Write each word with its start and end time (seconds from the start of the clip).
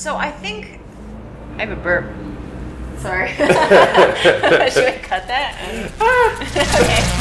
so 0.00 0.16
I 0.16 0.30
think 0.30 0.80
I 1.58 1.66
have 1.66 1.76
a 1.76 1.82
burp. 1.82 2.06
Sorry. 3.00 3.28
Should 3.36 3.44
I 3.44 4.98
cut 5.02 5.26
that? 5.28 5.58
okay. 6.80 7.19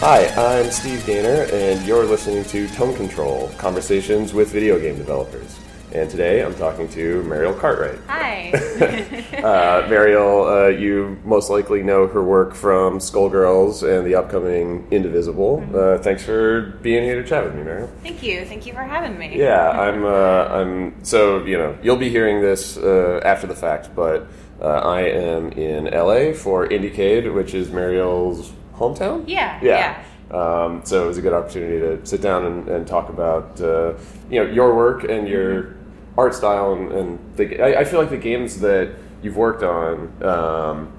Hi, 0.00 0.28
I'm 0.36 0.70
Steve 0.70 1.04
Gaynor, 1.06 1.48
and 1.52 1.84
you're 1.84 2.04
listening 2.04 2.44
to 2.44 2.68
Tone 2.68 2.94
Control 2.94 3.48
Conversations 3.58 4.32
with 4.32 4.52
Video 4.52 4.78
Game 4.78 4.96
Developers. 4.96 5.58
And 5.92 6.08
today 6.08 6.44
I'm 6.44 6.54
talking 6.54 6.88
to 6.90 7.24
Mariel 7.24 7.52
Cartwright. 7.52 7.98
Hi. 8.06 8.52
uh, 9.42 9.88
Mariel, 9.90 10.44
uh, 10.44 10.66
you 10.68 11.18
most 11.24 11.50
likely 11.50 11.82
know 11.82 12.06
her 12.06 12.22
work 12.22 12.54
from 12.54 13.00
Skullgirls 13.00 13.82
and 13.82 14.06
the 14.06 14.14
upcoming 14.14 14.86
Indivisible. 14.92 15.62
Mm-hmm. 15.62 15.74
Uh, 15.74 15.98
thanks 15.98 16.22
for 16.22 16.78
being 16.80 17.02
here 17.02 17.20
to 17.20 17.28
chat 17.28 17.42
with 17.42 17.56
me, 17.56 17.64
Mariel. 17.64 17.90
Thank 18.04 18.22
you. 18.22 18.44
Thank 18.44 18.66
you 18.66 18.74
for 18.74 18.84
having 18.84 19.18
me. 19.18 19.36
Yeah, 19.36 19.68
I'm. 19.80 20.04
Uh, 20.04 20.44
I'm. 20.44 21.04
So 21.04 21.44
you 21.44 21.58
know, 21.58 21.76
you'll 21.82 21.96
be 21.96 22.08
hearing 22.08 22.40
this 22.40 22.76
uh, 22.76 23.20
after 23.24 23.48
the 23.48 23.56
fact, 23.56 23.96
but 23.96 24.28
uh, 24.62 24.66
I 24.66 25.00
am 25.00 25.50
in 25.50 25.86
LA 25.86 26.34
for 26.34 26.68
Indiecade, 26.68 27.34
which 27.34 27.52
is 27.52 27.72
Mariel's 27.72 28.52
hometown. 28.78 29.24
Yeah, 29.26 29.58
yeah. 29.62 30.04
Um, 30.30 30.82
so 30.84 31.04
it 31.04 31.06
was 31.06 31.18
a 31.18 31.22
good 31.22 31.32
opportunity 31.32 31.78
to 31.80 32.04
sit 32.04 32.20
down 32.20 32.44
and, 32.44 32.68
and 32.68 32.86
talk 32.86 33.08
about 33.08 33.60
uh, 33.60 33.94
you 34.30 34.42
know 34.42 34.50
your 34.50 34.74
work 34.74 35.04
and 35.04 35.26
your 35.26 35.62
mm-hmm. 35.62 36.20
art 36.20 36.34
style 36.34 36.74
and, 36.74 36.92
and 36.92 37.36
the, 37.36 37.62
I, 37.62 37.80
I, 37.80 37.84
feel 37.84 37.98
like 37.98 38.10
the 38.10 38.18
games 38.18 38.60
that 38.60 38.94
you've 39.22 39.38
worked 39.38 39.62
on, 39.62 40.22
um, 40.22 40.92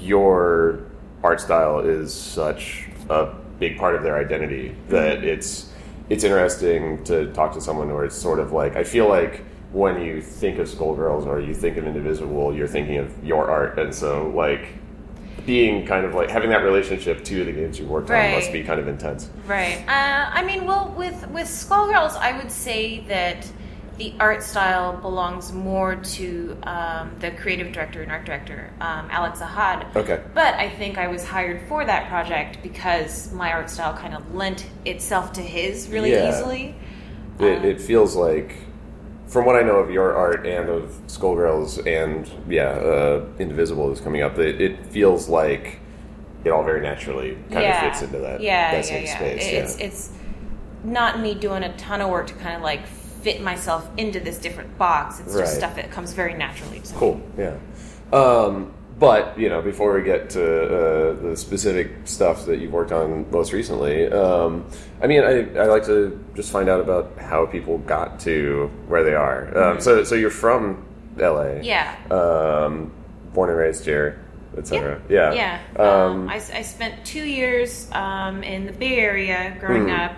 your 0.00 0.86
art 1.22 1.42
style 1.42 1.80
is 1.80 2.14
such 2.14 2.88
a 3.10 3.34
big 3.58 3.76
part 3.76 3.94
of 3.94 4.02
their 4.02 4.16
identity 4.16 4.74
that 4.88 5.18
mm-hmm. 5.18 5.28
it's 5.28 5.70
it's 6.08 6.24
interesting 6.24 7.04
to 7.04 7.30
talk 7.34 7.52
to 7.52 7.60
someone 7.60 7.92
where 7.92 8.04
it's 8.04 8.16
sort 8.16 8.40
of 8.40 8.52
like 8.52 8.76
I 8.76 8.84
feel 8.84 9.08
like 9.08 9.44
when 9.72 10.00
you 10.02 10.22
think 10.22 10.58
of 10.58 10.68
Skullgirls 10.68 11.26
or 11.26 11.38
you 11.38 11.54
think 11.54 11.76
of 11.76 11.86
Indivisible, 11.86 12.54
you're 12.54 12.66
thinking 12.66 12.96
of 12.96 13.24
your 13.24 13.48
art, 13.50 13.78
and 13.78 13.94
so 13.94 14.28
like 14.34 14.79
being 15.46 15.86
kind 15.86 16.04
of 16.04 16.14
like 16.14 16.30
having 16.30 16.50
that 16.50 16.62
relationship 16.62 17.24
to 17.24 17.44
the 17.44 17.52
games 17.52 17.78
you 17.78 17.86
worked 17.86 18.10
right. 18.10 18.30
on 18.30 18.34
must 18.36 18.52
be 18.52 18.62
kind 18.62 18.78
of 18.78 18.88
intense. 18.88 19.30
Right. 19.46 19.78
Uh, 19.88 20.30
I 20.32 20.44
mean, 20.44 20.66
well, 20.66 20.94
with 20.96 21.26
with 21.28 21.46
Skullgirls, 21.46 22.16
I 22.16 22.36
would 22.36 22.50
say 22.50 23.00
that 23.08 23.50
the 24.00 24.14
art 24.18 24.42
style 24.42 24.96
belongs 24.96 25.52
more 25.52 25.96
to 25.96 26.56
um, 26.62 27.14
the 27.20 27.30
creative 27.32 27.70
director 27.70 28.02
and 28.02 28.10
art 28.10 28.24
director, 28.24 28.72
um, 28.80 29.06
Alex 29.10 29.40
Ahad. 29.40 29.94
Okay. 29.94 30.22
But 30.32 30.54
I 30.54 30.70
think 30.70 30.96
I 30.96 31.06
was 31.08 31.22
hired 31.22 31.68
for 31.68 31.84
that 31.84 32.08
project 32.08 32.62
because 32.62 33.30
my 33.32 33.52
art 33.52 33.68
style 33.68 33.94
kind 33.94 34.14
of 34.14 34.34
lent 34.34 34.66
itself 34.86 35.34
to 35.34 35.42
his 35.42 35.90
really 35.90 36.12
yeah. 36.12 36.30
easily. 36.30 36.74
It, 37.38 37.58
um, 37.58 37.64
it 37.64 37.78
feels 37.78 38.16
like 38.16 38.56
from 39.30 39.44
what 39.44 39.54
I 39.54 39.62
know 39.62 39.76
of 39.76 39.90
your 39.90 40.14
art 40.14 40.44
and 40.44 40.68
of 40.68 40.90
Skullgirls 41.06 41.86
and 41.86 42.28
yeah, 42.52 42.70
uh, 42.70 43.24
Indivisible 43.38 43.92
is 43.92 44.00
coming 44.00 44.22
up. 44.22 44.38
It, 44.38 44.60
it, 44.60 44.86
feels 44.86 45.28
like 45.28 45.78
it 46.44 46.50
all 46.50 46.64
very 46.64 46.80
naturally 46.80 47.34
kind 47.50 47.62
yeah. 47.62 47.86
of 47.86 47.92
fits 47.92 48.02
into 48.02 48.18
that, 48.18 48.40
yeah, 48.40 48.72
that 48.72 48.76
yeah, 48.78 48.82
same 48.82 49.04
yeah. 49.04 49.16
space. 49.16 49.46
It's, 49.46 49.78
yeah. 49.78 49.86
it's 49.86 50.12
not 50.82 51.20
me 51.20 51.34
doing 51.34 51.62
a 51.62 51.76
ton 51.76 52.00
of 52.00 52.10
work 52.10 52.26
to 52.26 52.34
kind 52.34 52.56
of 52.56 52.62
like 52.62 52.86
fit 52.86 53.40
myself 53.40 53.88
into 53.96 54.18
this 54.18 54.38
different 54.38 54.76
box. 54.76 55.20
It's 55.20 55.34
right. 55.34 55.42
just 55.42 55.56
stuff 55.56 55.76
that 55.76 55.92
comes 55.92 56.12
very 56.12 56.34
naturally. 56.34 56.80
To 56.80 56.94
cool. 56.94 57.14
Me. 57.14 57.22
Yeah. 57.38 57.56
Um, 58.12 58.74
but 59.00 59.36
you 59.38 59.48
know, 59.48 59.62
before 59.62 59.94
we 59.94 60.02
get 60.02 60.28
to 60.30 60.44
uh, 60.44 61.22
the 61.22 61.36
specific 61.36 61.90
stuff 62.04 62.44
that 62.44 62.58
you've 62.58 62.72
worked 62.72 62.92
on 62.92 63.28
most 63.30 63.52
recently, 63.52 64.06
um, 64.12 64.66
I 65.02 65.06
mean, 65.06 65.24
I, 65.24 65.52
I 65.58 65.64
like 65.64 65.86
to 65.86 66.22
just 66.36 66.52
find 66.52 66.68
out 66.68 66.80
about 66.80 67.16
how 67.18 67.46
people 67.46 67.78
got 67.78 68.20
to 68.20 68.70
where 68.88 69.02
they 69.02 69.14
are. 69.14 69.48
Um, 69.48 69.54
mm-hmm. 69.54 69.80
So, 69.80 70.04
so 70.04 70.14
you're 70.14 70.30
from 70.30 70.86
LA, 71.16 71.60
yeah, 71.62 71.96
um, 72.10 72.92
born 73.32 73.48
and 73.48 73.58
raised 73.58 73.86
here, 73.86 74.22
etc. 74.58 75.00
Yeah, 75.08 75.32
yeah. 75.32 75.60
yeah. 75.74 75.82
Um, 75.82 76.28
I, 76.28 76.34
I, 76.34 76.62
spent 76.62 77.02
two 77.06 77.24
years 77.24 77.90
um, 77.92 78.42
in 78.42 78.66
the 78.66 78.72
Bay 78.72 78.98
Area 78.98 79.56
growing 79.58 79.86
mm. 79.86 79.98
up, 79.98 80.16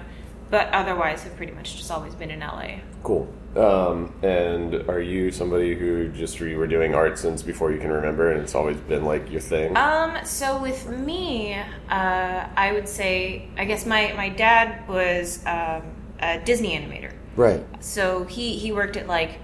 but 0.50 0.66
otherwise 0.74 1.22
have 1.22 1.36
pretty 1.36 1.52
much 1.52 1.76
just 1.76 1.90
always 1.92 2.16
been 2.16 2.32
in 2.32 2.40
LA. 2.40 2.80
Cool. 3.04 3.32
Um, 3.56 4.14
and 4.22 4.88
are 4.88 5.00
you 5.00 5.30
somebody 5.30 5.74
who 5.74 6.08
just 6.08 6.40
you 6.40 6.56
were 6.56 6.66
doing 6.66 6.94
art 6.94 7.18
since 7.18 7.42
before 7.42 7.70
you 7.70 7.78
can 7.78 7.90
remember, 7.90 8.32
and 8.32 8.40
it's 8.40 8.54
always 8.54 8.78
been 8.78 9.04
like 9.04 9.30
your 9.30 9.40
thing? 9.40 9.76
Um, 9.76 10.24
so 10.24 10.60
with 10.60 10.88
me, 10.88 11.54
uh, 11.54 12.48
I 12.56 12.72
would 12.72 12.88
say, 12.88 13.48
I 13.58 13.66
guess 13.66 13.84
my 13.84 14.12
my 14.16 14.30
dad 14.30 14.88
was 14.88 15.44
um, 15.44 15.82
a 16.20 16.40
Disney 16.44 16.70
animator. 16.70 17.12
Right. 17.36 17.62
So 17.80 18.24
he 18.24 18.56
he 18.58 18.72
worked 18.72 18.96
at 18.96 19.06
like 19.06 19.38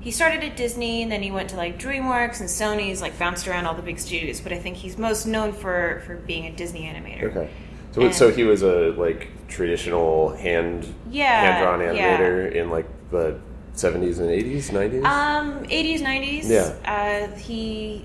he 0.00 0.10
started 0.10 0.44
at 0.44 0.56
Disney 0.56 1.02
and 1.02 1.10
then 1.10 1.22
he 1.22 1.30
went 1.30 1.50
to 1.50 1.56
like 1.56 1.78
DreamWorks 1.78 2.40
and 2.40 2.48
Sony's, 2.48 3.00
like 3.00 3.18
bounced 3.18 3.48
around 3.48 3.66
all 3.66 3.74
the 3.74 3.82
big 3.82 3.98
studios. 3.98 4.40
But 4.40 4.52
I 4.52 4.58
think 4.58 4.76
he's 4.76 4.98
most 4.98 5.26
known 5.26 5.52
for 5.52 6.02
for 6.06 6.16
being 6.16 6.46
a 6.46 6.52
Disney 6.52 6.82
animator. 6.82 7.24
Okay. 7.30 7.50
So, 7.92 8.02
and, 8.02 8.14
so 8.14 8.30
he 8.30 8.44
was 8.44 8.62
a 8.62 8.90
like 8.92 9.28
traditional 9.48 10.36
hand 10.36 10.94
yeah, 11.10 11.40
hand 11.40 11.64
drawn 11.64 11.78
animator 11.80 12.54
yeah. 12.54 12.62
in 12.62 12.70
like 12.70 12.86
the 13.10 13.38
70s 13.74 14.18
and 14.18 14.28
80s, 14.28 14.70
90s? 14.70 15.04
Um, 15.04 15.64
80s, 15.64 16.00
90s. 16.00 16.48
Yeah. 16.48 16.74
Uh, 16.84 17.36
he, 17.38 18.04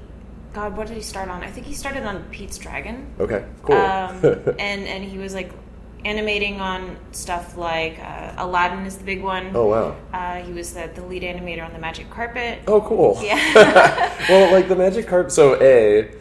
God, 0.53 0.77
what 0.77 0.87
did 0.87 0.95
he 0.95 1.03
start 1.03 1.29
on? 1.29 1.43
I 1.43 1.49
think 1.49 1.65
he 1.65 1.73
started 1.73 2.03
on 2.03 2.23
Pete's 2.25 2.57
Dragon. 2.57 3.13
Okay, 3.19 3.45
cool. 3.63 3.75
Um, 3.75 4.19
and 4.59 4.87
and 4.87 5.03
he 5.03 5.17
was 5.17 5.33
like 5.33 5.51
animating 6.05 6.59
on 6.59 6.97
stuff 7.11 7.57
like 7.57 7.97
uh, 7.99 8.33
Aladdin 8.37 8.85
is 8.85 8.97
the 8.97 9.03
big 9.03 9.23
one. 9.23 9.51
Oh 9.55 9.67
wow! 9.67 9.95
Uh, 10.13 10.43
he 10.43 10.51
was 10.51 10.73
the, 10.73 10.89
the 10.93 11.03
lead 11.05 11.23
animator 11.23 11.65
on 11.65 11.73
the 11.73 11.79
Magic 11.79 12.09
Carpet. 12.09 12.59
Oh 12.67 12.81
cool. 12.81 13.19
Yeah. 13.21 14.15
well, 14.29 14.51
like 14.51 14.67
the 14.67 14.75
Magic 14.75 15.07
Carpet. 15.07 15.31
So 15.31 15.61
a, 15.61 16.11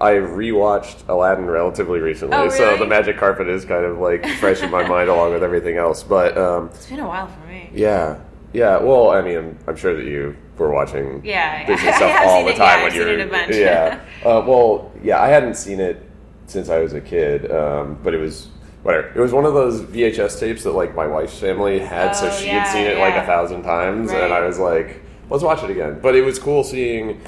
I 0.00 0.14
rewatched 0.14 1.08
Aladdin 1.08 1.46
relatively 1.46 2.00
recently, 2.00 2.36
oh, 2.36 2.44
really? 2.44 2.56
so 2.56 2.76
the 2.76 2.86
Magic 2.86 3.18
Carpet 3.18 3.48
is 3.48 3.64
kind 3.64 3.84
of 3.84 3.98
like 3.98 4.26
fresh 4.38 4.62
in 4.62 4.70
my 4.70 4.86
mind 4.86 5.08
along 5.08 5.32
with 5.32 5.42
everything 5.42 5.76
else. 5.76 6.02
But 6.02 6.36
um, 6.38 6.70
it's 6.74 6.86
been 6.86 7.00
a 7.00 7.06
while 7.06 7.26
for 7.26 7.46
me. 7.46 7.70
Yeah, 7.74 8.18
yeah, 8.52 8.78
well, 8.78 9.10
I 9.10 9.22
mean, 9.22 9.58
I'm, 9.66 9.76
sure 9.76 9.96
that 9.96 10.04
you 10.04 10.36
were 10.58 10.70
watching 10.70 11.24
yeah, 11.24 11.66
Disney 11.66 11.92
stuff 11.96 12.20
all 12.24 12.44
the 12.44 12.50
it, 12.50 12.56
time 12.56 12.78
yeah, 12.78 12.84
when 12.84 12.94
you 12.94 13.28
were 13.28 13.52
yeah. 13.52 14.00
Uh, 14.24 14.44
well, 14.46 14.92
yeah, 15.02 15.20
I 15.20 15.28
hadn't 15.28 15.56
seen 15.56 15.80
it 15.80 16.08
since 16.46 16.68
I 16.68 16.78
was 16.78 16.92
a 16.92 17.00
kid, 17.00 17.50
um, 17.50 17.98
but 18.02 18.14
it 18.14 18.18
was 18.18 18.48
whatever. 18.82 19.08
It 19.08 19.20
was 19.20 19.32
one 19.32 19.44
of 19.44 19.54
those 19.54 19.82
VHS 19.82 20.38
tapes 20.38 20.64
that 20.64 20.72
like 20.72 20.94
my 20.94 21.06
wife's 21.06 21.38
family 21.38 21.78
had, 21.78 22.10
oh, 22.10 22.12
so 22.12 22.30
she 22.30 22.46
yeah, 22.46 22.64
had 22.64 22.72
seen 22.72 22.86
it 22.86 22.98
yeah. 22.98 23.02
like 23.02 23.14
a 23.14 23.26
thousand 23.26 23.62
times, 23.62 24.10
right. 24.10 24.24
and 24.24 24.32
I 24.32 24.46
was 24.46 24.58
like, 24.58 25.02
let's 25.30 25.42
watch 25.42 25.62
it 25.62 25.70
again. 25.70 25.98
But 26.00 26.14
it 26.14 26.22
was 26.22 26.38
cool 26.38 26.62
seeing 26.62 27.20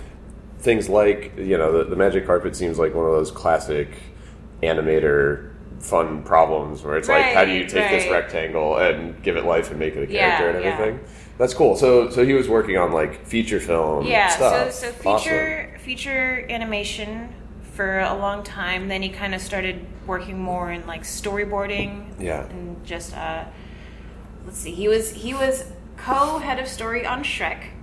things 0.59 0.89
like 0.89 1.33
you 1.37 1.59
know 1.59 1.79
the, 1.79 1.85
the 1.85 1.97
Magic 1.97 2.27
Carpet 2.27 2.55
seems 2.55 2.79
like 2.79 2.95
one 2.95 3.06
of 3.06 3.12
those 3.12 3.31
classic 3.31 3.89
animator 4.62 5.53
fun 5.84 6.22
problems 6.22 6.83
where 6.83 6.97
it's 6.97 7.09
right, 7.09 7.27
like 7.27 7.34
how 7.34 7.45
do 7.45 7.53
you 7.53 7.67
take 7.67 7.83
right. 7.83 7.91
this 7.91 8.11
rectangle 8.11 8.78
and 8.78 9.22
give 9.22 9.37
it 9.37 9.45
life 9.45 9.71
and 9.71 9.78
make 9.78 9.95
it 9.95 10.03
a 10.03 10.06
character 10.06 10.50
yeah, 10.50 10.56
and 10.56 10.65
everything. 10.65 10.95
Yeah. 10.97 11.11
That's 11.37 11.53
cool. 11.53 11.77
So 11.77 12.11
so 12.11 12.25
he 12.25 12.33
was 12.33 12.49
working 12.49 12.78
on 12.78 12.93
like 12.93 13.27
feature 13.27 13.61
film 13.61 14.06
yeah, 14.06 14.28
stuff. 14.28 14.73
So 14.73 14.89
so 14.89 14.93
feature 14.93 15.69
awesome. 15.69 15.84
feature 15.84 16.47
animation 16.49 17.34
for 17.73 18.00
a 18.00 18.15
long 18.17 18.43
time. 18.43 18.89
Then 18.89 19.03
he 19.03 19.11
kind 19.11 19.34
of 19.34 19.43
started 19.43 19.84
working 20.06 20.41
more 20.41 20.73
in 20.73 20.87
like 20.87 21.03
storyboarding. 21.03 22.21
Yeah. 22.21 22.47
And 22.47 22.84
just 22.84 23.15
uh 23.15 23.44
let's 24.47 24.58
see. 24.58 24.73
He 24.73 24.88
was 24.88 25.11
he 25.12 25.35
was 25.35 25.64
co-head 25.97 26.58
of 26.58 26.69
story 26.69 27.05
on 27.05 27.23
Shrek. 27.23 27.74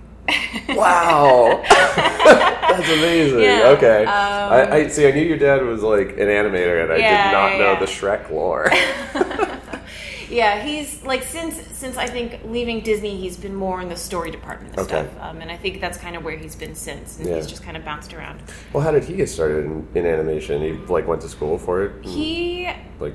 Wow, 0.68 1.62
that's 1.70 2.88
amazing. 2.88 3.40
Yeah, 3.40 3.74
okay, 3.76 4.04
um, 4.04 4.52
I, 4.52 4.70
I, 4.72 4.88
see. 4.88 5.06
I 5.06 5.10
knew 5.10 5.22
your 5.22 5.38
dad 5.38 5.62
was 5.64 5.82
like 5.82 6.10
an 6.10 6.28
animator, 6.28 6.82
and 6.82 6.92
I 6.92 6.96
yeah, 6.96 7.24
did 7.24 7.32
not 7.32 7.52
yeah, 7.52 7.58
know 7.58 7.80
the 7.80 7.86
Shrek 7.86 8.30
lore. 8.30 8.70
yeah, 10.30 10.62
he's 10.62 11.02
like 11.02 11.24
since 11.24 11.56
since 11.76 11.96
I 11.96 12.06
think 12.06 12.40
leaving 12.44 12.80
Disney, 12.80 13.16
he's 13.16 13.36
been 13.36 13.54
more 13.54 13.80
in 13.80 13.88
the 13.88 13.96
story 13.96 14.30
department 14.30 14.76
and 14.76 14.86
okay. 14.86 15.08
stuff, 15.08 15.22
um, 15.22 15.40
and 15.40 15.50
I 15.50 15.56
think 15.56 15.80
that's 15.80 15.98
kind 15.98 16.14
of 16.14 16.24
where 16.24 16.36
he's 16.36 16.54
been 16.54 16.74
since, 16.74 17.18
and 17.18 17.28
Yeah. 17.28 17.36
he's 17.36 17.46
just 17.48 17.62
kind 17.64 17.76
of 17.76 17.84
bounced 17.84 18.14
around. 18.14 18.40
well, 18.72 18.82
how 18.82 18.92
did 18.92 19.04
he 19.04 19.14
get 19.14 19.28
started 19.28 19.64
in, 19.64 19.88
in 19.94 20.06
animation? 20.06 20.62
He 20.62 20.72
like 20.86 21.06
went 21.08 21.20
to 21.22 21.28
school 21.28 21.58
for 21.58 21.84
it. 21.84 22.04
He, 22.04 22.66
uh, 22.66 22.74
like 23.00 23.14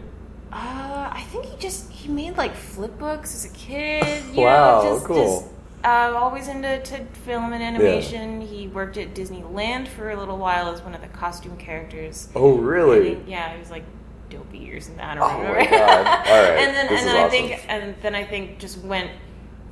I 0.52 1.24
think 1.32 1.46
he 1.46 1.58
just 1.58 1.92
he 1.92 2.10
made 2.10 2.38
like 2.38 2.56
flip 2.56 2.98
books 2.98 3.34
as 3.36 3.46
a 3.46 3.54
kid. 3.56 4.24
You 4.34 4.42
Wow, 4.44 4.84
know, 4.84 4.94
just, 4.94 5.06
cool. 5.06 5.42
Just, 5.42 5.57
uh, 5.84 6.14
always 6.16 6.48
into 6.48 6.80
to 6.82 7.06
film 7.26 7.54
and 7.54 7.64
animation. 7.64 8.42
He 8.42 8.68
worked 8.68 8.98
at 8.98 9.14
Disneyland 9.14 9.88
for 9.88 10.10
a 10.10 10.16
little 10.18 10.38
while 10.38 10.70
as 10.70 10.82
one 10.82 10.94
of 10.96 11.02
the 11.02 11.08
costume 11.08 11.58
characters. 11.58 12.30
oh 12.36 12.58
really? 12.58 13.16
think- 13.16 13.28
yeah, 13.28 13.54
he 13.54 13.60
was 13.60 13.70
like 13.72 13.84
dopey 14.30 14.58
years 14.58 14.88
in 14.90 14.98
that. 14.98 15.18
Oh 15.18 15.24
or 15.24 15.54
my. 15.56 15.66
God. 15.66 15.72
All 16.08 16.42
right. 16.44 16.58
and 16.60 16.76
then 16.76 16.88
This 16.88 17.00
and 17.02 17.10
then 17.10 17.26
I 17.26 17.30
think 17.30 17.66
and 17.70 17.96
then 18.02 18.16
I 18.16 18.24
think 18.26 18.60
just 18.60 18.80
went 18.80 19.12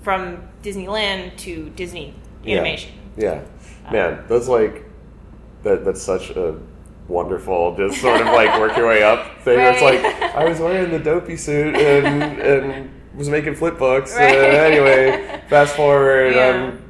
from 0.02 0.48
Disneyland 0.64 1.36
to 1.38 1.70
Disney 1.72 2.14
Yeah. 2.44 2.56
animation. 2.60 2.92
Yeah, 3.18 3.42
man, 3.92 4.24
that's 4.28 4.48
like 4.48 4.86
that. 5.64 5.84
That's 5.86 6.02
such 6.02 6.30
a 6.32 6.60
wonderful, 7.08 7.76
just 7.76 8.02
sort 8.02 8.20
of 8.22 8.28
like 8.28 8.60
work 8.60 8.76
your 8.78 8.88
way 8.88 9.04
up 9.04 9.40
thing. 9.42 9.60
It's 9.60 9.82
like 9.82 10.00
I 10.36 10.48
was 10.48 10.60
wearing 10.60 10.92
the 10.92 11.00
dopey 11.00 11.38
suit 11.38 11.76
and 11.76 12.40
and 12.42 12.92
was 13.16 13.30
making 13.30 13.56
flip 13.56 13.78
books. 13.78 14.16
Right. 14.16 14.34
Anyway, 14.36 15.42
fast 15.50 15.76
forward, 15.76 16.36
Yeah. 16.36 16.50
um, 16.50 16.82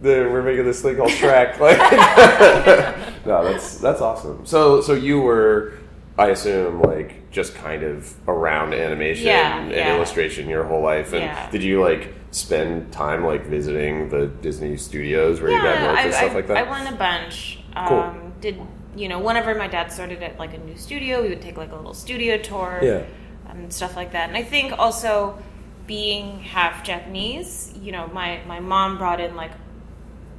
the, 0.00 0.28
we're 0.30 0.42
making 0.42 0.64
this 0.64 0.82
thing 0.82 0.96
called 0.96 1.10
Shrek. 1.10 1.58
Like, 1.60 1.78
no, 3.26 3.44
that's 3.44 3.78
that's 3.78 4.00
awesome. 4.00 4.44
So 4.46 4.80
so 4.80 4.92
you 4.94 5.20
were, 5.20 5.74
I 6.18 6.28
assume, 6.28 6.82
like 6.82 7.30
just 7.30 7.54
kind 7.54 7.82
of 7.82 8.14
around 8.28 8.74
animation 8.74 9.26
Yeah, 9.26 9.58
and 9.60 9.70
yeah. 9.70 9.96
illustration 9.96 10.48
your 10.48 10.64
whole 10.64 10.82
life. 10.82 11.12
And 11.12 11.22
Yeah. 11.22 11.50
did 11.50 11.62
you 11.62 11.82
like 11.82 12.14
spend 12.30 12.92
time 12.92 13.24
like 13.24 13.46
visiting 13.46 14.08
the 14.08 14.26
Disney 14.26 14.76
studios 14.76 15.40
where 15.40 15.50
your 15.50 15.62
dad 15.62 15.74
yeah, 15.82 15.86
worked 15.88 15.98
I, 16.00 16.02
and 16.04 16.14
stuff 16.14 16.32
I, 16.32 16.34
like 16.34 16.46
that? 16.48 16.56
I 16.56 16.70
went 16.70 16.94
a 16.94 16.96
bunch. 16.96 17.60
Cool. 17.88 17.98
Um, 17.98 18.32
did 18.40 18.60
you 18.96 19.08
know 19.08 19.18
whenever 19.18 19.54
my 19.54 19.66
dad 19.66 19.90
started 19.90 20.22
at 20.22 20.38
like 20.38 20.54
a 20.54 20.58
new 20.58 20.76
studio, 20.76 21.22
we 21.22 21.28
would 21.30 21.42
take 21.42 21.56
like 21.56 21.72
a 21.72 21.76
little 21.76 21.94
studio 21.94 22.36
tour. 22.38 22.80
Yeah. 22.82 23.04
And 23.48 23.72
stuff 23.72 23.94
like 23.96 24.12
that. 24.12 24.28
And 24.28 24.36
I 24.36 24.42
think 24.42 24.76
also 24.78 25.38
being 25.86 26.40
half 26.40 26.84
Japanese, 26.84 27.72
you 27.80 27.92
know, 27.92 28.06
my 28.08 28.40
my 28.46 28.60
mom 28.60 28.98
brought 28.98 29.20
in 29.20 29.36
like, 29.36 29.52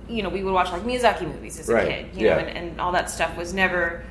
you 0.09 0.23
know, 0.23 0.29
we 0.29 0.43
would 0.43 0.53
watch 0.53 0.71
like 0.71 0.83
Miyazaki 0.83 1.21
movies 1.27 1.59
as 1.59 1.69
a 1.69 1.73
Right, 1.73 1.87
kid, 1.87 2.15
you 2.19 2.25
yeah. 2.27 2.35
know, 2.35 2.41
and, 2.47 2.57
and 2.57 2.81
all 2.81 2.91
that 2.93 3.09
stuff 3.09 3.35
was 3.37 3.53
never 3.53 4.03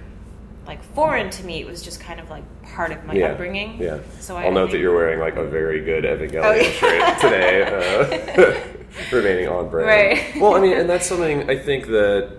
like 0.67 0.83
foreign 0.95 1.31
to 1.31 1.45
me. 1.45 1.61
It 1.61 1.67
was 1.67 1.83
just 1.83 2.01
kind 2.01 2.19
of 2.21 2.31
like 2.31 2.45
part 2.63 2.91
of 2.93 3.05
my 3.05 3.15
yeah. 3.15 3.33
upbringing. 3.33 3.81
Yeah. 3.83 3.99
So 4.21 4.37
I 4.37 4.45
I'll 4.45 4.53
note 4.53 4.71
that 4.71 4.79
you're 4.79 4.95
wearing 4.95 5.21
like 5.21 5.37
a 5.37 5.45
very 5.47 5.85
good 5.85 6.05
Evangelion 6.05 6.45
Oh, 6.45 6.53
yeah. 6.53 6.71
shirt 6.71 7.21
today, 7.21 8.65
uh, 8.65 9.13
remaining 9.17 9.49
on 9.49 9.69
brand. 9.69 9.89
Right. 9.89 10.41
Well, 10.41 10.55
I 10.55 10.61
mean, 10.61 10.77
and 10.77 10.89
that's 10.89 11.07
something 11.07 11.51
I 11.51 11.59
think 11.59 11.87
that, 11.89 12.37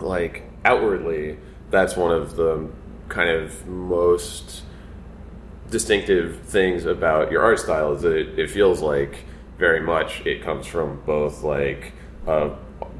like, 0.00 0.42
outwardly, 0.64 1.38
that's 1.70 1.96
one 1.96 2.12
of 2.12 2.36
the 2.36 2.68
kind 3.08 3.28
of 3.28 3.66
most 3.66 4.62
distinctive 5.70 6.40
things 6.42 6.84
about 6.84 7.30
your 7.30 7.42
art 7.42 7.58
style 7.58 7.92
is 7.94 8.02
that 8.02 8.16
it, 8.16 8.38
it 8.38 8.50
feels 8.50 8.80
like 8.80 9.24
very 9.58 9.80
much 9.80 10.24
it 10.26 10.42
comes 10.42 10.66
from 10.66 11.00
both 11.06 11.42
like 11.42 11.92
a 12.26 12.48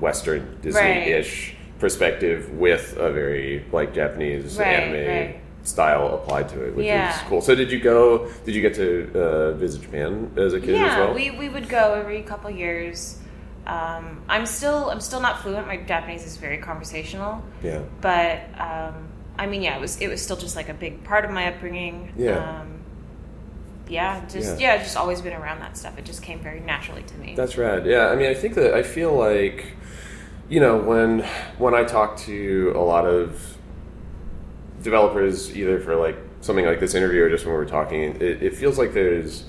Western 0.00 0.58
Disney-ish 0.62 1.54
perspective 1.78 2.50
with 2.52 2.96
a 2.96 3.12
very 3.12 3.64
like 3.72 3.94
Japanese 3.94 4.58
Right, 4.58 4.66
anime 4.68 5.08
right. 5.08 5.40
style 5.64 6.14
applied 6.14 6.48
to 6.50 6.64
it, 6.66 6.74
which 6.76 6.86
Yeah. 6.86 7.14
is 7.14 7.20
cool. 7.28 7.40
So 7.42 7.54
did 7.54 7.70
you 7.70 7.80
go? 7.80 8.28
Did 8.44 8.54
you 8.54 8.62
get 8.62 8.74
to 8.74 9.10
uh, 9.14 9.52
visit 9.52 9.82
Japan 9.82 10.30
as 10.36 10.54
a 10.54 10.60
kid 10.60 10.76
yeah, 10.76 10.86
as 10.86 10.96
well? 10.98 11.14
we, 11.14 11.30
we 11.32 11.48
would 11.48 11.68
go 11.68 11.94
every 11.94 12.22
couple 12.22 12.50
years. 12.50 13.18
Um, 13.66 14.22
I'm 14.28 14.46
still 14.46 14.90
I'm 14.90 15.00
still 15.00 15.20
not 15.20 15.40
fluent. 15.42 15.66
My 15.66 15.78
Japanese 15.78 16.24
is 16.26 16.36
very 16.36 16.58
conversational, 16.58 17.42
yeah. 17.62 17.80
but 18.00 18.40
um, 18.60 19.08
I 19.38 19.46
mean, 19.46 19.62
yeah, 19.62 19.76
it 19.76 19.80
was 19.80 20.00
it 20.00 20.08
was 20.08 20.22
still 20.22 20.36
just 20.36 20.56
like 20.56 20.68
a 20.68 20.74
big 20.74 21.04
part 21.04 21.24
of 21.24 21.30
my 21.30 21.52
upbringing. 21.52 22.12
Yeah. 22.16 22.60
Um, 22.60 22.80
yeah, 23.88 24.24
just 24.26 24.60
Yeah. 24.60 24.76
yeah. 24.76 24.82
just 24.82 24.96
always 24.96 25.20
been 25.20 25.34
around 25.34 25.60
that 25.60 25.76
stuff. 25.76 25.98
It 25.98 26.04
just 26.04 26.22
came 26.22 26.38
very 26.40 26.60
naturally 26.60 27.02
to 27.02 27.14
me. 27.18 27.34
That's 27.34 27.56
rad. 27.58 27.86
Yeah, 27.86 28.08
I 28.08 28.16
mean, 28.16 28.26
I 28.30 28.34
think 28.34 28.54
that 28.54 28.74
I 28.74 28.82
feel 28.82 29.12
like, 29.12 29.74
you 30.48 30.60
know, 30.60 30.78
when 30.78 31.20
when 31.58 31.74
I 31.74 31.84
talk 31.84 32.16
to 32.18 32.72
a 32.76 32.80
lot 32.80 33.06
of 33.06 33.56
developers, 34.82 35.56
either 35.56 35.80
for 35.80 35.96
like 35.96 36.16
something 36.40 36.64
like 36.64 36.80
this 36.80 36.94
interview 36.94 37.22
or 37.24 37.30
just 37.30 37.44
when 37.44 37.54
we're 37.54 37.64
talking, 37.64 38.16
it, 38.16 38.42
it 38.42 38.54
feels 38.56 38.78
like 38.78 38.92
there's 38.92 39.44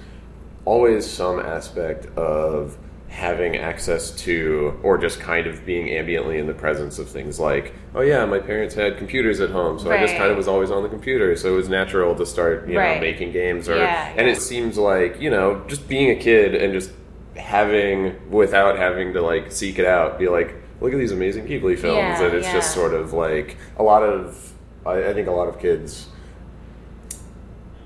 always 0.66 1.10
some 1.10 1.40
aspect 1.40 2.06
of 2.18 2.78
having 3.15 3.56
access 3.56 4.12
to 4.12 4.77
or 4.83 4.97
just 4.97 5.21
kind 5.21 5.47
of 5.47 5.65
being 5.65 5.88
ambiently 5.88 6.38
in 6.38 6.47
the 6.47 6.53
presence 6.53 7.00
of 7.00 7.07
things 7.09 7.39
like 7.39 7.73
oh 7.95 8.01
yeah 8.01 8.25
my 8.25 8.39
parents 8.39 8.75
had 8.75 8.97
computers 8.97 9.39
at 9.39 9.50
home 9.50 9.79
so 9.79 9.89
i 9.89 9.97
just 10.01 10.17
kind 10.17 10.29
of 10.29 10.35
was 10.35 10.50
always 10.50 10.69
on 10.69 10.83
the 10.83 10.89
computer 10.89 11.33
so 11.38 11.53
it 11.53 11.56
was 11.56 11.69
natural 11.69 12.13
to 12.13 12.25
start 12.25 12.67
you 12.67 12.77
Right. 12.77 12.95
know 12.95 13.00
making 13.01 13.31
games 13.31 13.69
or 13.69 13.77
Yeah, 13.77 14.09
and 14.17 14.27
yeah. 14.27 14.33
it 14.33 14.41
seems 14.41 14.77
like 14.77 15.21
you 15.21 15.29
know 15.29 15.63
just 15.67 15.88
being 15.88 16.12
a 16.12 16.19
kid 16.21 16.56
and 16.56 16.73
just 16.73 16.91
having 17.38 18.15
without 18.29 18.77
having 18.77 19.13
to 19.13 19.21
like 19.21 19.50
seek 19.50 19.79
it 19.79 19.85
out 19.85 20.19
be 20.19 20.27
like 20.27 20.53
look 20.81 20.91
at 20.91 21.00
these 21.00 21.13
amazing 21.13 21.45
Ghibli 21.47 21.77
films 21.79 22.19
Yeah, 22.19 22.23
and 22.25 22.33
it's 22.35 22.51
just 22.51 22.73
sort 22.73 22.94
of 22.94 23.13
like 23.13 23.56
a 23.77 23.83
lot 23.83 24.03
of 24.03 24.51
I, 24.85 25.09
I 25.09 25.13
think 25.13 25.29
a 25.29 25.31
lot 25.31 25.47
of 25.47 25.57
kids 25.57 26.07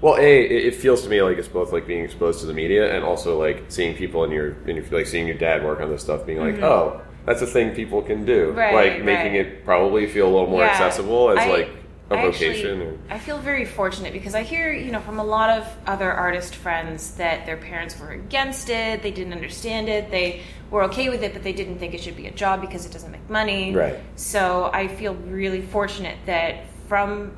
well 0.02 0.16
a 0.16 0.46
it, 0.46 0.66
it 0.68 0.76
feels 0.76 1.02
to 1.04 1.10
me 1.10 1.22
like 1.22 1.38
it's 1.38 1.48
both 1.48 1.72
like 1.72 1.86
being 1.88 2.04
exposed 2.04 2.40
to 2.42 2.46
the 2.46 2.54
media 2.54 2.96
and 2.96 3.04
also 3.04 3.38
like 3.40 3.66
seeing 3.70 3.96
people 3.96 4.24
in 4.24 4.32
your 4.32 4.54
in 4.68 4.76
your 4.76 4.86
like 4.92 5.06
seeing 5.08 5.28
your 5.28 5.38
dad 5.38 5.64
work 5.64 5.80
on 5.82 5.90
this 5.90 6.02
stuff 6.02 6.26
being 6.26 6.40
like 6.40 6.60
oh 6.62 7.02
that's 7.26 7.42
a 7.42 7.48
thing 7.48 7.76
people 7.76 8.02
can 8.02 8.26
do 8.26 8.48
Mm-hmm. 8.48 8.58
Right, 8.58 8.74
like 8.94 9.04
making 9.04 9.34
right. 9.34 9.46
it 9.46 9.66
probably 9.66 10.08
feel 10.08 10.28
a 10.28 10.32
little 10.32 10.48
more 10.48 10.62
Yeah. 10.62 10.72
accessible 10.72 11.32
as 11.32 11.40
I- 11.40 11.50
like 11.50 11.70
a 12.12 12.16
I 12.16 12.18
actually- 12.26 12.48
vocation 12.48 12.82
or 12.82 12.98
I 13.12 13.20
feel 13.20 13.38
very 13.38 13.66
fortunate 13.66 14.14
because 14.14 14.34
I 14.34 14.42
hear, 14.42 14.74
you 14.74 14.92
know, 14.92 15.00
from 15.00 15.20
a 15.20 15.24
lot 15.24 15.52
of 15.60 15.68
other 15.86 16.12
artist 16.12 16.56
friends 16.56 17.12
that 17.18 17.46
their 17.46 17.58
parents 17.58 18.00
were 18.00 18.10
against 18.10 18.72
it, 18.72 19.04
they 19.04 19.12
didn't 19.12 19.34
understand 19.34 19.90
it, 19.90 20.10
they 20.10 20.42
were 20.72 20.82
okay 20.86 21.10
with 21.10 21.22
it, 21.22 21.34
but 21.34 21.44
they 21.44 21.54
didn't 21.54 21.78
think 21.78 21.94
it 21.94 22.02
should 22.02 22.16
be 22.16 22.26
a 22.26 22.32
job 22.32 22.62
because 22.62 22.84
it 22.88 22.92
doesn't 22.92 23.12
make 23.12 23.30
money. 23.30 23.76
Right. 23.76 24.00
So 24.16 24.72
I 24.74 24.88
feel 24.88 25.14
really 25.14 25.62
fortunate 25.62 26.18
that 26.26 26.64
from 26.88 27.32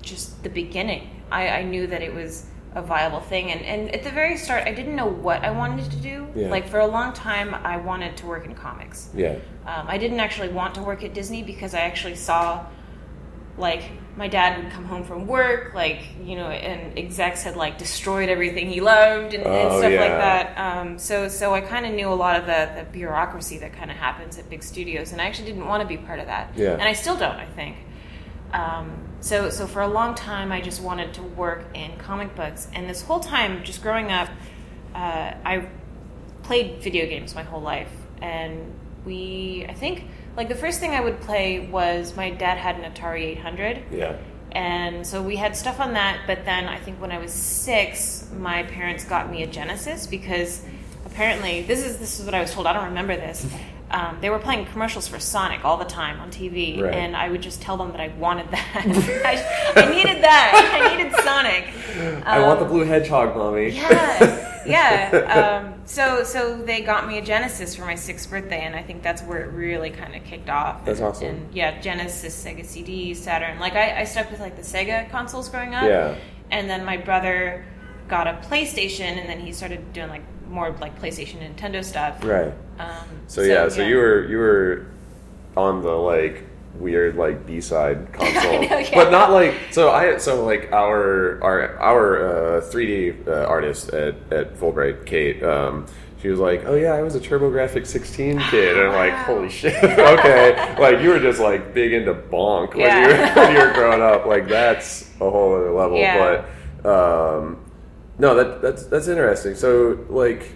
just 0.00 0.42
the 0.44 0.48
beginning, 0.48 1.19
I, 1.30 1.48
I 1.48 1.62
knew 1.62 1.86
that 1.86 2.02
it 2.02 2.14
was 2.14 2.46
a 2.74 2.82
viable 2.82 3.20
thing. 3.20 3.50
And, 3.50 3.62
and 3.62 3.94
at 3.94 4.04
the 4.04 4.10
very 4.10 4.36
start, 4.36 4.64
I 4.66 4.72
didn't 4.72 4.94
know 4.94 5.06
what 5.08 5.44
I 5.44 5.50
wanted 5.50 5.90
to 5.90 5.96
do. 5.96 6.28
Yeah. 6.34 6.48
Like, 6.50 6.68
for 6.68 6.78
a 6.78 6.86
long 6.86 7.12
time, 7.12 7.54
I 7.54 7.76
wanted 7.78 8.16
to 8.18 8.26
work 8.26 8.44
in 8.44 8.54
comics. 8.54 9.10
yeah 9.14 9.36
Um, 9.66 9.86
I 9.88 9.98
didn't 9.98 10.20
actually 10.20 10.50
want 10.50 10.74
to 10.76 10.82
work 10.82 11.02
at 11.02 11.12
Disney 11.12 11.42
because 11.42 11.74
I 11.74 11.80
actually 11.80 12.14
saw, 12.14 12.64
like, 13.58 13.82
my 14.16 14.28
dad 14.28 14.62
would 14.62 14.72
come 14.72 14.84
home 14.84 15.02
from 15.02 15.26
work, 15.26 15.74
like, 15.74 16.00
you 16.22 16.36
know, 16.36 16.46
and 16.48 16.96
execs 16.96 17.42
had, 17.42 17.56
like, 17.56 17.76
destroyed 17.78 18.28
everything 18.28 18.68
he 18.70 18.80
loved 18.80 19.34
and, 19.34 19.44
and 19.44 19.68
Oh, 19.72 19.78
stuff 19.80 19.90
like 19.90 20.10
that. 20.10 20.56
Um, 20.56 20.98
so, 20.98 21.26
so 21.26 21.52
I 21.54 21.60
kind 21.60 21.86
of 21.86 21.92
knew 21.92 22.08
a 22.08 22.14
lot 22.14 22.36
of 22.38 22.46
the, 22.46 22.70
the 22.76 22.84
bureaucracy 22.92 23.58
that 23.58 23.72
kind 23.72 23.90
of 23.90 23.96
happens 23.96 24.38
at 24.38 24.48
big 24.48 24.62
studios, 24.62 25.10
and 25.10 25.20
I 25.20 25.24
actually 25.24 25.46
didn't 25.46 25.66
want 25.66 25.82
to 25.82 25.88
be 25.88 25.96
part 25.96 26.20
of 26.20 26.26
that. 26.26 26.52
Yeah. 26.56 26.72
And 26.72 26.82
I 26.82 26.92
still 26.92 27.16
don't, 27.16 27.36
I 27.36 27.46
think. 27.46 27.76
Um, 28.52 29.09
so, 29.20 29.50
so 29.50 29.66
for 29.66 29.82
a 29.82 29.88
long 29.88 30.14
time, 30.14 30.52
I 30.52 30.60
just 30.60 30.82
wanted 30.82 31.14
to 31.14 31.22
work 31.22 31.64
in 31.74 31.96
comic 31.98 32.34
books, 32.34 32.68
and 32.74 32.88
this 32.88 33.02
whole 33.02 33.20
time, 33.20 33.64
just 33.64 33.82
growing 33.82 34.10
up, 34.10 34.28
uh, 34.94 35.34
I 35.44 35.68
played 36.42 36.82
video 36.82 37.06
games 37.06 37.34
my 37.34 37.42
whole 37.42 37.60
life, 37.60 37.92
and 38.20 38.72
we, 39.04 39.66
I 39.68 39.74
think, 39.74 40.04
like 40.36 40.48
the 40.48 40.54
first 40.54 40.80
thing 40.80 40.92
I 40.92 41.00
would 41.00 41.20
play 41.20 41.68
was 41.68 42.16
my 42.16 42.30
dad 42.30 42.58
had 42.58 42.76
an 42.76 42.92
Atari 42.92 43.22
800, 43.22 43.84
yeah 43.90 44.16
and 44.52 45.06
so 45.06 45.22
we 45.22 45.36
had 45.36 45.56
stuff 45.56 45.80
on 45.80 45.94
that. 45.94 46.22
But 46.26 46.44
then 46.44 46.66
I 46.66 46.78
think 46.78 47.00
when 47.00 47.12
I 47.12 47.18
was 47.18 47.32
six, 47.32 48.28
my 48.36 48.62
parents 48.64 49.04
got 49.04 49.30
me 49.30 49.42
a 49.42 49.46
Genesis 49.46 50.06
because 50.06 50.64
apparently 51.06 51.62
this 51.62 51.84
is 51.84 51.98
this 51.98 52.18
is 52.18 52.24
what 52.24 52.34
I 52.34 52.40
was 52.40 52.52
told. 52.52 52.66
I 52.66 52.72
don't 52.72 52.86
remember 52.86 53.16
this. 53.16 53.46
Um, 53.90 54.18
they 54.20 54.30
were 54.30 54.38
playing 54.38 54.66
commercials 54.66 55.08
for 55.08 55.18
Sonic 55.18 55.64
all 55.64 55.76
the 55.76 55.84
time 55.84 56.20
on 56.20 56.30
TV, 56.30 56.80
Right. 56.80 56.94
and 56.94 57.16
I 57.16 57.28
would 57.28 57.42
just 57.42 57.60
tell 57.60 57.76
them 57.76 57.90
that 57.92 58.00
I 58.00 58.08
wanted 58.18 58.50
that. 58.52 58.82
I, 59.74 59.82
I 59.82 59.90
needed 59.90 60.22
that. 60.22 60.70
I 60.72 60.96
needed 60.96 61.12
Sonic. 61.24 62.24
I 62.26 62.40
want 62.40 62.60
the 62.60 62.66
Um, 62.66 62.70
blue 62.70 62.84
hedgehog 62.84 63.36
mommy 63.36 63.70
yeah, 63.70 65.10
yeah. 65.12 65.62
Um, 65.66 65.80
so, 65.86 66.22
so 66.22 66.56
they 66.56 66.82
got 66.82 67.08
me 67.08 67.18
a 67.18 67.22
Genesis 67.22 67.74
for 67.74 67.84
my 67.84 67.94
sixth 67.94 68.30
birthday, 68.30 68.60
and 68.60 68.76
I 68.76 68.82
think 68.82 69.02
that's 69.02 69.22
where 69.22 69.40
it 69.42 69.52
really 69.52 69.90
kind 69.90 70.14
of 70.14 70.22
kicked 70.24 70.48
off. 70.50 70.84
That's 70.84 71.00
and, 71.00 71.08
awesome. 71.08 71.26
And 71.28 71.54
yeah, 71.54 71.80
Genesis, 71.80 72.44
Sega 72.44 72.64
CD, 72.64 73.14
Saturn. 73.14 73.58
Like 73.58 73.74
I, 73.74 74.00
I 74.00 74.04
stuck 74.04 74.30
with 74.30 74.40
like 74.40 74.56
the 74.56 74.62
Sega 74.62 75.10
consoles 75.10 75.48
growing 75.48 75.74
up. 75.74 75.84
Yeah. 75.84 76.14
And 76.50 76.68
then 76.68 76.84
my 76.84 76.96
brother 76.96 77.64
got 78.08 78.26
a 78.26 78.34
PlayStation, 78.48 79.18
and 79.18 79.28
then 79.28 79.40
he 79.40 79.52
started 79.52 79.92
doing 79.92 80.08
like 80.10 80.22
more 80.50 80.74
like 80.80 81.00
PlayStation, 81.00 81.38
Nintendo 81.38 81.84
stuff. 81.84 82.22
right 82.24 82.52
Um, 82.78 82.88
So, 83.26 83.42
yeah, 83.42 83.68
so 83.68 83.86
you 83.86 83.96
were 83.96 84.26
you 84.26 84.38
were 84.38 84.86
on 85.56 85.82
the 85.82 85.90
like 85.90 86.44
weird 86.74 87.16
like 87.16 87.46
B 87.46 87.60
side 87.60 88.12
console, 88.12 88.62
know, 88.62 88.78
yeah. 88.78 88.90
but 88.94 89.10
not 89.10 89.30
like 89.30 89.54
so 89.70 89.90
I 89.90 90.16
so 90.18 90.44
like 90.44 90.72
our 90.72 91.42
our 91.42 91.78
our 91.78 92.60
three 92.62 92.86
D 92.86 93.18
uh, 93.26 93.44
artist 93.44 93.90
at 93.90 94.14
at 94.32 94.56
Fullbright, 94.56 95.06
Kate. 95.06 95.42
Um, 95.42 95.86
she 96.20 96.28
was 96.28 96.38
like, 96.38 96.64
"Oh 96.66 96.74
yeah, 96.74 96.92
I 96.92 97.02
was 97.02 97.14
a 97.14 97.20
TurboGrafx 97.20 97.86
16 97.86 98.40
kid," 98.50 98.76
and 98.76 98.88
I'm 98.88 98.92
like, 98.92 99.24
"Holy 99.24 99.48
shit!" 99.48 99.74
okay, 99.84 100.76
like 100.78 101.00
you 101.00 101.08
were 101.08 101.18
just 101.18 101.40
like 101.40 101.72
big 101.72 101.94
into 101.94 102.12
bonk 102.12 102.74
when 102.74 103.02
you 103.02 103.08
were 103.08 103.26
when 103.34 103.52
you 103.52 103.58
were 103.58 103.72
growing 103.72 104.02
up. 104.02 104.26
Like 104.26 104.46
that's 104.46 105.08
a 105.20 105.30
whole 105.30 105.54
other 105.54 105.72
level. 105.72 105.98
Yeah. 105.98 106.44
But 106.82 106.86
um, 106.86 107.64
no, 108.20 108.34
that 108.34 108.60
that's 108.60 108.84
that's 108.86 109.08
interesting. 109.08 109.54
So 109.54 110.04
like 110.08 110.52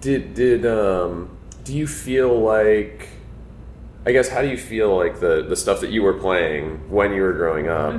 did 0.00 0.34
did 0.34 0.64
um 0.66 1.36
do 1.64 1.76
you 1.76 1.86
feel 1.86 2.40
like 2.40 3.08
I 4.06 4.12
guess 4.12 4.28
how 4.28 4.40
do 4.40 4.48
you 4.48 4.56
feel 4.56 4.96
like 4.96 5.20
the 5.20 5.44
the 5.46 5.56
stuff 5.56 5.80
that 5.82 5.90
you 5.90 6.02
were 6.02 6.14
playing 6.14 6.88
when 6.90 7.12
you 7.12 7.22
were 7.22 7.32
growing 7.34 7.68
up 7.68 7.94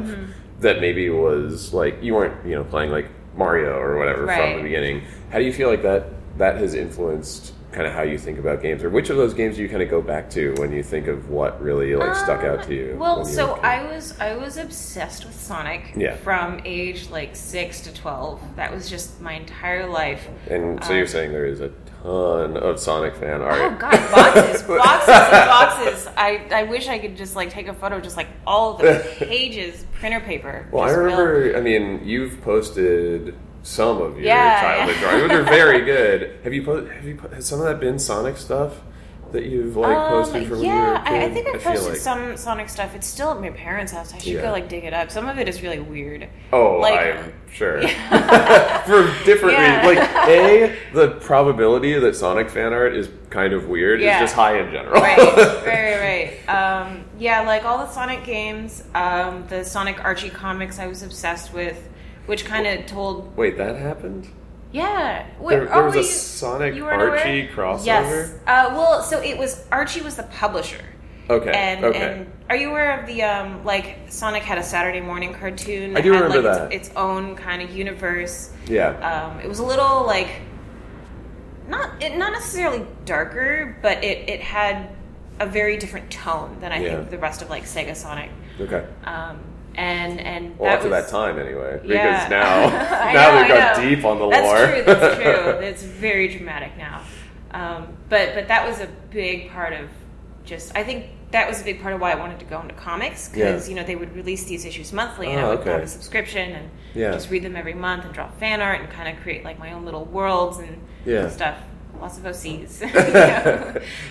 that 0.62 0.82
maybe 0.82 1.10
was 1.10 1.74
like 1.74 2.02
you 2.02 2.16
weren't 2.16 2.46
you 2.46 2.56
know 2.56 2.64
playing 2.64 2.92
like 2.92 3.10
Mario 3.36 3.78
or 3.78 3.98
whatever 3.98 4.26
from 4.26 4.58
the 4.58 4.64
beginning. 4.64 5.04
How 5.32 5.38
do 5.38 5.46
you 5.46 5.54
feel 5.54 5.70
like 5.70 5.84
that 5.84 6.08
that 6.40 6.56
has 6.58 6.74
influenced 6.74 7.54
kind 7.78 7.86
of 7.88 7.94
how 7.94 8.02
you 8.02 8.18
think 8.18 8.40
about 8.40 8.60
games, 8.60 8.84
or 8.84 8.90
which 8.90 9.12
of 9.12 9.18
those 9.18 9.36
games 9.36 9.56
do 9.58 9.62
you 9.62 9.70
kind 9.70 9.84
of 9.84 9.90
go 9.90 10.02
back 10.02 10.32
to 10.32 10.56
when 10.58 10.72
you 10.72 10.82
think 10.82 11.06
of 11.06 11.30
what 11.30 11.62
really 11.62 11.96
like 11.96 12.16
stuck 12.16 12.44
out 12.44 12.64
to 12.64 12.74
you? 12.74 12.94
Um, 12.94 13.00
Well, 13.00 13.24
so 13.24 13.46
were 13.50 13.52
a 13.54 13.56
kid? 13.58 13.66
I 13.66 13.84
was 13.96 14.20
I 14.20 14.36
was 14.36 14.58
obsessed 14.58 15.26
with 15.26 15.40
Sonic 15.40 15.94
Yeah. 15.96 16.16
from 16.16 16.60
age 16.66 17.10
like 17.12 17.36
six 17.36 17.82
to 17.82 17.94
twelve. 17.94 18.42
That 18.56 18.74
was 18.74 18.90
just 18.90 19.22
my 19.22 19.34
entire 19.34 19.86
life. 19.88 20.28
and 20.50 20.84
so 20.84 20.90
um, 20.90 20.98
you're 20.98 21.06
saying 21.06 21.32
there 21.32 21.46
is 21.46 21.62
a 21.62 21.72
ton 22.02 22.58
of 22.58 22.80
Sonic 22.80 23.16
fan 23.16 23.42
art. 23.44 23.60
Oh 23.62 23.76
god, 23.78 24.12
boxes, 24.12 24.64
boxes 24.68 25.10
and 25.10 25.48
boxes. 25.48 26.08
I, 26.18 26.48
I 26.52 26.64
wish 26.64 26.88
I 26.88 26.98
could 26.98 27.16
just 27.16 27.36
like 27.36 27.52
take 27.52 27.68
a 27.68 27.76
photo, 27.76 27.98
of 27.98 28.02
just 28.04 28.18
like 28.18 28.30
all 28.48 28.74
the 28.74 29.06
pages, 29.20 29.86
printer 29.94 30.20
paper. 30.22 30.68
Well, 30.72 30.82
I 30.84 30.88
just 30.88 30.96
filled. 30.98 31.06
remember. 31.20 31.56
I 31.58 31.62
mean, 31.62 32.02
you've 32.04 32.42
posted 32.42 33.36
some 33.68 34.02
of 34.02 34.16
your 34.16 34.26
Yeah, 34.28 34.62
childhood 34.62 34.96
yeah. 34.96 35.02
drawings, 35.10 35.24
which 35.24 35.32
are 35.34 35.44
very 35.44 35.82
good. 35.86 36.40
Have 36.44 36.54
you 36.54 36.64
po- 36.64 36.86
have 36.86 37.04
you 37.06 37.16
po- 37.16 37.28
has 37.30 37.46
some 37.46 37.60
of 37.60 37.66
that 37.66 37.80
been 37.82 38.00
Sonic 38.00 38.38
stuff 38.38 38.82
that 39.34 39.44
you've 39.44 39.76
like 39.76 39.98
Um, 39.98 40.10
posted 40.10 40.44
from 40.48 40.60
were 40.60 40.64
a 40.64 40.68
yeah? 40.68 41.04
I, 41.06 41.26
I 41.26 41.30
think 41.34 41.48
I 41.50 41.58
posted 41.58 41.90
like- 41.90 41.98
some 41.98 42.38
Sonic 42.38 42.70
stuff. 42.70 42.96
It's 42.96 43.06
still 43.08 43.30
at 43.32 43.42
my 43.42 43.50
parents' 43.50 43.92
house. 43.92 44.14
I 44.14 44.20
should 44.20 44.34
Yeah. 44.36 44.42
go 44.44 44.52
like 44.52 44.70
dig 44.70 44.86
it 44.86 44.94
up. 44.94 45.12
Some 45.12 45.28
of 45.28 45.38
it 45.38 45.50
is 45.50 45.62
really 45.62 45.80
weird. 45.80 46.30
Oh, 46.54 46.78
like- 46.80 47.18
I'm 47.18 47.34
sure. 47.52 47.82
For 48.88 49.14
different 49.26 49.58
Yeah. 49.58 49.86
reasons. 49.86 49.98
Like, 49.98 50.28
A, 50.30 50.76
the 50.94 51.08
probability 51.20 52.00
that 52.00 52.16
Sonic 52.16 52.50
fan 52.50 52.72
art 52.72 52.96
is 52.96 53.10
kind 53.30 53.52
of 53.52 53.68
weird 53.68 54.00
Yeah. 54.00 54.16
is 54.16 54.22
just 54.22 54.36
high 54.36 54.60
in 54.60 54.72
general. 54.72 55.02
right, 55.02 55.18
right, 55.18 55.66
right, 55.66 56.40
right. 56.48 56.50
Um, 56.50 57.04
yeah, 57.20 57.42
like 57.42 57.66
all 57.66 57.80
the 57.80 57.90
Sonic 57.92 58.24
games, 58.24 58.82
um, 58.96 59.44
the 59.50 59.66
Sonic 59.66 60.02
Archie 60.06 60.30
comics, 60.30 60.80
I 60.80 60.88
was 60.88 61.04
obsessed 61.04 61.54
with, 61.54 61.78
which 62.28 62.46
kind 62.46 62.68
of 62.68 62.86
told. 62.86 63.36
Wait, 63.36 63.58
that 63.58 63.76
happened? 63.76 64.28
Yeah, 64.72 65.26
Wait, 65.40 65.56
There, 65.56 65.66
there 65.66 65.84
was 65.86 65.96
a 65.96 66.00
you- 66.00 66.04
Sonic 66.04 66.76
you 66.76 66.84
weren't 66.84 67.02
aware? 67.02 67.18
Archie 67.18 67.48
crossover? 67.48 67.86
Yes. 67.86 68.34
Uh, 68.46 68.70
well, 68.74 69.02
so 69.02 69.20
it 69.22 69.38
was 69.38 69.66
Archie 69.72 70.02
was 70.02 70.16
the 70.18 70.24
publisher. 70.24 70.84
Okay. 71.30 71.52
And, 71.52 71.84
okay. 71.86 72.00
and 72.00 72.32
are 72.50 72.56
you 72.56 72.70
aware 72.70 73.00
of 73.00 73.08
the 73.08 73.24
um, 73.24 73.64
like 73.66 73.98
Sonic 74.10 74.44
had 74.44 74.58
a 74.58 74.64
Saturday 74.64 75.02
morning 75.02 75.34
cartoon? 75.34 75.96
I 75.98 76.02
do 76.02 76.12
had, 76.12 76.22
remember 76.24 76.50
like, 76.50 76.58
that. 76.60 76.74
Its, 76.74 76.88
its 76.90 76.98
own 76.98 77.36
kind 77.36 77.62
of 77.62 77.76
universe. 77.76 78.52
yeah. 78.68 78.90
Um, 79.00 79.40
it 79.40 79.48
was 79.48 79.60
a 79.60 79.66
little 79.66 80.06
like 80.06 80.30
not 81.68 82.02
it, 82.02 82.16
not 82.18 82.32
necessarily 82.34 82.86
darker, 83.06 83.78
but 83.82 84.04
it, 84.04 84.30
it 84.30 84.42
had 84.42 84.90
a 85.40 85.46
very 85.46 85.78
different 85.78 86.10
tone 86.12 86.58
than 86.60 86.72
I 86.72 86.82
Yeah. 86.82 86.98
think 86.98 87.10
the 87.10 87.18
rest 87.18 87.42
of 87.42 87.50
like 87.50 87.64
Sega 87.64 87.96
Sonic. 87.96 88.32
okay. 88.60 88.86
Um, 89.04 89.40
and 89.78 90.20
and 90.20 90.58
Well, 90.60 90.70
that 90.70 90.78
up 90.80 90.84
to 90.84 90.90
was, 90.90 91.04
that 91.06 91.10
time 91.12 91.40
anyway. 91.40 91.80
Because 91.82 91.90
Yeah. 91.90 92.28
now, 92.30 92.70
now 93.14 93.32
know, 93.34 93.40
they've 93.40 93.48
got 93.48 93.82
deep 93.82 94.04
on 94.04 94.18
the 94.20 94.24
lore. 94.26 94.32
that's 94.32 94.46
lore. 94.46 94.68
true. 94.68 94.84
That's 94.84 95.16
true. 95.22 95.50
It's 95.68 95.84
very 95.84 96.28
dramatic 96.28 96.78
now. 96.78 97.02
Um, 97.52 97.96
but 98.10 98.34
but 98.36 98.48
that 98.50 98.68
was 98.68 98.80
a 98.82 98.88
big 99.12 99.50
part 99.52 99.74
of 99.74 99.90
just. 100.44 100.76
I 100.76 100.84
think 100.84 101.06
that 101.32 101.48
was 101.48 101.62
a 101.62 101.64
big 101.64 101.82
part 101.82 101.94
of 101.94 102.00
why 102.02 102.12
I 102.12 102.16
wanted 102.16 102.40
to 102.40 102.46
go 102.46 102.60
into 102.62 102.74
comics 102.76 103.30
because 103.30 103.68
Yeah. 103.68 103.74
you 103.74 103.80
know 103.80 103.86
they 103.86 103.96
would 103.96 104.16
release 104.16 104.46
these 104.46 104.66
issues 104.66 104.92
monthly, 104.94 105.28
and 105.28 105.40
Oh, 105.42 105.46
I 105.46 105.50
would 105.52 105.60
okay. 105.60 105.72
have 105.72 105.82
a 105.84 105.88
subscription 105.88 106.52
and 106.52 106.70
Yeah. 106.94 107.12
just 107.12 107.30
read 107.30 107.44
them 107.44 107.56
every 107.56 107.74
month 107.74 108.06
and 108.06 108.14
draw 108.14 108.30
fan 108.40 108.62
art 108.62 108.80
and 108.82 108.90
kind 108.90 109.08
of 109.16 109.22
create 109.24 109.44
like 109.44 109.60
my 109.60 109.72
own 109.74 109.86
little 109.86 110.06
worlds 110.06 110.58
and 110.60 110.78
Yeah. 111.06 111.30
stuff. 111.30 111.58
Lots 112.00 112.18
of 112.18 112.26
OCs. 112.26 112.80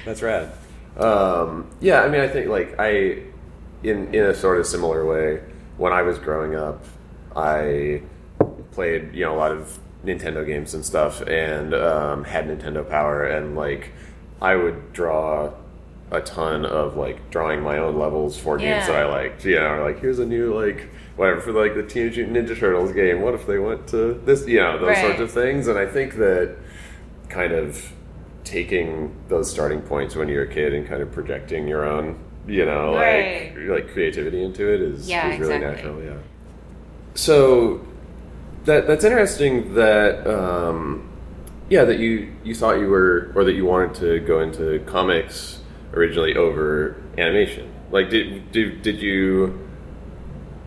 That's 0.05 0.23
rad. 0.23 0.53
Um, 0.99 1.69
yeah, 1.81 2.01
I 2.03 2.09
mean, 2.09 2.21
I 2.21 2.29
think 2.29 2.49
like 2.49 2.75
I, 2.79 3.19
in 3.83 4.13
in 4.15 4.25
a 4.25 4.35
sort 4.35 4.59
of 4.59 4.67
similar 4.67 5.05
way, 5.05 5.41
when 5.77 5.93
I 5.93 6.03
was 6.03 6.19
growing 6.19 6.55
up, 6.55 6.83
I 7.35 8.03
played 8.73 9.15
you 9.15 9.25
know 9.25 9.35
a 9.35 9.39
lot 9.39 9.53
of 9.53 9.79
Nintendo 10.05 10.47
games 10.47 10.75
and 10.75 10.85
stuff, 10.85 11.21
and 11.23 11.75
um, 11.75 12.25
had 12.25 12.47
Nintendo 12.49 12.89
Power, 12.89 13.25
and 13.25 13.57
like 13.57 13.93
I 14.41 14.57
would 14.57 14.93
draw 14.93 15.53
a 16.13 16.21
ton 16.21 16.65
of 16.65 16.97
like 16.97 17.31
drawing 17.31 17.61
my 17.63 17.79
own 17.79 17.99
levels 17.99 18.39
for 18.39 18.57
games 18.59 18.87
Yeah. 18.87 18.93
that 18.93 19.07
I 19.07 19.09
liked. 19.09 19.45
You 19.45 19.57
know, 19.57 19.83
like 19.85 20.01
here's 20.01 20.19
a 20.21 20.27
new 20.27 20.55
like 20.55 20.89
whatever 21.17 21.41
for 21.41 21.53
like 21.53 21.75
the 21.75 21.83
Teenage 21.83 22.17
Mutant 22.17 22.37
Ninja 22.49 22.59
Turtles 22.59 22.93
game. 22.93 23.23
What 23.23 23.35
if 23.35 23.47
they 23.47 23.59
went 23.59 23.89
to 23.89 24.15
this? 24.25 24.47
You 24.47 24.61
know, 24.61 24.79
those 24.79 24.89
Right. 24.89 24.99
sorts 25.05 25.21
of 25.21 25.31
things, 25.33 25.67
and 25.69 25.79
I 25.79 25.87
think 25.87 26.15
that 26.17 26.57
kind 27.29 27.53
of 27.53 27.93
taking 28.45 29.13
those 29.29 29.51
starting 29.51 29.81
points 29.81 30.15
when 30.15 30.29
you're 30.29 30.45
a 30.45 30.49
kid 30.49 30.73
and 30.73 30.87
kind 30.87 31.03
of 31.03 31.11
projecting 31.11 31.67
your 31.67 31.85
own, 31.85 32.17
you 32.47 32.65
know, 32.65 32.95
Right. 32.95 33.53
like 33.57 33.69
like 33.69 33.89
creativity 33.93 34.43
into 34.45 34.73
it 34.73 34.81
is, 34.81 35.09
Yeah, 35.09 35.33
is 35.33 35.41
really 35.41 35.55
exactly. 35.57 35.83
natural. 35.91 36.03
Yeah. 36.05 36.17
So 37.15 37.81
that 38.65 38.87
that's 38.87 39.05
interesting. 39.05 39.75
That 39.75 40.27
um, 40.27 41.09
yeah, 41.69 41.85
that 41.85 41.99
you 41.99 42.29
you 42.45 42.55
thought 42.55 42.79
you 42.79 42.89
were 42.89 43.33
or 43.35 43.45
that 43.45 43.55
you 43.55 43.65
wanted 43.65 43.95
to 43.97 44.21
go 44.21 44.41
into 44.41 44.81
comics 44.87 45.61
originally 45.95 46.37
over 46.37 46.97
animation. 47.19 47.71
Like, 47.91 48.11
did 48.11 48.51
did 48.53 48.83
did 48.83 49.01
you? 49.01 49.61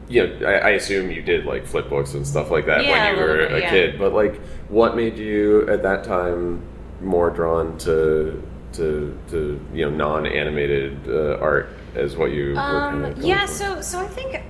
You 0.10 0.26
know, 0.26 0.48
I, 0.48 0.54
I 0.54 0.70
assume 0.72 1.12
you 1.12 1.22
did 1.22 1.46
like 1.46 1.68
flip 1.68 1.88
books 1.88 2.16
and 2.16 2.26
stuff 2.26 2.50
like 2.50 2.66
that 2.66 2.84
Yeah, 2.84 3.12
when 3.12 3.16
you 3.16 3.22
were 3.22 3.38
bit, 3.38 3.52
a 3.52 3.60
yeah. 3.60 3.70
kid. 3.70 4.00
But 4.00 4.12
like, 4.14 4.42
what 4.68 4.96
made 4.96 5.18
you 5.20 5.70
at 5.70 5.84
that 5.84 6.04
time 6.04 6.64
more 7.00 7.30
drawn 7.30 7.78
to 7.80 8.42
to 8.74 9.18
to 9.30 9.60
you 9.74 9.90
know 9.90 9.96
non 9.96 10.26
animated 10.26 10.98
uh, 11.08 11.38
art 11.42 11.70
as 11.96 12.16
what 12.16 12.32
you 12.32 12.50
were 12.50 12.56
kind 12.56 13.06
Um, 13.06 13.12
of 13.12 13.18
yeah, 13.20 13.46
so 13.46 13.82
so 13.82 14.00
I 14.00 14.08
think 14.08 14.42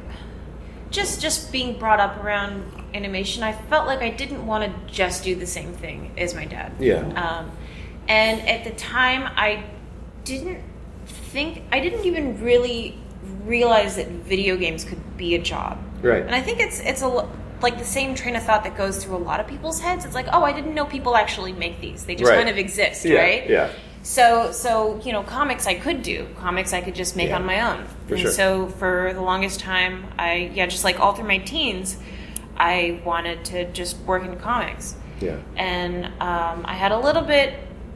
just 0.92 1.22
just 1.22 1.52
being 1.52 1.78
brought 1.80 2.00
up 2.00 2.24
around 2.24 2.64
animation, 2.94 3.44
I 3.44 3.54
felt 3.54 3.86
like 3.88 4.02
I 4.02 4.10
didn't 4.10 4.46
want 4.46 4.64
to 4.66 4.94
just 4.94 5.24
do 5.24 5.36
the 5.36 5.46
same 5.46 5.74
thing 5.74 6.12
as 6.18 6.34
my 6.34 6.46
dad. 6.46 6.74
Yeah. 6.80 7.00
Um, 7.14 7.52
and 8.08 8.42
at 8.48 8.64
the 8.64 8.72
time, 8.72 9.32
I 9.36 9.64
didn't 10.24 10.60
think 11.06 11.62
I 11.72 11.80
didn't 11.80 12.06
even 12.06 12.42
really 12.44 12.98
realize 13.44 13.96
that 13.98 14.08
video 14.08 14.58
games 14.58 14.84
could 14.84 15.18
be 15.18 15.36
a 15.36 15.42
job. 15.42 15.78
Right. 16.02 16.24
And 16.24 16.34
I 16.34 16.42
think 16.42 16.60
it's 16.60 16.80
it's 16.80 17.02
a 17.04 17.30
like 17.62 17.78
the 17.78 17.86
same 17.86 18.16
train 18.16 18.36
of 18.36 18.44
thought 18.44 18.64
that 18.64 18.78
goes 18.78 19.04
through 19.04 19.18
a 19.18 19.24
lot 19.32 19.40
of 19.40 19.48
people's 19.48 19.82
heads. 19.82 20.06
It's 20.06 20.16
like, 20.16 20.28
oh, 20.32 20.44
I 20.44 20.54
didn't 20.54 20.74
know 20.74 20.86
people 20.86 21.16
actually 21.16 21.52
make 21.52 21.82
these. 21.82 22.06
They 22.06 22.16
just 22.16 22.30
Right. 22.30 22.38
kind 22.38 22.50
of 22.50 22.58
exist, 22.58 23.04
yeah, 23.06 23.20
right? 23.20 23.50
Yeah. 23.50 23.70
So, 24.02 24.52
so 24.52 25.00
you 25.04 25.12
know, 25.12 25.24
comics 25.24 25.68
I 25.68 25.76
could 25.76 26.02
do. 26.04 26.28
Comics 26.40 26.74
I 26.74 26.82
could 26.82 26.96
just 26.96 27.16
make 27.16 27.30
Yeah. 27.30 27.36
on 27.36 27.46
my 27.46 27.60
own. 27.62 27.86
For 28.08 28.14
and 28.16 28.24
sure. 28.24 28.32
so, 28.32 28.68
for 28.68 29.12
the 29.14 29.22
longest 29.22 29.60
time, 29.60 30.06
I 30.18 30.52
yeah, 30.54 30.66
just 30.68 30.84
like 30.84 31.00
all 31.00 31.14
through 31.14 31.28
my 31.28 31.38
teens, 31.40 31.98
I 32.58 33.02
wanted 33.06 33.46
to 33.46 33.72
just 33.72 33.98
work 34.00 34.24
in 34.24 34.36
comics. 34.38 34.96
Yeah. 35.22 35.38
And 35.58 36.06
um, 36.22 36.64
I 36.66 36.74
had 36.76 36.92
a 36.92 37.00
little 37.00 37.22
bit. 37.24 37.54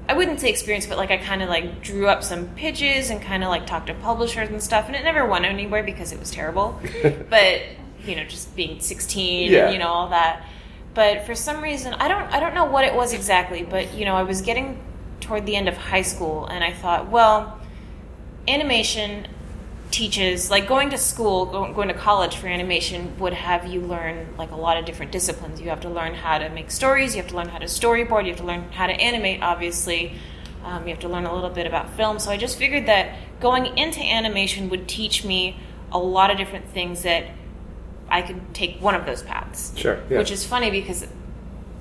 I 0.09 0.13
wouldn't 0.15 0.41
say 0.41 0.49
experience, 0.49 0.85
but 0.85 0.97
like 0.97 1.11
I 1.11 1.17
kind 1.17 1.41
of 1.41 1.47
like 1.47 1.81
drew 1.81 2.07
up 2.07 2.23
some 2.23 2.49
pitches 2.55 3.09
and 3.09 3.21
kind 3.21 3.41
of 3.41 3.49
like 3.49 3.65
talked 3.65 3.87
to 3.87 3.93
publishers 3.93 4.49
and 4.49 4.61
stuff, 4.61 4.87
and 4.87 4.95
it 4.97 5.03
never 5.03 5.25
went 5.25 5.45
anywhere 5.45 5.83
because 5.83 6.11
it 6.11 6.19
was 6.19 6.29
terrible. 6.29 6.79
but 7.29 7.61
you 8.05 8.17
know, 8.17 8.25
just 8.25 8.53
being 8.57 8.81
sixteen, 8.81 9.49
Yeah. 9.51 9.65
and, 9.65 9.73
you 9.73 9.79
know, 9.79 9.87
all 9.87 10.09
that. 10.09 10.45
But 10.93 11.25
for 11.25 11.33
some 11.33 11.61
reason, 11.63 11.93
I 11.93 12.09
don't 12.09 12.23
I 12.33 12.41
don't 12.41 12.53
know 12.53 12.65
what 12.65 12.83
it 12.83 12.93
was 12.93 13.13
exactly, 13.13 13.63
but 13.63 13.93
you 13.93 14.03
know, 14.03 14.15
I 14.15 14.23
was 14.23 14.41
getting 14.41 14.77
toward 15.33 15.47
the 15.47 15.55
end 15.55 15.67
of 15.67 15.75
high 15.75 16.03
school, 16.03 16.45
and 16.45 16.63
I 16.63 16.71
thought, 16.71 17.09
well, 17.09 17.59
animation 18.47 19.25
teaches 19.89 20.51
like 20.51 20.67
going 20.67 20.89
to 20.89 20.97
school 20.97 21.45
going 21.45 21.87
to 21.87 21.93
college 21.93 22.35
for 22.35 22.47
animation 22.47 23.15
would 23.19 23.31
have 23.33 23.67
you 23.67 23.79
learn 23.79 24.27
like 24.39 24.49
a 24.49 24.55
lot 24.55 24.75
of 24.75 24.85
different 24.85 25.11
disciplines 25.11 25.61
you 25.61 25.69
have 25.69 25.79
to 25.79 25.87
learn 25.87 26.15
how 26.15 26.39
to 26.39 26.49
make 26.49 26.71
stories 26.71 27.15
you 27.15 27.21
have 27.21 27.29
to 27.29 27.35
learn 27.37 27.47
how 27.47 27.59
to 27.59 27.67
storyboard 27.67 28.23
you 28.23 28.29
have 28.29 28.39
to 28.39 28.43
learn 28.43 28.63
how 28.71 28.87
to 28.87 28.93
animate 28.93 29.43
obviously 29.43 30.13
um, 30.65 30.81
you 30.85 30.89
have 30.89 30.99
to 30.99 31.07
learn 31.07 31.25
a 31.25 31.33
little 31.35 31.51
bit 31.51 31.67
about 31.67 31.87
film 31.91 32.17
so 32.17 32.31
i 32.31 32.37
just 32.37 32.57
figured 32.57 32.87
that 32.87 33.15
going 33.39 33.67
into 33.77 33.99
animation 33.99 34.67
would 34.67 34.87
teach 34.87 35.23
me 35.23 35.55
a 35.91 35.99
lot 35.99 36.31
of 36.31 36.37
different 36.37 36.67
things 36.69 37.03
that 37.03 37.27
i 38.09 38.19
could 38.19 38.41
take 38.51 38.81
one 38.81 38.95
of 38.95 39.05
those 39.05 39.21
paths 39.21 39.73
Sure. 39.77 39.99
Yeah. 40.09 40.17
which 40.17 40.31
is 40.31 40.43
funny 40.43 40.71
because 40.71 41.05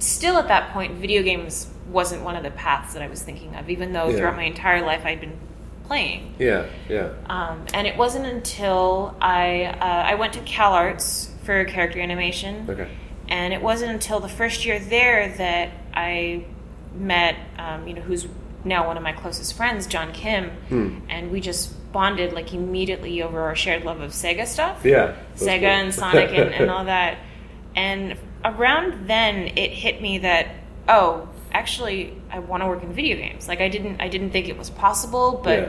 still 0.00 0.36
at 0.36 0.48
that 0.48 0.70
point 0.74 0.96
video 0.96 1.22
games 1.22 1.71
wasn't 1.92 2.22
one 2.22 2.36
of 2.36 2.42
the 2.42 2.50
paths 2.50 2.94
that 2.94 3.02
i 3.02 3.06
was 3.08 3.22
thinking 3.22 3.54
of 3.54 3.68
even 3.70 3.92
though 3.92 4.08
Yeah. 4.08 4.16
throughout 4.16 4.36
my 4.36 4.44
entire 4.44 4.84
life 4.84 5.04
i'd 5.04 5.20
been 5.20 5.38
playing 5.84 6.34
yeah. 6.38 6.66
Yeah. 6.88 7.10
um, 7.26 7.64
and 7.74 7.86
it 7.86 7.96
wasn't 7.96 8.24
until 8.26 9.14
I 9.20 9.64
uh, 9.64 9.84
I 9.84 10.14
went 10.14 10.32
to 10.34 10.38
CalArts 10.40 11.28
for 11.44 11.64
character 11.64 12.00
animation, 12.00 12.66
Okay. 12.70 12.88
and 13.28 13.52
it 13.52 13.60
wasn't 13.60 13.90
until 13.90 14.20
the 14.20 14.28
first 14.28 14.64
year 14.64 14.78
there 14.78 15.34
that 15.36 15.70
I 15.92 16.44
met, 16.94 17.34
um, 17.58 17.86
you 17.88 17.94
know, 17.94 18.00
who's 18.00 18.26
now 18.64 18.86
one 18.86 18.96
of 18.96 19.02
my 19.02 19.12
closest 19.12 19.54
friends, 19.56 19.86
John 19.88 20.12
Kim, 20.12 20.50
Hmm. 20.68 20.98
and 21.10 21.30
we 21.32 21.40
just 21.40 21.92
bonded 21.92 22.32
like 22.32 22.54
immediately 22.54 23.20
over 23.22 23.40
our 23.42 23.56
shared 23.56 23.84
love 23.84 24.00
of 24.00 24.12
Sega 24.12 24.46
stuff. 24.46 24.84
Yeah. 24.84 25.14
Sega 25.36 25.58
cool. 25.58 25.66
and 25.68 25.94
Sonic 25.94 26.30
and, 26.30 26.54
and 26.54 26.70
all 26.74 26.84
that. 26.84 27.18
And 27.74 28.16
around 28.44 29.08
then, 29.08 29.48
it 29.58 29.72
hit 29.72 30.00
me 30.00 30.18
that 30.18 30.46
oh, 30.88 31.28
actually, 31.52 32.16
I 32.30 32.38
want 32.40 32.62
to 32.62 32.66
work 32.66 32.82
in 32.82 32.92
video 32.92 33.16
games. 33.16 33.48
Like 33.48 33.60
I 33.60 33.68
didn't, 33.68 34.00
I 34.00 34.08
didn't 34.08 34.30
think 34.30 34.48
it 34.48 34.56
was 34.58 34.70
possible, 34.70 35.40
but 35.44 35.58
Yeah. 35.58 35.68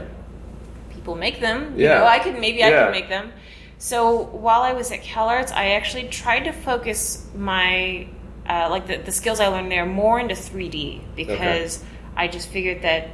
people 0.94 1.16
make 1.16 1.40
them. 1.40 1.74
You 1.78 1.86
Yeah. 1.86 2.00
know, 2.00 2.06
I 2.06 2.20
could 2.20 2.40
maybe 2.40 2.64
I 2.64 2.70
could 2.72 2.92
make 2.92 3.10
them. 3.10 3.32
So 3.78 4.18
while 4.18 4.62
I 4.62 4.74
was 4.74 4.92
at 4.92 5.02
CalArts, 5.02 5.52
I 5.52 5.72
actually 5.72 6.08
tried 6.08 6.46
to 6.46 6.52
focus 6.54 7.28
my 7.36 8.08
uh, 8.50 8.68
like 8.70 8.88
the, 8.88 8.98
the 8.98 9.12
skills 9.12 9.40
I 9.40 9.48
learned 9.48 9.72
there 9.72 9.86
more 9.86 10.20
into 10.20 10.36
3D 10.36 11.02
because 11.16 11.82
I 12.16 12.28
just 12.28 12.50
figured 12.50 12.82
that 12.82 13.08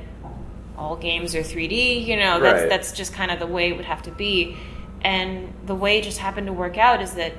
all 0.78 0.96
games 0.96 1.36
are 1.36 1.42
3D. 1.44 2.06
You 2.06 2.18
know, 2.18 2.40
that's 2.40 2.62
Right. 2.62 2.70
that's 2.70 2.92
just 2.94 3.14
kind 3.14 3.30
of 3.32 3.40
the 3.40 3.48
way 3.48 3.70
it 3.70 3.76
would 3.78 3.86
have 3.86 4.02
to 4.04 4.12
be. 4.12 4.58
And 5.02 5.54
the 5.66 5.76
way 5.76 5.98
it 6.00 6.04
just 6.04 6.18
happened 6.20 6.48
to 6.48 6.54
work 6.54 6.78
out 6.78 7.02
is 7.02 7.14
that 7.14 7.34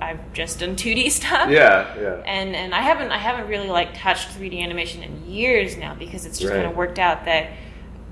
I've 0.00 0.32
just 0.32 0.60
done 0.60 0.76
2D 0.76 1.10
stuff. 1.20 1.50
Yeah, 1.50 1.94
yeah. 2.00 2.22
And 2.26 2.54
and 2.56 2.74
I 2.74 2.80
haven't 2.80 3.10
I 3.12 3.18
haven't 3.18 3.48
really 3.48 3.68
like 3.68 3.96
touched 3.96 4.28
3D 4.30 4.60
animation 4.62 5.02
in 5.02 5.30
years 5.30 5.76
now 5.76 5.94
because 5.94 6.26
it's 6.26 6.38
just 6.38 6.50
Right. 6.52 6.60
kind 6.60 6.70
of 6.70 6.76
worked 6.76 6.98
out 6.98 7.24
that 7.26 7.50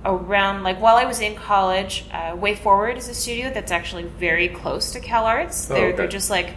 around 0.05 0.63
like 0.65 0.81
while 0.81 0.97
I 0.97 1.05
was 1.05 1.21
in 1.21 1.35
college, 1.35 2.05
uh, 2.13 2.35
Way 2.37 2.55
Forward 2.57 2.97
is 2.99 3.09
a 3.09 3.15
studio 3.15 3.51
that's 3.53 3.71
actually 3.73 4.05
very 4.05 4.49
close 4.49 4.93
to 4.93 5.01
CalArts. 5.01 5.71
Oh, 5.71 5.75
They're 5.75 5.87
okay. 5.89 5.97
they're 5.97 6.09
just 6.09 6.31
like, 6.31 6.55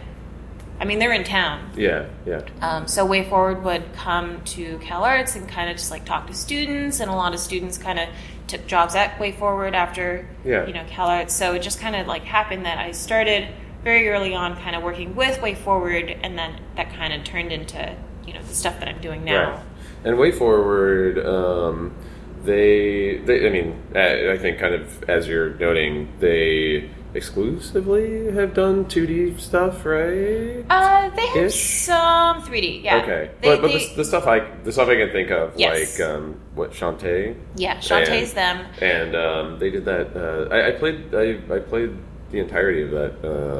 I 0.80 0.84
mean 0.84 0.98
they're 0.98 1.12
in 1.12 1.24
town. 1.24 1.70
Yeah, 1.76 2.06
yeah. 2.24 2.42
Um, 2.60 2.86
so 2.88 3.04
Way 3.06 3.24
Forward 3.28 3.62
would 3.64 3.92
come 3.94 4.42
to 4.46 4.78
CalArts 4.78 5.36
and 5.36 5.48
kind 5.48 5.70
of 5.70 5.76
just 5.76 5.90
like 5.90 6.04
talk 6.04 6.26
to 6.26 6.34
students, 6.34 7.00
and 7.00 7.10
a 7.10 7.14
lot 7.14 7.34
of 7.34 7.40
students 7.40 7.78
kind 7.78 7.98
of 7.98 8.08
took 8.46 8.66
jobs 8.66 8.94
at 8.94 9.18
Way 9.20 9.32
Forward 9.32 9.74
after 9.74 10.28
Yeah. 10.44 10.66
you 10.66 10.72
know 10.72 10.84
CalArts. 10.84 11.30
So 11.30 11.54
it 11.54 11.60
just 11.62 11.80
kind 11.80 11.96
of 11.96 12.06
like 12.06 12.22
happened 12.24 12.64
that 12.66 12.78
I 12.78 12.92
started 12.92 13.48
very 13.86 14.08
early 14.08 14.34
on, 14.34 14.56
kind 14.56 14.74
of 14.74 14.82
working 14.82 15.14
with 15.14 15.40
Way 15.40 15.54
Forward, 15.54 16.08
and 16.24 16.36
then 16.36 16.58
that 16.74 16.92
kind 16.92 17.12
of 17.12 17.22
turned 17.22 17.52
into 17.52 17.94
you 18.26 18.34
know 18.34 18.42
the 18.42 18.52
stuff 18.54 18.80
that 18.80 18.88
I'm 18.88 19.00
doing 19.00 19.24
now. 19.24 19.52
Right. 19.52 19.60
And 20.04 20.18
Way 20.18 20.32
Forward, 20.32 21.24
um, 21.24 21.94
they, 22.42 23.18
they, 23.18 23.46
I 23.46 23.50
mean, 23.50 23.80
I 23.94 24.32
I 24.32 24.38
think 24.38 24.58
kind 24.58 24.74
of 24.74 25.04
as 25.08 25.28
you're 25.28 25.50
noting, 25.54 26.12
they 26.18 26.90
exclusively 27.14 28.30
have 28.32 28.52
done 28.54 28.84
2D 28.86 29.38
stuff, 29.40 29.86
right? 29.86 30.64
Uh, 30.68 31.08
they 31.16 31.26
have 31.28 31.36
Ish? 31.36 31.54
some 31.86 32.42
3D, 32.42 32.82
yeah. 32.82 32.96
okay, 32.98 33.30
They- 33.40 33.48
but 33.50 33.62
but 33.62 33.68
they- 33.68 33.86
the, 33.86 33.94
the 33.98 34.04
stuff 34.04 34.26
I 34.26 34.40
the 34.64 34.72
stuff 34.72 34.88
I 34.88 34.96
can 34.96 35.10
think 35.12 35.30
of, 35.30 35.52
Yes. 35.56 35.98
like 36.00 36.08
um, 36.10 36.34
what 36.56 36.72
Shantae, 36.72 37.36
yeah, 37.54 37.76
Shantae's 37.78 38.34
and- 38.34 38.36
them. 38.36 38.66
and 38.82 39.14
um, 39.14 39.58
they 39.60 39.70
did 39.70 39.84
that. 39.84 40.06
Uh, 40.16 40.52
I, 40.52 40.68
I 40.68 40.72
played 40.72 41.14
I, 41.14 41.38
I 41.54 41.60
played 41.60 41.92
the 42.30 42.38
entirety 42.40 42.82
of 42.82 42.90
that 42.90 43.14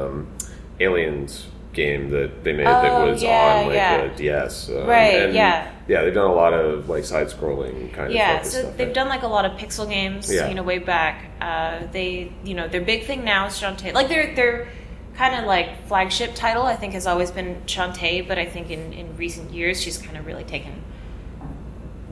um, 0.05 0.27
Aliens 0.79 1.47
game 1.73 2.09
that 2.09 2.43
they 2.43 2.53
made 2.53 2.65
that 2.65 2.85
Oh, 2.91 3.11
was 3.11 3.21
yeah, 3.21 3.57
on 3.61 3.65
like 3.67 3.75
yeah. 3.75 3.95
a 4.01 4.15
DS. 4.17 4.69
Um, 4.69 4.85
Right, 4.87 5.13
and, 5.21 5.33
yeah. 5.33 5.71
yeah. 5.87 6.01
They've 6.03 6.13
done 6.13 6.29
a 6.29 6.33
lot 6.33 6.53
of 6.53 6.89
like 6.89 7.05
side 7.05 7.27
scrolling 7.27 7.93
kind 7.93 8.07
of 8.07 8.13
Yeah, 8.13 8.41
so 8.41 8.61
stuff. 8.61 8.77
they've 8.77 8.93
done 8.93 9.07
like 9.09 9.21
a 9.23 9.27
lot 9.27 9.45
of 9.45 9.51
pixel 9.59 9.87
games, 9.87 10.31
Yeah. 10.33 10.47
you 10.49 10.55
know, 10.55 10.63
way 10.63 10.79
back. 10.79 11.25
Uh, 11.39 11.81
they, 11.91 12.31
you 12.43 12.55
know, 12.55 12.67
their 12.67 12.81
big 12.81 13.05
thing 13.05 13.23
now 13.23 13.45
is 13.45 13.53
Shantae. 13.53 13.93
Like 13.93 14.09
their 14.09 14.33
their 14.35 14.67
kind 15.15 15.35
of 15.35 15.45
like 15.45 15.87
flagship 15.87 16.33
title, 16.35 16.63
I 16.63 16.75
think, 16.75 16.93
has 16.93 17.05
always 17.05 17.29
been 17.31 17.61
Shantae. 17.67 18.27
But 18.27 18.39
I 18.39 18.45
think 18.45 18.71
in 18.71 18.91
in 18.93 19.15
recent 19.15 19.51
years, 19.51 19.79
she's 19.81 19.97
kind 19.99 20.17
of 20.17 20.25
really 20.25 20.45
taken, 20.45 20.81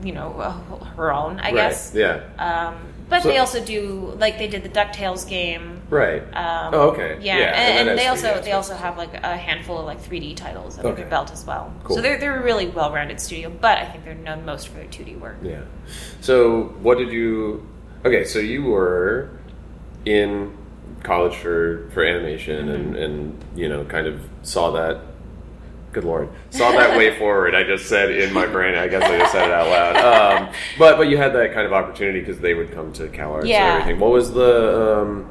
you 0.02 0.12
know, 0.12 0.32
uh, 0.38 0.84
her 0.96 1.12
own, 1.12 1.40
I 1.40 1.44
right. 1.44 1.54
guess. 1.54 1.92
Yeah. 1.94 2.20
Um, 2.38 2.76
but 3.08 3.22
So- 3.22 3.28
they 3.28 3.38
also 3.38 3.64
do 3.64 4.14
like 4.18 4.38
they 4.38 4.48
did 4.48 4.62
the 4.62 4.68
Ducktales 4.68 5.28
game. 5.28 5.80
Right. 5.90 6.22
Um, 6.34 6.74
Oh, 6.74 6.90
okay. 6.90 7.18
Yeah, 7.20 7.38
Yeah, 7.38 7.44
and, 7.46 7.78
and 7.78 7.88
and 7.90 7.98
they 7.98 8.04
has 8.04 8.20
3D 8.22 8.28
also 8.30 8.42
they 8.42 8.52
also 8.52 8.74
have 8.74 8.98
like 8.98 9.14
a 9.14 9.36
handful 9.36 9.78
of 9.78 9.86
like 9.86 10.00
3D 10.02 10.34
titles 10.36 10.78
under 10.78 10.88
Okay. 10.90 11.02
their 11.02 11.10
belt 11.10 11.30
as 11.32 11.44
well. 11.46 11.72
Cool. 11.84 11.96
So 11.96 12.02
they're 12.02 12.18
they're 12.18 12.40
a 12.40 12.42
really 12.42 12.66
well 12.68 12.92
rounded 12.92 13.20
studio, 13.20 13.50
but 13.60 13.78
I 13.78 13.84
think 13.86 14.04
they're 14.04 14.14
known 14.14 14.44
most 14.44 14.68
for 14.68 14.74
their 14.74 14.86
2D 14.86 15.18
work. 15.20 15.36
Yeah. 15.42 15.60
So 16.20 16.74
what 16.82 16.98
did 16.98 17.12
you? 17.12 17.66
Okay, 18.04 18.24
so 18.24 18.38
you 18.38 18.64
were 18.64 19.30
in 20.04 20.56
college 21.02 21.34
for 21.36 21.88
for 21.94 22.04
animation, 22.04 22.68
and 22.68 22.94
Mm-hmm. 22.94 23.02
and 23.02 23.44
you 23.54 23.68
know 23.68 23.84
kind 23.84 24.06
of 24.06 24.20
saw 24.42 24.70
that. 24.72 24.98
Good 25.96 26.04
lord, 26.04 26.28
saw 26.50 26.72
that 26.72 26.98
way 26.98 27.16
forward. 27.18 27.54
I 27.54 27.62
just 27.62 27.86
said 27.86 28.10
in 28.10 28.30
my 28.34 28.44
brain. 28.46 28.74
I 28.74 28.86
guess 28.86 29.02
I 29.02 29.16
just 29.16 29.32
said 29.32 29.48
it 29.48 29.54
out 29.54 29.66
loud. 29.70 29.96
Um, 30.46 30.54
but 30.78 30.98
but 30.98 31.08
you 31.08 31.16
had 31.16 31.32
that 31.32 31.54
kind 31.54 31.66
of 31.66 31.72
opportunity 31.72 32.20
because 32.20 32.38
they 32.38 32.52
would 32.52 32.70
come 32.70 32.92
to 32.92 33.08
CalArts 33.08 33.46
Yeah. 33.46 33.64
and 33.76 33.80
everything. 33.80 33.98
What 33.98 34.10
was 34.10 34.30
the 34.30 35.00
um, 35.00 35.22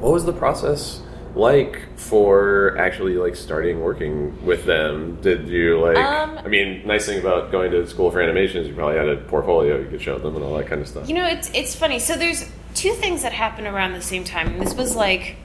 what 0.00 0.10
was 0.10 0.24
the 0.24 0.32
process 0.32 1.02
like 1.34 1.82
for 1.96 2.78
actually 2.78 3.16
like 3.16 3.36
starting 3.36 3.80
working 3.82 4.42
with 4.46 4.64
them? 4.64 5.20
Did 5.20 5.48
you 5.48 5.78
like? 5.78 5.98
Um, 5.98 6.38
I 6.38 6.48
mean, 6.48 6.86
nice 6.86 7.04
thing 7.04 7.20
about 7.20 7.52
going 7.52 7.70
to 7.72 7.86
school 7.86 8.10
for 8.10 8.22
animation 8.22 8.62
is 8.62 8.68
you 8.68 8.74
probably 8.74 8.96
had 8.96 9.10
a 9.10 9.16
portfolio 9.18 9.78
you 9.80 9.88
could 9.90 10.00
show 10.00 10.18
them 10.18 10.34
and 10.34 10.42
all 10.42 10.56
that 10.56 10.66
kind 10.66 10.80
of 10.80 10.88
stuff. 10.88 11.10
You 11.10 11.14
know, 11.14 11.26
it's 11.26 11.50
it's 11.52 11.74
funny. 11.76 11.98
So 11.98 12.16
there's 12.16 12.50
two 12.74 12.94
things 12.94 13.20
that 13.22 13.34
happened 13.34 13.66
around 13.66 13.92
the 13.92 14.00
same 14.00 14.24
time. 14.24 14.46
And 14.48 14.62
this 14.62 14.72
was 14.74 14.96
like 14.96 15.36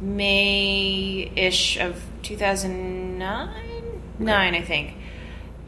May-ish 0.00 1.78
of 1.78 2.00
2009, 2.22 3.48
nine, 4.18 4.54
I 4.54 4.62
think. 4.62 4.94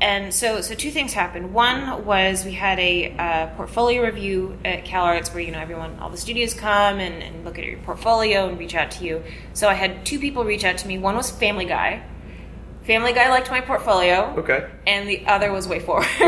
And 0.00 0.34
so, 0.34 0.60
so 0.60 0.74
two 0.74 0.90
things 0.90 1.12
happened. 1.12 1.54
One 1.54 2.04
was 2.04 2.44
we 2.44 2.52
had 2.52 2.78
a 2.80 3.16
uh, 3.16 3.46
portfolio 3.56 4.02
review 4.02 4.58
at 4.64 4.84
CalArts 4.84 5.32
where 5.32 5.42
you 5.42 5.52
know 5.52 5.60
everyone, 5.60 5.98
all 6.00 6.10
the 6.10 6.16
studios 6.16 6.52
come 6.52 6.98
and, 6.98 7.22
and 7.22 7.44
look 7.44 7.58
at 7.58 7.64
your 7.64 7.78
portfolio 7.78 8.48
and 8.48 8.58
reach 8.58 8.74
out 8.74 8.90
to 8.92 9.04
you. 9.04 9.22
So 9.54 9.68
I 9.68 9.74
had 9.74 10.04
two 10.04 10.18
people 10.18 10.44
reach 10.44 10.64
out 10.64 10.78
to 10.78 10.88
me. 10.88 10.98
One 10.98 11.14
was 11.16 11.30
Family 11.30 11.64
Guy. 11.64 12.02
Family 12.82 13.12
Guy 13.14 13.30
liked 13.30 13.50
my 13.50 13.62
portfolio, 13.62 14.34
Okay. 14.36 14.68
and 14.86 15.08
the 15.08 15.26
other 15.26 15.50
was 15.50 15.66
Way 15.66 15.80
Forward. 15.80 16.04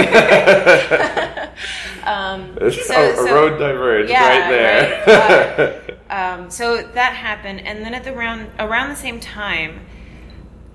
um, 2.04 2.56
a, 2.60 2.70
so- 2.70 3.10
a 3.10 3.16
so- 3.16 3.34
road 3.34 3.58
diverged 3.58 4.10
Yeah, 4.10 4.28
right 4.28 4.48
there. 4.50 5.82
Um, 6.08 6.50
so 6.50 6.76
that 6.82 7.14
happened, 7.14 7.60
and 7.62 7.84
then 7.84 7.92
at 7.92 8.04
the 8.04 8.12
round 8.12 8.48
around 8.60 8.90
the 8.90 8.94
same 8.96 9.18
time, 9.18 9.80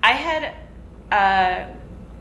I 0.02 0.12
had 0.12 0.54
uh, 1.12 1.66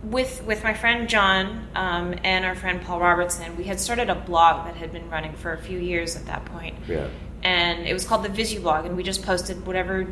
with 0.03 0.43
with 0.45 0.63
my 0.63 0.73
friend 0.73 1.07
John 1.07 1.67
um, 1.75 2.15
and 2.23 2.43
our 2.43 2.55
friend 2.55 2.81
Paul 2.81 2.99
Robertson, 2.99 3.55
we 3.55 3.63
had 3.63 3.79
started 3.79 4.09
a 4.09 4.15
blog 4.15 4.65
that 4.65 4.75
had 4.75 4.91
been 4.91 5.09
running 5.09 5.33
for 5.33 5.53
a 5.53 5.57
few 5.57 5.79
years 5.79 6.15
at 6.15 6.25
that 6.25 6.43
point, 6.45 6.75
yeah. 6.87 7.07
and 7.43 7.87
it 7.87 7.93
was 7.93 8.05
called 8.05 8.23
the 8.23 8.29
Visu 8.29 8.59
blog, 8.61 8.85
and 8.85 8.97
we 8.97 9.03
just 9.03 9.23
posted 9.23 9.65
whatever 9.65 10.07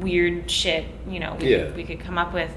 weird 0.00 0.50
shit 0.50 0.84
you 1.08 1.18
know 1.18 1.34
we, 1.40 1.56
Yeah. 1.56 1.72
we 1.72 1.82
could 1.82 2.00
come 2.00 2.18
up 2.18 2.32
with, 2.34 2.54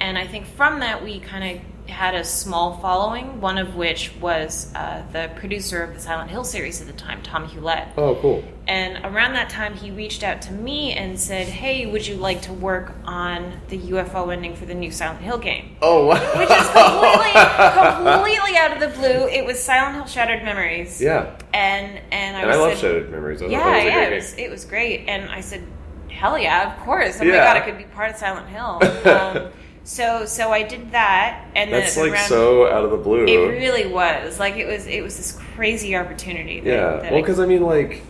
and 0.00 0.18
I 0.18 0.26
think 0.26 0.46
from 0.46 0.80
that 0.80 1.02
we 1.02 1.20
kind 1.20 1.56
of 1.56 1.79
had 1.90 2.14
a 2.14 2.24
small 2.24 2.78
following. 2.78 3.40
One 3.40 3.58
of 3.58 3.76
which 3.76 4.12
was 4.20 4.72
uh, 4.74 5.02
the 5.12 5.30
producer 5.36 5.82
of 5.82 5.94
the 5.94 6.00
Silent 6.00 6.30
Hill 6.30 6.44
series 6.44 6.80
at 6.80 6.86
the 6.86 6.92
time, 6.94 7.22
Tomm 7.22 7.46
Hulett. 7.46 7.88
Oh, 7.98 8.14
cool. 8.16 8.42
And 8.66 9.04
around 9.04 9.34
that 9.34 9.50
time, 9.50 9.74
he 9.74 9.90
reached 9.90 10.22
out 10.22 10.40
to 10.42 10.52
me 10.52 10.92
and 10.92 11.18
said, 11.20 11.48
"Hey, 11.48 11.86
would 11.86 12.06
you 12.06 12.14
like 12.16 12.40
to 12.42 12.52
work 12.52 12.94
on 13.04 13.60
the 13.68 13.78
UFO 13.78 14.32
ending 14.32 14.54
for 14.56 14.64
the 14.64 14.74
new 14.74 14.90
Silent 14.90 15.20
Hill 15.20 15.38
game?" 15.38 15.76
Oh, 15.82 16.06
wow. 16.06 16.14
Which 16.38 16.50
is 16.50 16.68
completely, 16.70 18.10
completely 18.12 18.56
out 18.56 18.72
of 18.72 18.80
the 18.80 18.88
blue. 18.98 19.28
It 19.28 19.44
was 19.44 19.62
Silent 19.62 19.96
Hill 19.96 20.06
Shattered 20.06 20.42
Memories. 20.44 21.00
Yeah. 21.00 21.36
And 21.52 22.00
and 22.12 22.36
I, 22.36 22.42
And 22.42 22.50
I 22.52 22.56
love 22.56 22.72
said, 22.72 22.80
Shattered 22.80 23.10
Memories. 23.10 23.42
I 23.42 23.46
Yeah, 23.46 23.74
was 23.76 23.84
yeah, 23.84 24.00
it 24.08 24.14
was 24.14 24.34
it 24.38 24.50
was 24.50 24.64
great. 24.64 25.08
And 25.08 25.28
I 25.30 25.40
said, 25.40 25.62
"Hell 26.08 26.38
yeah, 26.38 26.72
of 26.72 26.80
course! 26.84 27.18
Oh 27.20 27.24
my 27.24 27.30
god, 27.32 27.56
I 27.56 27.60
could 27.60 27.78
be 27.78 27.84
part 27.84 28.10
of 28.10 28.16
Silent 28.16 28.48
Hill." 28.48 28.80
Um, 29.10 29.50
so 29.84 30.24
so 30.26 30.52
I 30.52 30.62
did 30.62 30.92
that, 30.92 31.44
and 31.54 31.72
That's 31.72 31.96
like 31.96 32.12
round- 32.12 32.28
so 32.28 32.66
out 32.70 32.84
of 32.84 32.90
the 32.90 32.96
blue. 32.96 33.24
It 33.26 33.36
really 33.58 33.86
was 33.86 34.38
like 34.38 34.56
it 34.56 34.66
was 34.66 34.86
it 34.86 35.02
was 35.02 35.16
this 35.16 35.38
crazy 35.56 35.96
opportunity. 35.96 36.60
That, 36.60 36.70
Yeah, 36.70 36.90
that 36.96 37.02
well, 37.12 37.18
I- 37.18 37.20
because 37.22 37.40
I 37.40 37.46
mean, 37.46 37.62
like, 37.62 38.02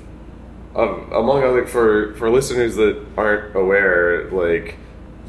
um, 0.77 1.11
among 1.13 1.43
other 1.45 1.67
for 1.67 2.15
for 2.15 2.31
listeners 2.31 2.77
that 2.77 3.01
aren't 3.17 3.55
aware, 3.57 4.29
like 4.31 4.77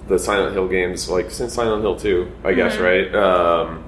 the 0.08 0.18
Silent 0.20 0.54
Hill 0.54 0.68
games, 0.68 1.10
like 1.10 1.32
since 1.32 1.54
Silent 1.54 1.84
Hill 1.84 1.96
Two, 1.96 2.32
I 2.44 2.54
guess, 2.54 2.76
Mm-hmm. 2.76 2.84
right, 2.84 3.16
um, 3.16 3.84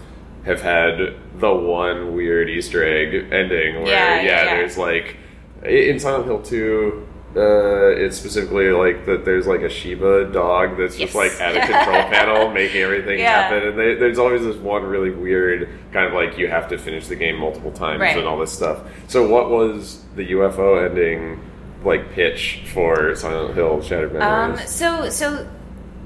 have 0.46 0.62
had 0.62 1.16
the 1.40 1.54
one 1.54 2.14
weird 2.16 2.50
Easter 2.50 2.84
egg 2.84 3.14
ending 3.32 3.76
where, 3.82 3.88
Yeah, 3.88 4.16
yeah, 4.18 4.22
yeah, 4.22 4.44
yeah. 4.46 4.56
there's 4.56 4.78
like 4.78 5.18
in 5.66 6.00
Silent 6.00 6.26
Hill 6.26 6.42
Two. 6.42 7.08
Uh, 7.36 7.88
it's 7.90 8.16
specifically 8.16 8.70
like 8.70 9.06
that. 9.08 9.26
There's 9.26 9.48
like 9.48 9.62
a 9.62 9.70
Shiba 9.70 10.26
dog 10.32 10.78
that's 10.78 10.98
Yes. 11.00 11.12
just 11.12 11.16
like 11.16 11.32
at 11.42 11.56
a 11.58 11.62
control 11.62 12.04
panel, 12.12 12.52
making 12.52 12.82
everything 12.82 13.18
Yeah. 13.20 13.42
happen. 13.50 13.70
And 13.70 13.80
they, 13.80 13.96
there's 13.96 14.20
always 14.20 14.44
this 14.44 14.56
one 14.58 14.84
really 14.84 15.10
weird 15.10 15.68
kind 15.92 16.06
of 16.06 16.14
like 16.14 16.38
you 16.38 16.48
have 16.48 16.68
to 16.70 16.78
finish 16.78 17.08
the 17.08 17.16
game 17.16 17.38
multiple 17.38 17.72
times 17.72 18.02
Right. 18.02 18.16
and 18.18 18.28
all 18.28 18.38
this 18.38 18.52
stuff. 18.52 18.82
So, 19.08 19.28
what 19.28 19.50
was 19.50 20.04
the 20.16 20.30
UFO 20.32 20.86
ending 20.86 21.40
like 21.84 22.12
pitch 22.14 22.62
for 22.72 23.16
Silent 23.16 23.56
Hill 23.56 23.82
Shattered 23.82 24.16
Um, 24.18 24.52
Memories? 24.52 24.70
so 24.70 25.10
so 25.10 25.48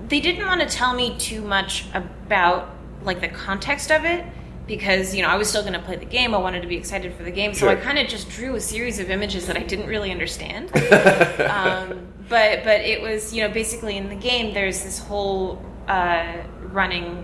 they 0.07 0.21
didn't 0.21 0.45
want 0.47 0.61
to 0.61 0.67
tell 0.67 0.93
me 0.93 1.13
too 1.17 1.41
much 1.41 1.85
about 1.93 2.69
like 3.03 3.19
the 3.19 3.27
context 3.27 3.91
of 3.91 4.05
it 4.05 4.23
because 4.67 5.15
you 5.15 5.21
know 5.21 5.29
I 5.29 5.37
was 5.37 5.49
still 5.49 5.61
going 5.61 5.73
to 5.73 5.79
play 5.79 5.95
the 5.95 6.05
game. 6.05 6.35
I 6.35 6.37
wanted 6.37 6.61
to 6.61 6.67
be 6.67 6.75
excited 6.75 7.13
for 7.13 7.23
the 7.23 7.31
game, 7.31 7.53
so 7.53 7.67
I 7.69 7.75
kind 7.75 7.97
of 7.97 8.07
just 8.07 8.29
drew 8.29 8.55
a 8.55 8.61
series 8.61 8.99
of 8.99 9.09
images 9.09 9.47
that 9.47 9.57
I 9.57 9.63
didn't 9.63 9.87
really 9.87 10.11
understand. 10.11 10.65
um, 11.49 12.07
but 12.29 12.63
but 12.63 12.81
it 12.81 13.01
was 13.01 13.33
you 13.33 13.43
know 13.47 13.53
basically 13.53 13.97
in 13.97 14.09
the 14.09 14.15
game 14.15 14.53
there's 14.53 14.83
this 14.83 14.99
whole 14.99 15.63
uh, 15.87 16.43
running 16.63 17.23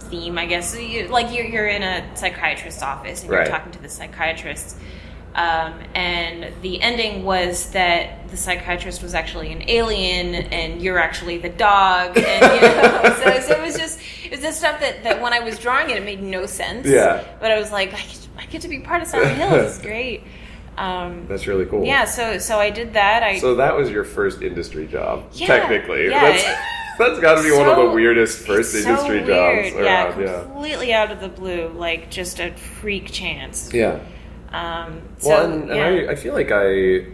theme, 0.00 0.38
I 0.38 0.46
guess. 0.46 0.72
So 0.72 0.78
you, 0.78 1.08
like 1.08 1.34
you're 1.34 1.46
you're 1.46 1.66
in 1.68 1.82
a 1.82 2.16
psychiatrist's 2.16 2.82
office 2.82 3.22
and 3.22 3.30
Right. 3.30 3.46
you're 3.46 3.56
talking 3.56 3.72
to 3.72 3.82
the 3.82 3.88
psychiatrist. 3.88 4.76
Um, 5.36 5.74
and 5.94 6.50
the 6.62 6.80
ending 6.80 7.22
was 7.22 7.70
that 7.72 8.28
the 8.30 8.38
psychiatrist 8.38 9.02
was 9.02 9.14
actually 9.14 9.52
an 9.52 9.68
alien, 9.68 10.34
and 10.34 10.80
you're 10.80 10.98
actually 10.98 11.36
the 11.36 11.50
dog. 11.50 12.16
And, 12.16 12.54
you 12.54 12.60
know, 12.62 13.14
so, 13.22 13.40
so 13.40 13.52
it 13.54 13.62
was 13.62 13.76
just 13.76 14.00
it 14.24 14.30
was 14.30 14.40
just 14.40 14.58
stuff 14.60 14.80
that, 14.80 15.02
that 15.04 15.20
when 15.20 15.34
I 15.34 15.40
was 15.40 15.58
drawing 15.58 15.90
it, 15.90 15.98
it 15.98 16.04
made 16.04 16.22
no 16.22 16.46
sense. 16.46 16.86
Yeah. 16.86 17.22
But 17.38 17.50
I 17.50 17.58
was 17.58 17.70
like, 17.70 17.90
I 17.92 17.98
get, 17.98 18.28
I 18.38 18.46
get 18.46 18.62
to 18.62 18.68
be 18.68 18.80
part 18.80 19.02
of 19.02 19.08
Silent 19.08 19.36
Hill. 19.36 19.54
Is 19.56 19.78
great. 19.82 20.22
Um, 20.78 21.26
That's 21.28 21.46
really 21.46 21.66
cool. 21.66 21.84
yeah. 21.84 22.06
So 22.06 22.38
so 22.38 22.58
I 22.58 22.70
did 22.70 22.94
that. 22.94 23.22
I 23.22 23.38
So 23.38 23.56
that 23.56 23.76
was 23.76 23.90
your 23.90 24.04
first 24.04 24.40
industry 24.40 24.86
job, 24.86 25.24
Yeah, 25.32 25.46
technically. 25.48 26.08
yeah, 26.08 26.20
that's 26.32 26.44
that's 26.98 27.20
got 27.20 27.34
to 27.36 27.42
be 27.42 27.52
one 27.54 27.68
of 27.68 27.76
the 27.76 27.90
weirdest 27.94 28.46
first 28.46 28.74
it's 28.74 28.86
industry 28.86 29.20
so 29.20 29.26
jobs 29.26 29.72
weird. 29.74 29.84
Yeah, 29.84 30.08
around. 30.08 30.20
Yeah. 30.22 30.42
completely 30.44 30.94
out 30.94 31.10
of 31.12 31.20
the 31.20 31.28
blue, 31.28 31.68
like 31.68 32.10
just 32.10 32.40
a 32.40 32.52
freak 32.52 33.10
chance. 33.12 33.72
Yeah. 33.74 34.00
Um, 34.52 35.02
so 35.18 35.30
Well, 35.30 35.50
and, 35.52 35.70
and 35.70 35.76
yeah. 36.04 36.08
I, 36.08 36.12
I 36.12 36.14
feel 36.14 36.34
like 36.34 36.50
I, 36.52 37.06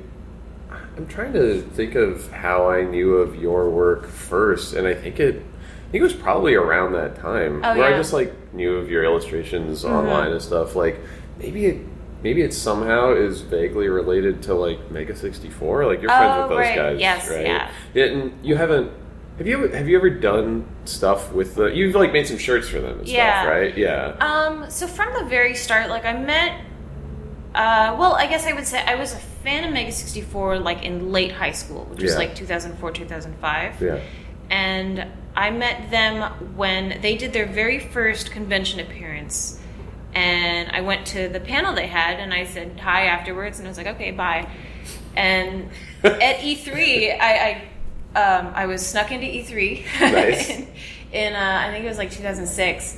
I'm 0.97 1.07
trying 1.09 1.33
to 1.35 1.63
think 1.63 1.95
of 1.95 2.31
how 2.33 2.69
I 2.71 2.83
knew 2.83 3.15
of 3.17 3.37
your 3.37 3.71
work 3.71 4.07
first, 4.07 4.75
and 4.75 4.87
I 4.87 4.95
think 4.95 5.19
it, 5.21 5.37
I 5.37 5.91
think 5.93 6.01
it 6.01 6.03
was 6.03 6.13
probably 6.15 6.55
around 6.55 6.93
that 6.93 7.17
time 7.17 7.63
Oh, 7.65 7.77
where 7.77 7.93
I 7.93 7.97
just 7.97 8.13
like 8.13 8.33
knew 8.55 8.77
of 8.77 8.91
your 8.91 9.05
illustrations 9.05 9.85
Mm-hmm. 9.85 9.95
online 9.95 10.33
and 10.33 10.43
stuff. 10.43 10.75
Like 10.77 10.99
maybe 11.39 11.67
it, 11.67 11.79
maybe 12.23 12.43
it 12.43 12.55
somehow 12.55 13.13
is 13.15 13.41
vaguely 13.43 13.89
related 13.89 14.43
to 14.45 14.55
like 14.55 14.91
Mega 14.91 15.15
sixty 15.17 15.51
four. 15.51 15.87
Like 15.87 16.01
you're 16.01 16.11
friends 16.11 16.33
Oh, 16.37 16.41
with 16.43 16.49
those 16.51 16.59
right. 16.59 16.77
guys, 16.77 17.01
Yes, 17.01 17.29
right? 17.29 17.47
yeah. 17.95 18.05
and 18.05 18.33
you 18.45 18.57
haven't. 18.57 18.91
Have 19.39 19.47
you 19.47 19.65
ever, 19.65 19.77
have 19.77 19.89
you 19.89 19.97
ever 19.97 20.11
done 20.11 20.67
stuff 20.85 21.33
with 21.33 21.55
the? 21.57 21.65
You've 21.67 21.95
like 21.95 22.13
made 22.13 22.27
some 22.27 22.39
shirts 22.39 22.69
for 22.69 22.81
them 22.81 22.99
and 23.01 23.09
Yeah. 23.09 23.41
stuff, 23.43 23.51
right? 23.53 23.77
Yeah. 23.77 24.17
Um, 24.21 24.71
so 24.71 24.87
from 24.87 25.13
the 25.15 25.25
very 25.29 25.55
start, 25.55 25.89
like 25.89 26.05
I 26.05 26.13
met, 26.17 26.61
uh, 27.55 27.97
well, 27.99 28.15
I 28.15 28.27
guess 28.27 28.47
I 28.47 28.53
would 28.53 28.67
say 28.67 28.83
I 28.83 28.95
was 28.95 29.13
a 29.13 29.17
fan 29.17 29.65
of 29.65 29.73
Mega 29.73 29.93
64 29.93 30.59
like 30.59 30.85
in 30.85 31.13
late 31.13 31.33
high 31.33 31.53
school, 31.53 31.85
which 31.85 32.03
was 32.03 32.13
Yeah. 32.13 32.19
like 32.19 32.35
2004, 32.35 32.91
2005. 32.93 33.81
Yeah. 33.83 34.01
And 34.51 35.07
I 35.35 35.51
met 35.51 35.91
them 35.91 36.23
when 36.57 37.01
they 37.03 37.17
did 37.17 37.33
their 37.33 37.47
very 37.47 37.79
first 37.79 38.31
convention 38.31 38.81
appearance. 38.81 39.59
And 40.15 40.71
I 40.73 40.83
went 40.83 41.07
to 41.09 41.29
the 41.29 41.41
panel 41.41 41.75
they 41.75 41.87
had 41.87 42.21
and 42.21 42.35
I 42.35 42.45
said 42.45 42.79
hi 42.79 43.07
afterwards 43.07 43.59
and 43.59 43.67
I 43.67 43.71
was 43.71 43.79
like, 43.79 43.87
okay, 43.87 44.11
bye. 44.11 44.47
And 45.17 45.71
at 46.05 46.37
E3, 46.39 47.19
I, 47.19 47.63
I, 48.15 48.19
um, 48.19 48.53
I 48.55 48.67
was 48.67 48.87
snuck 48.87 49.11
into 49.11 49.27
E3 49.27 49.85
Nice. 50.01 50.51
in, 50.51 50.69
in 51.13 51.33
uh, 51.35 51.65
I 51.67 51.71
think 51.71 51.85
it 51.85 51.89
was 51.89 51.99
like 51.99 52.11
2006. 52.11 52.97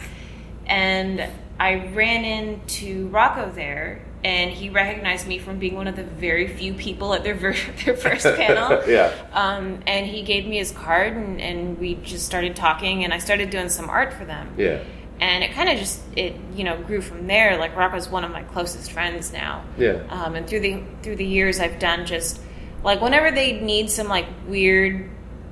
And 0.67 1.29
I 1.61 1.87
ran 1.95 2.25
into 2.25 3.07
Rocco 3.09 3.51
there 3.51 4.04
and 4.25 4.51
he 4.51 4.71
recognized 4.71 5.27
me 5.29 5.39
from 5.39 5.59
being 5.59 5.75
one 5.77 5.87
of 5.87 5.97
the 5.97 6.03
very 6.03 6.49
few 6.49 6.73
people 6.75 7.13
at 7.15 7.23
their, 7.23 7.35
ver- 7.35 7.53
their 7.85 7.97
first 7.97 8.25
panel. 8.37 8.83
yeah. 8.89 9.13
Um, 9.33 9.81
and 9.87 10.07
he 10.07 10.23
gave 10.23 10.47
me 10.47 10.57
his 10.59 10.71
card, 10.73 11.13
and, 11.13 11.41
and 11.41 11.79
we 11.79 11.97
just 11.97 12.25
started 12.27 12.57
talking, 12.57 13.05
and 13.05 13.13
I 13.13 13.19
started 13.19 13.51
doing 13.51 13.69
some 13.69 13.89
art 13.91 14.13
for 14.15 14.25
them. 14.25 14.55
Yeah. 14.57 14.83
And 15.21 15.45
it 15.45 15.53
kind 15.53 15.69
of 15.69 15.79
just 15.79 16.01
it 16.17 16.35
you 16.57 16.65
know 16.65 16.77
grew 16.83 17.01
from 17.01 17.29
there. 17.29 17.57
Like 17.57 17.77
Rocco's 17.77 18.09
one 18.09 18.25
of 18.25 18.33
my 18.33 18.43
closest 18.43 18.91
friends 18.91 19.33
now. 19.33 19.63
Yeah. 19.79 20.03
Um, 20.09 20.35
and 20.35 20.45
through 20.49 20.61
the 20.61 20.83
through 21.03 21.17
the 21.17 21.25
years, 21.25 21.61
I've 21.61 21.79
done 21.79 22.05
just 22.05 22.41
like 22.83 23.01
whenever 23.01 23.31
they 23.31 23.61
need 23.61 23.91
some 23.91 24.09
like 24.09 24.27
weird 24.49 25.09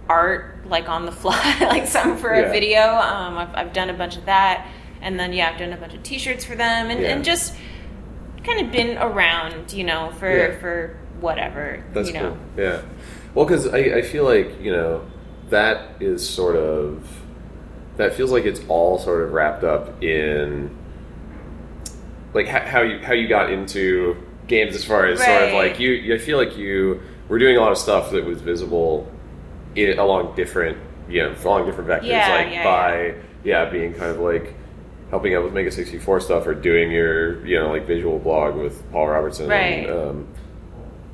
art, 0.09 0.67
like 0.67 0.89
on 0.89 1.07
the 1.07 1.13
fly, 1.23 1.59
like 1.61 1.87
something 1.87 2.17
for 2.19 2.35
Yeah. 2.35 2.47
a 2.47 2.51
video. 2.53 2.81
Um, 2.83 3.39
I've, 3.39 3.55
I've 3.55 3.73
done 3.73 3.89
a 3.89 3.95
bunch 3.95 4.17
of 4.17 4.25
that, 4.27 4.67
and 5.01 5.19
then 5.19 5.33
yeah, 5.33 5.51
I've 5.51 5.59
done 5.59 5.73
a 5.73 5.77
bunch 5.77 5.95
of 5.95 6.03
T-shirts 6.03 6.45
for 6.45 6.57
them, 6.57 6.91
and, 6.91 7.01
Yeah. 7.01 7.09
and 7.15 7.25
just 7.25 7.55
kind 8.45 8.65
of 8.67 8.73
been 8.73 8.99
around, 8.99 9.73
you 9.73 9.85
know, 9.85 10.11
for 10.19 10.31
Yeah. 10.31 10.59
for 10.59 10.97
whatever. 11.21 11.83
That's 11.93 12.09
you 12.09 12.15
know. 12.15 12.31
cool. 12.57 12.65
Yeah. 12.65 12.83
Well, 13.35 13.45
because 13.47 13.69
I, 13.69 13.79
I 13.79 14.03
feel 14.03 14.25
like, 14.25 14.61
you 14.61 14.73
know, 14.73 15.05
that 15.51 16.01
is 16.03 16.29
sort 16.29 16.57
of, 16.57 17.07
that 17.97 18.15
feels 18.15 18.31
like 18.33 18.45
it's 18.45 18.61
all 18.69 18.99
sort 18.99 19.23
of 19.23 19.33
wrapped 19.33 19.65
up 19.65 20.03
in, 20.03 20.77
like, 22.35 22.47
how, 22.47 22.61
how 22.61 22.83
you 22.83 22.99
how 22.99 23.13
you 23.13 23.29
got 23.29 23.51
into 23.53 24.17
games 24.49 24.75
as 24.75 24.85
far 24.85 25.07
as 25.07 25.23
sort 25.23 25.43
of 25.45 25.53
like, 25.55 25.79
you, 25.79 25.91
you- 25.93 26.15
I 26.15 26.19
feel 26.19 26.37
like 26.39 26.57
you 26.57 27.01
were 27.29 27.39
doing 27.39 27.57
a 27.57 27.61
lot 27.61 27.73
of 27.73 27.79
stuff 27.79 28.11
that 28.11 28.25
was 28.25 28.41
visible 28.41 29.11
in, 29.77 29.99
along 29.99 30.35
different, 30.37 30.77
you 31.09 31.23
know, 31.23 31.35
along 31.45 31.67
different 31.67 31.89
vectors, 31.89 32.09
Yeah, 32.09 32.29
like 32.35 32.51
yeah, 32.53 32.65
by, 32.65 33.15
yeah. 33.45 33.71
being 33.71 33.95
kind 33.95 34.11
of 34.11 34.19
like, 34.19 34.55
helping 35.13 35.35
out 35.35 35.45
with 35.45 35.53
Mega 35.53 35.71
64 35.71 36.21
stuff 36.21 36.47
or 36.47 36.55
doing 36.55 36.91
your, 36.91 37.47
you 37.47 37.57
know, 37.61 37.69
like 37.71 37.87
visual 37.87 38.19
blog 38.19 38.57
with 38.57 38.83
Paul 38.91 39.09
Robertson 39.09 39.47
Right. 39.47 39.87
and, 39.87 39.91
um, 39.91 40.27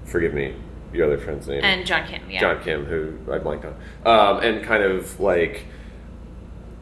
forgive 0.04 0.32
me, 0.32 0.54
your 0.92 1.06
other 1.06 1.18
friend's 1.18 1.48
name. 1.48 1.62
And 1.64 1.84
John 1.84 2.06
Kim, 2.06 2.22
yeah. 2.30 2.38
John 2.40 2.62
Kim, 2.62 2.84
who 2.86 3.18
I 3.30 3.38
blanked 3.38 3.66
on, 3.66 3.74
um, 4.06 4.40
and 4.42 4.64
kind 4.64 4.84
of 4.84 5.18
like 5.18 5.66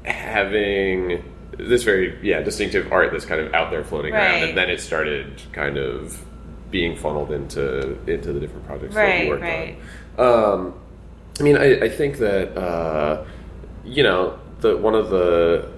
having 0.05 1.25
this 1.59 1.83
very 1.85 2.19
yeah 2.23 2.43
distinctive 2.43 2.93
art 2.93 3.13
that's 3.13 3.25
kind 3.25 3.41
of 3.41 3.55
out 3.55 3.71
there 3.71 3.83
floating 3.83 4.13
around, 4.15 4.43
and 4.43 4.57
then 4.59 4.69
it 4.69 4.81
started 4.81 5.41
kind 5.53 5.79
of 5.79 6.23
being 6.71 6.97
funneled 6.97 7.33
into 7.33 7.99
into 8.07 8.33
the 8.33 8.41
different 8.41 8.67
projects 8.67 8.95
that 8.95 9.01
Right, 9.03 9.25
you 9.25 9.31
worked 9.31 9.43
right. 9.43 9.79
on. 10.19 10.55
Um, 10.55 10.75
I 11.41 11.43
mean, 11.43 11.57
I, 11.57 11.81
I 11.81 11.89
think 11.89 12.19
that 12.19 12.57
uh, 12.59 13.25
you 13.85 14.03
know 14.03 14.39
the 14.61 14.77
one 14.77 14.95
of 14.95 15.09
the 15.11 15.69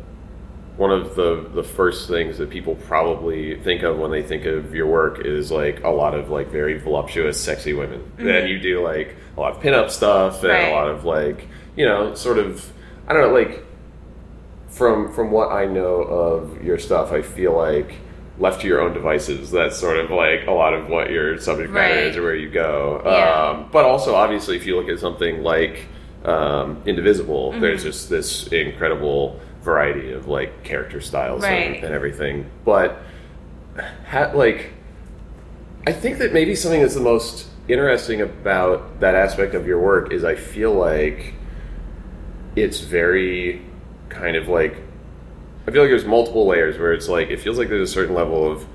one 0.79 0.91
of 0.91 1.15
the 1.17 1.45
the 1.53 1.63
first 1.63 2.09
things 2.09 2.39
that 2.39 2.49
people 2.51 2.75
probably 2.87 3.57
think 3.61 3.83
of 3.83 3.99
when 3.99 4.11
they 4.11 4.23
think 4.23 4.47
of 4.47 4.75
your 4.75 4.87
work 4.87 5.27
is 5.27 5.51
like 5.51 5.83
a 5.85 5.91
lot 5.91 6.15
of 6.15 6.31
like 6.31 6.49
very 6.49 6.79
voluptuous, 6.79 7.39
sexy 7.39 7.73
women. 7.75 8.01
And 8.19 8.49
you 8.49 8.59
do 8.59 8.81
like 8.83 9.17
a 9.37 9.41
lot 9.41 9.57
of 9.57 9.63
pinup 9.63 9.91
stuff 9.91 10.43
and 10.45 10.53
Mm-hmm. 10.53 10.63
Right. 10.65 10.73
a 10.73 10.75
lot 10.75 10.89
of 10.89 11.05
like 11.05 11.47
you 11.77 11.85
know 11.85 12.15
sort 12.15 12.39
of 12.39 12.73
I 13.07 13.13
don't 13.13 13.23
know 13.23 13.35
like 13.39 13.65
from 14.69 15.13
from 15.13 15.31
what 15.31 15.51
I 15.51 15.67
know 15.67 15.97
of 16.03 16.63
your 16.65 16.79
stuff, 16.79 17.13
I 17.13 17.23
feel 17.23 17.57
like 17.57 17.95
left 18.39 18.61
to 18.61 18.69
your 18.69 18.81
own 18.81 18.93
devices, 18.95 19.51
that's 19.51 19.77
sort 19.77 19.97
of 19.99 20.11
like 20.13 20.47
a 20.47 20.53
lot 20.53 20.73
of 20.75 20.89
what 20.89 21.11
your 21.11 21.39
subject 21.41 21.73
matter 21.73 21.95
Right. 21.95 22.05
is 22.05 22.17
or 22.17 22.23
where 22.23 22.37
you 22.37 22.49
go. 22.51 23.03
Yeah. 23.05 23.49
Um, 23.51 23.69
but 23.73 23.85
also, 23.85 24.15
obviously, 24.15 24.55
if 24.57 24.65
you 24.65 24.77
look 24.77 24.89
at 24.89 25.01
something 25.01 25.43
like 25.43 25.87
um, 26.25 26.81
Indivisible, 26.87 27.51
Mm-hmm. 27.51 27.61
there's 27.61 27.83
just 27.83 28.09
this 28.09 28.47
incredible 28.49 29.41
variety 29.63 30.13
of 30.13 30.27
like 30.27 30.65
character 30.65 31.01
styles 31.01 31.43
and, 31.45 31.85
and 31.85 31.95
everything. 31.95 32.51
But 32.65 32.99
ha- 34.07 34.33
like, 34.35 34.73
I 35.87 35.93
think 35.93 36.19
that 36.19 36.33
maybe 36.33 36.55
something 36.55 36.81
that's 36.81 36.95
the 36.95 37.01
most 37.01 37.47
interesting 37.69 38.21
about 38.21 39.01
that 39.01 39.15
aspect 39.15 39.55
of 39.55 39.67
your 39.67 39.79
work 39.79 40.13
is 40.13 40.25
I 40.25 40.35
feel 40.37 40.73
like 40.73 41.35
it's 42.57 42.81
very 42.81 43.63
kind 44.09 44.37
of 44.37 44.49
like 44.49 44.77
I 45.67 45.71
feel 45.71 45.83
like 45.83 45.91
there's 45.91 46.07
multiple 46.07 46.47
layers 46.47 46.79
where 46.79 46.95
it's 46.95 47.09
like 47.09 47.29
it 47.29 47.41
feels 47.41 47.59
like 47.59 47.69
there's 47.69 47.91
a 47.91 47.93
certain 47.93 48.15
level 48.15 48.51
of 48.51 48.67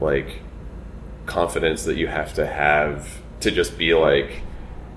like 0.00 0.40
confidence 1.26 1.84
that 1.84 1.96
you 1.96 2.06
have 2.06 2.34
to 2.34 2.46
have 2.46 3.22
to 3.40 3.50
just 3.50 3.78
be 3.78 3.94
like 3.94 4.42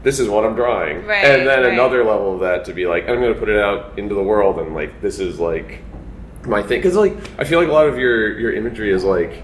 this 0.03 0.19
is 0.19 0.29
what 0.29 0.45
I'm 0.45 0.55
drawing. 0.55 1.05
Right, 1.05 1.25
and 1.25 1.47
then 1.47 1.63
right. 1.63 1.73
another 1.73 2.03
level 2.03 2.35
of 2.35 2.39
that 2.41 2.65
to 2.65 2.73
be 2.73 2.85
like 2.85 3.03
I'm 3.09 3.19
going 3.19 3.33
to 3.33 3.39
put 3.39 3.49
it 3.49 3.59
out 3.59 3.97
into 3.97 4.15
the 4.15 4.23
world 4.23 4.59
and 4.59 4.73
like 4.73 5.01
this 5.01 5.19
is 5.19 5.39
like 5.39 5.81
my 6.45 6.63
thing 6.63 6.81
cuz 6.81 6.95
like 6.95 7.17
I 7.37 7.43
feel 7.43 7.59
like 7.59 7.67
a 7.67 7.73
lot 7.73 7.87
of 7.87 7.97
your 7.97 8.37
your 8.39 8.53
imagery 8.53 8.91
is 8.91 9.03
like 9.03 9.43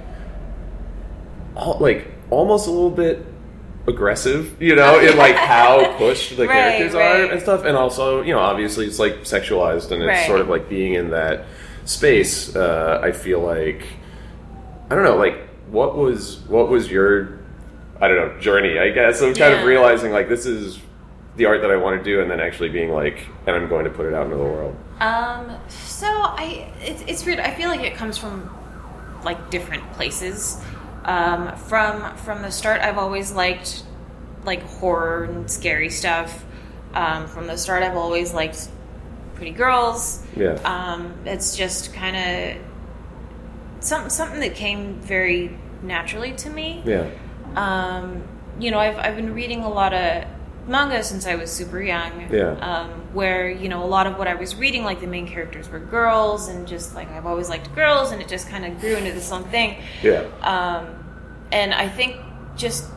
all, 1.56 1.78
like 1.80 2.12
almost 2.30 2.68
a 2.68 2.72
little 2.72 2.90
bit 2.90 3.26
aggressive, 3.88 4.62
you 4.62 4.76
know, 4.76 5.00
in 5.00 5.18
like 5.18 5.36
how 5.54 5.98
pushed 5.98 6.38
the 6.38 6.48
Right, 6.48 6.54
characters 6.54 6.96
are 6.96 7.32
and 7.32 7.42
stuff, 7.42 7.66
and 7.66 7.76
also, 7.76 8.22
you 8.22 8.34
know, 8.34 8.40
obviously 8.40 8.86
it's 8.86 9.00
like 9.00 9.22
sexualized 9.22 9.92
and 9.92 10.04
it's 10.04 10.26
sort 10.26 10.40
of 10.40 10.50
like 10.50 10.70
being 10.70 10.94
in 10.94 11.10
that 11.12 11.46
space. 11.86 12.56
Uh, 12.56 13.00
I 13.04 13.12
feel 13.12 13.40
like 13.40 13.84
I 14.90 14.96
don't 14.96 15.04
know, 15.04 15.18
like 15.18 15.50
what 15.68 15.98
was 15.98 16.40
what 16.48 16.70
was 16.70 16.90
your 16.90 17.40
I 18.02 18.08
don't 18.08 18.18
know 18.18 18.40
journey, 18.40 18.80
I 18.80 18.90
guess, 18.90 19.22
of 19.22 19.38
kind 19.38 19.54
of 19.54 19.66
realizing 19.66 20.12
like 20.12 20.30
this 20.30 20.46
is 20.46 20.80
the 21.36 21.46
art 21.46 21.62
that 21.62 21.72
I 21.72 21.78
want 21.78 21.98
to 21.98 22.04
do, 22.04 22.22
and 22.22 22.30
then 22.30 22.40
actually 22.40 22.70
being 22.70 22.92
like, 22.92 23.28
and 23.48 23.56
I'm 23.56 23.68
going 23.68 23.86
to 23.86 23.92
put 23.92 24.06
it 24.06 24.14
out 24.14 24.26
into 24.26 24.38
the 24.38 24.44
world. 24.44 24.76
Um, 25.00 25.58
so 25.70 26.08
I, 26.08 26.72
it's, 26.82 27.04
it's 27.08 27.26
weird. 27.26 27.40
I 27.40 27.54
feel 27.56 27.70
like 27.70 27.82
it 27.82 27.96
comes 27.96 28.18
from 28.18 28.50
like 29.24 29.50
different 29.50 29.92
places. 29.94 30.62
Um, 31.06 31.56
from 31.58 32.16
from 32.18 32.42
the 32.42 32.52
start, 32.52 32.82
I've 32.82 32.98
always 32.98 33.32
liked 33.32 33.84
like 34.46 34.62
horror 34.64 35.24
and 35.26 35.50
scary 35.50 35.90
stuff. 35.90 36.46
Um, 36.94 37.28
from 37.28 37.48
the 37.48 37.58
start, 37.58 37.84
I've 37.84 37.98
always 37.98 38.34
liked 38.34 38.70
pretty 39.36 39.52
girls. 39.52 40.24
Yeah. 40.36 40.54
Um, 40.64 41.14
it's 41.26 41.58
just 41.58 41.94
kind 41.94 42.16
of 42.16 42.64
some, 43.84 44.10
something 44.10 44.40
that 44.42 44.56
came 44.56 44.96
very 45.02 45.58
naturally 45.82 46.34
to 46.34 46.50
me. 46.50 46.84
Yeah. 46.86 47.10
Um, 47.56 48.24
you 48.60 48.72
know, 48.72 48.80
I've, 48.80 48.98
I've 48.98 49.16
been 49.16 49.34
reading 49.34 49.64
a 49.64 49.70
lot 49.70 49.94
of 49.94 50.26
manga 50.68 51.04
since 51.04 51.26
I 51.26 51.36
was 51.36 51.52
super 51.52 51.82
young. 51.82 52.30
Yeah. 52.32 52.52
Um, 52.52 52.90
where, 53.14 53.50
you 53.50 53.70
know, 53.70 53.84
a 53.84 53.88
lot 53.88 54.08
of 54.08 54.18
what 54.18 54.28
I 54.28 54.36
was 54.36 54.56
reading, 54.56 54.84
like 54.84 55.00
the 55.00 55.08
main 55.08 55.28
characters 55.28 55.70
were 55.70 55.80
girls, 55.80 56.48
and 56.48 56.68
just 56.68 56.96
like 56.96 57.10
I've 57.12 57.26
always 57.26 57.50
liked 57.50 57.74
girls, 57.76 58.12
and 58.12 58.22
it 58.22 58.28
just 58.28 58.50
kind 58.50 58.66
of 58.66 58.80
grew 58.80 58.96
into 58.96 59.12
this 59.12 59.32
own 59.32 59.44
thing. 59.46 59.82
Yeah. 60.02 60.26
Um, 60.42 61.04
and 61.52 61.74
I 61.74 61.88
think 61.88 62.18
just 62.56 62.90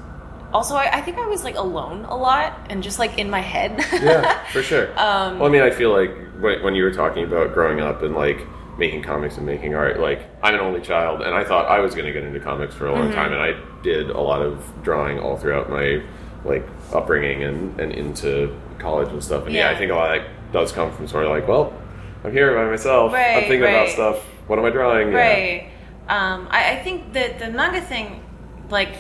also 0.53 0.75
I, 0.75 0.99
I 0.99 1.01
think 1.03 1.19
I 1.19 1.27
was 1.27 1.45
like 1.45 1.57
alone 1.57 2.05
a 2.05 2.16
lot 2.16 2.66
and 2.71 2.83
just 2.83 2.99
like 2.99 3.19
in 3.19 3.29
my 3.29 3.40
head. 3.40 3.85
yeah, 3.92 4.45
for 4.53 4.62
sure. 4.62 4.88
Um, 4.99 5.38
well, 5.38 5.49
I 5.49 5.53
mean, 5.53 5.62
I 5.62 5.71
feel 5.71 5.90
like 5.92 6.11
when, 6.40 6.62
when 6.62 6.75
you 6.75 6.85
were 6.85 6.92
talking 6.92 7.25
about 7.25 7.53
growing 7.53 7.81
up 7.81 8.03
and 8.03 8.14
like 8.14 8.47
making 8.78 9.02
comics 9.02 9.36
and 9.38 9.46
making 9.46 9.74
art, 9.74 9.98
like 10.00 10.22
I'm 10.42 10.54
an 10.54 10.60
only 10.60 10.80
child, 10.80 11.22
and 11.22 11.34
I 11.34 11.44
thought 11.44 11.66
I 11.66 11.80
was 11.80 11.94
going 11.94 12.06
to 12.06 12.12
get 12.12 12.24
into 12.24 12.40
comics 12.40 12.74
for 12.74 12.86
a 12.86 12.92
long 12.92 13.06
Mm-hmm. 13.08 13.14
time, 13.14 13.32
and 13.32 13.40
I 13.40 13.82
did 13.82 14.10
a 14.10 14.20
lot 14.20 14.42
of 14.42 14.62
drawing 14.82 15.18
all 15.18 15.36
throughout 15.36 15.70
my 15.70 16.02
like 16.44 16.64
upbringing 16.92 17.42
and, 17.42 17.80
and 17.80 17.92
into 17.92 18.54
college 18.78 19.08
and 19.08 19.22
stuff. 19.24 19.46
And 19.46 19.54
yeah. 19.54 19.70
Yeah. 19.70 19.76
I 19.76 19.78
think 19.78 19.90
a 19.90 19.94
lot 19.94 20.16
of 20.16 20.22
that 20.22 20.52
does 20.52 20.70
come 20.72 20.92
from 20.92 21.08
sort 21.08 21.24
of 21.24 21.30
like, 21.30 21.48
well, 21.48 21.72
I'm 22.22 22.32
here 22.32 22.54
by 22.54 22.70
myself. 22.70 23.10
I'm 23.10 23.14
Right, 23.16 23.40
thinking 23.48 23.62
about 23.62 23.88
stuff. 23.88 24.18
What 24.46 24.58
am 24.58 24.64
I 24.64 24.70
drawing? 24.70 25.10
Yeah. 25.10 25.16
Right. 25.16 25.70
Um, 26.08 26.46
I, 26.50 26.72
I 26.78 26.82
think 26.84 27.14
that 27.14 27.40
the 27.40 27.50
manga 27.50 27.80
thing, 27.80 28.22
like, 28.70 28.94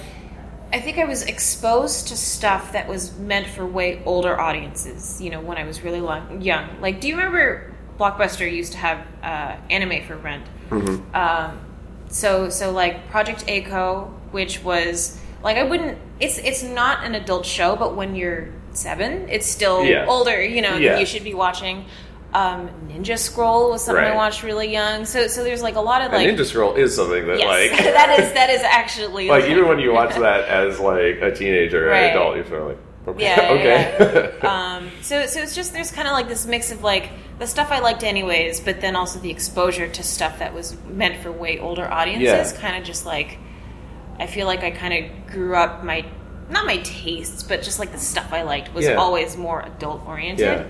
I 0.72 0.80
think 0.80 0.98
I 0.98 1.04
was 1.04 1.22
exposed 1.22 2.08
to 2.08 2.16
stuff 2.16 2.72
that 2.72 2.88
was 2.88 3.16
meant 3.18 3.46
for 3.46 3.64
way 3.64 4.02
older 4.04 4.40
audiences. 4.40 5.20
You 5.20 5.30
know, 5.30 5.40
when 5.40 5.56
I 5.56 5.64
was 5.64 5.82
really 5.82 6.00
long, 6.00 6.40
young. 6.40 6.80
Like, 6.80 7.00
do 7.00 7.06
you 7.06 7.14
remember 7.16 7.72
Blockbuster 7.98 8.50
used 8.50 8.72
to 8.72 8.78
have 8.78 9.06
uh, 9.22 9.56
anime 9.70 10.04
for 10.06 10.16
rent? 10.16 10.44
Mm-hmm. 10.70 11.14
Um, 11.14 11.58
so, 12.08 12.48
so 12.50 12.70
like 12.72 13.08
Project 13.08 13.44
A-ko, 13.48 14.12
which 14.30 14.62
was 14.62 15.18
like 15.42 15.56
I 15.56 15.62
wouldn't. 15.64 15.98
It's 16.20 16.38
it's 16.38 16.62
not 16.62 17.04
an 17.04 17.14
adult 17.14 17.46
show, 17.46 17.76
but 17.76 17.94
when 17.96 18.14
you're 18.16 18.48
seven, 18.72 19.28
it's 19.28 19.46
still 19.46 19.84
Yeah. 19.84 20.06
older. 20.06 20.42
You 20.44 20.62
know, 20.62 20.76
Yeah. 20.76 20.98
you 20.98 21.06
should 21.06 21.24
be 21.24 21.34
watching. 21.34 21.84
Um, 22.34 22.68
Ninja 22.88 23.18
Scroll 23.18 23.70
was 23.70 23.84
something 23.84 24.04
I 24.04 24.14
watched 24.14 24.42
really 24.42 24.70
young. 24.70 25.06
So, 25.06 25.26
so 25.26 25.42
there's 25.42 25.62
like 25.62 25.76
a 25.76 25.80
lot 25.80 26.02
of 26.02 26.12
And 26.12 26.22
like 26.22 26.36
Ninja 26.36 26.44
Scroll 26.44 26.74
is 26.74 26.94
something 26.94 27.26
that 27.28 27.38
yes, 27.38 27.46
like 27.72 27.78
that 27.94 28.18
is 28.20 28.32
that 28.34 28.50
is 28.50 28.60
actually 28.62 29.28
like 29.30 29.44
even 29.44 29.66
when 29.68 29.78
you 29.78 29.92
watch 29.92 30.14
that 30.16 30.46
as 30.48 30.78
like 30.78 31.18
a 31.22 31.34
teenager 31.34 31.86
or 31.88 31.90
Right. 31.92 32.04
an 32.04 32.10
adult, 32.10 32.36
you're 32.36 32.44
sort 32.46 32.62
of 32.62 32.68
like 32.68 32.78
okay, 33.06 33.22
Yeah, 33.22 33.52
yeah, 33.52 33.58
okay. 33.58 34.38
um, 34.46 34.90
so 35.02 35.26
so 35.26 35.40
it's 35.40 35.54
just 35.54 35.72
there's 35.72 35.90
kind 35.90 36.08
of 36.08 36.12
like 36.14 36.28
this 36.28 36.46
mix 36.46 36.70
of 36.70 36.82
like 36.82 37.10
the 37.38 37.46
stuff 37.46 37.70
I 37.70 37.80
liked 37.80 38.02
anyways, 38.02 38.60
but 38.60 38.80
then 38.80 38.96
also 38.96 39.18
the 39.18 39.30
exposure 39.30 39.88
to 39.88 40.02
stuff 40.02 40.38
that 40.38 40.54
was 40.54 40.76
meant 40.86 41.22
for 41.22 41.30
way 41.30 41.58
older 41.58 41.86
audiences. 41.90 42.52
Yeah. 42.52 42.60
Kind 42.60 42.76
of 42.76 42.84
just 42.84 43.04
like 43.06 43.38
I 44.18 44.26
feel 44.26 44.46
like 44.46 44.60
I 44.62 44.70
kind 44.70 44.94
of 44.94 45.26
grew 45.32 45.54
up 45.56 45.84
my 45.84 46.04
not 46.48 46.64
my 46.64 46.78
tastes, 46.78 47.42
but 47.42 47.62
just 47.62 47.78
like 47.78 47.92
the 47.92 47.98
stuff 47.98 48.32
I 48.32 48.42
liked 48.42 48.72
was 48.72 48.86
Yeah. 48.86 48.94
always 48.94 49.36
more 49.36 49.60
adult 49.62 50.06
oriented. 50.06 50.46
Yeah. 50.46 50.64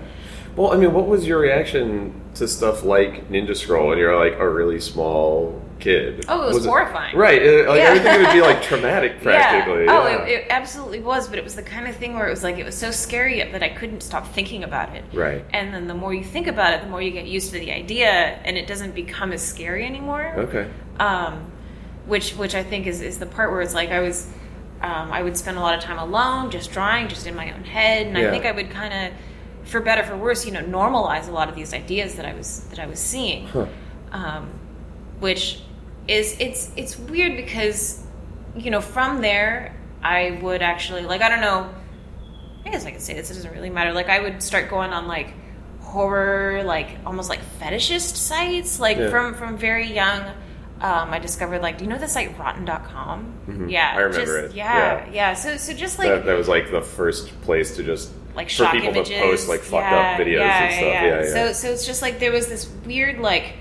Well, 0.55 0.73
I 0.73 0.77
mean, 0.77 0.91
what 0.91 1.07
was 1.07 1.27
your 1.27 1.37
reaction 1.39 2.19
to 2.39 2.47
stuff 2.47 2.83
like 2.83 3.29
Ninja 3.29 3.55
Scroll 3.55 3.91
and 3.91 3.99
you're 3.99 4.17
like 4.17 4.39
a 4.39 4.47
really 4.49 4.79
small 4.79 5.61
kid? 5.79 6.25
Oh, 6.27 6.49
it 6.49 6.53
was 6.53 6.65
horrifying. 6.65 7.15
right. 7.15 7.41
uh, 7.41 7.69
Like, 7.69 7.79
Yeah. 7.79 7.89
I 7.89 7.93
would 7.93 8.01
think 8.01 8.15
it 8.15 8.25
would 8.25 8.33
be 8.33 8.41
like 8.41 8.61
traumatic 8.61 9.21
practically. 9.21 9.85
Yeah. 9.85 9.91
Oh, 9.99 10.07
yeah. 10.07 10.23
it, 10.23 10.29
it 10.29 10.47
absolutely 10.49 10.99
was, 11.01 11.27
but 11.27 11.37
it 11.37 11.43
was 11.43 11.55
the 11.55 11.63
kind 11.63 11.87
of 11.87 11.95
thing 11.95 12.13
where 12.15 12.27
it 12.27 12.29
was 12.31 12.43
like 12.43 12.57
it 12.57 12.65
was 12.65 12.75
so 12.75 12.91
scary 12.91 13.41
that 13.51 13.61
I 13.63 13.69
couldn't 13.69 14.01
stop 14.01 14.27
thinking 14.33 14.63
about 14.63 14.95
it. 14.95 15.03
Right. 15.13 15.43
And 15.53 15.73
then 15.73 15.87
the 15.87 15.93
more 15.95 16.13
you 16.13 16.23
think 16.23 16.47
about 16.47 16.73
it, 16.73 16.81
the 16.81 16.89
more 16.89 17.01
you 17.01 17.11
get 17.11 17.25
used 17.27 17.51
to 17.53 17.59
the 17.59 17.71
idea, 17.71 18.09
and 18.09 18.57
it 18.57 18.67
doesn't 18.67 18.95
become 18.95 19.31
as 19.33 19.41
scary 19.43 19.85
anymore. 19.85 20.33
Okay. 20.37 20.69
Um, 20.99 21.51
which 22.05 22.31
which 22.35 22.55
I 22.55 22.63
think 22.63 22.87
is 22.87 23.01
is 23.01 23.19
the 23.19 23.25
part 23.25 23.51
where 23.51 23.61
it's 23.61 23.73
like 23.73 23.89
I 23.89 23.99
was. 24.01 24.27
Um, 24.79 25.11
I 25.11 25.23
would 25.23 25.35
spend 25.35 25.57
a 25.57 25.59
lot 25.59 25.73
of 25.75 25.83
time 25.83 25.97
alone, 25.97 26.51
just 26.51 26.71
drawing, 26.71 27.07
just 27.07 27.25
in 27.25 27.35
my 27.35 27.51
own 27.51 27.63
head, 27.63 28.05
and 28.05 28.15
Yeah. 28.15 28.27
I 28.27 28.29
think 28.29 28.45
I 28.45 28.51
would 28.51 28.69
kind 28.69 28.93
of, 28.93 29.19
for 29.67 29.79
better 29.81 30.03
for 30.03 30.15
worse, 30.17 30.45
you 30.45 30.51
know, 30.51 30.61
normalize 30.63 31.27
a 31.27 31.31
lot 31.31 31.49
of 31.49 31.55
these 31.55 31.73
ideas 31.73 32.15
that 32.15 32.25
I 32.25 32.33
was 32.33 32.61
that 32.69 32.79
I 32.79 32.85
was 32.87 32.99
seeing 32.99 33.47
Huh. 33.47 33.65
um, 34.11 34.49
which 35.19 35.61
is 36.07 36.35
it's 36.39 36.71
it's 36.75 36.97
weird 36.97 37.35
because 37.35 38.01
you 38.55 38.71
know 38.71 38.81
from 38.81 39.21
there 39.21 39.75
I 40.01 40.39
would 40.41 40.61
actually 40.61 41.03
like 41.03 41.21
I 41.21 41.29
don't 41.29 41.41
know 41.41 41.69
I 42.65 42.69
guess 42.69 42.85
I 42.85 42.91
could 42.91 43.01
say 43.01 43.13
this 43.13 43.29
it 43.31 43.35
doesn't 43.35 43.53
really 43.53 43.69
matter 43.69 43.93
like 43.93 44.09
I 44.09 44.19
would 44.21 44.41
start 44.41 44.69
going 44.69 44.91
on 44.91 45.07
like 45.07 45.33
horror 45.81 46.63
like 46.63 46.87
almost 47.05 47.29
like 47.29 47.39
fetishist 47.59 48.15
sites 48.15 48.79
like 48.79 48.97
Yeah. 48.97 49.09
from 49.09 49.33
from 49.33 49.57
very 49.57 49.91
young 49.93 50.21
um, 50.79 51.09
I 51.11 51.19
discovered 51.19 51.61
like 51.61 51.77
do 51.77 51.85
you 51.85 51.89
know 51.89 51.97
the 51.97 52.07
site 52.07 52.37
rotten.com 52.37 53.33
Mhm. 53.47 53.71
yeah 53.71 53.91
I 53.95 53.97
remember 53.99 54.41
just, 54.43 54.53
it. 54.53 54.57
yeah, 54.57 55.05
Yeah. 55.05 55.11
yeah 55.13 55.33
so 55.33 55.57
so 55.57 55.73
just 55.73 55.97
like 55.99 56.09
that, 56.09 56.25
that 56.25 56.37
was 56.37 56.47
like 56.47 56.71
the 56.71 56.81
first 56.81 57.29
place 57.41 57.75
to 57.77 57.83
just 57.83 58.11
like 58.37 58.49
for 58.49 58.67
people 58.67 58.89
images. 58.89 59.09
to 59.09 59.19
post 59.19 59.49
like 59.49 59.59
fucked 59.61 59.91
yeah, 59.91 60.11
up 60.11 60.19
videos 60.21 60.39
yeah, 60.39 60.63
and 60.63 60.73
stuff. 60.73 60.87
Yeah, 60.87 61.05
Yeah, 61.05 61.23
yeah. 61.23 61.33
So 61.33 61.53
so 61.53 61.71
it's 61.73 61.85
just 61.85 62.01
like 62.01 62.19
there 62.19 62.31
was 62.31 62.47
this 62.47 62.69
weird 62.85 63.19
like 63.19 63.55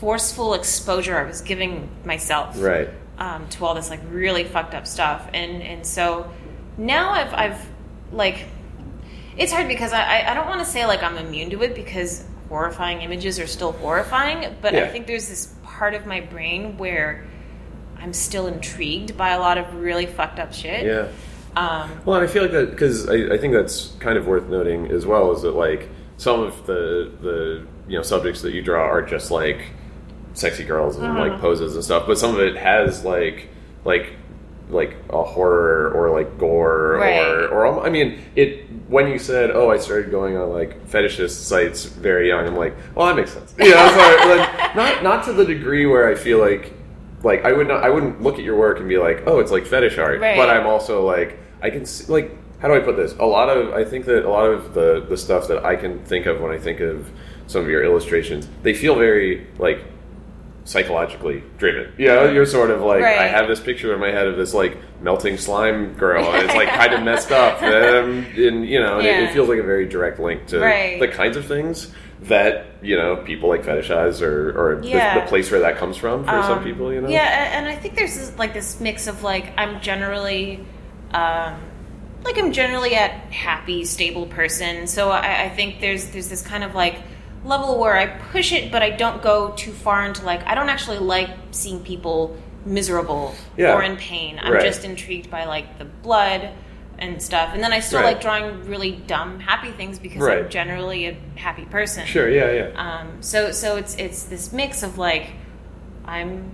forceful 0.00 0.54
exposure 0.54 1.16
I 1.16 1.22
was 1.22 1.40
giving 1.40 1.88
myself 2.04 2.60
right. 2.60 2.90
um, 3.18 3.48
to 3.50 3.64
all 3.64 3.74
this 3.74 3.88
like 3.88 4.00
really 4.10 4.44
fucked 4.44 4.74
up 4.74 4.86
stuff, 4.86 5.28
and 5.32 5.62
and 5.62 5.86
so 5.86 6.30
now 6.76 7.10
I've 7.10 7.32
I've 7.32 7.68
like 8.12 8.46
it's 9.38 9.52
hard 9.52 9.68
because 9.68 9.92
I 9.92 10.02
I- 10.02 10.32
I 10.32 10.34
don't 10.34 10.48
want 10.48 10.60
to 10.60 10.66
say 10.66 10.84
like 10.86 11.02
I'm 11.02 11.16
immune 11.16 11.50
to 11.50 11.62
it 11.62 11.74
because 11.74 12.24
horrifying 12.48 13.02
images 13.02 13.38
are 13.38 13.46
still 13.46 13.72
horrifying, 13.72 14.56
but 14.60 14.74
I 14.74 14.88
think 14.88 15.06
there's 15.06 15.28
this 15.28 15.54
part 15.62 15.94
of 15.94 16.04
my 16.04 16.20
brain 16.20 16.76
where 16.78 17.24
I'm 17.96 18.12
still 18.12 18.48
intrigued 18.48 19.16
by 19.16 19.30
a 19.30 19.38
lot 19.38 19.56
of 19.56 19.72
really 19.74 20.06
fucked 20.06 20.40
up 20.40 20.52
shit. 20.52 20.84
Yeah. 20.84 21.08
Um, 21.56 21.90
Well, 22.04 22.16
and 22.20 22.28
I 22.28 22.32
feel 22.32 22.42
like 22.42 22.52
that 22.52 22.70
because 22.70 23.08
I, 23.08 23.34
I 23.34 23.38
think 23.38 23.54
that's 23.54 23.92
kind 23.98 24.16
of 24.18 24.26
worth 24.26 24.46
noting 24.48 24.86
as 24.90 25.04
well 25.06 25.32
is 25.32 25.42
that 25.42 25.52
like 25.52 25.88
some 26.16 26.40
of 26.40 26.66
the 26.66 27.10
the 27.20 27.66
you 27.88 27.96
know 27.96 28.02
subjects 28.02 28.42
that 28.42 28.52
you 28.52 28.62
draw 28.62 28.84
are 28.84 29.02
just 29.02 29.30
like 29.30 29.66
sexy 30.34 30.64
girls 30.64 30.96
and 30.96 31.06
Uh-huh. 31.06 31.28
like 31.28 31.40
poses 31.40 31.74
and 31.74 31.84
stuff, 31.84 32.06
but 32.06 32.18
some 32.18 32.34
of 32.34 32.40
it 32.40 32.56
has 32.56 33.04
like 33.04 33.48
like 33.84 34.12
like 34.68 34.94
a 35.10 35.24
horror 35.24 35.90
or 35.92 36.10
like 36.10 36.38
gore 36.38 36.98
Right. 37.00 37.18
or 37.18 37.48
or 37.48 37.84
I 37.84 37.90
mean 37.90 38.20
it 38.36 38.66
when 38.88 39.08
you 39.08 39.18
said 39.18 39.50
oh 39.50 39.68
I 39.70 39.78
started 39.78 40.12
going 40.12 40.36
on 40.36 40.50
like 40.50 40.86
fetishist 40.88 41.42
sites 41.44 41.86
very 41.86 42.28
young 42.28 42.46
I'm 42.46 42.54
like 42.54 42.76
well 42.94 43.06
that 43.08 43.16
makes 43.16 43.32
sense 43.32 43.52
yeah 43.58 43.90
sorry 43.90 44.36
like 44.36 44.76
not 44.76 45.02
not 45.02 45.24
to 45.24 45.32
the 45.32 45.44
degree 45.44 45.86
where 45.86 46.06
I 46.08 46.14
feel 46.14 46.38
like 46.38 46.72
like 47.22 47.44
I 47.44 47.52
would 47.52 47.68
not 47.68 47.82
I 47.84 47.90
wouldn't 47.90 48.22
look 48.22 48.34
at 48.38 48.44
your 48.44 48.56
work 48.56 48.78
and 48.80 48.88
be 48.88 48.96
like 48.98 49.24
oh 49.26 49.38
it's 49.40 49.50
like 49.50 49.66
fetish 49.66 49.98
art 49.98 50.20
Right. 50.20 50.36
but 50.36 50.48
I'm 50.50 50.66
also 50.66 51.04
like 51.06 51.38
I 51.62 51.70
can 51.70 51.84
see 51.86 52.10
like 52.12 52.30
how 52.60 52.68
do 52.68 52.74
I 52.74 52.80
put 52.80 52.96
this 52.96 53.14
a 53.18 53.24
lot 53.26 53.48
of 53.48 53.72
I 53.74 53.84
think 53.84 54.04
that 54.06 54.24
a 54.24 54.30
lot 54.30 54.46
of 54.46 54.74
the 54.74 55.04
the 55.08 55.16
stuff 55.16 55.48
that 55.48 55.64
I 55.64 55.76
can 55.76 56.02
think 56.04 56.26
of 56.26 56.40
when 56.40 56.50
I 56.52 56.58
think 56.58 56.80
of 56.80 57.10
some 57.46 57.62
of 57.62 57.68
your 57.68 57.82
illustrations 57.84 58.48
they 58.62 58.74
feel 58.74 58.94
very 58.94 59.46
like 59.58 59.84
psychologically 60.64 61.42
driven. 61.58 61.92
You 61.98 62.06
know, 62.08 62.30
you're 62.30 62.46
sort 62.46 62.70
of 62.70 62.80
like 62.82 63.02
I 63.02 63.26
have 63.26 63.48
this 63.48 63.60
picture 63.60 63.92
in 63.94 64.00
my 64.00 64.10
head 64.10 64.26
of 64.26 64.36
this 64.36 64.54
like 64.54 64.76
melting 65.02 65.36
slime 65.38 65.94
girl, 65.94 66.24
and 66.32 66.44
it's 66.44 66.54
like 66.54 66.68
kind 66.80 66.92
of 66.92 67.02
messed 67.02 67.32
up, 67.32 67.62
um, 67.62 68.26
and 68.36 68.66
you 68.68 68.78
know, 68.78 68.98
and 68.98 69.06
it, 69.06 69.20
it 69.24 69.32
feels 69.32 69.48
like 69.48 69.58
a 69.58 69.62
very 69.62 69.86
direct 69.86 70.20
link 70.20 70.46
to 70.48 70.60
Right. 70.60 71.00
the 71.00 71.08
kinds 71.08 71.36
of 71.36 71.46
things 71.46 71.92
that 72.22 72.66
you 72.82 72.96
know 72.96 73.16
people 73.16 73.48
like 73.48 73.62
fetishize 73.62 74.20
or 74.20 74.50
or 74.50 74.82
Yeah. 74.82 75.14
the, 75.14 75.20
the 75.22 75.26
place 75.26 75.50
where 75.50 75.60
that 75.60 75.78
comes 75.78 75.96
from 75.96 76.24
for 76.24 76.42
some 76.42 76.58
Um, 76.58 76.64
people. 76.64 76.92
You 76.92 77.00
know, 77.00 77.08
Yeah, 77.08 77.58
and 77.58 77.66
I 77.66 77.76
think 77.76 77.94
there's 77.96 78.14
this, 78.14 78.38
like 78.38 78.52
this 78.52 78.78
mix 78.80 79.06
of 79.06 79.22
like 79.22 79.52
I'm 79.56 79.80
generally, 79.80 80.64
um, 81.12 81.54
like 82.24 82.36
I'm 82.38 82.52
generally 82.52 82.92
a 82.94 83.08
happy, 83.08 83.84
stable 83.84 84.26
person. 84.26 84.86
So 84.86 85.10
I, 85.10 85.44
I 85.44 85.48
think 85.48 85.80
there's 85.80 86.06
there's 86.10 86.28
this 86.28 86.42
kind 86.42 86.62
of 86.62 86.74
like 86.74 86.96
level 87.44 87.78
where 87.78 87.96
I 87.96 88.06
push 88.06 88.52
it, 88.52 88.70
but 88.70 88.82
I 88.82 88.90
don't 88.90 89.22
go 89.22 89.52
too 89.56 89.72
far 89.72 90.04
into 90.04 90.24
like 90.26 90.46
I 90.46 90.54
don't 90.54 90.68
actually 90.68 90.98
like 90.98 91.30
seeing 91.52 91.80
people 91.82 92.36
miserable 92.66 93.34
Yeah. 93.56 93.74
or 93.74 93.82
in 93.82 93.96
pain. 93.96 94.38
I'm 94.42 94.52
Right. 94.52 94.62
just 94.62 94.84
intrigued 94.84 95.30
by 95.30 95.46
like 95.46 95.78
the 95.78 95.86
blood 95.86 96.50
and 97.00 97.20
stuff. 97.22 97.50
And 97.54 97.62
then 97.62 97.72
I 97.72 97.80
still 97.80 98.00
Right. 98.00 98.12
like 98.12 98.20
drawing 98.20 98.68
really 98.68 98.92
dumb, 99.06 99.40
happy 99.40 99.70
things 99.70 99.98
because 99.98 100.18
Right. 100.20 100.38
I'm 100.44 100.48
generally 100.50 101.06
a 101.06 101.16
happy 101.36 101.64
person. 101.64 102.04
sure, 102.06 102.28
yeah, 102.28 102.50
yeah. 102.52 102.68
Um, 102.76 103.22
so 103.22 103.52
so 103.52 103.76
it's 103.76 103.94
it's 103.96 104.24
this 104.24 104.52
mix 104.52 104.82
of 104.82 104.98
like 104.98 105.32
I'm 106.04 106.52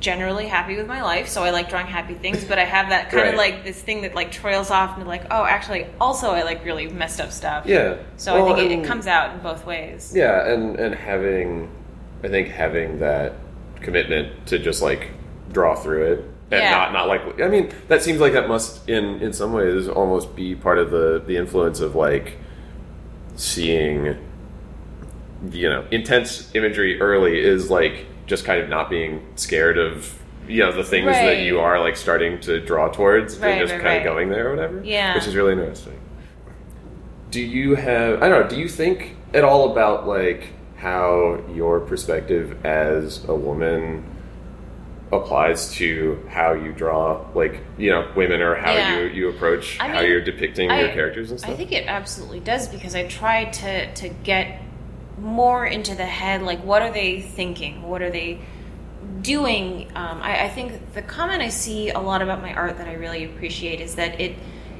generally 0.00 0.46
happy 0.48 0.76
with 0.76 0.86
my 0.88 1.00
life, 1.02 1.28
so 1.28 1.44
I 1.44 1.50
like 1.50 1.68
drawing 1.68 1.86
happy 1.86 2.14
things, 2.14 2.44
but 2.44 2.58
I 2.58 2.64
have 2.64 2.88
that 2.88 3.10
kind 3.10 3.22
Right. 3.22 3.28
of 3.34 3.38
like 3.38 3.64
this 3.64 3.80
thing 3.80 4.02
that 4.02 4.14
like 4.16 4.32
trails 4.32 4.70
off 4.70 4.98
and 4.98 5.06
like, 5.06 5.22
oh, 5.30 5.44
actually, 5.44 5.86
also 6.00 6.32
I 6.32 6.42
like 6.42 6.64
really 6.64 6.88
messed 6.88 7.20
up 7.20 7.30
stuff. 7.30 7.66
yeah. 7.66 7.94
So 8.16 8.34
Well, 8.34 8.52
I 8.52 8.56
think 8.56 8.72
it, 8.72 8.78
it 8.80 8.84
comes 8.84 9.06
out 9.06 9.32
in 9.34 9.38
both 9.40 9.64
ways. 9.64 10.12
Yeah, 10.14 10.46
and 10.48 10.76
and 10.76 10.94
having, 10.94 11.70
I 12.24 12.28
think 12.28 12.48
having 12.48 12.98
that 13.00 13.34
commitment 13.80 14.46
to 14.46 14.58
just 14.58 14.82
like 14.82 15.10
draw 15.52 15.74
through 15.74 16.12
it 16.12 16.24
and 16.52 16.60
Yeah. 16.62 16.70
not 16.70 16.92
not 16.92 17.08
like 17.08 17.40
I 17.40 17.48
mean 17.48 17.70
that 17.88 18.02
seems 18.02 18.20
like 18.20 18.34
that 18.34 18.46
must 18.48 18.88
in 18.88 19.20
in 19.22 19.32
some 19.32 19.52
ways 19.52 19.88
almost 19.88 20.36
be 20.36 20.54
part 20.54 20.78
of 20.78 20.90
the 20.90 21.22
the 21.26 21.36
influence 21.36 21.80
of 21.80 21.94
like 21.96 22.36
seeing 23.36 24.16
you 25.50 25.68
know 25.68 25.84
intense 25.90 26.54
imagery 26.54 27.00
early 27.00 27.40
is 27.40 27.70
like 27.70 28.06
just 28.26 28.44
kind 28.44 28.60
of 28.62 28.68
not 28.68 28.88
being 28.90 29.24
scared 29.36 29.78
of 29.78 30.16
you 30.46 30.60
know 30.60 30.70
the 30.72 30.84
things 30.84 31.06
that 31.06 31.38
you 31.40 31.58
are 31.58 31.80
like 31.80 31.96
starting 31.96 32.38
to 32.40 32.60
draw 32.60 32.88
towards 32.88 33.38
Right, 33.38 33.52
and 33.52 33.60
just 33.60 33.72
right, 33.72 33.80
kind 33.82 33.86
right. 33.96 33.96
of 33.98 34.04
going 34.04 34.28
there 34.28 34.48
or 34.48 34.56
whatever 34.56 34.82
Yeah. 34.84 35.14
which 35.14 35.26
is 35.26 35.34
really 35.34 35.52
interesting 35.52 35.98
do 37.30 37.40
you 37.40 37.74
have 37.74 38.22
i 38.22 38.28
don't 38.28 38.42
know 38.42 38.48
do 38.48 38.60
you 38.60 38.68
think 38.68 39.16
at 39.34 39.42
all 39.44 39.72
about 39.72 40.06
like 40.06 40.48
how 40.76 41.40
your 41.54 41.80
perspective 41.80 42.64
as 42.66 43.24
a 43.28 43.34
woman 43.34 44.04
applies 45.12 45.70
to 45.74 46.26
how 46.30 46.54
you 46.54 46.72
draw, 46.72 47.24
like 47.34 47.60
you 47.76 47.90
know, 47.90 48.10
women 48.16 48.40
or 48.40 48.54
how 48.54 48.72
Yeah. 48.72 48.98
you 49.00 49.04
you 49.08 49.28
approach 49.28 49.78
I 49.78 49.88
how 49.88 50.00
mean, 50.00 50.10
you're 50.10 50.22
depicting 50.24 50.70
I- 50.70 50.80
your 50.80 50.88
characters 50.88 51.30
and 51.30 51.38
stuff. 51.38 51.52
I 51.52 51.54
think 51.54 51.70
it 51.72 51.86
absolutely 51.86 52.40
does 52.40 52.66
because 52.68 52.94
I 52.94 53.06
try 53.06 53.44
to 53.44 53.92
to 53.94 54.08
get 54.08 54.60
more 55.20 55.66
into 55.66 55.94
the 55.94 56.06
head. 56.06 56.42
Like, 56.42 56.64
what 56.64 56.80
are 56.82 56.90
they 56.90 57.20
thinking? 57.20 57.82
What 57.82 58.00
are 58.00 58.10
they 58.10 58.40
doing? 59.20 59.90
Um, 59.94 60.20
I, 60.22 60.44
I 60.44 60.48
think 60.48 60.94
the 60.94 61.02
comment 61.02 61.42
I 61.42 61.48
see 61.50 61.90
a 61.90 62.00
lot 62.00 62.22
about 62.22 62.40
my 62.40 62.54
art 62.54 62.78
that 62.78 62.88
I 62.88 62.94
really 62.94 63.24
appreciate 63.24 63.80
is 63.80 63.94
that 63.96 64.18
it 64.20 64.34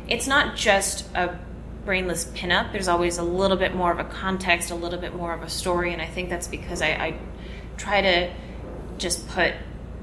it's 0.08 0.26
not 0.26 0.56
just 0.56 1.06
a 1.14 1.38
brainless 1.84 2.24
pinup. 2.34 2.72
There's 2.72 2.88
always 2.88 3.18
a 3.18 3.22
little 3.22 3.56
bit 3.56 3.74
more 3.74 3.92
of 3.92 3.98
a 3.98 4.04
context, 4.04 4.70
a 4.70 4.74
little 4.74 4.98
bit 4.98 5.14
more 5.14 5.32
of 5.34 5.42
a 5.42 5.50
story, 5.50 5.92
and 5.92 6.00
I 6.00 6.06
think 6.06 6.30
that's 6.30 6.48
because 6.48 6.80
I, 6.80 6.88
I 6.88 7.14
try 7.76 8.00
to 8.00 8.30
just 8.98 9.28
put 9.28 9.52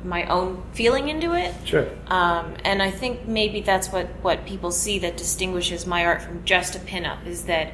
my 0.03 0.25
own 0.25 0.63
feeling 0.71 1.09
into 1.09 1.33
it. 1.33 1.53
sure. 1.65 1.88
Um, 2.07 2.55
and 2.63 2.81
I 2.81 2.89
think 2.91 3.27
maybe 3.27 3.62
that's 3.62 3.89
what, 3.91 4.07
what 4.21 4.45
people 4.45 4.71
see 4.71 4.99
that 4.99 5.17
distinguishes 5.17 5.85
my 5.85 6.05
art 6.05 6.21
from 6.21 6.43
just 6.45 6.75
a 6.75 6.79
pinup 6.79 7.25
is 7.25 7.43
that 7.45 7.73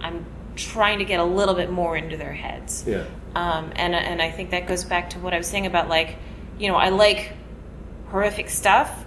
I'm 0.00 0.24
trying 0.56 0.98
to 1.00 1.04
get 1.04 1.20
a 1.20 1.24
little 1.24 1.54
bit 1.54 1.70
more 1.70 1.96
into 1.96 2.16
their 2.16 2.32
heads. 2.32 2.84
Yeah. 2.86 3.04
Um, 3.34 3.72
and, 3.76 3.94
and 3.94 4.22
I 4.22 4.30
think 4.30 4.50
that 4.50 4.66
goes 4.66 4.84
back 4.84 5.10
to 5.10 5.18
what 5.18 5.34
I 5.34 5.38
was 5.38 5.46
saying 5.46 5.66
about 5.66 5.88
like, 5.90 6.16
you 6.58 6.68
know, 6.68 6.76
I 6.76 6.88
like 6.88 7.34
horrific 8.10 8.48
stuff, 8.48 9.04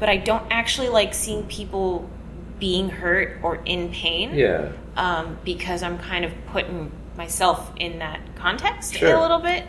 but 0.00 0.08
I 0.08 0.16
don't 0.16 0.44
actually 0.50 0.88
like 0.88 1.14
seeing 1.14 1.44
people 1.46 2.10
being 2.58 2.88
hurt 2.88 3.38
or 3.44 3.56
in 3.64 3.90
pain 3.92 4.34
Yeah. 4.34 4.72
um, 4.96 5.38
because 5.44 5.84
I'm 5.84 5.98
kind 5.98 6.24
of 6.24 6.32
putting 6.48 6.90
myself 7.16 7.72
in 7.76 8.00
that 8.00 8.20
context 8.34 8.94
Sure. 8.96 9.14
a 9.16 9.20
little 9.20 9.38
bit. 9.38 9.64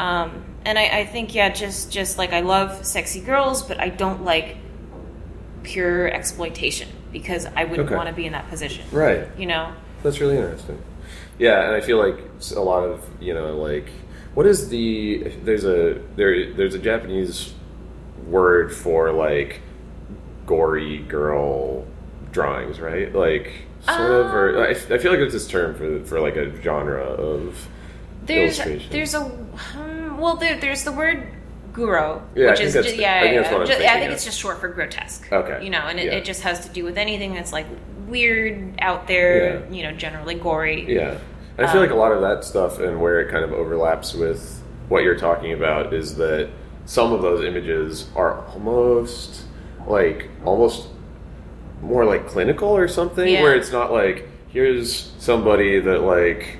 Um, 0.00 0.44
and 0.64 0.78
I, 0.78 1.00
I 1.00 1.06
think, 1.06 1.34
yeah, 1.34 1.50
just 1.50 1.92
just 1.92 2.16
like 2.18 2.32
I 2.32 2.40
love 2.40 2.86
sexy 2.86 3.20
girls, 3.20 3.62
but 3.62 3.78
I 3.78 3.90
don't 3.90 4.24
like 4.24 4.56
pure 5.62 6.08
exploitation 6.08 6.88
because 7.12 7.44
I 7.54 7.64
wouldn't 7.64 7.88
Okay. 7.88 7.96
want 7.96 8.08
to 8.08 8.14
be 8.14 8.24
in 8.24 8.32
that 8.32 8.48
position. 8.48 8.84
Right. 8.92 9.28
You 9.36 9.46
know? 9.46 9.74
That's 10.02 10.20
really 10.20 10.36
interesting. 10.36 10.80
Yeah, 11.38 11.66
and 11.66 11.74
I 11.74 11.80
feel 11.80 11.98
like 11.98 12.18
a 12.56 12.60
lot 12.60 12.82
of 12.84 13.06
you 13.20 13.34
know, 13.34 13.56
like 13.58 13.88
what 14.34 14.46
is 14.46 14.68
the 14.70 15.32
there's 15.44 15.64
a 15.64 16.00
there 16.16 16.52
there's 16.54 16.74
a 16.74 16.78
Japanese 16.78 17.52
word 18.26 18.74
for 18.74 19.12
like 19.12 19.60
gory 20.46 20.98
girl 20.98 21.86
drawings, 22.32 22.80
right? 22.80 23.14
Like 23.14 23.52
sort 23.86 24.00
of, 24.12 24.26
or 24.34 24.64
I, 24.66 24.70
f- 24.72 24.90
I 24.90 24.98
feel 24.98 25.10
like 25.10 25.20
it's 25.20 25.32
this 25.32 25.46
term 25.48 25.74
for 25.74 26.04
for 26.04 26.20
like 26.20 26.36
a 26.36 26.60
genre 26.62 27.02
of 27.02 27.68
There's 28.34 28.58
illustration. 28.58 28.92
there's 28.92 29.14
a 29.14 29.20
um, 29.20 30.18
well 30.18 30.36
there, 30.36 30.58
there's 30.58 30.84
the 30.84 30.92
word 30.92 31.26
guro, 31.72 32.22
Yeah, 32.34 32.50
which 32.50 32.60
is 32.60 32.74
that's 32.74 32.88
ju- 32.88 32.96
the- 32.96 33.02
yeah, 33.02 33.16
I 33.16 33.20
think 33.22 33.34
yeah, 33.34 33.52
what 33.52 33.60
I'm 33.62 33.66
ju- 33.66 33.84
I 33.84 34.00
think 34.00 34.12
it's 34.12 34.24
just 34.24 34.38
short 34.38 34.58
for 34.60 34.68
grotesque. 34.68 35.30
Okay, 35.32 35.64
You 35.64 35.70
know, 35.70 35.78
and 35.80 35.98
it, 36.00 36.06
yeah. 36.06 36.12
it 36.18 36.24
just 36.24 36.42
has 36.42 36.66
to 36.66 36.72
do 36.72 36.84
with 36.84 36.98
anything 36.98 37.34
that's 37.34 37.52
like 37.52 37.66
weird 38.08 38.74
out 38.80 39.06
there. 39.06 39.64
You 39.70 39.84
know, 39.84 39.92
generally 39.92 40.34
gory. 40.34 40.84
Yeah. 40.92 41.18
I 41.58 41.66
feel 41.66 41.80
Um, 41.82 41.86
like 41.86 41.90
a 41.90 41.94
lot 41.94 42.12
of 42.12 42.22
that 42.22 42.44
stuff 42.44 42.78
and 42.80 43.00
where 43.00 43.20
it 43.20 43.30
kind 43.30 43.44
of 43.44 43.52
overlaps 43.52 44.14
with 44.14 44.62
what 44.88 45.02
you're 45.04 45.18
talking 45.18 45.52
about 45.52 45.92
is 45.92 46.16
that 46.16 46.48
some 46.86 47.12
of 47.12 47.22
those 47.22 47.44
images 47.44 48.08
are 48.16 48.44
almost 48.48 49.42
like 49.86 50.28
almost 50.44 50.88
more 51.82 52.04
like 52.04 52.26
clinical 52.26 52.68
or 52.68 52.88
something 52.88 53.32
where 53.42 53.54
it's 53.54 53.70
not 53.72 53.92
like 53.92 54.26
here's 54.48 55.12
somebody 55.18 55.80
that 55.80 56.00
like 56.02 56.58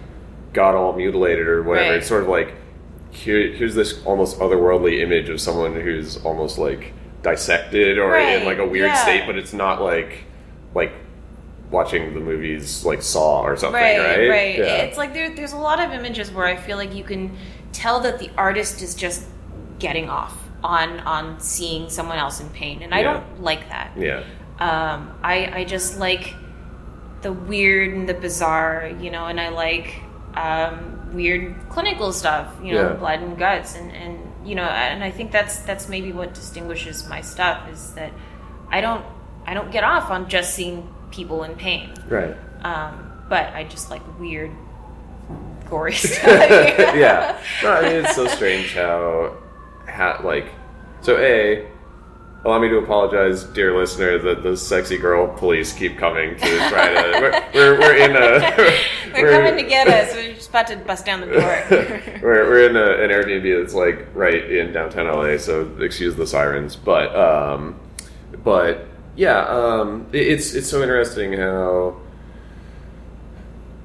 got 0.53 0.75
all 0.75 0.93
mutilated 0.95 1.47
or 1.47 1.63
whatever. 1.63 1.91
Right. 1.91 1.99
It's 1.99 2.09
sort 2.09 2.23
of 2.23 2.29
like 2.29 2.55
here, 3.11 3.53
here's 3.53 3.75
this 3.75 4.05
almost 4.05 4.39
otherworldly 4.39 5.01
image 5.01 5.29
of 5.29 5.41
someone 5.41 5.75
who's 5.75 6.23
almost 6.25 6.59
like 6.59 6.93
dissected 7.23 7.99
or 7.99 8.17
in 8.17 8.45
like 8.45 8.59
a 8.59 8.67
weird 8.67 8.89
yeah. 8.89 9.03
state, 9.03 9.27
but 9.27 9.37
it's 9.37 9.53
not 9.53 9.83
like 9.83 10.25
like 10.75 10.93
watching 11.71 12.15
the 12.15 12.21
movies 12.21 12.85
like 12.85 13.03
Saw 13.03 13.43
or 13.43 13.57
something, 13.57 13.81
right, 13.81 13.99
right? 13.99 14.29
right. 14.29 14.59
Yeah. 14.59 14.77
It's 14.83 14.97
like 14.99 15.13
there, 15.13 15.35
there's 15.35 15.53
a 15.53 15.59
lot 15.59 15.81
of 15.81 15.93
images 15.93 16.31
where 16.33 16.47
I 16.47 16.57
feel 16.57 16.77
like 16.77 16.95
you 16.95 17.05
can 17.05 17.37
tell 17.73 18.01
that 18.01 18.19
the 18.19 18.31
artist 18.37 18.83
is 18.83 18.95
just 18.95 19.27
getting 19.79 20.09
off 20.09 20.37
on 20.63 21.01
on 21.01 21.41
seeing 21.41 21.89
someone 21.89 22.19
else 22.19 22.41
in 22.41 22.49
pain, 22.51 22.83
and 22.83 22.95
I 22.95 23.01
Yeah. 23.01 23.13
don't 23.15 23.43
like 23.43 23.69
that. 23.69 23.93
yeah, 23.97 24.23
Um, 24.59 25.11
I 25.23 25.51
I 25.61 25.65
just 25.65 25.99
like 25.99 26.35
the 27.23 27.33
weird 27.33 27.93
and 27.95 28.09
the 28.09 28.15
bizarre, 28.15 28.91
you 29.01 29.11
know, 29.11 29.27
and 29.27 29.41
I 29.41 29.49
like 29.51 29.95
um, 30.35 31.11
weird 31.15 31.55
clinical 31.71 32.13
stuff, 32.13 32.55
you 32.63 32.75
know, 32.75 32.91
Yeah. 32.91 32.95
blood 32.95 33.21
and 33.21 33.37
guts, 33.39 33.75
and 33.77 33.91
and 33.93 34.19
you 34.45 34.55
know, 34.55 34.65
and 34.65 35.03
I 35.05 35.11
think 35.11 35.33
that's 35.33 35.59
that's 35.61 35.89
maybe 35.89 36.13
what 36.13 36.35
distinguishes 36.35 37.09
my 37.09 37.21
stuff 37.21 37.69
is 37.69 37.93
that 37.95 38.13
I 38.71 38.81
don't 38.81 39.05
I 39.47 39.55
don't 39.55 39.71
get 39.73 39.85
off 39.85 40.11
on 40.11 40.29
just 40.29 40.55
seeing 40.55 40.89
people 41.11 41.43
in 41.45 41.55
pain. 41.57 41.93
right. 42.09 42.37
Um, 42.63 43.07
but 43.29 43.53
I 43.55 43.65
just 43.65 43.91
like 43.91 44.03
weird, 44.21 44.51
gory 45.69 45.93
stuff. 45.95 46.23
yeah. 46.25 47.39
No, 47.63 47.73
I 47.73 47.83
mean 47.83 48.05
it's 48.05 48.15
so 48.15 48.27
strange 48.27 48.75
how, 48.75 49.37
how 49.87 50.21
like, 50.25 50.47
so 51.01 51.17
a. 51.19 51.67
Allow 52.43 52.59
me 52.59 52.69
to 52.71 52.79
apologize, 52.79 53.45
dear 53.45 53.77
listener, 53.77 54.17
that 54.19 54.43
the 54.43 54.57
sexy 54.57 54.97
girl 54.97 55.29
police 55.37 55.75
keep 55.75 55.99
coming 55.99 56.37
to 56.37 56.69
try 56.71 56.89
to. 56.89 57.21
We're, 57.53 57.77
we're, 57.77 57.79
we're 57.81 57.97
in 57.97 58.17
a. 58.17 58.41
They're 59.13 59.31
coming 59.31 59.63
to 59.63 59.69
get 59.69 59.87
us. 59.89 60.15
We're 60.15 60.33
just 60.35 60.49
about 60.49 60.67
to 60.69 60.77
bust 60.77 61.05
down 61.05 61.21
the 61.21 61.27
door. 61.27 61.65
we're, 62.23 62.49
we're 62.49 62.71
in 62.71 62.77
a, 62.77 63.05
an 63.05 63.11
Airbnb 63.11 63.61
that's 63.61 63.75
like 63.75 64.07
right 64.15 64.51
in 64.51 64.73
downtown 64.73 65.07
LA, 65.07 65.37
so 65.37 65.71
excuse 65.81 66.17
the 66.17 66.27
sirens. 66.27 66.77
But 66.77 67.15
um, 67.15 67.79
but 68.43 68.87
yeah, 69.17 69.41
um, 69.47 70.07
it- 70.13 70.29
it's 70.29 70.55
it's 70.55 70.69
so 70.71 70.81
interesting 70.81 71.35
how 71.35 72.01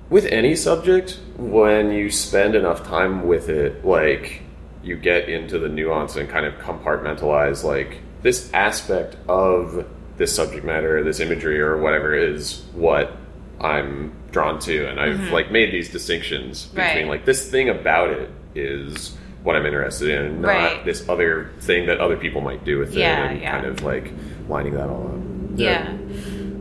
with 0.10 0.26
any 0.28 0.56
subject 0.56 1.20
when 1.38 1.92
you 1.92 2.10
spend 2.10 2.56
enough 2.56 2.88
time 2.88 3.28
with 3.28 3.50
it, 3.50 3.84
like 3.84 4.44
you 4.82 4.96
get 4.96 5.28
into 5.28 5.60
the 5.60 5.68
nuance 5.68 6.16
and 6.16 6.30
kind 6.30 6.46
of 6.46 6.54
compartmentalize 6.56 7.64
like 7.66 8.02
this 8.26 8.52
aspect 8.54 9.16
of 9.30 9.86
this 10.18 10.34
subject 10.36 10.66
matter, 10.66 11.04
this 11.04 11.20
imagery 11.20 11.60
or 11.62 11.78
whatever 11.78 12.14
is 12.16 12.64
what 12.74 13.16
I'm 13.62 14.12
drawn 14.32 14.60
to, 14.62 14.88
and 14.90 15.00
I've 15.00 15.32
like 15.32 15.52
made 15.52 15.72
these 15.72 15.90
distinctions 15.92 16.66
between 16.66 16.86
Mm-hmm. 16.88 16.98
Right. 16.98 17.08
like 17.08 17.26
this 17.26 17.50
thing 17.50 17.70
about 17.70 18.10
it 18.10 18.30
is 18.56 19.16
what 19.44 19.56
I'm 19.56 19.66
interested 19.66 20.10
in, 20.10 20.42
not 20.42 20.48
Right. 20.50 20.86
this 20.86 21.08
other 21.08 21.52
thing 21.62 21.86
that 21.86 22.00
other 22.00 22.18
people 22.18 22.42
might 22.42 22.66
do 22.66 22.80
with 22.80 22.94
Yeah, 22.96 23.26
it, 23.26 23.32
and 23.34 23.42
yeah. 23.42 23.52
kind 23.52 23.66
of 23.68 23.84
like 23.84 24.12
lining 24.50 24.74
that 24.74 24.90
all 24.90 25.08
up. 25.14 25.60
yeah. 25.60 25.94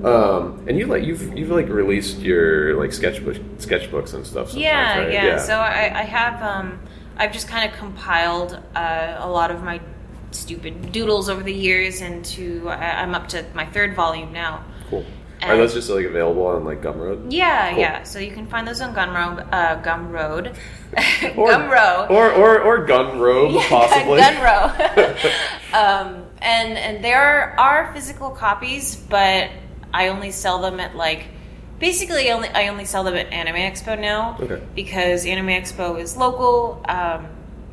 Um, 0.05 0.65
and 0.69 0.79
you 0.79 0.87
like 0.87 1.03
you've 1.05 1.25
you've 1.39 1.49
like 1.51 1.69
released 1.69 2.19
your 2.19 2.75
like 2.77 2.93
sketchbook 2.93 3.37
sketchbooks 3.59 4.13
and 4.13 4.27
stuff. 4.27 4.53
Yeah, 4.53 4.99
right? 4.99 5.13
yeah, 5.13 5.39
So 5.39 5.55
I, 5.59 6.01
I 6.01 6.03
have, 6.03 6.43
um, 6.43 6.79
I've 7.17 7.33
just 7.33 7.49
kind 7.49 7.65
of 7.71 7.75
compiled 7.79 8.61
uh, 8.77 9.17
a 9.19 9.31
lot 9.31 9.51
of 9.51 9.63
my 9.63 9.81
stupid 10.35 10.93
doodles 10.93 11.29
over 11.29 11.43
the 11.43 11.53
years 11.53 12.01
into. 12.01 12.69
I, 12.69 13.03
I'm 13.03 13.15
up 13.15 13.29
to 13.29 13.45
my 13.55 13.67
third 13.67 13.95
volume 13.95 14.33
now. 14.33 14.65
cool. 14.91 15.05
Are 15.43 15.59
those 15.59 15.75
just 15.75 15.91
like 15.91 16.07
available 16.07 16.47
on 16.47 16.65
like 16.65 16.81
Gumroad? 16.81 17.27
Yeah, 17.31 17.71
Cool. 17.73 17.81
yeah. 17.81 18.03
So 18.05 18.19
you 18.19 18.31
can 18.31 18.47
find 18.47 18.67
those 18.67 18.81
on 18.81 18.95
Gumroad, 18.95 19.47
uh, 19.53 19.83
Gumroad, 19.83 20.57
Or, 21.37 21.49
Gumroad. 21.51 22.09
or 22.11 22.33
or 22.33 22.61
or 22.63 22.87
Gunrobe 22.87 23.53
Yeah, 23.53 23.69
possibly. 23.69 24.21
Gunrow. 24.23 25.35
um, 25.75 26.25
and 26.41 26.79
and 26.79 27.05
there 27.05 27.59
are 27.61 27.93
physical 27.93 28.31
copies, 28.31 28.97
but 28.97 29.51
I 29.93 30.09
only 30.09 30.31
sell 30.31 30.63
them 30.63 30.81
at 30.81 30.97
like 30.97 31.27
basically 31.79 32.31
only 32.31 32.49
I 32.49 32.69
only 32.69 32.87
sell 32.87 33.05
them 33.05 33.15
at 33.15 33.31
Anime 33.31 33.57
Expo 33.57 34.01
now 34.01 34.39
Okay. 34.41 34.63
because 34.75 35.27
Anime 35.27 35.49
Expo 35.49 36.01
is 36.01 36.17
local. 36.17 36.83
Um, 36.89 37.27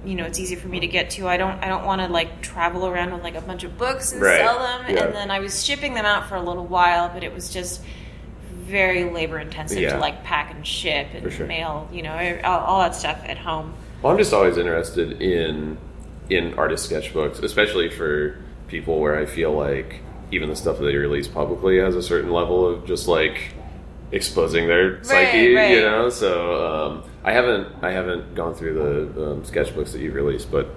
you 0.06 0.16
know, 0.16 0.26
it's 0.26 0.40
easy 0.40 0.56
for 0.56 0.68
me 0.68 0.80
to 0.80 0.88
get 0.88 1.12
to. 1.12 1.28
I 1.28 1.38
don't 1.38 1.64
I 1.64 1.68
don't 1.68 1.86
want 1.86 2.02
to 2.02 2.08
like 2.08 2.42
travel 2.42 2.88
around 2.88 3.14
with 3.14 3.24
like 3.24 3.36
a 3.36 3.42
bunch 3.42 3.64
of 3.64 3.78
books 3.78 4.12
and 4.12 4.22
Right. 4.22 4.38
sell 4.40 4.60
them. 4.60 4.86
Yeah. 4.90 5.06
And 5.06 5.16
then 5.16 5.32
I 5.32 5.40
was 5.40 5.64
shipping 5.64 5.94
them 5.94 6.06
out 6.06 6.28
for 6.28 6.36
a 6.36 6.42
little 6.42 6.66
while, 6.66 7.10
but 7.14 7.24
it 7.24 7.34
was 7.34 7.52
just 7.54 7.82
very 8.52 9.04
labor 9.12 9.40
intensive 9.40 9.80
Yeah. 9.80 9.94
to 9.94 10.00
like 10.00 10.24
pack 10.24 10.54
and 10.54 10.66
ship 10.66 11.08
and 11.14 11.32
sure. 11.32 11.46
mail. 11.46 11.88
You 11.92 12.04
know, 12.04 12.40
all, 12.44 12.60
all 12.62 12.80
that 12.82 12.96
stuff 12.96 13.22
at 13.26 13.38
home. 13.38 13.74
Well, 14.02 14.12
I'm 14.12 14.18
just 14.18 14.34
always 14.34 14.58
interested 14.58 15.22
in 15.22 15.78
in 16.30 16.54
artist 16.56 16.90
sketchbooks, 16.90 17.44
especially 17.44 17.90
for 17.90 18.38
people 18.68 19.00
where 19.00 19.18
I 19.20 19.26
feel 19.26 19.52
like 19.52 20.00
even 20.32 20.50
the 20.50 20.56
stuff 20.56 20.78
that 20.80 20.86
they 20.86 20.96
release 20.96 21.28
publicly 21.28 21.78
has 21.80 21.96
a 21.96 22.02
certain 22.02 22.32
level 22.32 22.66
of 22.66 22.86
just 22.88 23.08
like 23.08 23.54
exposing 24.14 24.68
their 24.68 25.04
psyche, 25.04 25.54
right. 25.54 25.72
you 25.72 25.82
know. 25.82 26.10
So 26.10 26.66
um, 26.66 27.04
I 27.24 27.32
haven't 27.34 27.68
I 27.84 27.92
haven't 27.92 28.36
gone 28.36 28.54
through 28.56 28.74
the 29.14 29.32
um, 29.32 29.42
sketchbooks 29.44 29.92
that 29.94 30.00
you've 30.02 30.16
released, 30.16 30.52
but 30.52 30.68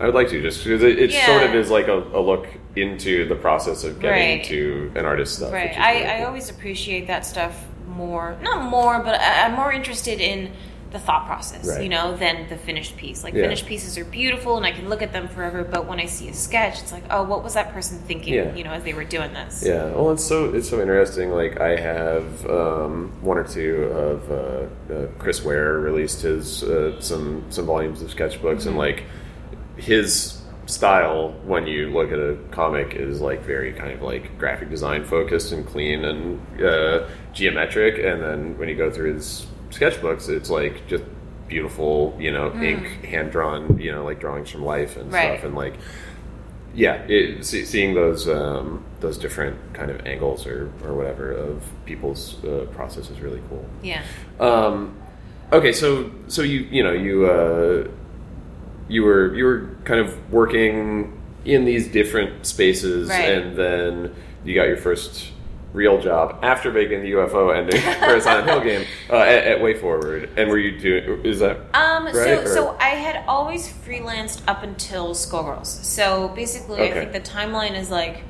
I 0.00 0.06
would 0.06 0.14
like 0.14 0.28
to 0.30 0.40
just 0.40 0.64
because 0.64 0.82
it, 0.82 0.98
it 0.98 1.10
Yeah. 1.10 1.26
sort 1.26 1.42
of 1.42 1.54
is 1.54 1.70
like 1.70 1.88
a, 1.88 1.98
a 1.98 2.20
look 2.20 2.46
into 2.76 3.28
the 3.28 3.34
process 3.34 3.84
of 3.84 4.00
getting 4.00 4.38
Right. 4.38 4.44
to 4.46 4.90
an 4.94 5.04
artist's 5.04 5.36
stuff. 5.36 5.52
Right. 5.52 5.78
I, 5.78 5.92
really 5.94 6.06
I 6.06 6.24
always 6.24 6.48
appreciate 6.50 7.06
that 7.08 7.26
stuff 7.26 7.66
more. 7.86 8.36
Not 8.42 8.70
more, 8.70 9.00
but 9.00 9.20
I, 9.20 9.44
I'm 9.46 9.54
more 9.54 9.72
interested 9.72 10.20
in 10.20 10.50
the 10.92 10.98
thought 10.98 11.26
process, 11.26 11.66
Right. 11.68 11.82
you 11.82 11.88
know, 11.88 12.16
than 12.16 12.48
the 12.48 12.56
finished 12.56 12.96
piece. 12.96 13.24
Like 13.24 13.34
Yeah. 13.34 13.42
finished 13.42 13.66
pieces 13.66 13.96
are 13.98 14.04
beautiful 14.04 14.56
and 14.56 14.66
I 14.66 14.72
can 14.72 14.88
look 14.88 15.02
at 15.02 15.12
them 15.12 15.28
forever, 15.28 15.64
but 15.64 15.86
when 15.88 15.98
I 16.00 16.06
see 16.06 16.28
a 16.28 16.34
sketch, 16.34 16.80
it's 16.80 16.92
like, 16.92 17.04
oh, 17.10 17.22
what 17.22 17.42
was 17.42 17.54
that 17.54 17.72
person 17.72 17.98
thinking, 18.06 18.34
Yeah. 18.34 18.54
you 18.54 18.64
know, 18.64 18.72
as 18.72 18.82
they 18.84 18.92
were 18.92 19.04
doing 19.04 19.32
this? 19.32 19.64
Yeah, 19.66 19.86
well, 19.92 20.10
it's 20.12 20.24
so 20.24 20.52
it's 20.54 20.68
so 20.68 20.80
interesting. 20.80 21.30
Like 21.30 21.60
I 21.60 21.76
have 21.76 22.46
um, 22.48 23.12
one 23.22 23.38
or 23.38 23.44
two 23.44 23.84
of 23.84 24.30
uh, 24.30 24.34
uh, 24.94 25.06
Chris 25.18 25.44
Ware 25.44 25.78
released 25.78 26.22
his 26.22 26.62
uh, 26.62 27.00
some 27.00 27.44
some 27.50 27.66
volumes 27.66 28.02
of 28.02 28.10
sketchbooks, 28.14 28.66
and 28.66 28.76
like 28.76 29.04
his 29.76 30.38
style 30.66 31.34
when 31.44 31.66
you 31.66 31.88
look 31.90 32.12
at 32.12 32.18
a 32.18 32.36
comic 32.52 32.94
is 32.94 33.20
like 33.20 33.42
very 33.42 33.72
kind 33.72 33.90
of 33.92 34.00
like 34.02 34.38
graphic 34.38 34.70
design 34.70 35.04
focused 35.04 35.50
and 35.52 35.66
clean 35.66 36.04
and 36.04 36.40
uh, 36.62 37.06
geometric, 37.32 37.98
and 37.98 38.22
then 38.22 38.58
when 38.58 38.68
you 38.68 38.76
go 38.76 38.90
through 38.90 39.14
his 39.14 39.46
sketchbooks, 39.72 40.28
it's 40.28 40.50
like 40.50 40.86
just 40.86 41.04
beautiful, 41.48 42.16
you 42.18 42.30
know, 42.32 42.52
ink 42.62 43.04
hand 43.04 43.30
drawn, 43.32 43.78
you 43.78 43.92
know, 43.92 44.04
like 44.04 44.20
drawings 44.20 44.48
from 44.50 44.62
life 44.64 44.96
and 44.96 45.12
Right. 45.12 45.32
stuff, 45.38 45.44
and 45.44 45.54
like 45.54 45.74
yeah, 46.74 46.94
it, 47.06 47.44
see, 47.44 47.66
seeing 47.66 47.94
those 47.94 48.26
um, 48.28 48.82
those 49.00 49.18
different 49.18 49.58
kind 49.74 49.90
of 49.90 50.06
angles 50.06 50.46
or, 50.46 50.70
or 50.84 50.94
whatever 50.94 51.30
of 51.32 51.62
people's 51.84 52.42
uh, 52.44 52.66
process 52.72 53.10
is 53.10 53.20
really 53.20 53.42
cool. 53.50 53.64
Yeah. 53.82 54.02
Um, 54.40 54.96
okay, 55.52 55.72
so 55.72 56.10
so 56.28 56.40
you 56.40 56.60
you 56.70 56.82
know 56.82 56.92
you 56.92 57.26
uh, 57.26 57.88
you 58.88 59.02
were 59.02 59.34
you 59.34 59.44
were 59.44 59.68
kind 59.84 60.00
of 60.00 60.32
working 60.32 61.18
in 61.44 61.64
these 61.66 61.88
different 61.88 62.46
spaces, 62.46 63.08
Right. 63.10 63.28
and 63.34 63.54
then 63.56 64.14
you 64.44 64.54
got 64.54 64.68
your 64.68 64.76
first 64.78 65.30
real 65.72 66.00
job 66.00 66.38
after 66.42 66.70
making 66.70 67.02
the 67.02 67.12
UFO 67.12 67.56
ending 67.56 67.80
for 68.00 68.16
a 68.16 68.20
Silent 68.20 68.48
Hill 68.48 68.60
game 68.60 68.86
uh, 69.10 69.16
at, 69.16 69.44
at 69.44 69.60
Way 69.62 69.74
Forward. 69.74 70.30
And 70.36 70.50
were 70.50 70.58
you 70.58 70.78
doing? 70.78 71.24
Is 71.24 71.38
that 71.40 71.58
Um, 71.74 72.04
Right, 72.04 72.14
so, 72.14 72.42
or- 72.42 72.46
so 72.46 72.76
I 72.78 72.90
had 72.90 73.24
always 73.26 73.72
freelanced 73.72 74.42
up 74.46 74.62
until 74.62 75.14
Skullgirls. 75.14 75.66
So 75.66 76.28
basically, 76.28 76.82
I 76.82 76.92
think 76.92 77.12
the 77.12 77.20
timeline 77.20 77.76
is 77.78 77.90
like 77.90 78.22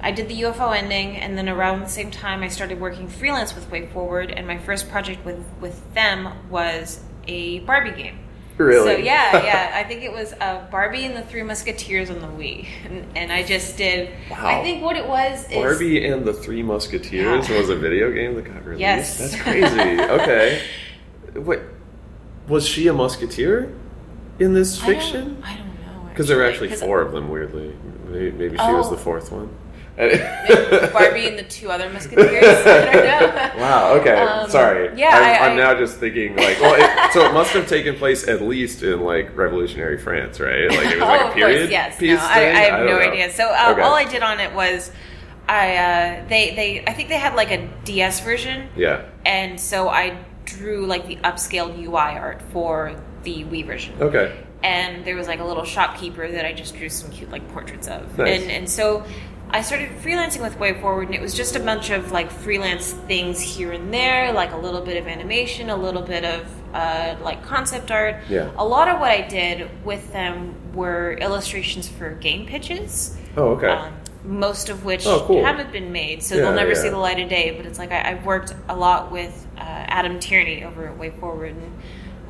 I 0.00 0.10
did 0.10 0.28
the 0.28 0.40
UFO 0.42 0.76
ending, 0.76 1.16
and 1.16 1.38
then 1.38 1.48
around 1.48 1.80
the 1.80 1.88
same 1.88 2.10
time, 2.10 2.42
I 2.42 2.48
started 2.48 2.80
working 2.80 3.06
freelance 3.06 3.54
with 3.54 3.70
Way 3.70 3.86
Forward, 3.86 4.32
and 4.32 4.48
my 4.48 4.58
first 4.58 4.90
project 4.90 5.24
with 5.24 5.44
with 5.60 5.94
them 5.94 6.28
was 6.50 7.00
a 7.28 7.60
Barbie 7.60 7.92
game. 7.92 8.18
Really? 8.58 8.96
So 8.96 8.98
yeah, 9.02 9.44
yeah, 9.44 9.72
I 9.74 9.84
think 9.84 10.02
it 10.02 10.12
was 10.12 10.32
uh, 10.40 10.66
Barbie 10.70 11.04
and 11.04 11.16
the 11.16 11.22
Three 11.22 11.42
Musketeers 11.42 12.10
on 12.10 12.20
the 12.20 12.26
Wii, 12.26 12.66
and, 12.84 13.06
and 13.16 13.32
I 13.32 13.42
just 13.42 13.76
did. 13.76 14.10
Wow. 14.30 14.46
I 14.46 14.62
think 14.62 14.82
what 14.82 14.96
it 14.96 15.06
was 15.06 15.44
is 15.50 15.54
Barbie 15.54 16.06
and 16.06 16.24
the 16.24 16.32
Three 16.32 16.62
Musketeers 16.62 17.48
Yeah. 17.48 17.58
was 17.58 17.68
a 17.70 17.76
video 17.76 18.10
game 18.12 18.34
that 18.36 18.42
got 18.44 18.64
released. 18.64 18.80
Yes. 18.80 19.18
That's 19.18 19.40
crazy. 19.42 20.00
okay. 20.00 20.62
Wait, 21.34 21.60
was 22.48 22.66
she 22.68 22.88
a 22.88 22.92
musketeer 22.92 23.72
in 24.38 24.52
this 24.54 24.82
I 24.82 24.86
don't- 24.86 24.94
fiction? 24.94 25.42
I 25.44 25.56
don't 25.56 25.66
know 25.86 26.08
Because 26.10 26.28
there 26.28 26.36
were 26.36 26.44
actually 26.44 26.70
four 26.74 27.00
of 27.00 27.12
them. 27.12 27.28
Weirdly, 27.30 27.74
Maybe- 28.08 28.30
maybe 28.32 28.56
she 28.58 28.72
was 28.72 28.86
Oh. 28.88 28.90
the 28.90 28.98
fourth 28.98 29.32
one. 29.32 29.48
Barbie 29.96 31.28
and 31.28 31.38
the 31.38 31.44
two 31.48 31.70
other 31.70 31.88
Musketeers. 31.90 32.42
I. 32.66 33.52
Wow. 33.58 33.92
Okay. 33.94 34.14
Um, 34.20 34.48
Sorry. 34.48 34.90
yeah, 34.98 35.10
I'm, 35.10 35.22
I- 35.22 35.46
I'm 35.46 35.52
I- 35.52 35.56
now 35.56 35.74
just 35.78 35.98
thinking 35.98 36.34
like, 36.36 36.60
well, 36.60 36.74
it, 36.78 37.12
so 37.12 37.24
it 37.26 37.32
must 37.34 37.52
have 37.52 37.68
taken 37.68 37.96
place 37.96 38.26
at 38.26 38.42
least 38.42 38.82
in 38.82 39.00
like 39.00 39.36
revolutionary 39.36 39.98
France, 39.98 40.40
right? 40.40 40.68
Like 40.70 40.86
it 40.92 40.98
was 40.98 41.00
like 41.00 41.20
oh, 41.22 41.24
a 41.24 41.28
of 41.28 41.34
period 41.34 41.58
course, 41.70 41.70
yes. 41.70 42.00
no, 42.00 42.16
I? 42.26 42.38
I 42.38 42.44
have 42.64 42.78
don't 42.80 42.86
no 42.86 42.98
know. 42.98 43.10
idea. 43.10 43.32
So 43.32 43.44
uh, 43.48 43.68
Okay. 43.72 43.82
all 43.82 43.94
I 43.94 44.04
did 44.04 44.22
on 44.22 44.40
it 44.40 44.52
was, 44.54 44.90
I 45.48 45.76
uh, 45.76 46.28
they 46.28 46.54
they 46.54 46.84
I 46.86 46.92
think 46.94 47.08
they 47.08 47.18
had 47.18 47.34
like 47.34 47.50
a 47.50 47.68
DS 47.84 48.20
version, 48.20 48.68
Yeah. 48.76 49.06
and 49.26 49.60
so 49.60 49.88
I 49.88 50.16
drew 50.44 50.86
like 50.86 51.06
the 51.06 51.16
upscaled 51.16 51.78
UI 51.78 52.18
art 52.18 52.40
for 52.52 52.94
the 53.24 53.44
Wii 53.44 53.66
version. 53.66 53.94
Okay. 54.00 54.36
and 54.64 55.04
there 55.04 55.16
was 55.16 55.26
like 55.28 55.40
a 55.40 55.44
little 55.44 55.64
shopkeeper 55.64 56.28
that 56.30 56.44
I 56.44 56.52
just 56.52 56.76
drew 56.76 56.88
some 56.88 57.10
cute 57.10 57.30
like 57.30 57.46
portraits 57.52 57.88
of. 57.88 58.16
Nice. 58.18 58.42
And 58.42 58.50
and 58.50 58.70
so 58.70 59.04
I 59.54 59.60
started 59.60 59.90
freelancing 59.98 60.40
with 60.40 60.58
Way 60.58 60.80
Forward 60.80 61.08
and 61.08 61.14
it 61.14 61.20
was 61.20 61.34
just 61.34 61.56
a 61.56 61.60
bunch 61.60 61.90
of 61.90 62.10
like 62.10 62.30
freelance 62.30 62.92
things 62.92 63.40
here 63.40 63.72
and 63.72 63.92
there, 63.92 64.32
like 64.32 64.52
a 64.52 64.56
little 64.56 64.80
bit 64.80 64.96
of 64.96 65.06
animation, 65.06 65.68
a 65.68 65.76
little 65.76 66.00
bit 66.02 66.24
of 66.24 66.46
uh, 66.74 67.16
like 67.22 67.44
concept 67.44 67.90
art. 67.90 68.16
Yeah. 68.30 68.50
A 68.56 68.64
lot 68.64 68.88
of 68.88 68.98
what 68.98 69.10
I 69.10 69.20
did 69.28 69.68
with 69.84 70.10
them 70.12 70.54
were 70.74 71.12
illustrations 71.20 71.86
for 71.86 72.10
game 72.14 72.46
pitches. 72.46 73.14
Oh, 73.36 73.50
okay. 73.50 73.68
Um, 73.68 73.92
most 74.24 74.70
of 74.70 74.84
which 74.86 75.04
Oh, 75.06 75.24
cool. 75.26 75.44
haven't 75.44 75.70
been 75.70 75.92
made, 75.92 76.22
so 76.22 76.34
Yeah, 76.36 76.42
they'll 76.42 76.54
never 76.54 76.72
yeah. 76.72 76.82
see 76.82 76.88
the 76.88 76.96
light 76.96 77.20
of 77.20 77.28
day. 77.28 77.54
But 77.54 77.66
it's 77.66 77.78
like 77.78 77.92
I, 77.92 78.12
I've 78.12 78.24
worked 78.24 78.54
a 78.70 78.76
lot 78.76 79.10
with 79.12 79.46
uh, 79.58 79.60
Adam 79.60 80.18
Tierney 80.18 80.64
over 80.64 80.86
at 80.86 80.96
Way 80.96 81.10
Forward, 81.10 81.54
and 81.56 81.72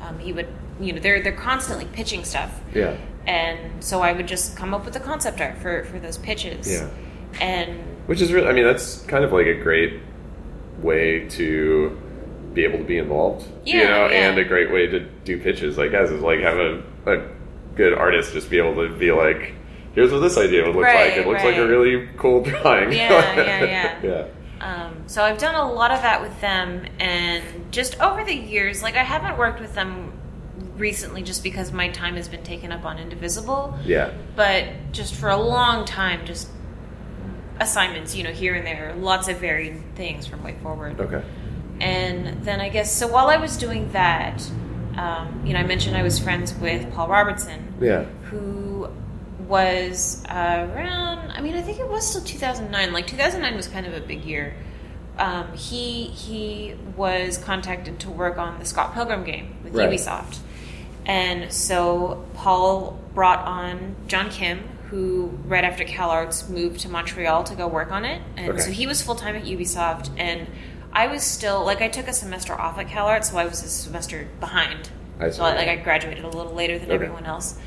um, 0.01 0.19
he 0.19 0.33
would, 0.33 0.47
you 0.81 0.91
know, 0.91 0.99
they're 0.99 1.21
they're 1.21 1.31
constantly 1.31 1.85
pitching 1.85 2.25
stuff, 2.25 2.59
yeah. 2.73 2.97
and 3.27 3.81
so 3.83 4.01
I 4.01 4.11
would 4.11 4.27
just 4.27 4.57
come 4.57 4.73
up 4.73 4.83
with 4.85 4.93
the 4.95 4.99
concept 4.99 5.39
art 5.39 5.57
for 5.59 5.85
for 5.85 5.99
those 5.99 6.17
pitches. 6.17 6.69
Yeah. 6.69 6.89
And 7.41 7.79
Which 8.07 8.21
is 8.21 8.31
really, 8.33 8.47
I 8.47 8.53
mean, 8.53 8.65
that's 8.65 9.01
kind 9.03 9.23
of 9.23 9.31
like 9.31 9.47
a 9.47 9.55
great 9.55 9.99
way 10.81 11.27
to 11.29 11.99
be 12.53 12.63
able 12.65 12.77
to 12.79 12.83
be 12.83 12.97
involved, 12.97 13.47
you 13.65 13.79
Yeah, 13.79 13.87
know, 13.89 14.07
yeah. 14.09 14.29
and 14.29 14.37
a 14.37 14.43
great 14.43 14.71
way 14.71 14.87
to 14.87 14.99
do 14.99 15.39
pitches, 15.39 15.79
I 15.79 15.87
guess, 15.87 16.09
is 16.09 16.21
like 16.21 16.39
have 16.41 16.57
a, 16.57 16.83
a 17.07 17.27
good 17.75 17.93
artist 17.93 18.33
just 18.33 18.49
be 18.49 18.57
able 18.59 18.75
to 18.75 18.93
be 18.95 19.11
like, 19.11 19.53
here's 19.95 20.11
what 20.11 20.19
this 20.19 20.37
idea 20.37 20.63
would 20.65 20.75
look 20.75 20.85
Right, 20.85 21.09
like. 21.09 21.17
It 21.17 21.27
looks 21.27 21.43
like 21.43 21.57
a 21.57 21.67
really 21.67 22.09
cool 22.17 22.43
drawing. 22.43 22.91
Yeah, 22.91 23.09
yeah, 23.35 23.63
yeah. 23.63 23.99
yeah. 24.03 24.27
Um, 24.61 25.03
so 25.07 25.23
I've 25.23 25.39
done 25.39 25.55
a 25.55 25.71
lot 25.71 25.91
of 25.91 26.01
that 26.03 26.21
with 26.21 26.39
them, 26.41 26.85
and 26.99 27.43
just 27.71 27.99
over 27.99 28.23
the 28.23 28.33
years, 28.35 28.81
like 28.83 28.95
I 28.95 29.03
haven't 29.03 29.37
worked 29.37 29.59
with 29.59 29.73
them 29.75 30.13
recently, 30.77 31.21
just 31.21 31.43
because 31.43 31.71
my 31.71 31.89
time 31.89 32.15
has 32.15 32.27
been 32.27 32.43
taken 32.43 32.71
up 32.71 32.85
on 32.85 32.97
Indivisible. 32.97 33.77
Yeah. 33.83 34.11
but 34.35 34.65
just 34.91 35.15
for 35.15 35.29
a 35.29 35.37
long 35.37 35.85
time, 35.85 36.25
just 36.25 36.47
assignments, 37.59 38.15
you 38.15 38.23
know, 38.23 38.31
here 38.31 38.55
and 38.55 38.65
there, 38.65 38.93
lots 38.97 39.27
of 39.27 39.37
varied 39.37 39.81
things 39.95 40.25
from 40.27 40.43
Way 40.43 40.55
Forward. 40.61 40.99
Okay. 40.99 41.23
And 41.79 42.43
then 42.43 42.61
I 42.61 42.69
guess, 42.69 42.91
so 42.93 43.07
while 43.07 43.27
I 43.27 43.37
was 43.37 43.57
doing 43.57 43.91
that, 43.91 44.41
um, 44.97 45.41
you 45.45 45.53
know, 45.53 45.59
I 45.59 45.63
mentioned 45.63 45.97
I 45.97 46.03
was 46.03 46.19
friends 46.19 46.53
with 46.53 46.91
Paul 46.93 47.07
Robertson, 47.07 47.73
Yeah. 47.81 48.03
who 48.29 48.89
was 49.47 50.23
around, 50.29 51.31
I 51.31 51.41
mean, 51.41 51.55
I 51.55 51.61
think 51.61 51.79
it 51.79 51.87
was 51.89 52.07
still 52.07 52.21
2009. 52.23 52.93
Like, 52.93 53.07
2009 53.07 53.55
was 53.55 53.67
kind 53.67 53.85
of 53.85 53.93
a 53.93 53.99
big 54.01 54.23
year. 54.23 54.53
Um, 55.17 55.53
he 55.53 56.05
he 56.05 56.73
was 56.97 57.37
contacted 57.37 57.99
to 57.99 58.09
work 58.09 58.39
on 58.39 58.57
the 58.57 58.65
Scott 58.65 58.95
Pilgrim 58.95 59.23
game 59.23 59.55
with 59.63 59.75
Right. 59.75 59.87
Ubisoft, 59.91 60.39
and 61.05 61.51
so 61.53 62.25
Paul 62.33 62.99
brought 63.13 63.45
on 63.45 63.95
John 64.07 64.31
Kim, 64.31 64.61
who 64.93 65.25
right 65.47 65.63
after 65.63 65.83
CalArts 65.83 66.47
moved 66.47 66.79
to 66.81 66.87
Montreal 66.89 67.43
to 67.45 67.55
go 67.55 67.67
work 67.67 67.91
on 67.91 68.05
it, 68.05 68.21
and 68.37 68.49
Okay. 68.49 68.59
so 68.59 68.69
he 68.71 68.85
was 68.85 69.01
full 69.01 69.15
time 69.15 69.35
at 69.35 69.43
Ubisoft, 69.43 70.11
and 70.19 70.45
I 70.93 71.07
was 71.07 71.23
still 71.23 71.65
like 71.65 71.81
I 71.81 71.87
took 71.87 72.07
a 72.07 72.13
semester 72.13 72.53
off 72.53 72.77
at 72.77 72.87
CalArts, 72.89 73.31
so 73.31 73.37
I 73.37 73.45
was 73.45 73.63
a 73.63 73.69
semester 73.69 74.27
behind. 74.39 74.91
I 75.19 75.31
so 75.31 75.43
I, 75.45 75.55
like 75.55 75.67
I 75.67 75.77
graduated 75.77 76.23
a 76.23 76.27
little 76.27 76.53
later 76.53 76.77
than 76.77 76.91
Okay. 76.91 76.93
everyone 76.95 77.25
else. 77.25 77.57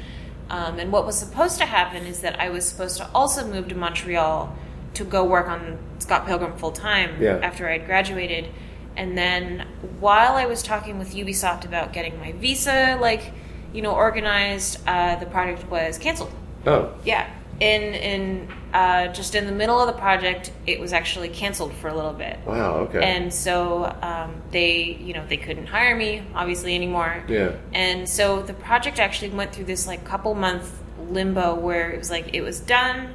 Um, 0.50 0.78
and 0.78 0.92
what 0.92 1.04
was 1.04 1.18
supposed 1.18 1.58
to 1.58 1.66
happen 1.66 2.06
is 2.06 2.20
that 2.20 2.38
I 2.40 2.48
was 2.50 2.64
supposed 2.64 2.96
to 2.98 3.08
also 3.12 3.44
move 3.44 3.66
to 3.70 3.74
Montreal 3.74 4.56
to 4.94 5.04
go 5.04 5.24
work 5.24 5.48
on 5.48 5.78
Scott 5.98 6.26
Pilgrim 6.26 6.56
full 6.56 6.70
time 6.70 7.20
Yeah. 7.20 7.40
after 7.42 7.68
I'd 7.68 7.86
graduated. 7.86 8.50
And 8.96 9.18
then 9.18 9.66
while 9.98 10.36
I 10.36 10.46
was 10.46 10.62
talking 10.62 10.96
with 11.00 11.12
Ubisoft 11.12 11.64
about 11.64 11.92
getting 11.92 12.20
my 12.20 12.30
visa, 12.32 12.96
like, 13.00 13.32
you 13.72 13.82
know, 13.82 13.90
organized, 13.92 14.78
uh, 14.86 15.16
the 15.16 15.26
project 15.26 15.68
was 15.68 15.98
canceled. 15.98 16.30
Oh. 16.66 16.92
Yeah. 17.04 17.30
In 17.60 17.82
in 17.94 18.48
uh, 18.74 19.08
just 19.08 19.34
in 19.34 19.46
the 19.46 19.52
middle 19.52 19.80
of 19.80 19.86
the 19.86 19.98
project, 19.98 20.52
it 20.66 20.78
was 20.78 20.92
actually 20.92 21.30
canceled 21.30 21.72
for 21.74 21.88
a 21.88 21.94
little 21.94 22.12
bit. 22.12 22.38
Wow. 22.44 22.74
Okay. 22.80 23.02
And 23.02 23.32
so 23.32 23.96
um, 24.02 24.42
they, 24.50 24.98
you 25.00 25.14
know, 25.14 25.24
they 25.26 25.38
couldn't 25.38 25.66
hire 25.66 25.96
me 25.96 26.22
obviously 26.34 26.74
anymore. 26.74 27.24
yeah. 27.28 27.52
And 27.72 28.06
so 28.08 28.42
the 28.42 28.52
project 28.52 28.98
actually 28.98 29.30
went 29.30 29.54
through 29.54 29.64
this 29.64 29.86
like 29.86 30.04
couple 30.04 30.34
month 30.34 30.70
limbo 31.08 31.54
where 31.54 31.90
it 31.90 31.98
was 31.98 32.10
like 32.10 32.34
it 32.34 32.42
was 32.42 32.60
done, 32.60 33.14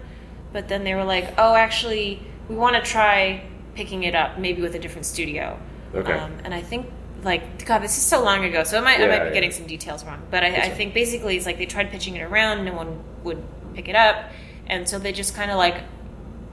but 0.54 0.68
then 0.68 0.84
they 0.84 0.96
were 0.96 1.04
like, 1.04 1.34
oh, 1.38 1.54
actually, 1.54 2.22
we 2.50 2.56
want 2.56 2.76
to 2.76 2.82
try 2.82 3.44
picking 3.76 4.04
it 4.04 4.16
up 4.16 4.40
maybe 4.40 4.62
with 4.62 4.76
a 4.76 4.80
different 4.80 5.06
studio. 5.06 5.60
Okay. 5.94 6.14
Um, 6.14 6.34
and 6.44 6.54
I 6.54 6.62
think 6.62 6.88
like 7.24 7.66
God, 7.66 7.80
this 7.80 7.98
is 7.98 8.04
so 8.04 8.24
long 8.24 8.44
ago, 8.46 8.64
so 8.64 8.78
I 8.78 8.82
might 8.82 9.00
I 9.02 9.08
might 9.08 9.20
be 9.20 9.26
yeah. 9.28 9.34
getting 9.34 9.52
some 9.52 9.68
details 9.68 10.04
wrong, 10.06 10.22
but 10.32 10.44
I, 10.44 10.48
I 10.48 10.70
think 10.70 10.94
basically 10.94 11.38
it's 11.38 11.46
like 11.46 11.58
they 11.58 11.66
tried 11.66 11.92
pitching 11.92 12.16
it 12.16 12.22
around, 12.24 12.66
no 12.66 12.74
one 12.74 13.04
would 13.24 13.44
pick 13.76 13.88
it 13.88 13.96
up, 13.96 14.32
and 14.68 14.88
so 14.88 14.98
they 15.00 15.12
just 15.12 15.36
kind 15.36 15.52
of 15.52 15.58
like 15.58 15.84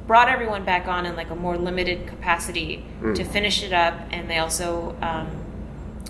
brought 0.07 0.29
everyone 0.29 0.65
back 0.65 0.87
on 0.89 1.05
in 1.07 1.17
like 1.17 1.31
a 1.31 1.35
more 1.37 1.57
limited 1.57 2.07
capacity 2.07 2.85
Mm. 3.03 3.15
to 3.15 3.25
finish 3.25 3.63
it 3.63 3.73
up, 3.73 3.95
and 4.11 4.29
they 4.29 4.39
also 4.39 4.97
um, 5.03 5.29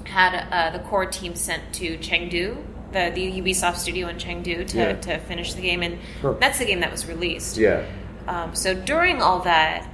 had 0.04 0.34
uh, 0.50 0.70
the 0.76 0.82
core 0.84 1.06
team 1.06 1.34
sent 1.34 1.62
to 1.74 1.98
Chengdu, 1.98 2.56
the 2.92 3.10
the 3.14 3.40
Ubisoft 3.42 3.76
studio 3.76 4.08
in 4.08 4.16
Chengdu, 4.16 4.66
to, 4.68 4.76
Yeah. 4.78 4.92
to 4.94 5.18
finish 5.18 5.54
the 5.54 5.62
game, 5.62 5.82
and 5.82 5.98
Huh. 6.22 6.34
that's 6.40 6.58
the 6.58 6.64
game 6.64 6.80
that 6.80 6.90
was 6.90 7.06
released. 7.06 7.56
Yeah. 7.58 7.82
Um, 8.26 8.54
so 8.54 8.74
during 8.74 9.22
all 9.22 9.40
that, 9.40 9.86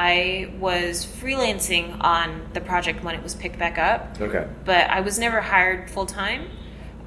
I 0.00 0.52
was 0.60 1.04
freelancing 1.04 1.96
on 2.00 2.48
the 2.54 2.60
project 2.60 3.02
when 3.02 3.16
it 3.16 3.22
was 3.22 3.34
picked 3.34 3.58
back 3.58 3.78
up, 3.78 4.20
Okay. 4.20 4.46
but 4.64 4.88
I 4.88 5.00
was 5.00 5.18
never 5.18 5.40
hired 5.40 5.90
full 5.90 6.06
time. 6.06 6.48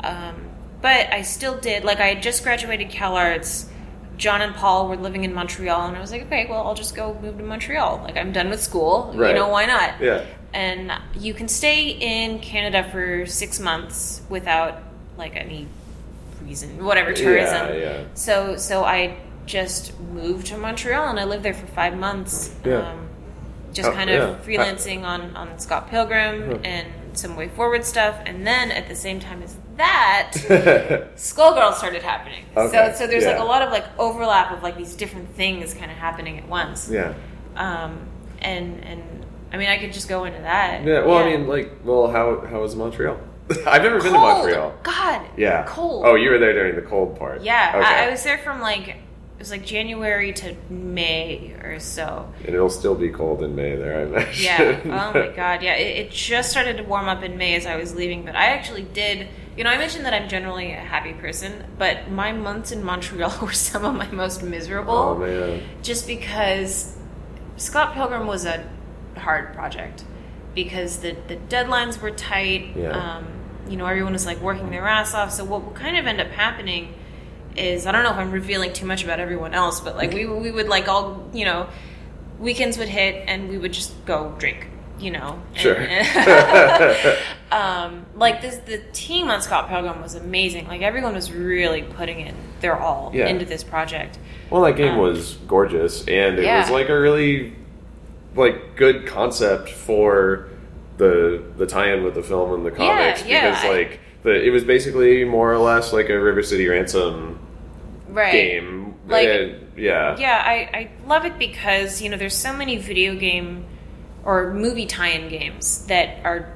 Um, 0.04 0.36
but 0.82 1.14
I 1.14 1.22
still 1.22 1.58
did. 1.58 1.86
Like 1.86 2.02
I 2.02 2.08
had 2.08 2.22
just 2.22 2.44
graduated 2.44 2.90
Cal 2.90 3.16
Arts. 3.16 3.70
John 4.18 4.42
and 4.42 4.54
Paul 4.54 4.90
were 4.90 4.98
living 4.98 5.24
in 5.24 5.34
Montreal, 5.34 5.88
and 5.88 5.96
I 5.98 6.02
was 6.02 6.12
like, 6.12 6.24
okay, 6.24 6.46
well, 6.50 6.68
I'll 6.68 6.76
just 6.76 6.94
go 6.94 7.18
move 7.22 7.38
to 7.38 7.44
Montreal. 7.44 8.02
Like 8.04 8.18
I'm 8.18 8.34
done 8.34 8.50
with 8.50 8.62
school. 8.62 9.14
Right. 9.16 9.30
You 9.30 9.36
know, 9.36 9.48
why 9.48 9.66
not? 9.66 10.02
Yeah. 10.02 10.26
and 10.54 10.92
you 11.18 11.34
can 11.34 11.48
stay 11.48 11.92
in 11.92 12.40
Canada 12.40 12.84
for 12.92 13.26
six 13.26 13.58
months 13.60 14.22
without 14.30 14.80
like 15.18 15.36
any 15.38 15.66
reason, 16.44 16.84
whatever 16.84 17.14
tourism. 17.14 17.68
Yeah, 17.70 17.74
yeah. 17.80 18.04
So 18.16 18.58
so 18.58 18.84
I 18.84 19.16
just 19.52 20.00
moved 20.00 20.48
to 20.48 20.58
Montreal 20.58 21.10
and 21.12 21.20
I 21.20 21.26
lived 21.26 21.44
there 21.44 21.54
for 21.54 21.68
five 21.68 21.96
months. 21.98 22.34
Yeah. 22.66 22.92
Um, 22.92 23.08
just 23.74 23.90
Oh, 23.90 23.94
kind 23.94 24.10
of 24.10 24.22
yeah. 24.22 24.36
freelancing 24.46 25.04
on 25.04 25.22
on 25.42 25.48
Scott 25.60 25.84
Pilgrim 25.90 26.36
Huh. 26.52 26.58
and 26.64 26.88
some 27.14 27.36
way 27.36 27.48
forward 27.50 27.84
stuff, 27.86 28.16
and 28.26 28.38
then 28.48 28.72
at 28.72 28.88
the 28.88 28.96
same 28.96 29.20
time 29.20 29.42
as 29.44 29.56
that. 29.78 30.32
Skullgirl 31.16 31.74
started 31.76 32.02
happening. 32.04 32.44
Okay, 32.56 32.92
So 32.94 33.00
so 33.00 33.08
there's 33.08 33.26
like 33.26 33.40
a 33.40 33.44
lot 33.54 33.62
of 33.62 33.70
like 33.72 33.86
overlap 34.00 34.52
of 34.52 34.64
like 34.64 34.78
these 34.78 34.96
different 34.96 35.30
things 35.36 35.74
kind 35.74 35.92
of 35.92 35.98
happening 35.98 36.38
at 36.42 36.48
once. 36.48 36.90
yeah. 36.90 37.14
Um 37.56 37.92
and 38.42 38.84
and 38.84 39.02
I 39.54 39.58
mean 39.58 39.70
I 39.70 39.78
could 39.78 39.94
just 39.94 40.10
go 40.10 40.24
into 40.26 40.42
that. 40.42 40.84
Yeah. 40.86 41.06
Well, 41.06 41.18
I 41.18 41.26
mean, 41.30 41.48
like, 41.48 41.68
well, 41.84 42.10
how 42.16 42.26
how 42.52 42.62
was 42.62 42.76
Montreal? 42.76 43.18
I've 43.68 43.84
never 43.84 44.00
been 44.00 44.14
to 44.14 44.20
Montreal. 44.20 44.74
God. 44.84 45.22
Yeah. 45.38 45.64
Cold. 45.68 46.04
Oh, 46.06 46.16
you 46.16 46.30
were 46.32 46.40
there 46.40 46.54
during 46.54 46.76
the 46.76 46.82
cold 46.94 47.18
part. 47.20 47.42
Yeah. 47.42 47.74
Okay. 47.76 47.86
I, 47.86 48.08
I 48.08 48.12
was 48.12 48.22
there 48.24 48.38
from 48.40 48.62
like 48.62 48.96
was 49.42 49.52
like 49.52 49.66
January 49.66 50.34
to 50.34 50.56
May 50.70 51.54
or 51.64 51.80
so. 51.80 52.32
and 52.46 52.54
it'll 52.56 52.70
still 52.70 52.96
be 52.96 53.10
cold 53.10 53.44
in 53.44 53.56
May 53.56 53.76
there, 53.76 54.00
I 54.00 54.04
imagine. 54.04 54.44
Yeah. 54.44 54.80
Oh 54.86 55.20
my 55.20 55.30
god. 55.36 55.62
Yeah. 55.64 55.74
It, 55.76 55.98
it 56.08 56.12
just 56.12 56.52
started 56.52 56.78
to 56.78 56.84
warm 56.84 57.08
up 57.08 57.24
in 57.24 57.38
May 57.38 57.56
as 57.56 57.66
I 57.66 57.76
was 57.76 57.96
leaving, 57.96 58.24
but 58.24 58.36
I 58.36 58.46
actually 58.48 58.84
did. 58.84 59.28
You 59.58 59.64
know, 59.64 59.70
I 59.70 59.78
mentioned 59.78 60.06
that 60.06 60.14
I'm 60.14 60.30
generally 60.30 60.72
a 60.72 60.80
happy 60.80 61.14
person, 61.14 61.66
but 61.78 62.10
my 62.10 62.32
months 62.32 62.72
in 62.72 62.84
Montreal 62.84 63.34
were 63.42 63.52
some 63.52 63.84
of 63.84 63.96
my 63.96 64.10
most 64.12 64.44
miserable. 64.44 64.94
Oh 64.96 65.18
man. 65.18 65.62
just 65.82 66.08
because 66.08 66.98
Scott 67.58 67.94
Pilgrim 67.94 68.28
was 68.28 68.46
a 68.46 68.68
hard 69.18 69.54
project 69.54 70.04
because 70.56 71.00
the, 71.00 71.16
the 71.28 71.36
deadlines 71.38 72.00
were 72.02 72.12
tight. 72.12 72.76
Yeah. 72.76 72.92
Um, 72.92 73.28
you 73.68 73.78
know, 73.78 73.86
everyone 73.86 74.14
was 74.14 74.26
like 74.26 74.40
working 74.42 74.70
their 74.70 74.88
ass 74.88 75.14
off. 75.14 75.32
So 75.32 75.46
what 75.46 75.64
will 75.64 75.72
kind 75.72 75.98
of 75.98 76.06
end 76.06 76.20
up 76.20 76.28
happening 76.28 76.94
is 77.58 77.86
I 77.86 77.92
don't 77.92 78.04
know 78.04 78.12
if 78.12 78.18
I'm 78.18 78.32
revealing 78.32 78.74
too 78.74 78.86
much 78.86 79.04
about 79.04 79.20
everyone 79.20 79.54
else, 79.54 79.80
but 79.82 79.96
like 79.96 80.12
we 80.14 80.26
we 80.26 80.52
would 80.52 80.68
like 80.68 80.88
all 80.88 81.30
you 81.34 81.46
know 81.46 81.68
weekends 82.40 82.78
would 82.78 82.90
hit 82.90 83.24
and 83.28 83.50
we 83.50 83.58
would 83.58 83.74
just 83.74 83.94
go 84.06 84.34
drink. 84.38 84.68
You 85.00 85.10
know, 85.12 85.42
And- 85.56 85.58
Sure. 85.58 87.16
um, 87.52 88.06
like 88.16 88.42
this, 88.42 88.58
the 88.58 88.78
team 88.94 89.30
on 89.30 89.42
Scott 89.42 89.68
Pilgrim 89.68 90.00
was 90.02 90.14
amazing. 90.16 90.68
Like 90.68 90.82
everyone 90.82 91.16
was 91.16 91.32
really 91.32 91.82
putting 91.82 92.20
in 92.20 92.36
their 92.60 92.80
all 92.80 93.12
Yeah. 93.14 93.28
into 93.28 93.46
this 93.46 93.64
project. 93.64 94.20
Well, 94.52 94.62
that 94.62 94.76
game 94.76 94.94
Um, 94.94 94.98
was 95.00 95.36
gorgeous, 95.48 96.02
and 96.08 96.38
it 96.38 96.44
yeah. 96.46 96.62
was 96.62 96.70
like 96.70 96.90
a 96.90 97.00
really 97.00 97.54
like 98.36 98.76
good 98.76 99.08
concept 99.08 99.70
for 99.70 100.48
the 100.98 101.42
the 101.58 101.66
tie-in 101.66 102.04
with 102.04 102.14
the 102.16 102.24
film 102.24 102.54
and 102.54 102.66
the 102.66 102.72
comics 102.72 103.26
yeah, 103.26 103.50
because 103.50 103.64
like 103.76 104.00
the 104.24 104.32
it 104.46 104.50
was 104.52 104.64
basically 104.64 105.24
more 105.26 105.52
or 105.52 105.58
less 105.58 105.92
like 105.94 106.10
a 106.10 106.20
River 106.20 106.44
City 106.44 106.68
Ransom 106.68 107.40
Right. 108.10 108.32
game. 108.32 108.96
Like- 109.08 109.28
and, 109.28 109.68
yeah, 109.78 110.18
Yeah, 110.18 110.42
I, 110.46 110.54
I 110.78 110.90
love 111.08 111.26
it 111.26 111.40
because, 111.40 112.02
you 112.02 112.10
know, 112.10 112.18
there's 112.18 112.36
so 112.36 112.52
many 112.54 112.78
video 112.78 113.16
game 113.16 113.66
or 114.24 114.54
movie 114.54 114.86
tie 114.86 115.10
in 115.10 115.30
games 115.30 115.86
that 115.88 116.24
are 116.26 116.54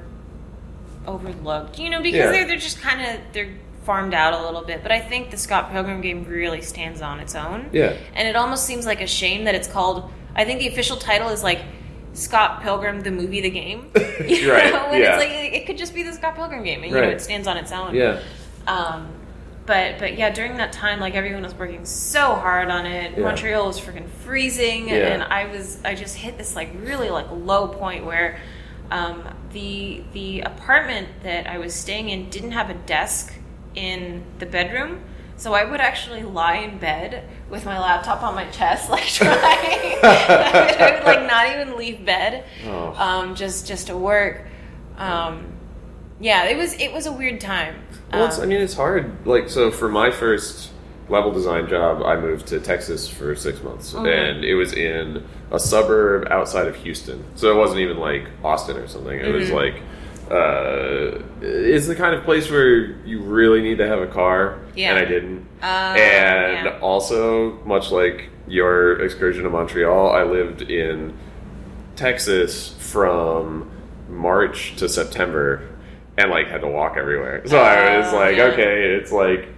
overlooked, 1.06 1.78
you 1.78 1.90
know, 1.90 2.02
because 2.02 2.18
Yeah. 2.18 2.30
they're, 2.30 2.46
they're 2.46 2.56
just 2.56 2.80
kind 2.80 3.00
of, 3.00 3.20
they're 3.32 3.54
farmed 3.84 4.14
out 4.14 4.34
a 4.34 4.44
little 4.44 4.62
bit. 4.62 4.82
But 4.82 4.92
I 4.92 5.00
think 5.00 5.30
the 5.30 5.36
Scott 5.36 5.70
Pilgrim 5.70 6.00
game 6.00 6.24
really 6.24 6.60
stands 6.60 7.00
on 7.00 7.20
its 7.20 7.34
own. 7.34 7.70
yeah, 7.72 7.94
And 8.14 8.26
it 8.28 8.36
almost 8.36 8.64
seems 8.66 8.84
like 8.86 9.00
a 9.00 9.06
shame 9.06 9.44
that 9.44 9.54
it's 9.54 9.68
called, 9.68 10.10
I 10.34 10.44
think 10.44 10.58
the 10.60 10.68
official 10.68 10.96
title 10.96 11.28
is 11.28 11.42
like 11.42 11.60
Scott 12.16 12.62
Pilgrim, 12.62 13.00
the 13.00 13.10
movie, 13.10 13.40
the 13.40 13.50
game. 13.50 13.90
You 14.26 14.52
Right, 14.52 14.72
know, 14.72 14.92
yeah. 14.92 15.18
it's 15.18 15.18
like, 15.18 15.30
it 15.54 15.66
could 15.66 15.78
just 15.78 15.94
be 15.94 16.02
the 16.02 16.12
Scott 16.12 16.34
Pilgrim 16.34 16.62
game. 16.64 16.82
And, 16.82 16.90
you 16.90 16.96
Right. 16.98 17.04
know, 17.08 17.10
it 17.14 17.20
stands 17.20 17.46
on 17.46 17.56
its 17.56 17.70
own. 17.72 17.94
yeah, 17.94 18.20
Um, 18.66 19.08
but 19.66 19.98
but 19.98 20.16
yeah, 20.16 20.30
during 20.30 20.56
that 20.58 20.72
time, 20.72 21.00
like 21.00 21.14
everyone 21.14 21.42
was 21.42 21.54
working 21.54 21.84
so 21.84 22.34
hard 22.34 22.70
on 22.70 22.86
it. 22.86 23.16
Yeah. 23.16 23.24
Montreal 23.24 23.66
was 23.66 23.80
freaking 23.80 24.08
freezing, 24.24 24.88
Yeah. 24.88 25.08
and 25.12 25.22
I 25.24 25.46
was 25.46 25.78
I 25.84 25.94
just 25.96 26.16
hit 26.16 26.38
this 26.38 26.54
like 26.56 26.70
really 26.82 27.10
like 27.10 27.26
low 27.32 27.66
point 27.68 28.04
where 28.04 28.38
um, 28.92 29.24
the 29.52 30.04
the 30.12 30.40
apartment 30.42 31.08
that 31.24 31.48
I 31.48 31.58
was 31.58 31.74
staying 31.74 32.08
in 32.10 32.30
didn't 32.30 32.52
have 32.52 32.70
a 32.70 32.74
desk 32.74 33.34
in 33.74 34.22
the 34.38 34.46
bedroom. 34.46 35.00
So 35.38 35.52
I 35.52 35.64
would 35.64 35.80
actually 35.80 36.22
lie 36.22 36.56
in 36.56 36.78
bed 36.78 37.28
with 37.50 37.66
my 37.66 37.78
laptop 37.78 38.22
on 38.22 38.34
my 38.34 38.46
chest, 38.46 38.88
like 38.96 39.04
trying. 39.06 39.30
I, 39.32 39.98
would, 40.70 40.80
I 40.80 40.94
would 40.96 41.04
like 41.04 41.26
not 41.26 41.48
even 41.54 41.76
leave 41.76 42.04
bed, 42.04 42.44
Oh. 42.66 42.94
um, 42.96 43.34
just 43.34 43.66
just 43.66 43.88
to 43.88 43.96
work. 43.96 44.46
Um, 44.96 45.46
yeah, 46.20 46.44
it 46.46 46.56
was 46.56 46.72
it 46.80 46.92
was 46.92 47.06
a 47.06 47.12
weird 47.12 47.40
time. 47.40 47.76
Well, 48.12 48.26
it's, 48.26 48.38
Um, 48.38 48.44
I 48.44 48.46
mean, 48.46 48.60
it's 48.60 48.74
hard. 48.74 49.26
Like, 49.26 49.48
so 49.50 49.70
for 49.70 49.88
my 49.88 50.10
first 50.10 50.70
level 51.08 51.30
design 51.32 51.68
job, 51.68 52.02
I 52.02 52.16
moved 52.16 52.46
to 52.48 52.58
Texas 52.60 53.06
for 53.08 53.34
six 53.36 53.62
months, 53.62 53.92
Mhm. 53.92 54.08
and 54.08 54.44
it 54.44 54.54
was 54.54 54.72
in 54.72 55.24
a 55.52 55.58
suburb 55.60 56.26
outside 56.30 56.66
of 56.66 56.76
Houston. 56.76 57.22
So 57.34 57.50
it 57.52 57.56
wasn't 57.56 57.80
even 57.80 57.98
like 57.98 58.24
Austin 58.42 58.76
or 58.76 58.88
something. 58.88 59.18
It 59.20 59.32
was 59.32 59.50
Mhm. 59.50 59.54
like, 59.54 59.82
uh, 60.30 61.22
it's 61.40 61.86
the 61.86 61.94
kind 61.94 62.14
of 62.14 62.24
place 62.24 62.50
where 62.50 62.96
you 63.06 63.20
really 63.22 63.62
need 63.62 63.78
to 63.78 63.86
have 63.86 64.00
a 64.00 64.06
car, 64.06 64.60
Yeah. 64.74 64.90
and 64.90 64.98
I 64.98 65.04
didn't. 65.04 65.46
Uh, 65.62 65.66
and 65.66 66.66
yeah. 66.66 66.78
also, 66.80 67.62
much 67.64 67.90
like 67.90 68.30
your 68.48 69.00
excursion 69.02 69.44
to 69.44 69.50
Montreal, 69.50 70.10
I 70.10 70.22
lived 70.24 70.62
in 70.62 71.14
Texas 71.96 72.74
from 72.78 73.70
March 74.08 74.76
to 74.76 74.88
September 74.88 75.62
and 76.18 76.30
like 76.30 76.48
had 76.48 76.60
to 76.62 76.68
walk 76.68 76.96
everywhere. 76.96 77.42
So 77.46 77.58
I 77.58 77.98
was 77.98 78.12
Oh, 78.12 78.16
like, 78.16 78.36
yeah. 78.36 78.44
okay, 78.44 78.94
it's 78.94 79.12
like 79.12 79.48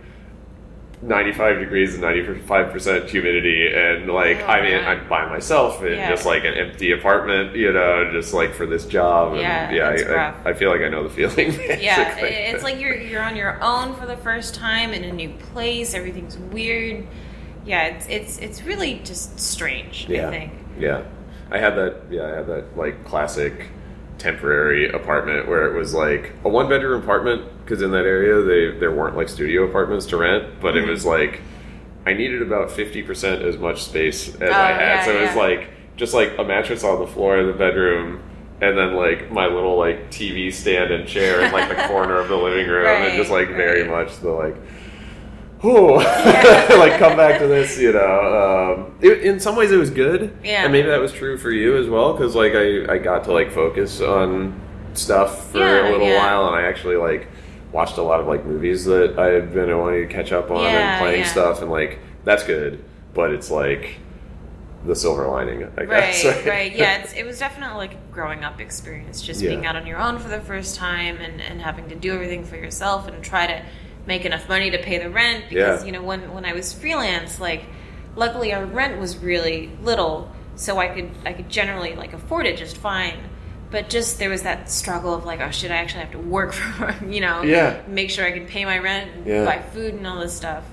95 1.01 1.61
degrees 1.61 1.95
and 1.95 2.03
95% 2.03 3.09
humidity 3.09 3.69
and 3.73 4.11
like 4.13 4.39
Oh, 4.41 4.47
I 4.47 4.63
mean 4.63 4.73
man. 4.73 4.85
I'm 5.03 5.09
by 5.09 5.29
myself 5.29 5.83
in 5.85 5.93
Yeah. 5.93 6.11
just 6.11 6.27
like 6.27 6.45
an 6.45 6.55
empty 6.55 6.91
apartment, 6.93 7.55
you 7.55 7.73
know, 7.73 8.11
just 8.13 8.35
like 8.35 8.53
for 8.53 8.67
this 8.67 8.85
job 8.85 9.33
and 9.35 9.41
Yeah, 9.41 9.71
yeah, 9.71 9.89
I. 10.13 10.49
I, 10.49 10.51
I 10.51 10.55
feel 10.55 10.71
like 10.71 10.81
I 10.81 10.89
know 10.89 11.05
the 11.05 11.11
feeling. 11.11 11.53
yeah, 11.81 12.05
basically. 12.15 12.29
it- 12.31 12.55
it's 12.55 12.65
like 12.65 12.81
you're 12.81 12.97
you're 12.97 13.23
on 13.23 13.37
your 13.37 13.63
own 13.63 13.95
for 13.95 14.07
the 14.07 14.17
first 14.17 14.55
time 14.57 14.93
in 14.93 15.05
a 15.05 15.13
new 15.13 15.31
place. 15.53 15.95
Everything's 15.95 16.37
weird. 16.37 17.07
Yeah, 17.65 17.85
it's 17.85 18.07
it's 18.09 18.39
it's 18.39 18.63
really 18.65 19.01
just 19.05 19.39
strange. 19.39 20.07
Yeah. 20.09 20.29
I 20.29 20.31
think. 20.31 20.53
Yeah, 20.81 21.03
I 21.51 21.59
had 21.59 21.77
that. 21.77 22.03
Yeah, 22.11 22.25
I 22.25 22.31
had 22.37 22.47
that 22.49 22.77
like 22.77 23.05
classic 23.05 23.69
temporary 24.19 24.91
apartment 24.91 25.49
where 25.49 25.67
it 25.67 25.79
was 25.79 25.95
like 25.95 26.33
a 26.45 26.49
one 26.49 26.69
bedroom 26.69 27.03
apartment 27.03 27.43
because 27.65 27.83
in 27.83 27.91
that 27.93 28.05
area 28.05 28.43
they 28.43 28.79
there 28.79 28.91
weren't 28.93 29.17
like 29.17 29.29
studio 29.29 29.65
apartments 29.65 30.07
to 30.07 30.17
rent, 30.17 30.61
but 30.61 30.77
it 30.77 30.85
Mhm. 30.85 30.89
was 30.91 31.05
like 31.07 31.41
I 32.07 32.15
needed 32.15 32.43
about 32.43 32.71
fifty 32.71 33.03
percent 33.03 33.43
as 33.43 33.59
much 33.59 33.83
space 33.85 34.35
as 34.37 34.51
Oh, 34.51 34.53
I 34.53 34.69
had, 34.73 34.81
yeah, 34.81 35.05
so 35.05 35.11
it 35.13 35.21
was 35.21 35.31
yeah. 35.31 35.43
like 35.43 35.69
just 35.97 36.15
like 36.15 36.33
a 36.39 36.45
mattress 36.45 36.85
on 36.85 37.01
the 37.01 37.07
floor 37.07 37.39
of 37.39 37.47
the 37.47 37.53
bedroom. 37.53 38.21
And 38.61 38.77
then 38.77 38.95
like 38.95 39.31
my 39.31 39.47
little 39.47 39.77
like 39.79 40.11
TV 40.11 40.53
stand 40.53 40.91
and 40.91 41.07
chair 41.07 41.41
in 41.43 41.53
like 41.53 41.69
the 41.69 41.77
corner 41.89 42.17
of 42.19 42.29
the 42.29 42.37
living 42.37 42.67
room, 42.69 42.87
and 42.87 43.17
just 43.17 43.31
like 43.31 43.49
very 43.49 43.83
right. 43.83 44.05
much 44.07 44.19
the 44.19 44.31
like 44.31 44.57
Whew. 45.61 45.97
like 46.79 46.99
come 46.99 47.17
back 47.17 47.41
to 47.41 47.47
this, 47.47 47.79
you 47.79 47.93
know. 47.93 48.77
Um, 48.79 48.99
it, 49.01 49.23
in 49.25 49.41
some 49.41 49.57
ways, 49.57 49.73
it 49.73 49.77
was 49.77 49.91
good, 49.91 50.37
Yeah. 50.45 50.63
and 50.65 50.73
maybe 50.73 50.89
that 50.89 51.01
was 51.01 51.13
true 51.13 51.37
for 51.37 51.51
you 51.51 51.77
as 51.77 51.89
well, 51.89 52.13
because 52.13 52.35
like 52.35 52.53
I, 52.55 52.93
I 52.93 52.99
got 52.99 53.25
to 53.25 53.33
like 53.33 53.51
focus 53.51 54.01
on 54.01 54.61
stuff 54.95 55.51
for 55.51 55.59
Yeah, 55.59 55.89
a 55.89 55.91
little 55.91 56.07
yeah. 56.07 56.19
while, 56.19 56.47
and 56.47 56.57
I 56.57 56.63
actually 56.69 56.97
like 56.97 57.29
watched 57.73 57.99
a 57.99 58.03
lot 58.03 58.21
of 58.21 58.27
like 58.27 58.45
movies 58.45 58.85
that 58.85 59.19
I 59.19 59.27
had 59.27 59.53
been 59.53 59.77
wanting 59.77 60.07
to 60.07 60.15
catch 60.15 60.33
up 60.33 60.51
on 60.51 60.63
Yeah, 60.63 60.93
and 60.95 61.01
playing 61.01 61.25
stuff, 61.25 61.61
and 61.61 61.71
like 61.71 61.99
that's 62.25 62.45
good, 62.45 62.85
but 63.15 63.33
it's 63.33 63.51
like 63.51 63.99
the 64.87 64.95
silver 64.95 65.27
lining, 65.27 65.69
I 65.77 65.85
guess. 65.87 66.25
Right, 66.25 66.47
right. 66.47 66.77
Yeah, 66.77 66.99
it's, 66.99 67.13
it 67.15 67.25
was 67.27 67.39
definitely 67.41 67.77
like 67.79 67.95
a 67.95 67.99
growing 68.13 68.45
up 68.45 68.61
experience, 68.61 69.21
just 69.21 69.41
being 69.41 69.67
out 69.67 69.75
on 69.75 69.87
your 69.89 69.99
own 69.99 70.21
for 70.21 70.29
the 70.29 70.41
first 70.41 70.77
time 70.77 71.17
and, 71.17 71.41
and 71.41 71.61
having 71.61 71.89
to 71.89 71.97
do 71.97 72.15
everything 72.15 72.45
for 72.45 72.55
yourself 72.57 73.09
and 73.09 73.23
try 73.23 73.47
to 73.49 73.65
make 74.09 74.25
enough 74.25 74.49
money 74.49 74.71
to 74.73 74.79
pay 74.79 74.99
the 74.99 75.09
rent. 75.11 75.45
Because, 75.49 75.81
Yeah. 75.83 75.87
you 75.87 75.93
know, 75.93 76.03
when, 76.03 76.33
when 76.33 76.45
I 76.45 76.53
was 76.55 76.73
freelance, 76.73 77.39
like, 77.41 77.63
luckily 78.17 78.53
our 78.53 78.65
rent 78.65 78.99
was 78.99 79.19
really 79.19 79.71
little, 79.83 80.33
so 80.57 80.79
I 80.79 80.89
could 80.89 81.11
I 81.25 81.33
could 81.35 81.49
generally 81.49 81.95
like 81.95 82.13
afford 82.15 82.47
it 82.47 82.57
just 82.57 82.77
fine. 82.79 83.19
But 83.71 83.91
just 83.91 84.19
there 84.19 84.31
was 84.31 84.43
that 84.43 84.71
struggle 84.71 85.15
of 85.15 85.25
like, 85.25 85.41
oh 85.41 85.51
shit, 85.53 85.71
I 85.71 85.77
actually 85.77 86.01
have 86.01 86.13
to 86.13 86.19
work 86.19 86.53
for 86.79 86.97
you 87.07 87.21
know, 87.21 87.43
Yeah. 87.43 87.81
make 87.87 88.11
sure 88.11 88.25
I 88.27 88.33
can 88.33 88.47
pay 88.47 88.65
my 88.65 88.79
rent 88.79 89.11
and 89.15 89.27
Yeah. 89.27 89.45
buy 89.45 89.61
food 89.73 89.95
and 89.95 90.05
all 90.07 90.19
this 90.19 90.35
stuff. 90.35 90.65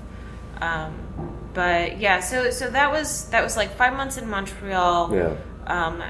Um, 0.60 0.92
but 1.54 2.00
yeah, 2.00 2.18
so 2.20 2.50
so 2.50 2.68
that 2.70 2.90
was 2.90 3.28
that 3.30 3.44
was 3.44 3.56
like 3.56 3.76
five 3.76 3.92
months 3.92 4.16
in 4.16 4.28
Montreal. 4.28 5.14
yeah, 5.14 5.34
Um, 5.66 6.02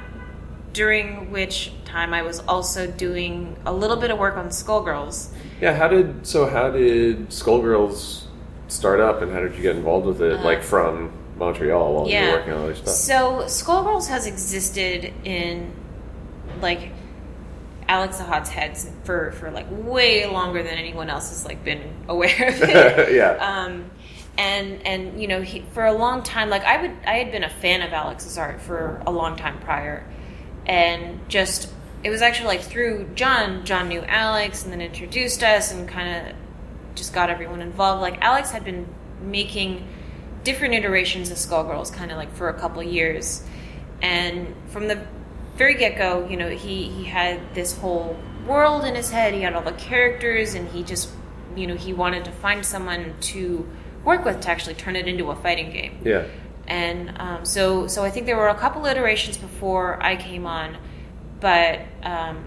during 0.72 1.30
which 1.30 1.72
time 1.84 2.12
I 2.14 2.22
was 2.22 2.40
also 2.46 2.86
doing 2.86 3.56
a 3.66 3.72
little 3.72 3.96
bit 3.96 4.10
of 4.10 4.18
work 4.18 4.36
on 4.36 4.48
Skullgirls. 4.50 5.28
Yeah, 5.60 5.74
how 5.74 5.88
did 5.88 6.26
so? 6.26 6.46
How 6.46 6.70
did 6.70 7.28
Skullgirls 7.30 8.24
start 8.68 9.00
up, 9.00 9.22
and 9.22 9.32
how 9.32 9.40
did 9.40 9.54
you 9.54 9.62
get 9.62 9.76
involved 9.76 10.06
with 10.06 10.20
it? 10.20 10.40
like 10.40 10.62
from 10.62 11.12
Montreal 11.38 11.94
while 11.94 12.08
you 12.08 12.16
Uh, 12.16 12.26
were 12.26 12.32
working 12.38 12.52
on 12.52 12.62
other 12.64 12.74
stuff. 12.74 12.94
So 12.94 13.42
Skullgirls 13.46 14.08
has 14.08 14.26
existed 14.26 15.12
in 15.24 15.72
like 16.60 16.90
Alex 17.88 18.18
Ahad's 18.18 18.50
heads 18.50 18.90
for 19.04 19.32
for 19.32 19.50
like 19.50 19.66
way 19.70 20.26
longer 20.26 20.62
than 20.62 20.74
anyone 20.74 21.08
else 21.08 21.28
has 21.30 21.44
like 21.44 21.62
been 21.64 21.82
aware 22.08 22.48
of 22.48 22.62
it. 22.62 23.12
yeah. 23.14 23.32
um, 23.40 23.90
and 24.38 24.86
and 24.86 25.20
you 25.20 25.28
know 25.28 25.40
he, 25.40 25.60
for 25.72 25.86
a 25.86 25.92
long 25.92 26.22
time 26.22 26.50
like 26.50 26.62
i 26.64 26.82
would 26.82 26.90
i 27.06 27.14
had 27.14 27.32
been 27.32 27.42
a 27.42 27.48
fan 27.48 27.80
of 27.80 27.90
alex's 27.94 28.36
art 28.36 28.60
for 28.60 29.00
a 29.06 29.10
long 29.10 29.34
time 29.34 29.58
prior 29.60 30.06
and 30.66 31.26
just 31.26 31.72
it 32.06 32.10
was 32.10 32.22
actually 32.22 32.46
like 32.46 32.62
through 32.62 33.08
john 33.14 33.64
john 33.64 33.88
knew 33.88 34.00
alex 34.02 34.62
and 34.62 34.72
then 34.72 34.80
introduced 34.80 35.42
us 35.42 35.72
and 35.72 35.88
kind 35.88 36.28
of 36.28 36.36
just 36.96 37.12
got 37.12 37.30
everyone 37.30 37.60
involved. 37.60 38.00
Like 38.02 38.18
alex 38.22 38.50
had 38.50 38.64
been 38.64 38.86
making 39.20 39.86
different 40.44 40.74
iterations 40.74 41.30
of 41.30 41.36
skullgirls 41.36 41.92
kind 41.92 42.10
of 42.10 42.16
like 42.16 42.32
for 42.34 42.48
a 42.48 42.54
couple 42.54 42.82
years. 42.82 43.44
And 44.02 44.54
from 44.68 44.88
the 44.88 45.06
very 45.56 45.74
get-go 45.74 46.28
you 46.28 46.36
know 46.36 46.50
he 46.50 46.88
he 46.88 47.04
had 47.04 47.54
this 47.54 47.76
whole 47.78 48.18
world 48.46 48.84
in 48.84 48.94
his 48.94 49.10
head. 49.10 49.34
He 49.34 49.42
had 49.42 49.54
all 49.54 49.62
the 49.62 49.72
characters 49.72 50.54
and 50.54 50.68
he 50.68 50.82
just 50.82 51.10
you 51.54 51.66
know 51.66 51.76
he 51.76 51.92
wanted 51.92 52.24
to 52.24 52.32
find 52.32 52.64
someone 52.64 53.14
to 53.32 53.68
work 54.04 54.24
with 54.24 54.40
to 54.42 54.50
actually 54.50 54.74
turn 54.74 54.96
it 54.96 55.06
into 55.08 55.30
a 55.30 55.36
fighting 55.36 55.70
game. 55.72 55.98
Yeah. 56.04 56.26
and 56.66 57.12
um, 57.18 57.44
so 57.44 57.86
so 57.88 58.04
I 58.04 58.10
think 58.10 58.26
there 58.26 58.36
were 58.36 58.48
a 58.48 58.54
couple 58.54 58.86
iterations 58.86 59.36
before 59.36 60.02
I 60.02 60.16
came 60.16 60.46
on, 60.46 60.76
but 61.40 61.80
um, 62.02 62.44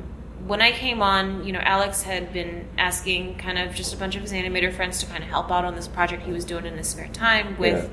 when 0.48 0.62
I 0.62 0.72
came 0.72 1.02
on, 1.02 1.46
you 1.46 1.52
know, 1.52 1.60
Alex 1.60 2.02
had 2.04 2.34
been 2.34 2.68
asking 2.78 3.38
kind 3.38 3.58
of 3.60 3.76
just 3.76 3.94
a 3.94 3.98
bunch 3.98 4.16
of 4.16 4.22
his 4.22 4.32
animator 4.32 4.74
friends 4.74 5.00
to 5.00 5.06
kind 5.06 5.24
of 5.24 5.30
help 5.30 5.52
out 5.52 5.66
on 5.66 5.76
this 5.76 5.88
project 5.88 6.24
he 6.24 6.32
was 6.32 6.46
doing 6.46 6.66
in 6.66 6.78
his 6.78 6.88
spare 6.88 7.08
time 7.10 7.58
with, 7.58 7.90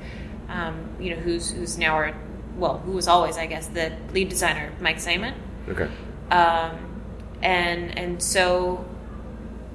um, 0.49 0.89
you 0.99 1.11
know, 1.11 1.17
who's 1.21 1.51
who's 1.51 1.77
now 1.77 1.93
our 1.93 2.15
well, 2.57 2.79
who 2.79 2.91
was 2.93 3.07
always 3.07 3.37
I 3.37 3.45
guess 3.45 3.67
the 3.67 3.91
lead 4.13 4.29
designer 4.29 4.71
Mike 4.79 4.97
Zaimont 4.97 5.35
Okay. 5.69 5.87
um, 6.31 7.01
and 7.43 7.95
and 7.97 8.23
so 8.23 8.85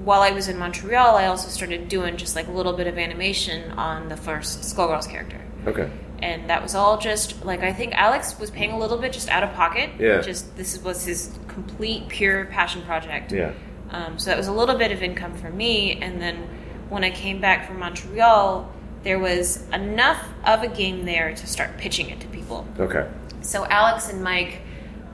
while 0.03 0.21
I 0.21 0.31
was 0.31 0.49
in 0.49 0.57
Montreal, 0.57 1.15
I 1.15 1.27
also 1.27 1.47
started 1.47 1.87
doing 1.87 2.17
just 2.17 2.35
like 2.35 2.47
a 2.47 2.51
little 2.51 2.73
bit 2.73 2.87
of 2.87 2.97
animation 2.97 3.71
on 3.71 4.09
the 4.09 4.17
first 4.17 4.59
Skullgirls 4.61 5.07
character, 5.09 5.39
Okay. 5.65 5.89
And 6.23 6.49
that 6.49 6.63
was 6.63 6.73
all 6.73 6.97
just 6.97 7.43
like 7.43 7.61
I 7.61 7.73
think 7.73 7.93
Alex 7.93 8.39
was 8.39 8.49
paying 8.49 8.71
a 8.71 8.79
little 8.79 8.97
bit 8.97 9.11
just 9.11 9.29
out 9.29 9.43
of 9.43 9.53
pocket. 9.53 9.89
Yeah. 9.99 10.21
Just 10.21 10.55
this 10.55 10.81
was 10.81 11.05
his 11.05 11.37
complete 11.47 12.07
pure 12.07 12.45
passion 12.45 12.81
project. 12.83 13.31
Yeah. 13.33 13.51
Um, 13.91 14.17
so 14.17 14.29
that 14.29 14.37
was 14.37 14.47
a 14.47 14.51
little 14.51 14.77
bit 14.77 14.91
of 14.91 15.03
income 15.03 15.35
for 15.35 15.49
me, 15.49 16.01
and 16.01 16.19
then 16.19 16.47
when 16.89 17.03
I 17.03 17.11
came 17.11 17.41
back 17.41 17.67
from 17.67 17.79
Montreal, 17.79 18.71
there 19.03 19.19
was 19.19 19.67
enough 19.71 20.25
of 20.45 20.63
a 20.63 20.67
game 20.67 21.05
there 21.05 21.35
to 21.35 21.47
start 21.47 21.77
pitching 21.77 22.09
it 22.09 22.19
to 22.21 22.27
people. 22.27 22.65
Okay. 22.79 23.07
So 23.41 23.65
Alex 23.65 24.09
and 24.09 24.23
Mike 24.23 24.61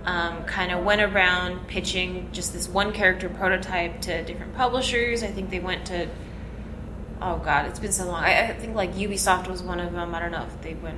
um, 0.06 0.44
kind 0.46 0.72
of 0.72 0.86
went 0.86 1.02
around 1.02 1.68
pitching 1.68 2.30
just 2.32 2.54
this 2.54 2.70
one 2.70 2.94
character 2.94 3.28
prototype 3.28 4.02
to 4.02 4.24
different 4.24 4.56
publishers. 4.56 5.24
I 5.24 5.28
think 5.28 5.50
they 5.50 5.60
went 5.60 5.88
to 5.88 6.08
oh 7.22 7.38
god, 7.38 7.66
it's 7.66 7.80
been 7.80 7.92
so 7.92 8.06
long. 8.06 8.24
I, 8.24 8.50
I 8.50 8.54
think 8.54 8.76
like 8.76 8.94
Ubisoft 8.96 9.48
was 9.48 9.62
one 9.64 9.80
of 9.80 9.92
them. 9.94 10.14
I 10.16 10.20
don't 10.20 10.32
know 10.32 10.46
if 10.46 10.62
they 10.62 10.74
went 10.76 10.98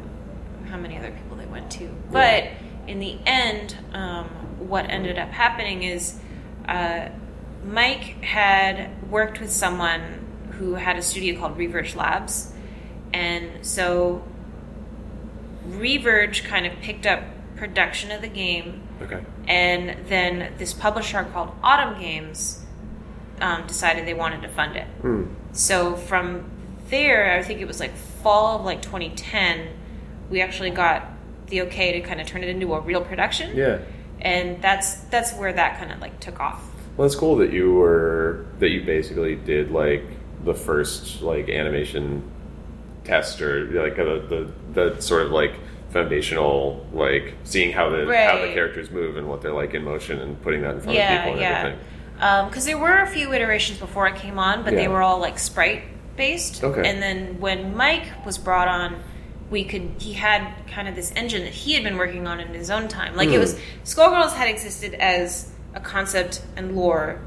how 0.70 0.78
many 0.78 0.98
other 0.98 1.12
people 1.12 1.38
they 1.38 1.46
went 1.46 1.70
to, 1.72 1.90
but 2.12 2.46
in 2.88 3.00
the 3.00 3.18
end, 3.26 3.76
um, 3.94 4.26
what 4.60 4.90
ended 4.90 5.18
up 5.18 5.30
happening 5.30 5.84
is 5.84 6.20
uh, 6.68 7.10
Mike 7.66 8.24
had 8.24 8.90
worked 9.12 9.40
with 9.42 9.52
someone 9.52 10.26
who 10.52 10.76
had 10.76 10.98
a 10.98 11.02
studio 11.02 11.40
called 11.40 11.58
Reverge 11.58 11.96
Labs, 11.96 12.54
and 13.14 13.66
so 13.66 14.24
Reverge 15.66 16.44
kind 16.44 16.66
of 16.66 16.74
picked 16.82 17.06
up 17.06 17.24
production 17.56 18.12
of 18.12 18.22
the 18.22 18.28
game, 18.28 18.82
Okay. 19.02 19.24
and 19.48 20.06
then 20.08 20.54
this 20.58 20.74
publisher 20.74 21.24
called 21.32 21.52
Autumn 21.64 22.00
Games 22.00 22.64
um, 23.40 23.68
decided 23.68 24.08
they 24.08 24.14
wanted 24.14 24.42
to 24.44 24.48
fund 24.50 24.76
it. 24.76 24.88
Hmm. 25.02 25.26
So 25.54 25.96
from 25.96 26.50
there, 26.90 27.38
I 27.38 27.44
think 27.44 27.62
it 27.62 27.66
was 27.68 27.80
like 27.80 27.96
fall 27.96 28.60
of 28.60 28.66
like 28.66 28.82
2010, 28.82 29.68
we 30.30 30.42
actually 30.42 30.70
got 30.72 31.08
the 31.48 31.64
okay 31.64 31.94
to 31.94 32.02
kind 32.02 32.22
of 32.22 32.28
turn 32.28 32.44
it 32.44 32.50
into 32.50 32.74
a 32.74 32.80
real 32.80 33.02
production, 33.02 33.56
Yeah. 33.58 33.80
and 34.22 34.62
that's 34.62 34.96
that's 34.96 35.34
where 35.34 35.52
that 35.52 35.78
kind 35.78 35.92
of 35.92 36.00
like 36.00 36.20
took 36.20 36.40
off. 36.40 36.64
Well, 36.96 37.06
it's 37.06 37.16
cool 37.16 37.36
that 37.38 37.52
you 37.52 37.74
were 37.74 38.46
that 38.60 38.70
you 38.70 38.84
basically 38.84 39.36
did 39.36 39.72
like 39.72 40.04
the 40.44 40.54
first 40.54 41.22
like 41.22 41.50
animation 41.50 42.24
test 43.04 43.42
or 43.42 43.66
like 43.82 43.96
the 43.98 44.52
the, 44.74 44.92
the 44.92 45.02
sort 45.02 45.24
of 45.26 45.32
like 45.32 45.54
foundational 45.90 46.86
like 46.94 47.34
seeing 47.44 47.74
how 47.74 47.90
the 47.90 48.06
how 48.06 48.40
the 48.40 48.54
characters 48.54 48.90
move 48.92 49.18
and 49.18 49.28
what 49.28 49.42
they're 49.42 49.54
like 49.54 49.74
in 49.74 49.84
motion 49.84 50.20
and 50.20 50.42
putting 50.42 50.62
that 50.62 50.76
in 50.76 50.82
front 50.82 50.98
of 50.98 51.04
people 51.04 51.32
and 51.34 51.42
yeah. 51.42 51.60
everything. 51.60 51.86
Because 52.22 52.66
there 52.66 52.78
were 52.78 53.00
a 53.00 53.08
few 53.08 53.34
iterations 53.34 53.80
before 53.80 54.06
I 54.08 54.16
came 54.16 54.38
on, 54.38 54.64
but 54.64 54.76
they 54.76 54.88
were 54.88 55.02
all 55.02 55.20
like 55.20 55.40
sprite 55.40 55.84
based. 56.16 56.64
Okay. 56.64 56.88
And 56.88 57.02
then 57.02 57.40
when 57.40 57.76
Mike 57.76 58.26
was 58.26 58.38
brought 58.38 58.68
on, 58.68 59.02
we 59.50 59.64
could 59.66 59.90
he 59.98 60.14
had 60.14 60.54
kind 60.68 60.88
of 60.88 60.96
this 60.96 61.12
engine 61.16 61.44
that 61.44 61.54
he 61.54 61.74
had 61.74 61.84
been 61.84 61.98
working 61.98 62.28
on 62.28 62.40
in 62.40 62.54
his 62.54 62.70
own 62.70 62.88
time. 62.88 63.16
Like 63.16 63.30
it 63.30 63.34
Hmm. 63.36 63.40
was 63.42 63.60
Skullgirls 63.84 64.34
had 64.34 64.48
existed 64.48 64.94
as 64.94 65.50
a 65.74 65.80
concept 65.80 66.44
and 66.56 66.76
lore 66.76 67.20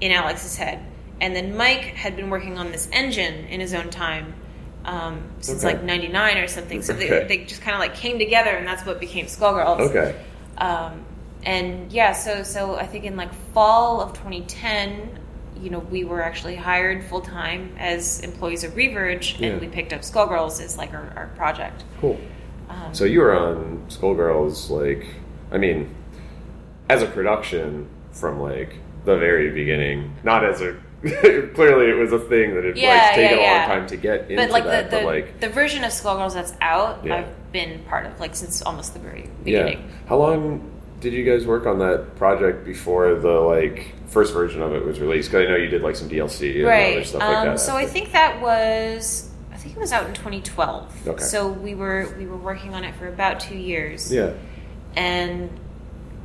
in 0.00 0.10
Alex's 0.10 0.56
head, 0.56 0.80
and 1.20 1.36
then 1.36 1.56
Mike 1.56 1.80
had 1.94 2.16
been 2.16 2.28
working 2.28 2.58
on 2.58 2.72
this 2.72 2.88
engine 2.92 3.44
in 3.46 3.60
his 3.60 3.72
own 3.74 3.90
time. 3.90 4.34
Um, 4.84 5.22
since 5.38 5.64
Okay. 5.64 5.74
like 5.76 5.84
'99 5.84 6.38
or 6.38 6.48
something, 6.48 6.82
so 6.82 6.92
Okay. 6.94 7.08
they, 7.08 7.24
they 7.38 7.44
just 7.44 7.62
kind 7.62 7.74
of 7.76 7.78
like 7.80 7.94
came 7.94 8.18
together, 8.18 8.50
and 8.50 8.66
that's 8.66 8.84
what 8.84 8.98
became 8.98 9.26
Skullgirls. 9.26 9.78
Okay. 9.90 10.16
Um, 10.58 11.04
and 11.44 11.90
yeah, 11.92 12.12
so 12.12 12.42
so 12.42 12.76
I 12.76 12.86
think 12.86 13.04
in 13.04 13.16
like 13.16 13.32
fall 13.52 14.00
of 14.00 14.12
2010, 14.12 15.18
you 15.60 15.70
know, 15.70 15.78
we 15.80 16.04
were 16.04 16.22
actually 16.22 16.56
hired 16.56 17.04
full 17.04 17.20
time 17.20 17.74
as 17.78 18.20
employees 18.20 18.64
of 18.64 18.76
Reverge, 18.76 19.36
Yeah. 19.38 19.50
and 19.50 19.60
we 19.60 19.68
picked 19.68 19.92
up 19.92 20.00
Skullgirls 20.02 20.60
as 20.62 20.76
like 20.76 20.92
our, 20.92 21.12
our 21.16 21.26
project. 21.36 21.84
Cool. 22.00 22.18
Um, 22.68 22.94
So 22.94 23.04
you 23.04 23.20
were 23.20 23.36
on 23.36 23.84
Skullgirls, 23.88 24.70
like, 24.70 25.06
I 25.50 25.58
mean, 25.58 25.94
as 26.88 27.02
a 27.02 27.06
production 27.06 27.88
from 28.12 28.40
like 28.40 28.76
the 29.04 29.16
very 29.16 29.50
beginning, 29.50 30.14
not 30.24 30.44
as 30.44 30.60
a. 30.60 30.76
clearly, 31.02 31.90
it 31.90 31.98
was 31.98 32.12
a 32.12 32.18
thing 32.20 32.54
that 32.54 32.62
had 32.62 32.76
Yeah, 32.78 32.90
like 32.90 33.14
taken 33.16 33.38
yeah, 33.40 33.44
a 33.44 33.58
long 33.58 33.78
time 33.80 33.86
to 33.88 33.96
get 33.96 34.20
into 34.30 34.36
but 34.36 34.50
like 34.50 34.62
that. 34.64 34.88
the, 34.90 34.98
the, 34.98 35.02
but 35.02 35.06
like, 35.06 35.40
the 35.40 35.48
version 35.48 35.82
of 35.82 35.90
Skullgirls 35.90 36.34
that's 36.34 36.54
out, 36.60 37.04
Yeah. 37.04 37.16
I've 37.16 37.52
been 37.52 37.82
part 37.84 38.06
of 38.06 38.18
like 38.20 38.36
since 38.36 38.62
almost 38.62 38.94
the 38.94 39.00
very 39.00 39.22
yeah. 39.44 39.64
beginning. 39.64 39.90
How 40.06 40.18
long 40.18 40.71
did 41.02 41.12
you 41.12 41.24
guys 41.24 41.44
work 41.46 41.66
on 41.66 41.80
that 41.80 42.14
project 42.16 42.64
before 42.64 43.16
the 43.16 43.32
like 43.32 43.92
first 44.06 44.32
version 44.32 44.62
of 44.62 44.72
it 44.72 44.84
was 44.84 45.00
released? 45.00 45.30
Because 45.30 45.46
I 45.46 45.50
know 45.50 45.56
you 45.56 45.68
did 45.68 45.82
like 45.82 45.96
some 45.96 46.08
DLC 46.08 46.54
and 46.54 46.64
other 46.64 46.68
right. 46.68 47.06
stuff 47.06 47.20
like 47.20 47.36
um, 47.36 47.46
that. 47.48 47.60
so 47.60 47.76
I 47.76 47.86
think 47.86 48.12
that 48.12 48.40
was 48.40 49.30
I 49.52 49.56
think 49.56 49.76
it 49.76 49.80
was 49.80 49.92
out 49.92 50.06
in 50.06 50.14
2012. 50.14 51.08
Okay. 51.08 51.22
So 51.22 51.48
we 51.48 51.74
were 51.74 52.14
we 52.16 52.26
were 52.26 52.36
working 52.36 52.72
on 52.72 52.84
it 52.84 52.94
for 52.94 53.08
about 53.08 53.40
two 53.40 53.58
years. 53.58 54.12
Yeah. 54.12 54.32
And 54.94 55.50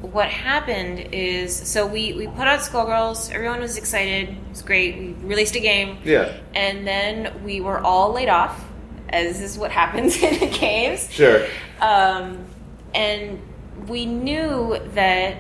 what 0.02 0.30
happened 0.30 1.10
is, 1.12 1.56
so 1.56 1.88
we, 1.88 2.14
we 2.14 2.28
put 2.28 2.46
out 2.48 2.60
Skullgirls. 2.60 3.32
Everyone 3.32 3.60
was 3.60 3.78
excited. 3.78 4.30
It 4.30 4.50
was 4.50 4.62
great. 4.62 4.96
We 4.96 5.14
released 5.28 5.56
a 5.56 5.60
game. 5.60 5.98
Yeah. 6.04 6.38
And 6.54 6.86
then 6.86 7.44
we 7.44 7.62
were 7.62 7.80
all 7.80 8.12
laid 8.12 8.30
off, 8.30 8.64
as 9.10 9.42
is 9.42 9.58
what 9.58 9.72
happens 9.72 10.16
in 10.22 10.40
the 10.40 10.56
games. 10.56 11.12
Sure. 11.12 11.48
Um, 11.82 12.46
and 12.94 13.42
we 13.88 14.06
knew 14.06 14.80
that 14.94 15.38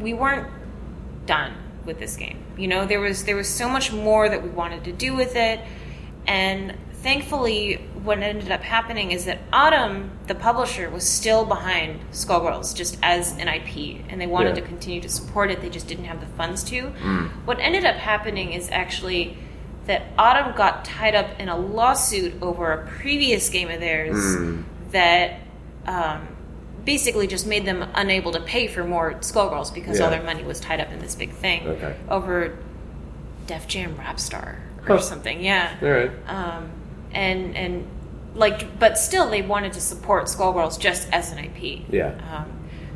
we 0.00 0.12
weren't 0.14 0.48
done 1.26 1.54
with 1.84 1.98
this 1.98 2.16
game. 2.16 2.38
You 2.56 2.68
know, 2.68 2.86
there 2.86 3.00
was 3.00 3.24
there 3.24 3.36
was 3.36 3.48
so 3.48 3.68
much 3.68 3.92
more 3.92 4.28
that 4.28 4.42
we 4.42 4.48
wanted 4.48 4.84
to 4.84 4.92
do 4.92 5.14
with 5.14 5.36
it, 5.36 5.60
and 6.26 6.74
thankfully, 6.94 7.76
what 8.04 8.18
ended 8.18 8.50
up 8.52 8.62
happening 8.62 9.10
is 9.12 9.24
that 9.24 9.38
Autumn, 9.52 10.10
the 10.26 10.34
publisher, 10.34 10.88
was 10.90 11.08
still 11.08 11.44
behind 11.44 12.00
Skullgirls 12.12 12.74
just 12.76 12.98
as 13.02 13.32
an 13.38 13.48
IP, 13.48 14.04
and 14.08 14.20
they 14.20 14.26
wanted 14.26 14.50
Yeah. 14.56 14.62
to 14.62 14.68
continue 14.68 15.00
to 15.00 15.08
support 15.08 15.50
it. 15.50 15.60
They 15.60 15.70
just 15.70 15.88
didn't 15.88 16.04
have 16.04 16.20
the 16.20 16.26
funds 16.36 16.62
to. 16.64 16.82
Mm. 17.02 17.28
What 17.44 17.58
ended 17.58 17.84
up 17.84 17.96
happening 17.96 18.52
is 18.52 18.68
actually 18.70 19.36
that 19.86 20.02
Autumn 20.16 20.54
got 20.56 20.84
tied 20.84 21.14
up 21.16 21.26
in 21.40 21.48
a 21.48 21.56
lawsuit 21.56 22.34
over 22.40 22.70
a 22.72 22.86
previous 22.86 23.48
game 23.48 23.68
of 23.68 23.80
theirs 23.80 24.14
Mm. 24.36 24.64
that 24.92 25.40
um, 25.86 26.28
basically 26.84 27.26
just 27.26 27.46
made 27.46 27.64
them 27.64 27.86
unable 27.94 28.32
to 28.32 28.40
pay 28.40 28.66
for 28.66 28.82
more 28.84 29.14
Skullgirls 29.14 29.72
because 29.72 30.00
all 30.00 30.10
their 30.10 30.22
money 30.22 30.42
was 30.42 30.58
tied 30.60 30.80
up 30.80 30.90
in 30.92 30.98
this 30.98 31.14
big 31.14 31.30
thing 31.30 31.66
Okay. 31.66 31.94
over 32.08 32.56
Def 33.46 33.66
Jam 33.68 33.94
Rapstar 33.96 34.56
or 34.88 34.96
Huh. 34.96 34.98
something. 34.98 35.40
Yeah. 35.44 35.70
All 35.82 35.88
right. 35.88 36.10
Um, 36.26 36.70
and 37.12 37.56
and 37.56 37.86
like, 38.34 38.78
but 38.78 38.96
still, 38.98 39.28
they 39.28 39.42
wanted 39.42 39.74
to 39.74 39.80
support 39.80 40.24
Skullgirls 40.24 40.78
just 40.80 41.06
as 41.12 41.32
an 41.32 41.38
IP. 41.38 41.82
Yeah. 41.90 42.12
Um, 42.34 42.46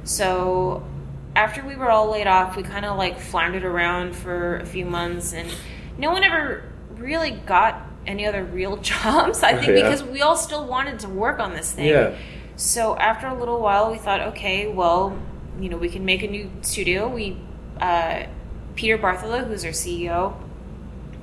So 0.05 0.82
after 1.34 1.62
we 1.64 1.76
were 1.76 1.91
all 1.91 2.11
laid 2.11 2.26
off, 2.26 2.57
we 2.57 2.62
kind 2.62 2.84
of 2.87 2.97
like 2.97 3.18
floundered 3.20 3.64
around 3.64 4.16
for 4.16 4.57
a 4.57 4.64
few 4.66 4.87
months, 4.87 5.32
and 5.34 5.49
no 5.99 6.11
one 6.11 6.24
ever 6.24 6.62
really 6.97 7.32
got 7.32 7.82
any 8.07 8.24
other 8.26 8.43
real 8.45 8.76
jobs. 8.93 9.43
I 9.43 9.53
think 9.55 9.68
Yeah. 9.68 9.82
because 9.82 10.03
we 10.03 10.22
all 10.22 10.37
still 10.37 10.64
wanted 10.66 11.01
to 11.01 11.09
work 11.09 11.39
on 11.41 11.53
this 11.55 11.72
thing. 11.72 11.87
Yeah. 11.89 12.12
So 12.57 12.97
after 12.97 13.27
a 13.27 13.35
little 13.35 13.61
while, 13.61 13.91
we 13.91 13.99
thought, 13.99 14.21
okay, 14.29 14.67
well, 14.67 15.17
you 15.61 15.69
know, 15.69 15.77
we 15.77 15.89
can 15.89 16.05
make 16.05 16.23
a 16.23 16.29
new 16.29 16.51
studio. 16.63 17.09
We, 17.09 17.39
uh, 17.81 18.25
Peter 18.75 18.99
Bartholow, 18.99 19.47
who's 19.47 19.65
our 19.65 19.71
CEO, 19.73 20.35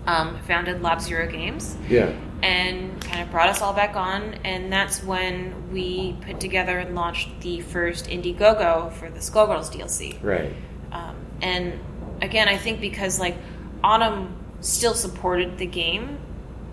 um, 0.05 0.39
founded 0.47 0.81
Lab 0.81 1.01
Zero 1.01 1.27
Games 1.31 1.75
Yeah. 1.89 2.11
and 2.41 2.99
kind 3.01 3.21
of 3.21 3.31
brought 3.31 3.49
us 3.49 3.61
all 3.61 3.73
back 3.73 3.95
on. 3.95 4.35
And 4.43 4.71
that's 4.71 5.03
when 5.03 5.71
we 5.71 6.15
put 6.21 6.39
together 6.39 6.77
and 6.79 6.93
launched 6.95 7.29
the 7.41 7.61
first 7.61 8.07
Indiegogo 8.07 8.91
for 8.91 9.09
the 9.09 9.19
Skullgirls 9.19 9.71
DLC. 9.71 10.17
Right. 10.21 10.53
Um, 10.91 11.15
and 11.41 11.79
again, 12.21 12.47
I 12.47 12.57
think 12.57 12.79
because 12.81 13.19
like 13.19 13.37
Autumn 13.83 14.35
still 14.61 14.93
supported 14.93 15.57
the 15.57 15.65
game, 15.65 16.17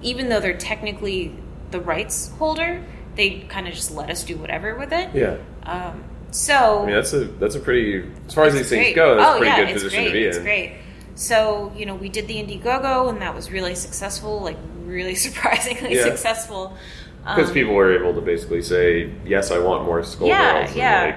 even 0.03 0.29
though 0.29 0.41
they're 0.41 0.57
technically 0.57 1.35
the 1.71 1.81
rights 1.81 2.31
holder, 2.39 2.83
they 3.17 3.41
kind 3.49 3.67
of 3.69 3.75
just 3.75 3.91
let 3.91 4.11
us 4.11 4.25
do 4.25 4.37
whatever 4.37 4.75
with 4.77 4.93
it. 4.93 5.11
Yeah. 5.15 5.37
Um, 5.65 6.05
so 6.31 6.83
I 6.83 6.87
mean, 6.87 6.95
that's 6.95 7.13
a 7.13 7.25
that's 7.25 7.55
a 7.57 7.61
pretty 7.61 8.09
as 8.27 8.35
far 8.35 8.45
as 8.45 8.53
these 8.53 8.63
it's 8.63 8.71
things 8.71 8.95
go. 8.95 9.17
That's 9.17 9.29
oh, 9.29 9.35
a 9.35 9.39
pretty 9.39 9.51
yeah, 9.51 9.57
good 9.59 9.69
it's 9.75 9.83
position 9.83 10.03
great. 10.05 10.13
to 10.13 10.13
be 10.13 10.25
it's 10.25 10.37
in. 10.39 10.43
great. 10.45 10.73
So 11.17 11.73
you 11.77 11.87
know, 11.87 11.95
we 11.97 12.09
did 12.09 12.29
the 12.29 12.37
Indiegogo, 12.37 13.09
and 13.11 13.21
that 13.21 13.35
was 13.35 13.51
really 13.51 13.75
successful. 13.75 14.41
Like 14.41 14.57
really 14.85 15.15
surprisingly 15.27 15.95
Yeah. 15.97 16.05
successful. 16.05 16.77
Because 17.25 17.49
Um, 17.49 17.55
people 17.55 17.75
were 17.75 17.93
able 17.99 18.15
to 18.15 18.21
basically 18.23 18.63
say, 18.63 19.13
"Yes, 19.27 19.51
I 19.51 19.59
want 19.59 19.85
more 19.85 20.01
Skullgirls," 20.01 20.29
Yeah, 20.29 20.57
and 20.67 20.77
yeah. 20.77 21.05
like 21.05 21.17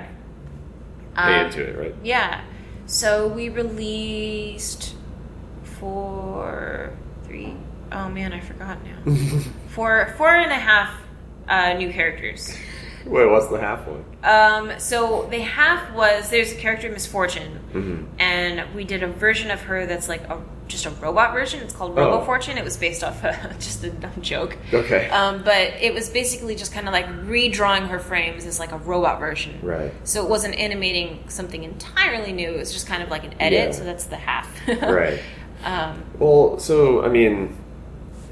pay 1.15 1.39
um, 1.39 1.45
into 1.45 1.63
it, 1.63 1.77
right? 1.77 1.95
Yeah. 2.03 2.41
So 2.87 3.27
we 3.29 3.47
released 3.49 4.95
four, 5.63 6.91
three. 7.25 7.53
Oh 7.91 8.09
man, 8.09 8.33
I 8.33 8.39
forgot 8.39 8.79
now. 8.83 9.13
four, 9.69 10.13
four 10.17 10.35
and 10.35 10.51
a 10.51 10.55
half 10.55 10.89
uh, 11.47 11.73
new 11.73 11.91
characters. 11.91 12.55
Wait, 13.05 13.25
what's 13.29 13.47
the 13.47 13.59
half 13.59 13.85
one? 13.85 14.05
Um, 14.23 14.79
so 14.79 15.27
the 15.29 15.39
half 15.39 15.93
was 15.93 16.29
there's 16.29 16.53
a 16.53 16.55
character 16.55 16.89
Misfortune, 16.89 17.59
Mhm. 17.73 18.05
and 18.17 18.73
we 18.73 18.85
did 18.85 19.03
a 19.03 19.07
version 19.07 19.51
of 19.51 19.61
her 19.63 19.85
that's 19.85 20.07
like 20.07 20.21
a 20.29 20.39
just 20.69 20.85
a 20.85 20.89
robot 20.91 21.33
version. 21.33 21.59
It's 21.61 21.73
called 21.73 21.91
Oh. 21.99 22.01
Robo 22.11 22.25
Fortune. 22.25 22.57
It 22.57 22.63
was 22.63 22.77
based 22.77 23.03
off 23.03 23.21
a, 23.25 23.53
just 23.59 23.83
a 23.83 23.89
dumb 23.89 24.13
joke. 24.21 24.55
Okay. 24.73 25.09
Um, 25.09 25.43
but 25.43 25.73
it 25.81 25.93
was 25.93 26.09
basically 26.09 26.55
just 26.55 26.73
kind 26.73 26.87
of 26.87 26.93
like 26.93 27.05
redrawing 27.27 27.89
her 27.89 27.99
frames 27.99 28.45
as 28.45 28.59
like 28.61 28.71
a 28.71 28.77
robot 28.77 29.19
version. 29.19 29.59
Right. 29.61 29.91
So 30.05 30.23
it 30.23 30.29
wasn't 30.29 30.55
animating 30.55 31.25
something 31.27 31.63
entirely 31.65 32.31
new. 32.31 32.51
It 32.53 32.57
was 32.57 32.71
just 32.71 32.87
kind 32.87 33.03
of 33.03 33.09
like 33.09 33.25
an 33.25 33.33
edit. 33.41 33.71
Yeah. 33.71 33.71
So 33.71 33.83
that's 33.83 34.05
the 34.05 34.15
half. 34.15 34.47
Right. 34.81 35.19
Um, 35.65 36.03
Well, 36.17 36.57
so 36.59 37.03
I 37.03 37.09
mean, 37.09 37.55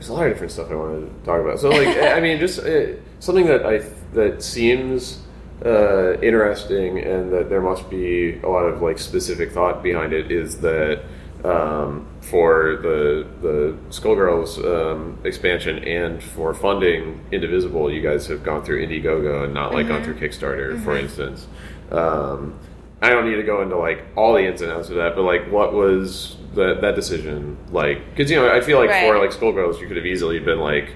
there's 0.01 0.09
a 0.09 0.13
lot 0.13 0.25
of 0.25 0.33
different 0.33 0.51
stuff 0.51 0.71
I 0.71 0.73
want 0.73 1.19
to 1.19 1.25
talk 1.27 1.39
about. 1.39 1.59
So, 1.59 1.69
like, 1.69 1.95
I 1.95 2.19
mean, 2.19 2.39
just 2.39 2.57
uh, 2.57 2.95
something 3.19 3.45
that 3.45 3.63
I 3.63 3.83
that 4.13 4.41
seems 4.41 5.21
uh, 5.63 6.19
interesting, 6.21 6.97
and 6.97 7.31
that 7.31 7.49
there 7.49 7.61
must 7.61 7.87
be 7.87 8.39
a 8.41 8.47
lot 8.47 8.63
of 8.63 8.81
like 8.81 8.97
specific 8.97 9.51
thought 9.51 9.83
behind 9.83 10.11
it, 10.11 10.31
is 10.31 10.59
that 10.61 11.03
um, 11.43 12.07
for 12.21 12.79
the 12.81 13.27
the 13.43 13.77
Skullgirls 13.89 14.57
um, 14.65 15.19
expansion 15.23 15.83
and 15.83 16.23
for 16.23 16.55
funding 16.55 17.23
Indivisible, 17.31 17.91
you 17.91 18.01
guys 18.01 18.25
have 18.25 18.41
gone 18.41 18.63
through 18.63 18.83
Indiegogo 18.83 19.43
and 19.43 19.53
not 19.53 19.71
like 19.71 19.87
gone 19.87 20.03
through 20.03 20.15
Kickstarter, 20.15 20.83
for 20.83 20.97
instance. 20.97 21.45
Um, 21.91 22.57
I 23.03 23.11
don't 23.11 23.29
need 23.29 23.35
to 23.35 23.43
go 23.43 23.61
into 23.61 23.77
like 23.77 24.03
all 24.15 24.33
the 24.33 24.47
ins 24.47 24.63
and 24.63 24.71
outs 24.71 24.89
of 24.89 24.95
that, 24.95 25.15
but 25.15 25.21
like, 25.21 25.51
what 25.51 25.73
was 25.73 26.37
that 26.55 26.81
that 26.81 26.95
decision 26.95 27.57
like? 27.71 28.09
Because 28.11 28.29
you 28.31 28.37
know, 28.37 28.51
I 28.51 28.61
feel 28.61 28.77
like 28.77 28.89
for 28.89 29.17
like 29.17 29.31
Skullgirls, 29.31 29.79
you 29.79 29.87
could 29.87 29.97
have 29.97 30.05
easily 30.05 30.39
been 30.39 30.59
like, 30.59 30.89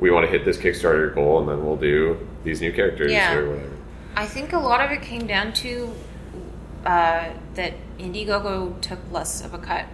we 0.00 0.10
want 0.10 0.24
to 0.26 0.30
hit 0.30 0.44
this 0.44 0.56
Kickstarter 0.58 1.14
goal, 1.14 1.40
and 1.40 1.48
then 1.48 1.64
we'll 1.64 1.76
do 1.76 2.26
these 2.44 2.60
new 2.60 2.72
characters 2.72 3.12
Yeah. 3.12 3.34
or 3.34 3.48
whatever. 3.50 3.70
I 4.16 4.26
think 4.26 4.52
a 4.52 4.58
lot 4.58 4.80
of 4.84 4.90
it 4.90 5.02
came 5.02 5.26
down 5.26 5.52
to 5.54 5.92
uh, 6.84 7.30
that 7.54 7.74
Indiegogo 7.98 8.80
took 8.80 8.98
less 9.12 9.44
of 9.44 9.52
a 9.54 9.58
cut. 9.58 9.86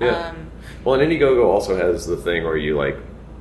Yeah. 0.00 0.28
Um, 0.30 0.50
Well, 0.84 1.00
and 1.00 1.12
Indiegogo 1.12 1.44
also 1.44 1.76
has 1.76 2.06
the 2.06 2.16
thing 2.16 2.44
where 2.44 2.56
you 2.56 2.76
like 2.76 2.96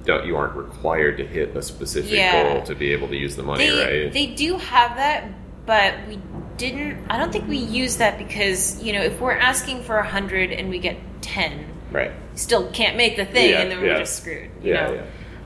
don't 0.05 0.25
you 0.25 0.35
aren't 0.37 0.55
required 0.55 1.17
to 1.17 1.25
hit 1.25 1.55
a 1.55 1.61
specific 1.61 2.11
Yeah. 2.11 2.53
goal 2.53 2.63
to 2.63 2.75
be 2.75 2.91
able 2.93 3.07
to 3.09 3.15
use 3.15 3.35
the 3.35 3.43
money, 3.43 3.69
they, 3.69 4.03
right? 4.03 4.13
they 4.13 4.27
do 4.27 4.57
have 4.57 4.95
that, 4.95 5.25
but 5.67 5.93
we 6.07 6.19
didn't. 6.57 7.05
I 7.11 7.17
don't 7.19 7.31
think 7.31 7.47
we 7.47 7.57
use 7.57 7.97
that 7.97 8.17
because 8.17 8.81
you 8.81 8.93
know 8.93 9.01
if 9.01 9.19
we're 9.21 9.37
asking 9.37 9.83
for 9.83 9.97
a 9.97 10.07
hundred 10.07 10.51
and 10.51 10.69
we 10.69 10.79
get 10.79 10.97
ten, 11.21 11.65
right. 11.91 12.11
still 12.33 12.71
can't 12.71 12.97
make 12.97 13.15
the 13.17 13.25
thing, 13.25 13.51
Yeah, 13.51 13.59
and 13.61 13.69
then 13.69 13.79
we're 13.79 13.87
yeah. 13.93 13.99
just 13.99 14.15
screwed. 14.17 14.49
You 14.63 14.73
Yeah, 14.73 14.87
know? 14.87 14.93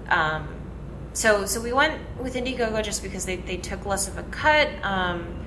yeah. 0.07 0.35
Um, 0.37 0.47
so 1.11 1.45
so 1.45 1.59
we 1.59 1.73
went 1.73 1.99
with 2.21 2.35
Indiegogo 2.35 2.81
just 2.81 3.03
because 3.03 3.25
they, 3.25 3.35
they 3.35 3.57
took 3.57 3.85
less 3.85 4.07
of 4.07 4.17
a 4.17 4.23
cut, 4.23 4.69
um, 4.85 5.43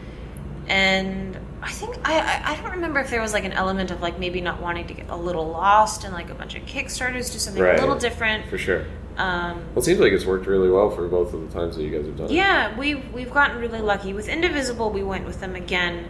and 0.69 1.39
I 1.65 1.71
think 1.71 1.97
I, 2.05 2.43
I 2.45 2.57
don't 2.63 2.73
remember 2.73 3.01
if 3.01 3.09
there 3.11 3.23
was 3.23 3.33
like 3.33 3.45
an 3.45 3.53
element 3.53 3.91
of 3.91 4.03
like 4.03 4.19
maybe 4.19 4.41
not 4.41 4.61
wanting 4.61 4.87
to 4.89 4.95
get 4.95 5.09
a 5.09 5.17
little 5.17 5.49
lost 5.49 6.05
and 6.05 6.13
like 6.13 6.29
a 6.31 6.35
bunch 6.35 6.55
of 6.55 6.63
Kickstarters 6.67 7.33
do 7.33 7.39
something 7.39 7.63
Right. 7.63 7.79
a 7.79 7.81
little 7.81 7.99
different. 7.99 8.47
For 8.51 8.59
sure. 8.59 8.85
Um, 9.17 9.59
Well, 9.75 9.79
it 9.79 9.85
seems 9.85 9.99
like 10.01 10.13
it's 10.13 10.27
worked 10.27 10.47
really 10.47 10.71
well 10.71 10.91
for 10.91 11.09
both 11.09 11.33
of 11.33 11.41
the 11.41 11.59
times 11.59 11.77
that 11.77 11.83
you 11.83 11.91
guys 11.91 12.05
have 12.07 12.17
done 12.19 12.27
it. 12.27 12.33
yeah, 12.33 12.77
we've 12.79 13.13
we've 13.13 13.31
gotten 13.33 13.59
really 13.61 13.81
lucky 13.81 14.13
with 14.13 14.29
Indivisible. 14.29 14.91
We 14.91 15.03
went 15.03 15.25
with 15.27 15.41
them 15.41 15.55
again. 15.57 16.09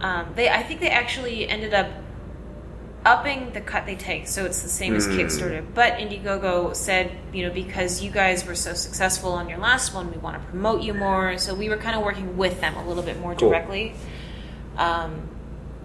Um, 0.00 0.26
they 0.36 0.48
I 0.48 0.62
think 0.62 0.80
they 0.80 0.88
actually 0.90 1.48
ended 1.48 1.74
up 1.74 1.88
upping 3.04 3.52
the 3.52 3.60
cut 3.60 3.86
they 3.86 3.94
take, 3.94 4.26
so 4.28 4.44
it's 4.44 4.62
the 4.62 4.68
same 4.68 4.94
as 4.94 5.06
Mm. 5.06 5.16
Kickstarter. 5.18 5.64
But 5.74 5.94
Indiegogo 5.94 6.74
said, 6.74 7.10
you 7.32 7.46
know, 7.46 7.52
because 7.52 8.02
you 8.02 8.10
guys 8.10 8.44
were 8.46 8.54
so 8.56 8.74
successful 8.74 9.32
on 9.32 9.48
your 9.48 9.58
last 9.58 9.94
one, 9.94 10.10
we 10.10 10.18
want 10.18 10.36
to 10.40 10.48
promote 10.50 10.82
you 10.82 10.94
more. 10.94 11.38
So 11.38 11.54
we 11.54 11.68
were 11.68 11.76
kind 11.76 11.96
of 11.96 12.02
working 12.02 12.36
with 12.36 12.60
them 12.60 12.74
a 12.76 12.86
little 12.86 13.02
bit 13.02 13.18
more 13.20 13.34
Cool. 13.34 13.48
directly. 13.50 13.94
Um, 14.78 15.28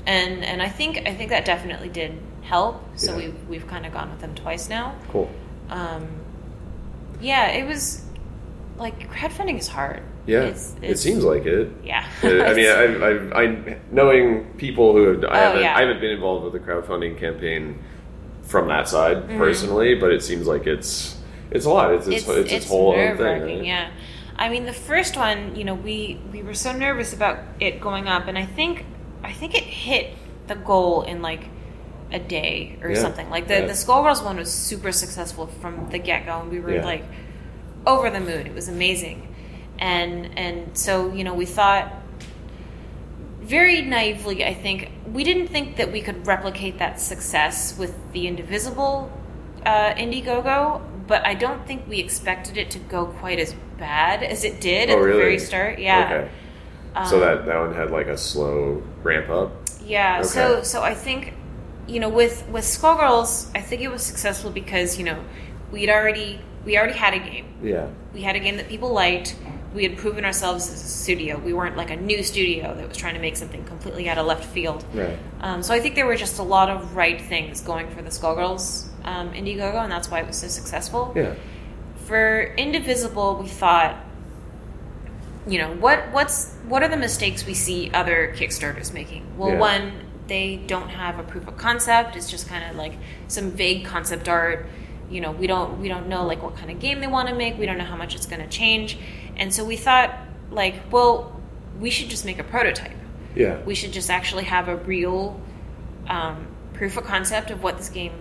and 0.06 0.44
and 0.46 0.62
I 0.62 0.70
think 0.70 1.02
I 1.06 1.14
think 1.14 1.30
that 1.32 1.46
definitely 1.46 1.90
did 1.90 2.18
help. 2.44 2.82
So 2.96 3.12
Yeah. 3.12 3.18
we've 3.18 3.50
we've 3.50 3.68
kind 3.68 3.86
of 3.86 3.94
gone 3.94 4.10
with 4.12 4.20
them 4.22 4.36
twice 4.36 4.70
now. 4.70 4.96
Cool. 5.10 5.30
Um, 5.70 6.08
yeah, 7.22 7.48
it 7.52 7.66
was 7.68 8.04
like 8.78 9.10
crowdfunding 9.12 9.58
is 9.60 9.68
hard. 9.68 10.02
Yeah. 10.26 10.44
It's- 10.44 10.76
it 10.82 10.98
seems 11.00 11.24
like 11.24 11.46
it. 11.46 11.70
Yeah. 11.84 12.06
I 12.24 12.54
mean, 12.54 12.66
I, 13.36 13.40
I, 13.40 13.44
I, 13.44 13.78
knowing 13.92 14.46
people 14.58 14.94
who 14.94 15.08
have, 15.14 15.24
I, 15.26 15.28
Oh, 15.28 15.34
haven't, 15.48 15.62
yeah. 15.64 15.76
I 15.78 15.82
haven't 15.82 16.00
been 16.02 16.12
involved 16.12 16.46
with 16.46 16.56
a 16.62 16.66
crowdfunding 16.66 17.18
campaign 17.20 17.80
from 18.42 18.68
that 18.70 18.88
side 18.88 19.18
Mm-hmm. 19.18 19.38
personally, 19.38 19.96
but 19.96 20.12
it 20.12 20.24
seems 20.24 20.48
like 20.48 20.66
it's 20.68 21.18
it's 21.52 21.66
a 21.66 21.70
lot. 21.70 21.94
It's 21.94 22.08
it's, 22.08 22.28
it's, 22.28 22.52
its 22.52 22.68
whole 22.68 22.94
own 22.94 23.16
thing. 23.18 23.42
right? 23.42 23.64
Yeah, 23.64 23.92
I 24.36 24.50
mean, 24.50 24.66
the 24.66 24.74
first 24.74 25.16
one, 25.16 25.56
you 25.56 25.64
know, 25.64 25.76
we 25.76 26.20
we 26.32 26.42
were 26.42 26.54
so 26.56 26.72
nervous 26.74 27.14
about 27.14 27.40
it 27.60 27.80
going 27.80 28.08
up, 28.08 28.28
and 28.28 28.38
I 28.38 28.46
think 28.46 28.86
I 29.24 29.32
think 29.32 29.54
it 29.56 29.64
hit 29.64 30.16
the 30.48 30.56
goal 30.56 31.04
in 31.04 31.22
like 31.22 31.46
a 32.12 32.20
day 32.20 32.78
or 32.82 32.90
Yeah, 32.92 33.00
something. 33.02 33.30
Like 33.30 33.48
the 33.48 33.60
yeah. 33.62 33.66
the 33.68 33.74
Skullgirls 33.74 34.24
one 34.24 34.38
was 34.38 34.52
super 34.52 34.92
successful 34.92 35.48
from 35.48 35.90
the 35.90 36.00
get 36.00 36.26
go, 36.26 36.42
and 36.42 36.52
we 36.52 36.60
were 36.60 36.76
Yeah. 36.76 36.86
like 36.86 37.04
over 37.86 38.10
the 38.10 38.20
moon. 38.20 38.48
It 38.48 38.54
was 38.54 38.68
amazing, 38.68 39.34
and 39.80 40.38
and 40.38 40.78
so 40.78 41.14
you 41.14 41.24
know 41.24 41.34
we 41.34 41.46
thought 41.46 41.94
very 43.42 43.82
naively, 43.82 44.46
I 44.46 44.54
think 44.54 44.90
we 45.12 45.24
didn't 45.24 45.48
think 45.48 45.76
that 45.76 45.92
we 45.92 46.02
could 46.02 46.26
replicate 46.26 46.80
that 46.80 47.00
success 47.02 47.78
with 47.78 47.94
the 48.14 48.26
Indivisible 48.28 49.12
uh, 49.66 49.94
Indiegogo, 49.96 50.82
but 51.08 51.26
I 51.28 51.34
don't 51.34 51.66
think 51.68 51.86
we 51.88 52.00
expected 52.00 52.58
it 52.58 52.72
to 52.72 52.80
go 52.80 53.06
quite 53.08 53.40
as 53.40 53.54
bad 53.78 54.24
as 54.24 54.44
it 54.44 54.62
did 54.62 54.90
Oh, 54.90 54.94
at 54.94 55.00
the 55.00 55.06
really? 55.06 55.20
very 55.20 55.40
start. 55.40 55.80
Yeah. 55.80 56.06
Okay. 56.06 56.32
Um, 56.96 57.06
So 57.08 57.20
that 57.20 57.46
that 57.46 57.58
one 57.60 57.74
had 57.74 57.92
like 57.92 58.08
a 58.08 58.18
slow 58.18 58.82
ramp 59.04 59.30
up. 59.30 59.52
Yeah. 59.86 60.18
Okay. 60.20 60.28
So 60.28 60.64
so 60.64 60.82
I 60.84 60.94
think 60.94 61.34
you 61.88 62.00
know 62.00 62.10
with 62.10 62.48
with 62.50 62.64
Skullgirls, 62.64 63.50
I 63.56 63.62
think 63.62 63.82
it 63.82 63.90
was 63.90 64.02
successful 64.04 64.52
because 64.52 64.98
you 64.98 65.06
know 65.06 65.24
we'd 65.72 65.90
already 65.90 66.40
we 66.66 66.78
already 66.78 66.94
had 66.98 67.14
a 67.14 67.20
game. 67.20 67.46
Yeah. 67.62 67.88
We 68.14 68.22
had 68.22 68.36
a 68.36 68.40
game 68.40 68.58
that 68.58 68.70
people 68.70 68.94
liked. 68.94 69.36
We 69.74 69.82
had 69.84 69.98
proven 69.98 70.24
ourselves 70.24 70.70
as 70.70 70.84
a 70.84 70.88
studio. 70.88 71.40
We 71.40 71.52
weren't 71.52 71.76
like 71.76 71.90
a 71.90 71.96
new 71.96 72.22
studio 72.22 72.76
that 72.76 72.88
was 72.88 72.96
trying 72.96 73.16
to 73.16 73.20
make 73.20 73.36
something 73.36 73.66
completely 73.66 74.08
out 74.08 74.20
of 74.20 74.28
left 74.28 74.46
field. 74.46 74.86
Right. 74.94 75.18
Um, 75.42 75.64
so 75.64 75.74
I 75.74 75.80
think 75.80 75.96
there 75.96 76.06
were 76.06 76.16
just 76.16 76.38
a 76.38 76.44
lot 76.44 76.70
of 76.70 76.96
right 76.96 77.20
things 77.20 77.60
going 77.60 77.90
for 77.90 78.04
the 78.04 78.12
Skullgirls 78.12 78.86
um, 79.04 79.34
Indiegogo, 79.34 79.82
and 79.82 79.92
that's 79.92 80.12
why 80.12 80.20
it 80.20 80.28
was 80.28 80.38
so 80.38 80.48
successful. 80.48 81.12
Yeah. 81.16 81.34
For 82.06 82.44
Indivisible, 82.58 83.38
we 83.42 83.48
thought, 83.48 83.96
you 85.48 85.58
know, 85.60 85.74
what 85.76 86.12
what's 86.12 86.54
what 86.68 86.84
are 86.84 86.88
the 86.90 86.98
mistakes 86.98 87.46
we 87.46 87.54
see 87.54 87.92
other 87.94 88.34
Kickstarters 88.36 88.94
making? 88.94 89.38
Well, 89.38 89.52
Yeah. 89.52 89.60
one, 89.60 89.92
they 90.28 90.58
don't 90.58 90.90
have 90.90 91.20
a 91.20 91.24
proof 91.24 91.48
of 91.48 91.58
concept. 91.58 92.16
It's 92.16 92.30
just 92.30 92.48
kind 92.48 92.64
of 92.70 92.76
like 92.78 92.94
some 93.28 93.52
vague 93.52 93.86
concept 93.86 94.28
art. 94.30 94.66
You 95.10 95.22
know, 95.22 95.32
we 95.32 95.48
don't 95.48 95.80
we 95.80 95.88
don't 95.90 96.08
know 96.08 96.26
like 96.26 96.42
what 96.42 96.56
kind 96.56 96.72
of 96.72 96.80
game 96.80 97.00
they 97.02 97.08
want 97.08 97.30
to 97.30 97.36
make. 97.36 97.58
We 97.58 97.66
don't 97.66 97.78
know 97.78 97.84
how 97.86 97.98
much 97.98 98.16
it's 98.16 98.26
going 98.26 98.42
to 98.42 98.48
change, 98.50 98.98
and 99.38 99.54
so 99.54 99.64
we 99.66 99.76
thought 99.78 100.12
like, 100.52 100.76
well, 100.92 101.40
we 101.80 101.90
should 101.90 102.10
just 102.10 102.26
make 102.26 102.40
a 102.40 102.44
prototype. 102.44 102.92
Yeah. 103.36 103.60
we 103.66 103.74
should 103.74 103.92
just 103.92 104.12
actually 104.12 104.44
have 104.44 104.68
a 104.68 104.76
real 104.76 105.42
um, 106.08 106.46
proof 106.74 106.98
of 106.98 107.04
concept 107.06 107.50
of 107.50 107.64
what 107.64 107.78
this 107.78 107.90
game 107.90 108.12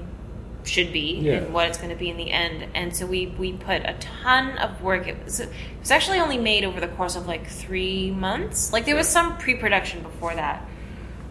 should 0.64 0.92
be 0.92 1.18
Yeah. 1.20 1.32
and 1.34 1.52
what 1.54 1.66
it's 1.68 1.78
going 1.78 1.90
to 1.90 1.96
be 1.96 2.08
in 2.08 2.16
the 2.16 2.30
end. 2.30 2.66
And 2.74 2.94
so 2.96 3.06
we 3.06 3.26
we 3.38 3.52
put 3.52 3.82
a 3.84 3.94
ton 4.00 4.58
of 4.58 4.80
work. 4.82 5.08
It 5.08 5.16
was, 5.24 5.40
it 5.40 5.48
was 5.80 5.90
actually 5.90 6.20
only 6.20 6.38
made 6.38 6.64
over 6.64 6.80
the 6.80 6.88
course 6.88 7.16
of 7.16 7.26
like 7.26 7.46
three 7.48 8.10
months. 8.10 8.72
Like 8.72 8.84
there 8.84 8.96
was 8.96 9.08
some 9.08 9.36
pre-production 9.38 10.02
before 10.02 10.34
that. 10.34 10.68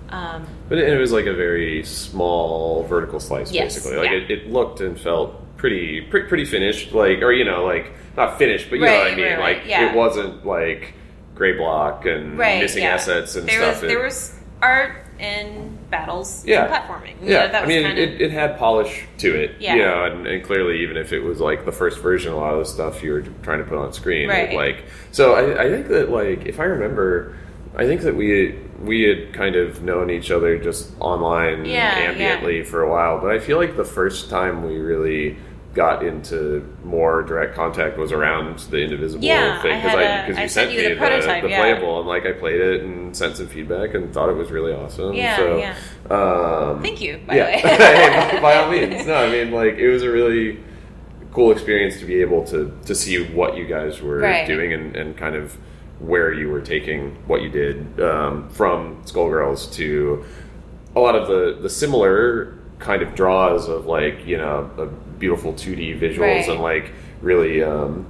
Um, 0.09 0.45
But 0.67 0.77
it, 0.79 0.89
it 0.89 0.97
was 0.97 1.11
like 1.13 1.25
a 1.25 1.33
very 1.33 1.83
small 1.83 2.83
vertical 2.83 3.19
slice, 3.19 3.51
Yes, 3.51 3.75
basically. 3.75 3.97
Like 3.97 4.09
yeah. 4.11 4.17
it, 4.17 4.31
it 4.31 4.51
looked 4.51 4.81
and 4.81 4.99
felt 4.99 5.55
pretty, 5.57 6.01
pretty, 6.01 6.27
pretty 6.27 6.45
finished. 6.45 6.91
Like, 6.93 7.21
or 7.21 7.31
you 7.31 7.45
know, 7.45 7.63
like 7.63 7.93
not 8.17 8.37
finished, 8.37 8.69
but 8.69 8.79
you 8.79 8.85
know 8.85 8.97
what 8.97 9.07
I 9.07 9.15
mean. 9.15 9.25
right, 9.25 9.39
right, 9.39 9.57
like 9.57 9.67
yeah. 9.69 9.89
it 9.89 9.95
wasn't 9.95 10.45
like 10.45 10.93
gray 11.35 11.53
block 11.57 12.05
and 12.05 12.37
right, 12.37 12.61
missing 12.61 12.83
assets 12.83 13.35
and 13.35 13.47
there 13.47 13.61
stuff. 13.61 13.81
Was, 13.81 13.89
there 13.89 14.03
was 14.03 14.39
art 14.61 15.05
and 15.21 15.89
battles 15.91 16.43
Yeah. 16.45 16.65
and 16.65 16.73
platforming. 16.73 17.13
Yeah, 17.21 17.47
that 17.47 17.63
I 17.63 17.67
mean, 17.67 17.83
kind 17.83 17.97
of, 17.99 18.03
it, 18.09 18.21
it 18.21 18.31
had 18.31 18.57
polish 18.57 19.05
to 19.19 19.35
it, 19.35 19.51
Yeah. 19.59 19.75
you 19.75 19.81
know, 19.83 20.03
and, 20.05 20.27
and 20.27 20.43
clearly, 20.43 20.81
even 20.81 20.97
if 20.97 21.13
it 21.13 21.19
was 21.19 21.39
like 21.39 21.63
the 21.65 21.71
first 21.71 21.99
version, 21.99 22.33
a 22.33 22.35
lot 22.37 22.53
of 22.53 22.59
the 22.59 22.65
stuff 22.65 23.03
you 23.03 23.11
were 23.13 23.21
trying 23.43 23.59
to 23.59 23.65
put 23.65 23.77
on 23.77 23.93
screen, 23.93 24.27
Right. 24.29 24.53
like, 24.53 24.85
so 25.11 25.33
I, 25.35 25.65
I 25.65 25.69
think 25.69 25.87
that, 25.89 26.09
like, 26.09 26.45
if 26.45 26.59
I 26.59 26.63
remember, 26.63 27.35
I 27.77 27.85
think 27.85 28.01
that 28.01 28.15
we 28.15 28.55
we 28.83 29.03
had 29.03 29.31
kind 29.31 29.55
of 29.55 29.83
known 29.83 30.09
each 30.09 30.31
other 30.31 30.57
just 30.57 30.91
online 30.99 31.65
Yeah, 31.65 32.11
ambiently 32.11 32.65
for 32.65 32.81
a 32.81 32.89
while, 32.89 33.19
but 33.21 33.29
I 33.29 33.37
feel 33.37 33.57
like 33.57 33.77
the 33.77 33.85
first 33.85 34.27
time 34.31 34.65
we 34.67 34.77
really 34.77 35.37
got 35.73 36.05
into 36.05 36.67
more 36.83 37.23
direct 37.23 37.55
contact 37.55 37.97
was 37.97 38.11
around 38.11 38.59
the 38.59 38.77
Indivisible 38.83 39.23
Yeah, 39.23 39.61
thing 39.61 39.71
I 39.71 40.27
because 40.27 40.37
you 40.41 40.47
sent 40.49 40.71
you 40.71 40.81
me 40.81 40.89
the 40.89 40.95
prototype, 40.95 41.43
the 41.43 41.49
yeah. 41.49 41.59
playable 41.59 41.99
and 41.99 42.07
like 42.07 42.25
I 42.25 42.33
played 42.33 42.59
it 42.59 42.83
and 42.83 43.15
sent 43.15 43.37
some 43.37 43.47
feedback 43.47 43.93
and 43.93 44.13
thought 44.13 44.29
it 44.29 44.35
was 44.35 44.51
really 44.51 44.73
awesome. 44.73 45.13
Yeah, 45.13 45.37
so, 45.37 45.57
yeah. 45.57 45.75
Um, 46.09 46.81
Thank 46.81 46.99
you, 47.01 47.21
by 47.25 47.35
yeah, 47.37 47.45
the 47.61 47.67
way. 47.67 47.75
Hey, 47.75 48.31
by, 48.35 48.41
by 48.41 48.55
all 48.57 48.69
means. 48.71 49.05
No, 49.05 49.15
I 49.15 49.31
mean, 49.31 49.51
like 49.51 49.75
it 49.75 49.89
was 49.89 50.03
a 50.03 50.09
really 50.11 50.59
cool 51.31 51.51
experience 51.51 51.97
to 51.99 52.05
be 52.05 52.19
able 52.21 52.43
to 52.47 52.77
to 52.85 52.93
see 52.93 53.23
what 53.27 53.55
you 53.55 53.65
guys 53.65 54.01
were 54.01 54.17
Right. 54.19 54.45
doing 54.47 54.73
and, 54.73 54.95
and 54.95 55.15
kind 55.15 55.35
of 55.35 55.57
where 55.99 56.33
you 56.33 56.49
were 56.49 56.61
taking 56.61 57.11
what 57.27 57.41
you 57.43 57.49
did 57.49 58.01
um, 58.01 58.49
from 58.49 59.01
Skullgirls 59.05 59.71
to 59.75 60.25
a 60.95 60.99
lot 60.99 61.15
of 61.15 61.27
the 61.29 61.57
the 61.61 61.69
similar 61.69 62.57
kind 62.79 63.01
of 63.03 63.15
draws 63.15 63.69
of 63.69 63.85
like 63.85 64.25
you 64.25 64.35
know 64.37 64.69
a 64.77 65.10
beautiful 65.21 65.53
2D 65.53 65.97
visuals 65.99 66.19
Right. 66.19 66.49
and 66.49 66.59
like 66.59 66.91
really 67.21 67.63
um, 67.63 68.05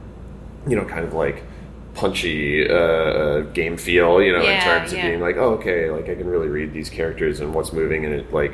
you 0.68 0.76
know 0.76 0.86
kind 0.86 1.06
of 1.06 1.14
like 1.14 1.44
punchy 1.94 2.68
uh, 2.70 2.74
uh, 2.74 3.40
game 3.52 3.76
feel 3.78 4.22
you 4.22 4.32
know 4.32 4.40
in 4.40 4.46
Yeah, 4.46 4.64
terms 4.64 4.92
of 4.94 4.98
yeah. 4.98 5.10
being 5.10 5.20
like 5.22 5.36
oh 5.38 5.56
okay 5.60 5.92
like 5.92 6.08
I 6.10 6.16
can 6.16 6.26
really 6.28 6.48
read 6.48 6.74
these 6.74 6.90
characters 6.90 7.42
and 7.42 7.54
what's 7.54 7.74
moving 7.74 8.06
and 8.06 8.14
it 8.16 8.34
like 8.34 8.54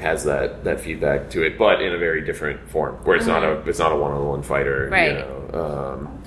has 0.00 0.24
that 0.24 0.64
that 0.64 0.80
feedback 0.80 1.28
to 1.30 1.42
it 1.44 1.58
but 1.58 1.82
in 1.82 1.92
a 1.92 1.98
very 1.98 2.22
different 2.24 2.68
form 2.70 2.94
where 3.04 3.16
it's 3.16 3.26
not 3.26 3.42
a 3.44 3.60
it's 3.68 3.78
not 3.78 3.92
a 3.92 3.96
one-on-one 3.96 4.42
fighter 4.42 4.84
Mm-hmm. 4.84 4.92
Right. 4.92 5.12
you 5.12 5.18
know 5.18 5.94
um, 5.98 6.22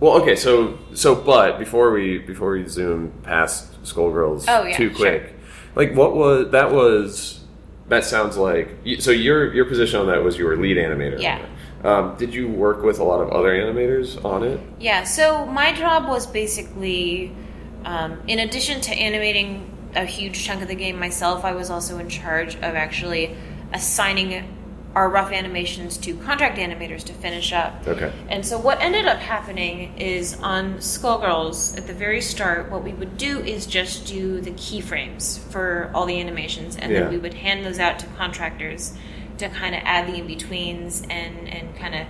well 0.00 0.12
okay 0.22 0.36
so 0.36 0.78
so 0.94 1.14
but 1.14 1.58
before 1.58 1.90
we 1.92 2.18
before 2.18 2.52
we 2.52 2.66
zoom 2.66 3.12
past 3.22 3.70
Skullgirls 3.84 4.46
Oh, 4.48 4.64
yeah, 4.64 4.76
too 4.76 4.88
sure. 4.90 4.96
quick 4.96 5.34
like 5.74 5.94
what 5.94 6.16
was 6.16 6.50
that 6.52 6.72
was 6.72 7.43
that 7.88 8.04
sounds 8.04 8.36
like 8.36 8.78
so 8.98 9.10
your 9.10 9.52
your 9.52 9.64
position 9.66 10.00
on 10.00 10.06
that 10.06 10.22
was 10.22 10.38
you 10.38 10.46
were 10.46 10.56
lead 10.56 10.76
animator 10.76 11.20
Yeah. 11.20 11.44
Um, 11.84 12.16
did 12.16 12.32
you 12.32 12.48
work 12.48 12.82
with 12.82 12.98
a 12.98 13.04
lot 13.04 13.20
of 13.20 13.28
other 13.28 13.50
animators 13.50 14.22
on 14.24 14.42
it? 14.42 14.58
Yeah, 14.80 15.04
so 15.04 15.44
my 15.44 15.74
job 15.74 16.08
was 16.08 16.26
basically, 16.26 17.30
um, 17.84 18.22
in 18.26 18.38
addition 18.38 18.80
to 18.80 18.94
animating 18.94 19.70
a 19.94 20.06
huge 20.06 20.42
chunk 20.44 20.62
of 20.62 20.68
the 20.68 20.74
game 20.74 20.98
myself, 20.98 21.44
I 21.44 21.52
was 21.52 21.68
also 21.68 21.98
in 21.98 22.08
charge 22.08 22.54
of 22.56 22.74
actually 22.74 23.36
assigning 23.74 24.48
our 24.94 25.08
rough 25.08 25.32
animations 25.32 25.96
to 25.98 26.14
contract 26.18 26.56
animators 26.58 27.02
to 27.04 27.12
finish 27.12 27.52
up. 27.52 27.86
Okay. 27.86 28.12
And 28.28 28.46
so 28.46 28.58
what 28.58 28.80
ended 28.80 29.06
up 29.06 29.18
happening 29.18 29.92
is 29.98 30.38
on 30.40 30.74
Skullgirls 30.78 31.76
at 31.76 31.86
the 31.86 31.92
very 31.94 32.20
start, 32.20 32.70
what 32.70 32.84
we 32.84 32.92
would 32.92 33.16
do 33.16 33.40
is 33.40 33.66
just 33.66 34.06
do 34.06 34.40
the 34.40 34.52
keyframes 34.52 35.38
for 35.50 35.90
all 35.94 36.06
the 36.06 36.20
animations, 36.20 36.76
and 36.76 36.92
Yeah. 36.92 37.00
then 37.00 37.10
we 37.10 37.18
would 37.18 37.34
hand 37.34 37.66
those 37.66 37.78
out 37.80 37.98
to 38.00 38.06
contractors 38.16 38.92
to 39.38 39.48
kind 39.48 39.74
of 39.74 39.80
add 39.84 40.06
the 40.06 40.14
in 40.14 40.26
betweens 40.28 41.02
and 41.10 41.48
and 41.48 41.74
kind 41.76 41.94
of 41.96 42.06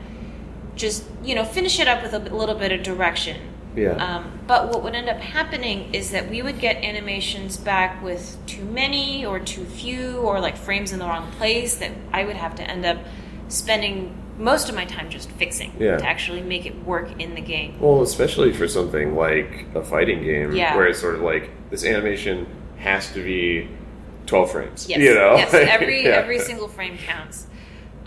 just 0.76 1.04
you 1.24 1.34
know 1.34 1.44
finish 1.44 1.78
it 1.80 1.88
up 1.88 2.02
with 2.02 2.12
a 2.12 2.18
little 2.18 2.54
bit 2.54 2.70
of 2.70 2.82
direction. 2.82 3.36
Yeah. 3.76 3.90
Um, 3.96 4.38
but 4.46 4.68
what 4.68 4.82
would 4.84 4.94
end 4.94 5.08
up 5.08 5.18
happening 5.18 5.92
is 5.94 6.10
that 6.12 6.30
we 6.30 6.42
would 6.42 6.60
get 6.60 6.76
animations 6.84 7.56
back 7.56 8.02
with 8.02 8.36
too 8.46 8.64
many 8.64 9.24
or 9.26 9.40
too 9.40 9.64
few 9.64 10.18
or 10.18 10.40
like 10.40 10.56
frames 10.56 10.92
in 10.92 10.98
the 11.00 11.04
wrong 11.06 11.30
place 11.32 11.76
that 11.78 11.90
I 12.12 12.24
would 12.24 12.36
have 12.36 12.54
to 12.56 12.62
end 12.62 12.86
up 12.86 12.98
spending 13.48 14.16
most 14.38 14.68
of 14.68 14.74
my 14.74 14.84
time 14.84 15.10
just 15.10 15.30
fixing 15.32 15.72
Yeah. 15.78 15.96
to 15.98 16.06
actually 16.06 16.42
make 16.42 16.66
it 16.66 16.84
work 16.84 17.08
in 17.20 17.34
the 17.34 17.40
game. 17.40 17.76
Well, 17.80 18.02
especially 18.02 18.52
for 18.52 18.66
something 18.66 19.14
like 19.14 19.66
a 19.74 19.82
fighting 19.82 20.22
game, 20.24 20.52
Yeah. 20.52 20.74
where 20.76 20.86
it's 20.86 21.00
sort 21.00 21.14
of 21.14 21.20
like 21.22 21.50
this 21.70 21.84
animation 21.84 22.46
has 22.78 23.12
to 23.12 23.22
be 23.22 23.68
twelve 24.26 24.50
frames. 24.50 24.88
Yes, 24.88 24.98
You 24.98 25.14
know, 25.14 25.36
yes, 25.36 25.54
every 25.54 26.04
Yeah. 26.04 26.10
every 26.12 26.38
single 26.38 26.66
frame 26.68 26.98
counts. 26.98 27.46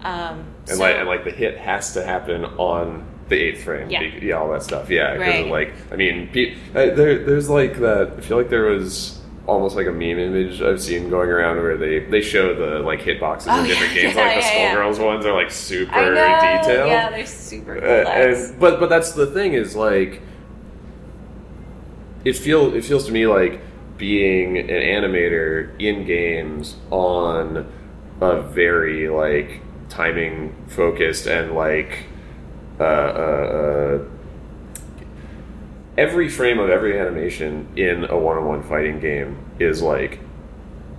Um, 0.03 0.45
and 0.67 0.77
so- 0.77 0.79
like 0.83 0.95
and 0.97 1.07
like 1.07 1.23
the 1.23 1.31
hit 1.31 1.57
has 1.57 1.93
to 1.93 2.03
happen 2.03 2.43
on 2.45 3.05
the 3.29 3.35
eighth 3.35 3.63
frame. 3.63 3.89
Yeah. 3.89 4.01
Yeah, 4.01 4.35
all 4.35 4.49
that 4.51 4.63
stuff. 4.63 4.89
Yeah, 4.89 5.13
because 5.17 5.27
Right. 5.43 5.47
like 5.47 5.73
I 5.91 5.95
mean, 5.95 6.29
pe- 6.31 6.55
there 6.73 7.17
there's 7.19 7.49
like 7.49 7.77
that. 7.79 8.13
I 8.17 8.21
feel 8.21 8.37
like 8.37 8.49
there 8.49 8.65
was 8.65 9.19
almost 9.45 9.75
like 9.77 9.87
a 9.87 9.91
meme 9.91 10.19
image 10.19 10.61
I've 10.61 10.81
seen 10.81 11.09
going 11.09 11.29
around 11.29 11.57
where 11.57 11.77
they 11.77 11.99
they 11.99 12.21
show 12.21 12.53
the 12.53 12.79
like 12.79 13.01
hitboxes 13.01 13.45
Oh, 13.49 13.61
in 13.61 13.67
different 13.67 13.93
yeah, 13.95 14.01
games. 14.01 14.15
yeah, 14.15 14.25
like 14.25 14.35
the 14.35 14.41
yeah, 14.41 14.53
yeah. 14.53 14.75
Skullgirls 14.75 15.05
ones 15.05 15.25
are 15.25 15.33
like 15.33 15.51
super 15.51 15.93
detailed. 16.15 16.89
Yeah, 16.89 17.09
they're 17.11 17.25
super 17.25 17.77
Uh, 17.77 18.09
and, 18.09 18.59
but 18.59 18.79
but 18.79 18.89
that's 18.89 19.11
the 19.13 19.25
thing 19.27 19.53
is 19.53 19.75
like 19.75 20.21
it 22.25 22.33
feel 22.35 22.73
it 22.75 22.83
feels 22.83 23.05
to 23.05 23.11
me 23.11 23.27
like 23.27 23.61
being 23.97 24.57
an 24.57 24.67
animator 24.67 25.69
in 25.79 26.05
games 26.05 26.75
on 26.91 27.71
a 28.21 28.41
very 28.41 29.09
like 29.09 29.61
timing 29.89 30.53
focused 30.67 31.25
and 31.27 31.53
like 31.55 32.03
uh, 32.79 32.83
uh, 32.83 33.97
uh, 33.99 34.03
every 35.97 36.29
frame 36.29 36.59
of 36.59 36.69
every 36.69 36.99
animation 36.99 37.67
in 37.75 38.05
a 38.05 38.17
one-on-one 38.17 38.63
fighting 38.63 38.99
game 38.99 39.37
is 39.59 39.81
like 39.81 40.19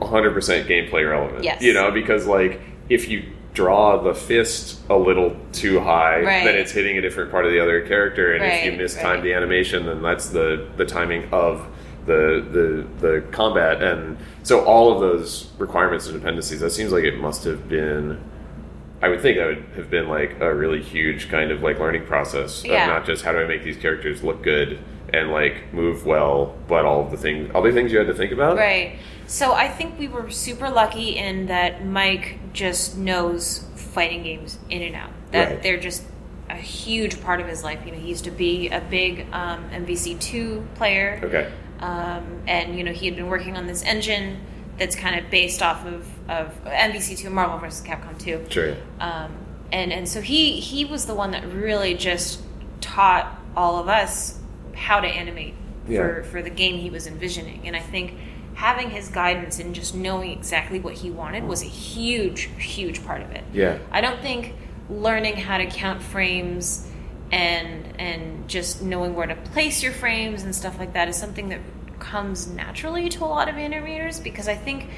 100% 0.01 0.67
gameplay 0.67 1.09
relevant 1.09 1.45
Yes. 1.45 1.63
you 1.63 1.73
know 1.73 1.91
because 1.91 2.27
like 2.27 2.61
if 2.89 3.09
you 3.09 3.25
draw 3.55 4.01
the 4.01 4.15
fist 4.15 4.81
a 4.89 4.97
little 4.97 5.37
too 5.53 5.81
high 5.81 6.21
Right. 6.23 6.45
then 6.45 6.55
it's 6.57 6.71
hitting 6.73 6.97
a 6.99 7.01
different 7.01 7.31
part 7.31 7.45
of 7.47 7.53
the 7.53 7.61
other 7.61 7.81
character 7.87 8.33
and 8.35 8.45
if 8.45 8.65
you 8.65 8.71
Right, 8.73 8.81
mistime 8.81 9.03
right. 9.05 9.23
the 9.23 9.35
animation 9.35 9.87
then 9.87 10.03
that's 10.03 10.29
the 10.31 10.67
the 10.77 10.85
timing 10.85 11.29
of 11.33 11.67
the 12.07 12.45
the 13.01 13.07
the 13.07 13.21
combat 13.33 13.83
and 13.83 14.17
so 14.43 14.65
all 14.65 14.93
of 14.93 15.01
those 15.01 15.51
requirements 15.59 16.07
and 16.07 16.15
dependencies 16.19 16.61
that 16.61 16.71
seems 16.71 16.91
like 16.93 17.05
it 17.05 17.19
must 17.19 17.45
have 17.45 17.69
been 17.69 18.21
I 19.01 19.09
would 19.09 19.21
think 19.21 19.39
that 19.39 19.47
would 19.47 19.65
have 19.77 19.91
been 19.91 20.09
like 20.09 20.41
a 20.41 20.53
really 20.55 20.83
huge 20.83 21.29
kind 21.29 21.51
of 21.51 21.63
like 21.63 21.79
learning 21.79 22.05
process 22.07 22.65
Yeah. 22.65 22.83
of 22.85 22.89
not 22.89 23.07
just 23.07 23.25
how 23.25 23.33
do 23.33 23.39
I 23.39 23.47
make 23.47 23.63
these 23.63 23.77
characters 23.77 24.23
look 24.25 24.43
good 24.43 24.79
and 25.15 25.31
like 25.31 25.73
move 25.73 26.05
well, 26.05 26.57
but 26.67 26.85
all 26.85 27.05
of 27.05 27.11
the 27.11 27.17
things, 27.17 27.51
all 27.55 27.63
the 27.63 27.73
things 27.73 27.93
you 27.93 27.99
had 27.99 28.09
to 28.09 28.15
think 28.15 28.33
about. 28.33 28.57
Right. 28.57 28.99
So 29.27 29.53
I 29.53 29.69
think 29.69 29.99
we 29.99 30.09
were 30.09 30.31
super 30.31 30.69
lucky 30.69 31.11
in 31.17 31.47
that 31.47 31.85
Mike 31.87 32.39
just 32.53 32.97
knows 32.99 33.65
fighting 33.77 34.23
games 34.23 34.59
in 34.69 34.83
and 34.83 34.97
out. 34.97 35.11
That 35.33 35.49
Right. 35.51 35.63
they're 35.63 35.81
just 35.81 36.03
a 36.51 36.57
huge 36.57 37.21
part 37.23 37.41
of 37.41 37.47
his 37.47 37.63
life. 37.63 37.81
You 37.87 37.93
know, 37.93 37.99
he 37.99 38.09
used 38.09 38.25
to 38.25 38.31
be 38.31 38.69
a 38.69 38.81
big 38.81 39.27
um, 39.33 39.69
MVC2 39.71 40.75
player. 40.75 41.21
Okay. 41.23 41.51
Um, 41.81 42.41
and, 42.49 42.77
you 42.77 42.83
know, 42.85 42.93
he 42.93 43.07
had 43.07 43.17
been 43.17 43.29
working 43.29 43.57
on 43.57 43.67
this 43.67 43.83
engine 43.85 44.39
that's 44.79 44.97
kind 44.97 45.19
of 45.23 45.31
based 45.31 45.63
off 45.63 45.87
of, 45.87 46.09
of 46.29 46.53
MVC 46.65 47.19
two, 47.19 47.31
Marvel 47.31 47.59
vs. 47.59 47.87
Capcom 47.87 48.19
2. 48.19 48.47
Sure. 48.51 48.77
Um, 49.01 49.33
and 49.73 49.93
and 49.93 50.09
so 50.09 50.21
he 50.21 50.61
he 50.61 50.85
was 50.85 51.07
the 51.07 51.15
one 51.15 51.33
that 51.33 51.47
really 51.53 51.95
just 51.95 52.41
taught 52.81 53.39
all 53.57 53.79
of 53.79 53.89
us 53.89 54.39
how 54.75 55.01
to 55.01 55.07
animate 55.07 55.55
for 55.87 56.23
for 56.25 56.43
the 56.43 56.51
game 56.51 56.79
he 56.79 56.91
was 56.91 57.07
envisioning. 57.07 57.67
And 57.67 57.77
I 57.77 57.81
think 57.81 58.15
having 58.55 58.91
his 58.91 59.09
guidance 59.09 59.59
and 59.59 59.75
just 59.75 59.95
knowing 59.95 60.33
exactly 60.33 60.81
what 60.81 60.95
he 60.95 61.11
wanted 61.11 61.45
was 61.45 61.63
a 61.63 61.67
huge 61.67 62.51
huge 62.59 63.05
part 63.05 63.23
of 63.23 63.31
it. 63.31 63.45
Yeah. 63.53 63.79
I 63.91 64.01
don't 64.01 64.21
think 64.21 64.55
learning 64.89 65.37
how 65.37 65.59
to 65.59 65.67
count 65.67 66.03
frames 66.03 66.87
and 67.31 68.01
and 68.01 68.49
just 68.49 68.83
knowing 68.83 69.15
where 69.15 69.27
to 69.27 69.37
place 69.37 69.83
your 69.83 69.93
frames 69.93 70.43
and 70.43 70.55
stuff 70.55 70.79
like 70.79 70.95
that 70.95 71.09
is 71.09 71.17
something 71.17 71.51
that 71.51 71.61
comes 71.99 72.47
naturally 72.47 73.09
to 73.11 73.25
a 73.25 73.27
lot 73.27 73.49
of 73.49 73.57
animators 73.57 74.23
because 74.23 74.49
I 74.49 74.55
think 74.55 74.89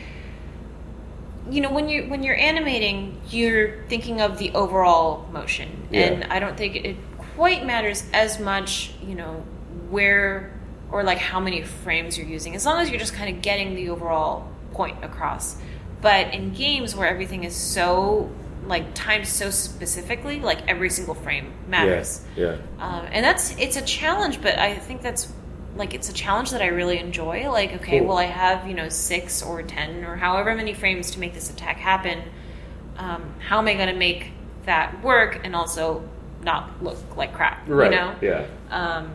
you 1.50 1.60
know 1.60 1.70
when 1.72 1.88
you 1.88 2.04
when 2.04 2.22
you're 2.22 2.36
animating 2.36 3.20
you're 3.28 3.82
thinking 3.88 4.20
of 4.20 4.38
the 4.38 4.50
overall 4.52 5.26
motion 5.32 5.88
Yeah. 5.90 6.00
and 6.02 6.24
I 6.32 6.38
don't 6.38 6.56
think 6.56 6.76
it 6.76 6.96
quite 7.36 7.64
matters 7.66 8.04
as 8.12 8.38
much 8.38 8.92
you 9.02 9.14
know 9.14 9.44
where 9.90 10.52
or 10.92 11.04
like 11.04 11.18
how 11.18 11.40
many 11.40 11.62
frames 11.62 12.18
you're 12.18 12.26
using, 12.26 12.54
as 12.56 12.66
long 12.66 12.80
as 12.80 12.90
you're 12.90 12.98
just 12.98 13.14
kind 13.14 13.34
of 13.34 13.42
getting 13.42 13.74
the 13.74 13.90
overall 13.90 14.48
point 14.72 15.04
across. 15.04 15.56
But 16.00 16.34
in 16.34 16.52
games 16.52 16.96
where 16.96 17.08
everything 17.08 17.44
is 17.44 17.54
so 17.54 18.30
like 18.66 18.94
timed 18.94 19.26
so 19.26 19.50
specifically, 19.50 20.40
like 20.40 20.66
every 20.68 20.90
single 20.90 21.14
frame 21.14 21.52
matters. 21.68 22.24
Yeah. 22.36 22.56
Um, 22.78 23.06
and 23.10 23.24
that's 23.24 23.56
it's 23.58 23.76
a 23.76 23.82
challenge, 23.82 24.40
but 24.42 24.58
I 24.58 24.76
think 24.76 25.02
that's 25.02 25.32
like 25.76 25.94
it's 25.94 26.08
a 26.08 26.12
challenge 26.12 26.50
that 26.50 26.62
I 26.62 26.66
really 26.66 26.98
enjoy. 26.98 27.50
Like, 27.50 27.72
okay, 27.74 27.98
Cool. 28.00 28.08
well, 28.08 28.18
I 28.18 28.24
have 28.24 28.66
you 28.66 28.74
know 28.74 28.88
six 28.88 29.42
or 29.42 29.62
ten 29.62 30.04
or 30.04 30.16
however 30.16 30.54
many 30.54 30.74
frames 30.74 31.10
to 31.12 31.20
make 31.20 31.34
this 31.34 31.50
attack 31.50 31.76
happen. 31.78 32.22
Um, 32.96 33.34
how 33.38 33.58
am 33.58 33.68
I 33.68 33.74
going 33.74 33.88
to 33.88 33.94
make 33.96 34.32
that 34.66 35.02
work 35.02 35.40
and 35.44 35.56
also 35.56 36.06
not 36.42 36.82
look 36.82 37.16
like 37.16 37.32
crap? 37.34 37.66
Right. 37.68 37.90
You 37.90 37.96
know, 37.96 38.14
Yeah. 38.20 38.46
um, 38.70 39.10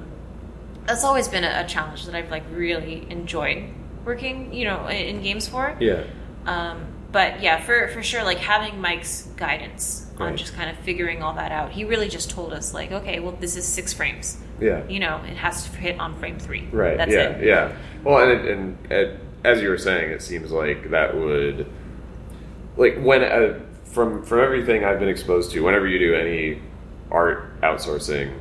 that's 0.85 1.03
always 1.03 1.27
been 1.27 1.43
a, 1.43 1.63
a 1.63 1.67
challenge 1.67 2.05
that 2.05 2.15
I've 2.15 2.31
like 2.31 2.43
really 2.51 3.05
enjoyed 3.09 3.65
working. 4.05 4.53
You 4.53 4.65
know, 4.65 4.87
in, 4.87 5.17
in 5.17 5.21
games 5.21 5.47
for. 5.47 5.75
Yeah. 5.79 6.03
Um, 6.45 6.85
but 7.11 7.41
yeah, 7.41 7.59
for 7.61 7.87
for 7.89 8.01
sure, 8.01 8.23
like 8.23 8.37
having 8.39 8.79
Mike's 8.81 9.23
guidance 9.35 10.04
on 10.19 10.37
just 10.37 10.53
kind 10.53 10.69
of 10.69 10.77
figuring 10.77 11.21
all 11.21 11.33
that 11.33 11.51
out. 11.51 11.71
He 11.71 11.83
really 11.83 12.07
just 12.07 12.29
told 12.29 12.53
us 12.53 12.73
like, 12.73 12.91
okay, 12.91 13.19
well, 13.19 13.33
this 13.33 13.55
is 13.55 13.65
six 13.65 13.93
frames. 13.93 14.37
Yeah. 14.59 14.87
You 14.87 14.99
know, 14.99 15.17
it 15.25 15.35
has 15.37 15.63
to 15.65 15.77
hit 15.77 15.99
on 15.99 16.17
frame 16.17 16.39
three. 16.39 16.67
Right. 16.71 16.97
That's 16.97 17.11
yeah. 17.11 17.29
it. 17.29 17.45
Yeah. 17.45 17.75
Well, 18.03 18.29
and, 18.29 18.77
and, 18.91 19.19
as 19.43 19.61
you 19.61 19.69
were 19.69 19.77
saying, 19.77 20.09
it 20.09 20.21
seems 20.21 20.51
like 20.51 20.89
that 20.89 21.15
would, 21.15 21.67
like 22.77 22.97
when 22.99 23.23
uh, 23.23 23.59
from 23.83 24.23
from 24.23 24.39
everything 24.39 24.83
I've 24.83 24.99
been 24.99 25.09
exposed 25.09 25.51
to, 25.51 25.61
whenever 25.61 25.87
you 25.87 25.99
do 25.99 26.15
any 26.15 26.61
art 27.11 27.61
outsourcing 27.61 28.33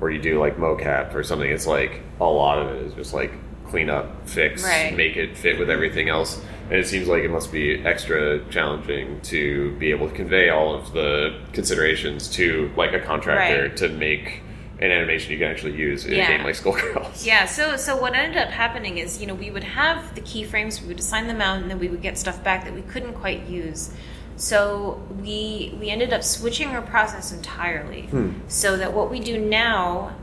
or 0.00 0.10
you 0.10 0.20
do 0.20 0.40
like 0.40 0.56
mocap 0.56 1.14
or 1.14 1.22
something, 1.22 1.50
it's 1.50 1.66
like 1.66 2.00
a 2.20 2.24
lot 2.24 2.58
of 2.58 2.68
it 2.68 2.86
is 2.86 2.94
just 2.94 3.12
like 3.12 3.32
clean 3.66 3.90
up, 3.90 4.26
fix, 4.28 4.64
Right. 4.64 4.96
make 4.96 5.16
it 5.16 5.36
fit 5.36 5.58
with 5.58 5.68
everything 5.68 6.08
else. 6.08 6.40
And 6.68 6.74
it 6.80 6.86
seems 6.86 7.06
like 7.06 7.22
it 7.22 7.30
must 7.30 7.52
be 7.52 7.84
extra 7.86 8.44
challenging 8.50 9.20
to 9.22 9.72
be 9.76 9.90
able 9.90 10.08
to 10.08 10.14
convey 10.14 10.48
all 10.48 10.74
of 10.74 10.92
the 10.92 11.38
considerations 11.52 12.28
to 12.30 12.70
like 12.76 12.92
a 12.92 13.00
contractor 13.00 13.62
Right. 13.68 13.76
to 13.76 13.88
make 13.88 14.42
an 14.80 14.90
animation 14.90 15.32
you 15.32 15.38
can 15.38 15.46
actually 15.48 15.74
use 15.76 16.04
in 16.04 16.14
Yeah. 16.14 16.24
a 16.24 16.36
game 16.36 16.44
like 16.44 16.54
Skullgirls. 16.56 17.24
Yeah, 17.24 17.46
so 17.46 17.76
so 17.76 17.96
what 17.96 18.14
ended 18.14 18.36
up 18.36 18.50
happening 18.50 18.98
is, 18.98 19.20
you 19.20 19.26
know, 19.26 19.34
we 19.34 19.50
would 19.50 19.64
have 19.64 20.14
the 20.14 20.20
keyframes, 20.20 20.82
we 20.82 20.88
would 20.88 20.98
assign 20.98 21.28
them 21.28 21.40
out, 21.40 21.62
and 21.62 21.70
then 21.70 21.78
we 21.78 21.88
would 21.88 22.02
get 22.02 22.18
stuff 22.18 22.42
back 22.44 22.64
that 22.64 22.74
we 22.74 22.82
couldn't 22.82 23.14
quite 23.14 23.46
use. 23.48 23.90
So 24.36 25.00
we 25.22 25.74
we 25.80 25.88
ended 25.88 26.12
up 26.12 26.22
switching 26.22 26.68
our 26.70 26.82
process 26.82 27.32
entirely. 27.32 28.08
So 28.48 28.76
that 28.76 28.92
what 28.92 29.10
we 29.10 29.18
do 29.20 29.38
now 29.38 30.14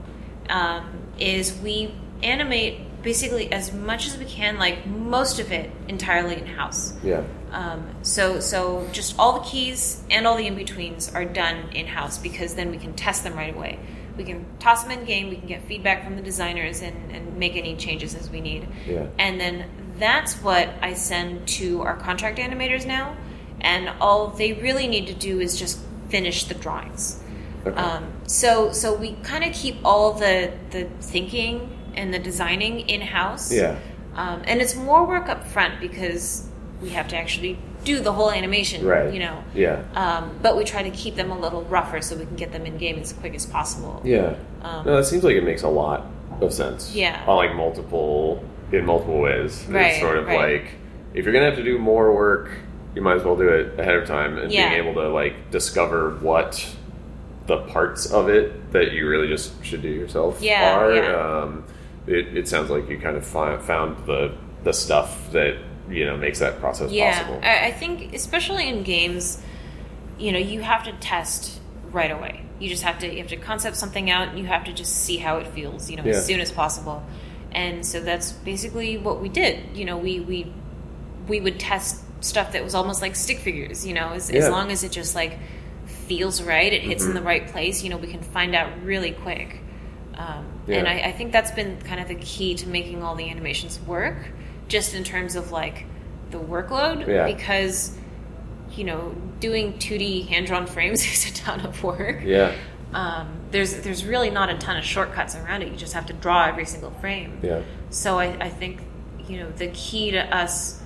um, 0.49 0.83
is 1.17 1.57
we 1.63 1.95
animate 2.21 2.81
basically 3.03 3.51
as 3.51 3.73
much 3.73 4.07
as 4.07 4.17
we 4.17 4.25
can, 4.25 4.57
like 4.57 4.87
most 4.87 5.39
of 5.39 5.51
it 5.51 5.69
entirely 5.87 6.37
in 6.37 6.47
house. 6.47 6.93
Yeah. 7.03 7.23
Um, 7.51 7.87
so 8.01 8.39
so 8.39 8.87
just 8.91 9.15
all 9.19 9.39
the 9.39 9.45
keys 9.45 10.03
and 10.09 10.25
all 10.25 10.37
the 10.37 10.47
in 10.47 10.55
betweens 10.55 11.13
are 11.13 11.25
done 11.25 11.69
in 11.73 11.85
house 11.85 12.17
because 12.17 12.55
then 12.55 12.71
we 12.71 12.77
can 12.77 12.93
test 12.93 13.23
them 13.23 13.35
right 13.35 13.53
away. 13.53 13.77
We 14.17 14.23
can 14.23 14.45
toss 14.59 14.83
them 14.83 14.91
in 14.91 15.05
game. 15.05 15.29
We 15.29 15.35
can 15.35 15.47
get 15.47 15.63
feedback 15.63 16.03
from 16.03 16.15
the 16.15 16.21
designers 16.21 16.81
and, 16.81 17.11
and 17.11 17.37
make 17.37 17.55
any 17.55 17.75
changes 17.75 18.15
as 18.15 18.29
we 18.29 18.41
need. 18.41 18.67
Yeah. 18.87 19.07
And 19.19 19.39
then 19.39 19.69
that's 19.97 20.35
what 20.35 20.69
I 20.81 20.93
send 20.93 21.47
to 21.49 21.81
our 21.81 21.97
contract 21.97 22.39
animators 22.39 22.85
now. 22.85 23.15
And 23.61 23.89
all 23.99 24.27
they 24.27 24.53
really 24.53 24.87
need 24.87 25.07
to 25.07 25.13
do 25.13 25.39
is 25.39 25.57
just 25.57 25.79
finish 26.09 26.45
the 26.45 26.53
drawings. 26.53 27.21
Okay. 27.65 27.75
Um, 27.75 28.11
so 28.27 28.71
so 28.71 28.93
we 28.93 29.13
kind 29.23 29.43
of 29.43 29.53
keep 29.53 29.77
all 29.83 30.13
the 30.13 30.53
the 30.71 30.85
thinking 31.01 31.69
and 31.95 32.13
the 32.13 32.19
designing 32.19 32.81
in 32.81 33.01
house. 33.01 33.51
Yeah. 33.51 33.77
Um, 34.15 34.41
and 34.45 34.61
it's 34.61 34.75
more 34.75 35.05
work 35.05 35.29
up 35.29 35.45
front 35.47 35.79
because 35.79 36.47
we 36.81 36.89
have 36.89 37.07
to 37.09 37.17
actually 37.17 37.57
do 37.83 37.99
the 37.99 38.11
whole 38.13 38.31
animation. 38.31 38.85
Right. 38.85 39.13
You 39.13 39.19
know. 39.19 39.43
Yeah. 39.55 39.83
Um, 39.95 40.37
but 40.41 40.55
we 40.57 40.63
try 40.63 40.83
to 40.83 40.91
keep 40.91 41.15
them 41.15 41.31
a 41.31 41.39
little 41.39 41.63
rougher 41.63 42.01
so 42.01 42.15
we 42.15 42.25
can 42.25 42.35
get 42.35 42.51
them 42.51 42.65
in 42.65 42.77
game 42.77 42.99
as 42.99 43.13
quick 43.13 43.33
as 43.35 43.45
possible. 43.45 44.01
Yeah. 44.03 44.35
Um, 44.61 44.85
no, 44.85 44.97
that 44.97 45.05
seems 45.05 45.23
like 45.23 45.35
it 45.35 45.43
makes 45.43 45.63
a 45.63 45.67
lot 45.69 46.05
of 46.41 46.53
sense. 46.53 46.93
Yeah. 46.95 47.23
On 47.27 47.35
like 47.37 47.55
multiple 47.55 48.43
in 48.71 48.85
multiple 48.85 49.19
ways. 49.19 49.65
Right, 49.67 49.91
It's 49.93 49.99
sort 49.99 50.17
of 50.17 50.27
right. 50.27 50.61
like 50.63 50.71
if 51.13 51.25
you're 51.25 51.33
gonna 51.33 51.45
have 51.45 51.55
to 51.57 51.63
do 51.63 51.77
more 51.77 52.13
work, 52.15 52.49
you 52.95 53.01
might 53.01 53.17
as 53.17 53.23
well 53.23 53.35
do 53.35 53.47
it 53.49 53.79
ahead 53.79 53.95
of 53.95 54.07
time 54.07 54.37
and 54.37 54.51
Yeah. 54.51 54.69
being 54.69 54.81
able 54.87 54.93
to 55.01 55.09
like 55.09 55.51
discover 55.51 56.11
what 56.21 56.65
the 57.47 57.57
parts 57.63 58.05
of 58.11 58.29
it 58.29 58.71
that 58.71 58.93
you 58.93 59.07
really 59.07 59.27
just 59.27 59.51
should 59.65 59.81
do 59.81 59.89
yourself 59.89 60.41
Yeah, 60.41 60.77
are. 60.79 60.93
yeah. 60.93 61.41
Um, 61.41 61.65
it, 62.07 62.37
it 62.37 62.47
sounds 62.47 62.69
like 62.69 62.89
you 62.89 62.97
kind 62.99 63.17
of 63.17 63.25
fi- 63.25 63.57
found 63.59 64.05
the 64.05 64.35
the 64.63 64.73
stuff 64.73 65.31
that 65.31 65.57
you 65.89 66.05
know 66.05 66.15
makes 66.17 66.39
that 66.39 66.59
process 66.59 66.91
Yeah, 66.91 67.17
possible. 67.19 67.39
I, 67.43 67.67
I 67.67 67.71
think 67.71 68.13
especially 68.13 68.67
in 68.69 68.83
games, 68.83 69.41
you 70.17 70.31
know, 70.31 70.39
you 70.39 70.61
have 70.61 70.83
to 70.85 70.93
test 70.93 71.59
right 71.91 72.11
away. 72.11 72.45
You 72.59 72.69
just 72.69 72.83
have 72.83 72.99
to 72.99 73.11
you 73.11 73.17
have 73.19 73.27
to 73.27 73.37
concept 73.37 73.75
something 73.77 74.09
out. 74.09 74.29
and 74.29 74.39
You 74.39 74.45
have 74.45 74.63
to 74.65 74.73
just 74.73 74.95
see 74.95 75.17
how 75.17 75.37
it 75.37 75.47
feels, 75.47 75.89
you 75.89 75.97
know, 75.97 76.03
Yeah. 76.05 76.11
as 76.11 76.25
soon 76.25 76.39
as 76.39 76.51
possible. 76.51 77.03
And 77.51 77.85
so 77.85 77.99
that's 77.99 78.31
basically 78.31 78.97
what 78.97 79.21
we 79.21 79.29
did. 79.29 79.75
You 79.77 79.85
know, 79.85 79.97
we 79.97 80.19
we 80.21 80.51
we 81.27 81.39
would 81.41 81.59
test 81.59 82.01
stuff 82.21 82.53
that 82.53 82.63
was 82.63 82.73
almost 82.75 83.01
like 83.01 83.15
stick 83.15 83.39
figures. 83.39 83.85
You 83.85 83.93
know, 83.93 84.09
as, 84.13 84.29
Yeah. 84.31 84.39
as 84.39 84.49
long 84.49 84.71
as 84.71 84.83
it 84.83 84.91
just 84.91 85.13
like 85.15 85.37
feels 85.85 86.41
right, 86.41 86.71
it 86.71 86.81
hits 86.81 87.03
in 87.03 87.11
Mhm. 87.11 87.15
the 87.15 87.21
right 87.21 87.47
place. 87.47 87.83
You 87.83 87.89
know, 87.89 87.97
we 87.97 88.07
can 88.07 88.21
find 88.21 88.55
out 88.55 88.69
really 88.83 89.11
quick. 89.11 89.59
Um, 90.15 90.45
Yeah. 90.67 90.77
And 90.77 90.87
I, 90.87 90.99
I 91.09 91.11
think 91.11 91.31
that's 91.31 91.51
been 91.51 91.79
kind 91.81 91.99
of 91.99 92.07
the 92.07 92.15
key 92.15 92.55
to 92.55 92.67
making 92.67 93.03
all 93.03 93.15
the 93.15 93.29
animations 93.29 93.79
work, 93.81 94.15
just 94.67 94.93
in 94.95 95.03
terms 95.03 95.35
of 95.35 95.51
like 95.51 95.85
the 96.31 96.37
workload, 96.39 97.07
Yeah. 97.07 97.25
because 97.25 97.97
you 98.71 98.83
know 98.85 99.13
doing 99.39 99.73
2D 99.73 100.27
hand-drawn 100.29 100.65
frames 100.65 101.01
is 101.11 101.29
a 101.29 101.33
ton 101.33 101.61
of 101.65 101.83
work. 101.83 102.21
yeah. 102.23 102.53
Um, 102.93 103.39
there's 103.51 103.81
there's 103.81 104.05
really 104.05 104.29
not 104.29 104.49
a 104.49 104.57
ton 104.57 104.77
of 104.77 104.83
shortcuts 104.83 105.35
around 105.35 105.63
it. 105.63 105.71
You 105.71 105.75
just 105.77 105.93
have 105.93 106.05
to 106.07 106.13
draw 106.13 106.45
every 106.45 106.65
single 106.65 106.91
frame. 106.91 107.39
Yeah. 107.41 107.61
So 107.89 108.19
I, 108.19 108.37
I 108.45 108.49
think 108.49 108.81
you 109.27 109.39
know 109.39 109.49
the 109.51 109.67
key 109.69 110.11
to 110.11 110.35
us 110.35 110.79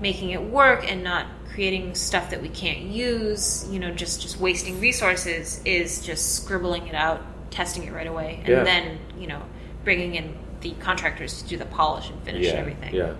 making 0.00 0.30
it 0.30 0.42
work 0.42 0.90
and 0.90 1.02
not 1.04 1.26
creating 1.52 1.94
stuff 1.96 2.30
that 2.30 2.40
we 2.40 2.48
can't 2.48 2.82
use, 2.82 3.66
you 3.70 3.80
know, 3.80 3.90
just 3.90 4.22
just 4.22 4.38
wasting 4.38 4.80
resources 4.80 5.60
is 5.64 6.00
just 6.06 6.36
scribbling 6.36 6.86
it 6.86 6.94
out, 6.94 7.20
testing 7.50 7.84
it 7.84 7.92
right 7.92 8.06
away, 8.06 8.38
and 8.40 8.48
Yeah. 8.48 8.64
then 8.64 8.98
you 9.18 9.26
know 9.26 9.42
bringing 9.84 10.14
in 10.14 10.34
the 10.60 10.72
contractors 10.80 11.42
to 11.42 11.48
do 11.48 11.56
the 11.56 11.64
polish 11.66 12.10
and 12.10 12.22
finish 12.22 12.46
yeah, 12.46 12.52
everything. 12.52 12.94
Yeah, 12.94 13.14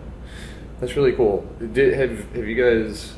that's 0.80 0.96
really 0.96 1.12
cool. 1.12 1.46
Did 1.72 1.94
have 1.94 2.32
have 2.34 2.46
you 2.46 2.54
guys 2.62 3.14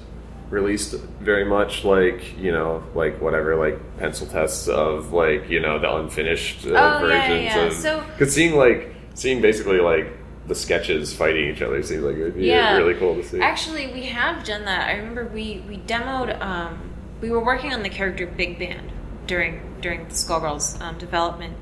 released 0.50 0.94
very 1.20 1.44
much 1.46 1.82
like 1.84 2.36
you 2.38 2.52
know 2.52 2.82
like 2.94 3.20
whatever 3.22 3.56
like 3.56 3.78
pencil 3.98 4.26
tests 4.26 4.68
of 4.68 5.12
like 5.12 5.48
you 5.48 5.58
know 5.60 5.78
the 5.78 5.90
unfinished 5.96 6.66
uh, 6.66 6.70
Oh, 6.70 6.72
yeah, 6.74 7.28
versions 7.28 7.44
yeah. 7.56 7.62
of 7.66 7.72
So- 7.72 8.04
because 8.12 8.34
seeing 8.34 8.54
like 8.56 8.94
seeing 9.14 9.40
basically 9.40 9.80
like 9.80 10.08
the 10.48 10.54
sketches 10.54 11.14
fighting 11.14 11.48
each 11.50 11.62
other 11.62 11.82
seems 11.82 12.02
like 12.02 12.16
it 12.16 12.22
would 12.24 12.34
be 12.36 12.46
Yeah. 12.46 12.76
really 12.76 12.94
cool 12.94 13.14
to 13.14 13.22
see. 13.22 13.40
Actually, 13.40 13.92
we 13.92 14.02
have 14.06 14.44
done 14.44 14.64
that. 14.64 14.88
I 14.88 14.96
remember 14.96 15.24
we 15.32 15.62
we 15.68 15.78
demoed. 15.78 16.38
Um, 16.40 16.90
we 17.20 17.30
were 17.30 17.42
working 17.44 17.72
on 17.72 17.82
the 17.84 17.88
character 17.88 18.26
Big 18.26 18.58
Band 18.58 18.90
during 19.28 19.60
during 19.82 20.04
the 20.04 20.14
Skullgirls 20.14 20.80
um, 20.80 20.96
development, 20.98 21.56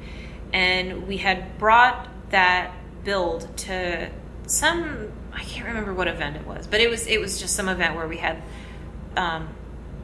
and 0.52 1.08
we 1.08 1.16
had 1.16 1.58
brought 1.58 2.08
that 2.30 2.72
build 3.04 3.56
to 3.58 4.10
some. 4.46 5.10
I 5.32 5.40
can't 5.44 5.66
remember 5.66 5.94
what 5.94 6.06
event 6.08 6.36
it 6.36 6.46
was, 6.46 6.66
but 6.66 6.80
it 6.80 6.88
was 6.90 7.06
it 7.06 7.20
was 7.20 7.40
just 7.40 7.56
some 7.56 7.68
event 7.68 7.96
where 7.96 8.06
we 8.06 8.18
had 8.18 8.42
um, 9.16 9.48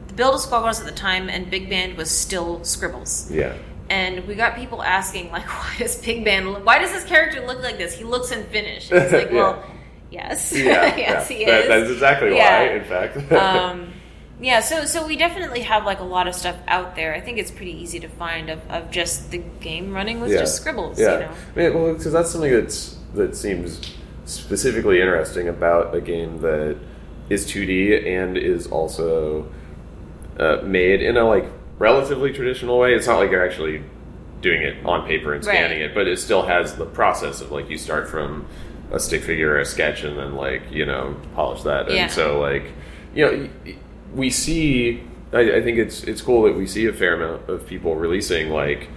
the 0.07 0.13
build 0.13 0.35
of 0.35 0.41
Skullgirls 0.41 0.79
at 0.79 0.85
the 0.85 0.91
time, 0.91 1.29
and 1.29 1.49
Big 1.49 1.69
Band 1.69 1.95
was 1.97 2.09
still 2.09 2.63
Scribbles. 2.63 3.29
yeah, 3.31 3.55
And 3.89 4.25
we 4.27 4.35
got 4.35 4.55
people 4.55 4.81
asking, 4.83 5.31
like, 5.31 5.47
why 5.47 5.75
does 5.79 6.01
Big 6.01 6.25
Band, 6.25 6.51
look, 6.51 6.65
why 6.65 6.79
does 6.79 6.91
this 6.91 7.03
character 7.05 7.45
look 7.45 7.61
like 7.61 7.77
this? 7.77 7.93
He 7.93 8.03
looks 8.03 8.31
unfinished. 8.31 8.91
It's 8.91 9.13
like, 9.13 9.27
Yeah. 9.31 9.35
well, 9.35 9.63
yes, 10.11 10.51
yeah, 10.55 10.95
yes, 10.95 11.29
yeah. 11.29 11.37
he 11.37 11.45
That- 11.45 11.61
is. 11.61 11.67
that's 11.67 11.89
exactly 11.91 12.33
why. 12.33 12.67
In 12.69 12.83
fact, 12.85 13.31
um, 13.33 13.93
yeah, 14.39 14.59
so 14.59 14.85
so 14.85 15.05
we 15.07 15.15
definitely 15.15 15.61
have 15.61 15.85
like 15.85 15.99
a 15.99 16.03
lot 16.03 16.27
of 16.27 16.35
stuff 16.35 16.55
out 16.67 16.95
there. 16.95 17.13
I 17.15 17.19
think 17.21 17.37
it's 17.37 17.51
pretty 17.51 17.71
easy 17.71 17.99
to 18.01 18.07
find 18.07 18.49
of, 18.49 18.59
of 18.69 18.91
just 18.91 19.31
the 19.31 19.39
game 19.59 19.93
running 19.93 20.19
with 20.21 20.31
Yeah. 20.31 20.39
just 20.39 20.55
scribbles. 20.57 20.99
Yeah, 20.99 21.13
You 21.13 21.19
know, 21.21 21.31
I 21.55 21.59
mean, 21.59 21.73
well, 21.83 21.93
because 21.93 22.13
that's 22.13 22.31
something 22.31 22.51
that's 22.51 22.97
that 23.15 23.35
seems 23.35 23.81
specifically 24.25 24.99
interesting 25.01 25.47
about 25.47 25.95
a 25.95 26.01
game 26.01 26.41
that 26.41 26.77
is 27.29 27.45
2D 27.45 28.05
and 28.05 28.37
is 28.37 28.67
also 28.67 29.49
uh, 30.39 30.57
made 30.63 31.01
in 31.01 31.17
a 31.17 31.23
like 31.27 31.45
relatively 31.79 32.31
traditional 32.33 32.77
way. 32.79 32.93
It's 32.93 33.07
not 33.07 33.17
like 33.19 33.31
you're 33.31 33.45
actually 33.45 33.81
doing 34.41 34.61
it 34.61 34.85
on 34.85 35.07
paper 35.07 35.33
and 35.33 35.43
scanning 35.43 35.79
Right. 35.81 35.89
it, 35.89 35.95
but 35.95 36.07
it 36.07 36.19
still 36.19 36.43
has 36.43 36.75
the 36.75 36.85
process 36.85 37.41
of 37.41 37.51
like 37.51 37.69
you 37.69 37.77
start 37.77 38.07
from 38.07 38.45
a 38.91 38.99
stick 38.99 39.23
figure 39.23 39.53
or 39.53 39.59
a 39.59 39.65
sketch 39.65 40.03
and 40.03 40.17
then 40.17 40.35
like 40.35 40.61
you 40.71 40.85
know 40.85 41.15
polish 41.33 41.63
that. 41.63 41.87
And 41.87 41.95
Yeah. 41.95 42.07
so 42.07 42.39
like 42.39 42.71
you 43.15 43.25
know 43.25 43.49
we 44.13 44.29
see. 44.29 45.03
I, 45.33 45.57
I 45.57 45.61
think 45.61 45.77
it's 45.77 46.03
it's 46.03 46.21
cool 46.21 46.43
that 46.43 46.55
we 46.55 46.67
see 46.67 46.85
a 46.85 46.93
fair 46.93 47.15
amount 47.15 47.49
of 47.49 47.67
people 47.67 47.95
releasing 47.95 48.49
like 48.49 48.89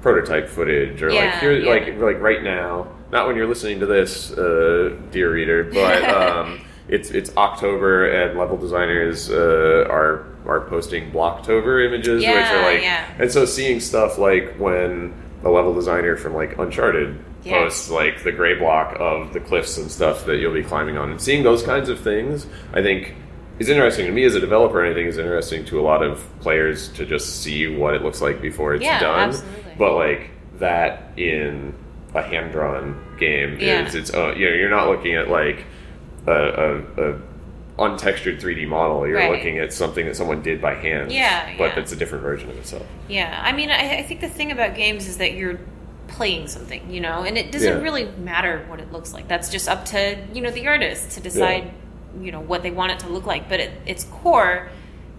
prototype 0.00 0.48
footage 0.48 1.02
or 1.02 1.12
like 1.12 1.40
here 1.40 1.58
yeah. 1.58 1.70
like 1.70 1.98
like 1.98 2.20
right 2.20 2.42
now 2.42 2.86
not 3.10 3.26
when 3.26 3.36
you're 3.36 3.46
listening 3.46 3.80
to 3.80 3.86
this, 3.86 4.30
uh, 4.32 4.96
dear 5.10 5.32
reader, 5.32 5.64
but 5.64 6.04
um, 6.14 6.60
it's 6.88 7.10
it's 7.10 7.34
October 7.36 8.08
and 8.10 8.38
level 8.38 8.56
designers 8.56 9.30
uh, 9.30 9.86
are 9.90 10.26
are 10.46 10.62
posting 10.68 11.10
Blocktober 11.10 11.86
images, 11.86 12.22
which 12.22 12.34
are 12.34 12.62
like, 12.62 12.82
yeah. 12.82 13.10
and 13.18 13.30
so 13.30 13.44
seeing 13.44 13.80
stuff 13.80 14.18
like 14.18 14.54
when 14.58 15.14
a 15.44 15.50
level 15.50 15.74
designer 15.74 16.16
from 16.16 16.34
like 16.34 16.58
Uncharted 16.58 17.18
posts 17.44 17.88
like 17.88 18.22
the 18.24 18.32
gray 18.32 18.58
block 18.58 18.96
of 18.98 19.32
the 19.32 19.40
cliffs 19.40 19.78
and 19.78 19.90
stuff 19.90 20.26
that 20.26 20.38
you'll 20.38 20.52
be 20.52 20.62
climbing 20.62 20.98
on, 20.98 21.10
and 21.10 21.20
seeing 21.20 21.42
those 21.42 21.62
kinds 21.62 21.88
of 21.88 22.00
things, 22.00 22.46
I 22.72 22.82
think. 22.82 23.14
Is 23.58 23.68
interesting 23.68 24.06
to 24.06 24.12
me 24.12 24.24
as 24.24 24.34
a 24.34 24.40
developer, 24.40 24.82
and 24.84 24.92
I 24.92 24.94
think 24.94 25.08
is 25.08 25.18
interesting 25.18 25.64
to 25.66 25.80
a 25.80 25.82
lot 25.82 26.02
of 26.02 26.24
players 26.40 26.88
to 26.90 27.04
just 27.04 27.42
see 27.42 27.66
what 27.74 27.94
it 27.94 28.02
looks 28.02 28.20
like 28.20 28.40
before 28.40 28.74
it's 28.74 28.84
Yeah, 28.84 29.00
done. 29.00 29.28
absolutely. 29.30 29.72
But 29.76 29.94
like 29.94 30.30
that 30.58 31.12
in 31.16 31.74
a 32.14 32.22
hand 32.22 32.52
drawn 32.52 33.16
game 33.18 33.56
Yeah. 33.60 33.86
is 33.86 33.94
its 33.94 34.10
own. 34.10 34.38
You 34.38 34.48
know, 34.50 34.56
you're 34.56 34.70
not 34.70 34.88
looking 34.88 35.14
at 35.14 35.28
like 35.28 35.64
a, 36.26 36.32
a, 36.32 37.10
a 37.12 37.18
untextured 37.78 38.40
3D 38.40 38.66
model. 38.66 39.06
You're 39.06 39.16
Right. 39.18 39.30
looking 39.30 39.58
at 39.58 39.72
something 39.72 40.06
that 40.06 40.16
someone 40.16 40.42
did 40.42 40.60
by 40.60 40.74
hand. 40.74 41.12
Yeah, 41.12 41.50
but 41.58 41.64
yeah. 41.70 41.74
that's 41.74 41.92
a 41.92 41.96
different 41.96 42.22
version 42.24 42.50
of 42.50 42.56
itself. 42.58 42.86
Yeah, 43.08 43.40
I 43.44 43.52
mean, 43.52 43.70
I, 43.70 43.98
I 43.98 44.02
think 44.02 44.20
the 44.20 44.28
thing 44.28 44.50
about 44.52 44.74
games 44.74 45.06
is 45.08 45.18
that 45.18 45.32
you're 45.34 45.58
playing 46.08 46.46
something, 46.48 46.90
you 46.90 47.00
know, 47.00 47.22
and 47.22 47.36
it 47.36 47.52
doesn't 47.52 47.76
Yeah. 47.78 47.82
really 47.82 48.06
matter 48.18 48.64
what 48.68 48.80
it 48.80 48.90
looks 48.92 49.12
like. 49.12 49.28
That's 49.28 49.48
just 49.50 49.68
up 49.68 49.84
to 49.86 50.16
you 50.32 50.40
know 50.40 50.50
the 50.50 50.66
artist 50.66 51.12
to 51.12 51.20
decide, 51.20 51.70
you 52.20 52.32
know, 52.32 52.40
what 52.40 52.62
they 52.62 52.70
want 52.70 52.92
it 52.92 52.98
to 53.00 53.08
look 53.08 53.26
like. 53.26 53.48
But 53.48 53.60
at 53.60 53.70
its 53.86 54.04
core, 54.04 54.68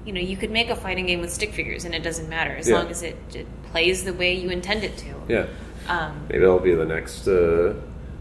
you 0.05 0.13
know, 0.13 0.19
you 0.21 0.37
could 0.37 0.51
make 0.51 0.69
a 0.69 0.75
fighting 0.75 1.05
game 1.05 1.21
with 1.21 1.31
stick 1.31 1.53
figures, 1.53 1.85
and 1.85 1.93
it 1.93 2.03
doesn't 2.03 2.29
matter 2.29 2.51
as 2.55 2.67
Yeah. 2.67 2.75
long 2.79 2.87
as 2.89 3.03
it, 3.03 3.17
it 3.33 3.47
plays 3.71 4.03
the 4.03 4.13
way 4.13 4.33
you 4.33 4.49
intend 4.49 4.83
it 4.83 4.97
to. 4.97 5.07
Yeah, 5.27 5.45
Um, 5.87 6.25
maybe 6.29 6.39
that'll 6.39 6.59
be 6.59 6.73
the 6.73 6.85
next 6.85 7.27
uh, 7.27 7.73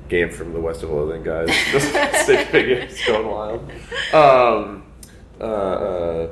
game 0.08 0.30
from 0.30 0.52
the 0.52 0.60
West 0.60 0.82
of 0.82 0.90
Loathing 0.90 1.22
guys. 1.22 1.48
Just 1.72 1.88
stick 2.24 2.48
figures 2.48 2.98
going 3.06 3.26
wild. 3.26 3.70
Um, 4.12 4.84
uh, 5.40 5.44
uh, 5.44 6.28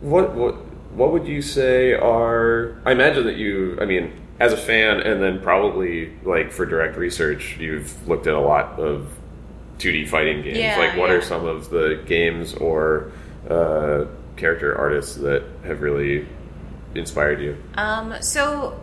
what 0.00 0.34
what 0.34 0.54
what 0.94 1.12
would 1.12 1.26
you 1.26 1.42
say 1.42 1.92
are? 1.92 2.76
I 2.84 2.92
imagine 2.92 3.24
that 3.26 3.36
you. 3.36 3.76
I 3.80 3.84
mean, 3.84 4.12
as 4.38 4.52
a 4.52 4.56
fan, 4.56 5.00
and 5.00 5.20
then 5.22 5.40
probably 5.40 6.12
like 6.24 6.52
for 6.52 6.66
direct 6.66 6.96
research, 6.96 7.56
you've 7.58 8.06
looked 8.06 8.26
at 8.26 8.34
a 8.34 8.40
lot 8.40 8.78
of 8.78 9.08
2D 9.78 10.08
fighting 10.08 10.42
games. 10.42 10.58
Yeah, 10.58 10.78
like, 10.78 10.96
what 10.96 11.10
yeah. 11.10 11.16
are 11.16 11.22
some 11.22 11.46
of 11.46 11.70
the 11.70 12.02
games 12.06 12.54
or 12.54 13.12
uh, 13.48 14.06
character 14.36 14.76
artists 14.76 15.16
that 15.16 15.44
have 15.64 15.80
really 15.80 16.26
inspired 16.94 17.40
you? 17.40 17.56
Um, 17.74 18.14
so 18.20 18.80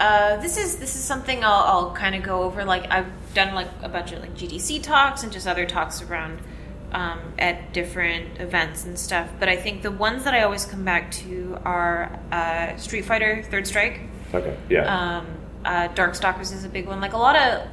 uh, 0.00 0.36
this 0.38 0.56
is 0.56 0.76
this 0.76 0.96
is 0.96 1.04
something 1.04 1.44
I'll, 1.44 1.64
I'll 1.64 1.92
kind 1.92 2.14
of 2.14 2.22
go 2.22 2.42
over. 2.42 2.64
Like 2.64 2.90
I've 2.90 3.10
done 3.34 3.54
like 3.54 3.68
a 3.82 3.88
bunch 3.88 4.12
of 4.12 4.20
like 4.20 4.34
GDC 4.34 4.82
talks 4.82 5.22
and 5.22 5.32
just 5.32 5.46
other 5.46 5.66
talks 5.66 6.02
around 6.02 6.40
um, 6.92 7.20
at 7.38 7.72
different 7.72 8.40
events 8.40 8.84
and 8.84 8.98
stuff. 8.98 9.30
But 9.38 9.48
I 9.48 9.56
think 9.56 9.82
the 9.82 9.90
ones 9.90 10.24
that 10.24 10.34
I 10.34 10.42
always 10.42 10.64
come 10.64 10.84
back 10.84 11.10
to 11.12 11.58
are 11.64 12.18
uh, 12.32 12.76
Street 12.76 13.04
Fighter 13.04 13.44
Third 13.50 13.66
Strike. 13.66 14.00
Okay, 14.32 14.56
yeah. 14.68 15.18
Um, 15.18 15.26
uh, 15.64 15.88
Darkstalkers 15.88 16.52
is 16.52 16.64
a 16.64 16.68
big 16.68 16.86
one. 16.86 17.00
Like 17.00 17.12
a 17.12 17.18
lot 17.18 17.36
of 17.36 17.68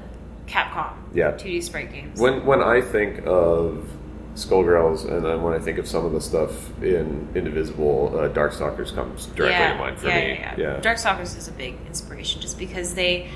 Capcom 0.47 0.93
Yeah. 1.13 1.31
2D 1.31 1.63
sprite 1.63 1.91
games. 1.91 2.19
When 2.19 2.45
when 2.45 2.61
I 2.61 2.81
think 2.81 3.25
of 3.25 3.87
Skullgirls, 4.35 5.09
and 5.09 5.25
then 5.25 5.41
when 5.41 5.53
I 5.53 5.59
think 5.59 5.77
of 5.77 5.87
some 5.87 6.05
of 6.05 6.13
the 6.13 6.21
stuff 6.21 6.69
in 6.81 7.27
Indivisible, 7.35 8.17
uh, 8.17 8.29
Darkstalkers 8.29 8.95
comes 8.95 9.25
directly 9.27 9.59
yeah, 9.59 9.73
to 9.73 9.79
mind 9.79 9.99
for 9.99 10.07
yeah, 10.07 10.19
me. 10.19 10.29
Yeah, 10.29 10.55
yeah. 10.57 10.79
Darkstalkers 10.79 11.37
is 11.37 11.47
a 11.47 11.51
big 11.51 11.75
inspiration 11.87 12.41
just 12.41 12.57
because 12.57 12.93
they 12.93 13.29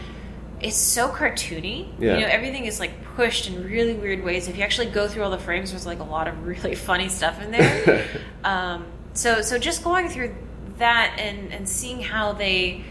it's 0.62 0.78
so 0.78 1.10
cartoony. 1.10 1.91
Yeah. 1.99 2.16
You 2.16 2.22
know, 2.22 2.28
everything 2.28 2.66
is 2.66 2.80
like 2.80 3.03
pushed 3.16 3.47
in 3.47 3.64
really 3.64 3.93
weird 3.93 4.24
ways. 4.24 4.47
If 4.47 4.58
you 4.58 4.64
actually 4.64 4.88
go 4.88 5.08
through 5.08 5.24
all 5.24 5.32
the 5.32 5.38
frames, 5.38 5.72
there's 5.72 5.86
like 5.86 5.99
a 5.99 6.03
lot 6.03 6.28
of 6.28 6.45
really 6.47 6.76
funny 6.76 7.10
stuff 7.10 7.41
in 7.41 7.51
there. 7.51 8.06
um, 8.43 8.86
so 9.14 9.41
so 9.41 9.58
just 9.58 9.84
going 9.84 10.10
through 10.10 10.36
that 10.78 11.18
and 11.20 11.53
and 11.53 11.68
seeing 11.68 12.01
how 12.01 12.34
they 12.34 12.84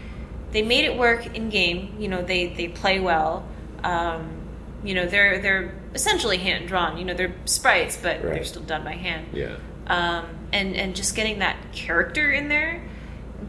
they 0.51 0.61
made 0.61 0.85
it 0.85 0.97
work 0.97 1.35
in 1.35 1.49
game. 1.49 1.95
You 1.99 2.07
know, 2.07 2.21
they 2.21 2.47
they 2.47 2.67
play 2.67 2.99
well. 2.99 3.47
Um, 3.83 4.41
you 4.83 4.93
know, 4.93 5.05
they're 5.05 5.39
they're 5.39 5.73
essentially 5.93 6.37
hand 6.37 6.67
drawn. 6.67 6.97
You 6.97 7.05
know, 7.05 7.13
they're 7.13 7.35
sprites, 7.45 7.97
but 7.97 8.21
they're 8.21 8.43
still 8.43 8.63
done 8.63 8.83
by 8.83 8.93
hand 8.93 9.27
yeah, 9.33 9.57
um, 9.87 10.25
and 10.53 10.75
and 10.75 10.95
just 10.95 11.15
getting 11.15 11.39
that 11.39 11.57
character 11.71 12.31
in 12.31 12.47
there 12.47 12.87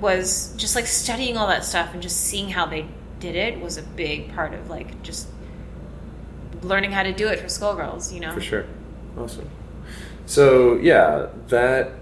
was 0.00 0.54
just 0.56 0.74
like 0.74 0.86
studying 0.86 1.36
all 1.36 1.46
that 1.46 1.64
stuff 1.64 1.92
and 1.94 2.02
just 2.02 2.18
seeing 2.18 2.50
how 2.50 2.66
they 2.66 2.86
did 3.18 3.34
it 3.34 3.60
was 3.60 3.78
a 3.78 3.82
big 3.82 4.34
part 4.34 4.52
of 4.52 4.68
like 4.68 5.02
just 5.02 5.28
learning 6.62 6.92
how 6.92 7.02
to 7.02 7.12
do 7.12 7.28
it 7.28 7.38
for 7.38 7.46
Skullgirls. 7.46 8.12
You 8.12 8.20
know, 8.20 8.32
for 8.32 8.40
sure. 8.40 8.66
Awesome. 9.16 9.48
So 10.26 10.76
yeah, 10.76 11.28
that 11.48 11.92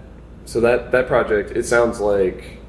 so 0.45 0.59
that 0.61 0.91
that 0.91 1.07
project. 1.07 1.51
It 1.51 1.65
sounds 1.65 1.99
like, 1.99 2.59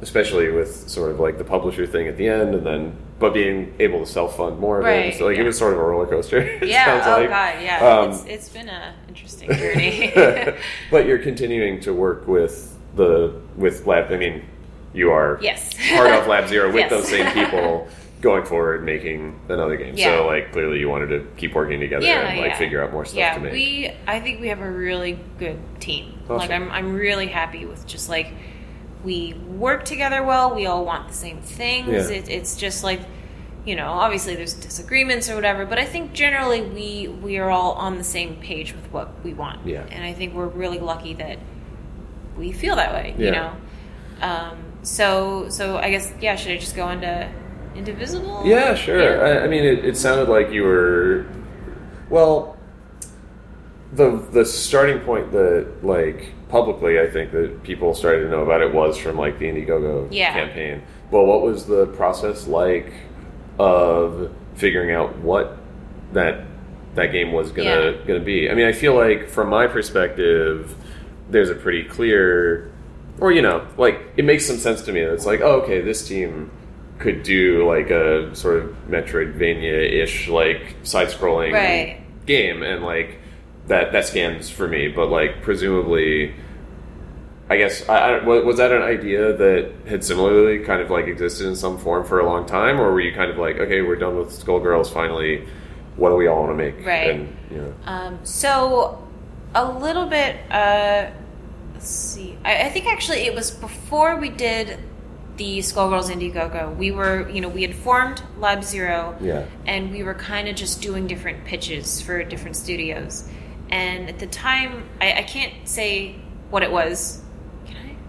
especially 0.00 0.50
with 0.50 0.88
sort 0.88 1.10
of 1.10 1.20
like 1.20 1.38
the 1.38 1.44
publisher 1.44 1.86
thing 1.86 2.08
at 2.08 2.16
the 2.16 2.28
end, 2.28 2.54
and 2.54 2.66
then 2.66 2.96
but 3.18 3.32
being 3.32 3.74
able 3.78 4.00
to 4.00 4.06
self 4.06 4.36
fund 4.36 4.58
more 4.58 4.80
of 4.80 4.86
it. 4.86 5.14
So 5.16 5.26
like 5.26 5.38
it 5.38 5.44
was 5.44 5.56
sort 5.56 5.72
of 5.72 5.78
a 5.78 5.82
roller 5.82 6.06
coaster. 6.06 6.58
Yeah. 6.64 7.02
Oh 7.06 7.20
like. 7.20 7.28
God. 7.28 7.62
Yeah. 7.62 7.88
Um, 7.88 8.10
it's 8.10 8.24
it's 8.24 8.48
been 8.48 8.68
an 8.68 8.94
interesting 9.08 9.52
journey. 9.52 10.12
but 10.90 11.06
you're 11.06 11.18
continuing 11.18 11.80
to 11.80 11.92
work 11.92 12.26
with 12.26 12.76
the 12.96 13.40
with 13.56 13.86
lab. 13.86 14.12
I 14.12 14.16
mean, 14.16 14.44
you 14.92 15.10
are 15.10 15.38
yes. 15.40 15.74
part 15.94 16.10
of 16.10 16.26
Lab 16.26 16.48
Zero 16.48 16.66
with 16.66 16.76
Yes. 16.76 16.90
those 16.90 17.08
same 17.08 17.30
people 17.32 17.88
going 18.20 18.44
forward 18.44 18.82
making 18.84 19.38
another 19.48 19.76
game. 19.76 19.94
Yeah. 19.96 20.16
So 20.16 20.26
like 20.26 20.52
clearly 20.52 20.80
you 20.80 20.88
wanted 20.88 21.08
to 21.08 21.26
keep 21.36 21.54
working 21.54 21.78
together 21.78 22.06
Yeah, 22.06 22.28
and 22.28 22.40
like 22.40 22.52
yeah. 22.52 22.58
figure 22.58 22.82
out 22.82 22.92
more 22.92 23.04
stuff 23.04 23.18
yeah, 23.18 23.34
to 23.34 23.40
make. 23.40 23.52
we. 23.52 23.92
I 24.06 24.20
think 24.20 24.40
we 24.40 24.48
have 24.48 24.60
a 24.60 24.70
really 24.70 25.18
good 25.38 25.60
team. 25.80 26.18
Like 26.28 26.50
I'm, 26.50 26.70
I'm 26.70 26.94
really 26.94 27.26
happy 27.26 27.66
with 27.66 27.86
just 27.86 28.08
like 28.08 28.32
we 29.04 29.34
work 29.34 29.84
together 29.84 30.22
well. 30.22 30.54
We 30.54 30.66
all 30.66 30.84
want 30.84 31.08
the 31.08 31.14
same 31.14 31.40
things. 31.40 32.10
Yeah. 32.10 32.16
It, 32.16 32.28
it's 32.28 32.56
just 32.56 32.82
like 32.82 33.00
you 33.64 33.76
know, 33.76 33.88
obviously 33.88 34.34
there's 34.34 34.52
disagreements 34.52 35.30
or 35.30 35.34
whatever, 35.36 35.64
but 35.64 35.78
I 35.78 35.86
think 35.86 36.12
generally 36.12 36.60
we 36.62 37.08
we 37.08 37.38
are 37.38 37.50
all 37.50 37.72
on 37.72 37.96
the 37.96 38.04
same 38.04 38.36
page 38.36 38.74
with 38.74 38.92
what 38.92 39.24
we 39.24 39.32
want. 39.32 39.66
Yeah. 39.66 39.86
and 39.90 40.04
I 40.04 40.12
think 40.12 40.34
we're 40.34 40.48
really 40.48 40.78
lucky 40.78 41.14
that 41.14 41.38
we 42.36 42.52
feel 42.52 42.76
that 42.76 42.92
way. 42.92 43.14
You 43.16 43.30
know, 43.30 43.56
um, 44.20 44.58
so 44.82 45.48
so 45.48 45.78
I 45.78 45.90
guess 45.90 46.12
yeah. 46.20 46.36
Should 46.36 46.52
I 46.52 46.58
just 46.58 46.76
go 46.76 46.88
into 46.90 47.30
Indivisible? 47.74 48.42
Yeah, 48.44 48.74
sure. 48.74 49.00
Yeah. 49.00 49.40
I, 49.40 49.44
I 49.44 49.48
mean, 49.48 49.64
it, 49.64 49.84
it 49.84 49.96
sounded 49.96 50.28
like 50.28 50.50
you 50.50 50.62
were, 50.62 51.26
well, 52.10 52.56
the 53.92 54.24
the 54.30 54.44
starting 54.44 55.00
point 55.00 55.32
that 55.32 55.68
like 55.82 56.34
publicly, 56.54 57.00
I 57.00 57.08
think 57.10 57.32
that 57.32 57.64
people 57.64 57.94
started 57.94 58.20
to 58.22 58.28
know 58.30 58.42
about 58.42 58.62
it 58.62 58.72
was 58.72 58.96
from 58.96 59.18
like 59.18 59.40
the 59.40 59.46
Indiegogo 59.46 60.06
Yeah. 60.12 60.32
campaign. 60.32 60.82
Well, 61.10 61.26
what 61.26 61.42
was 61.42 61.66
the 61.66 61.86
process 61.86 62.46
like 62.46 62.92
of 63.58 64.30
figuring 64.54 64.92
out 64.92 65.18
what 65.18 65.56
that 66.12 66.42
that 66.94 67.10
game 67.10 67.32
was 67.32 67.50
gonna 67.50 67.68
Yeah. 67.68 67.92
gonna 68.06 68.20
be? 68.20 68.48
I 68.48 68.54
mean, 68.54 68.66
I 68.66 68.72
feel 68.72 68.94
like 68.94 69.26
from 69.28 69.48
my 69.48 69.66
perspective, 69.66 70.72
there's 71.28 71.50
a 71.50 71.56
pretty 71.56 71.82
clear, 71.82 72.70
or 73.18 73.32
you 73.32 73.42
know, 73.42 73.62
like 73.76 73.98
it 74.16 74.24
makes 74.24 74.46
some 74.46 74.58
sense 74.58 74.80
to 74.82 74.92
me. 74.92 75.00
That 75.04 75.12
it's 75.12 75.26
like, 75.26 75.40
oh, 75.40 75.62
okay, 75.62 75.80
this 75.80 76.06
team 76.06 76.52
could 77.00 77.24
do 77.24 77.66
like 77.66 77.90
a 77.90 78.32
sort 78.36 78.58
of 78.62 78.76
Metroidvania-ish 78.88 80.28
like 80.28 80.76
side-scrolling 80.84 81.52
Right. 81.52 81.96
game, 82.26 82.62
and 82.62 82.84
like 82.84 83.18
that 83.66 83.90
that 83.90 84.04
scans 84.06 84.48
for 84.50 84.68
me. 84.68 84.86
But 84.86 85.08
like 85.10 85.42
presumably, 85.42 86.32
I 87.50 87.58
guess 87.58 87.86
I, 87.88 88.16
I, 88.16 88.24
was 88.24 88.56
that 88.56 88.72
an 88.72 88.80
idea 88.82 89.36
that 89.36 89.72
had 89.86 90.02
similarly 90.02 90.64
kind 90.64 90.80
of 90.80 90.90
like 90.90 91.06
existed 91.06 91.46
in 91.46 91.54
some 91.54 91.76
form 91.78 92.04
for 92.04 92.20
a 92.20 92.26
long 92.26 92.46
time, 92.46 92.80
or 92.80 92.90
were 92.92 93.00
you 93.00 93.14
kind 93.14 93.30
of 93.30 93.36
like, 93.36 93.56
okay, 93.56 93.82
we're 93.82 93.96
done 93.96 94.16
with 94.16 94.30
Skullgirls 94.30 94.92
finally? 94.92 95.46
What 95.96 96.08
do 96.10 96.16
we 96.16 96.26
all 96.26 96.44
want 96.44 96.56
to 96.58 96.64
make? 96.64 96.84
Right. 96.86 97.10
And 97.10 97.36
you 97.50 97.56
know, 97.58 97.74
Um, 97.84 98.18
so 98.24 99.06
a 99.54 99.70
little 99.70 100.06
bit. 100.06 100.36
Uh, 100.50 101.10
let's 101.74 101.88
see. 101.88 102.38
I, 102.44 102.64
I 102.64 102.68
think 102.70 102.86
actually 102.86 103.20
it 103.20 103.34
was 103.34 103.50
before 103.50 104.16
we 104.16 104.30
did 104.30 104.78
the 105.36 105.58
Skullgirls 105.58 106.10
Indiegogo. 106.10 106.74
We 106.76 106.92
were, 106.92 107.28
you 107.28 107.40
know, 107.40 107.48
we 107.48 107.62
had 107.62 107.74
formed 107.74 108.22
Lab 108.38 108.64
Zero, 108.64 109.16
Yeah. 109.20 109.44
and 109.66 109.90
we 109.90 110.02
were 110.02 110.14
kind 110.14 110.48
of 110.48 110.56
just 110.56 110.80
doing 110.80 111.06
different 111.06 111.44
pitches 111.44 112.00
for 112.00 112.22
different 112.24 112.56
studios. 112.56 113.28
And 113.68 114.08
at 114.08 114.18
the 114.18 114.28
time, 114.28 114.88
I, 115.00 115.12
I 115.18 115.22
can't 115.24 115.52
say 115.68 116.16
what 116.50 116.62
it 116.62 116.70
was. 116.70 117.20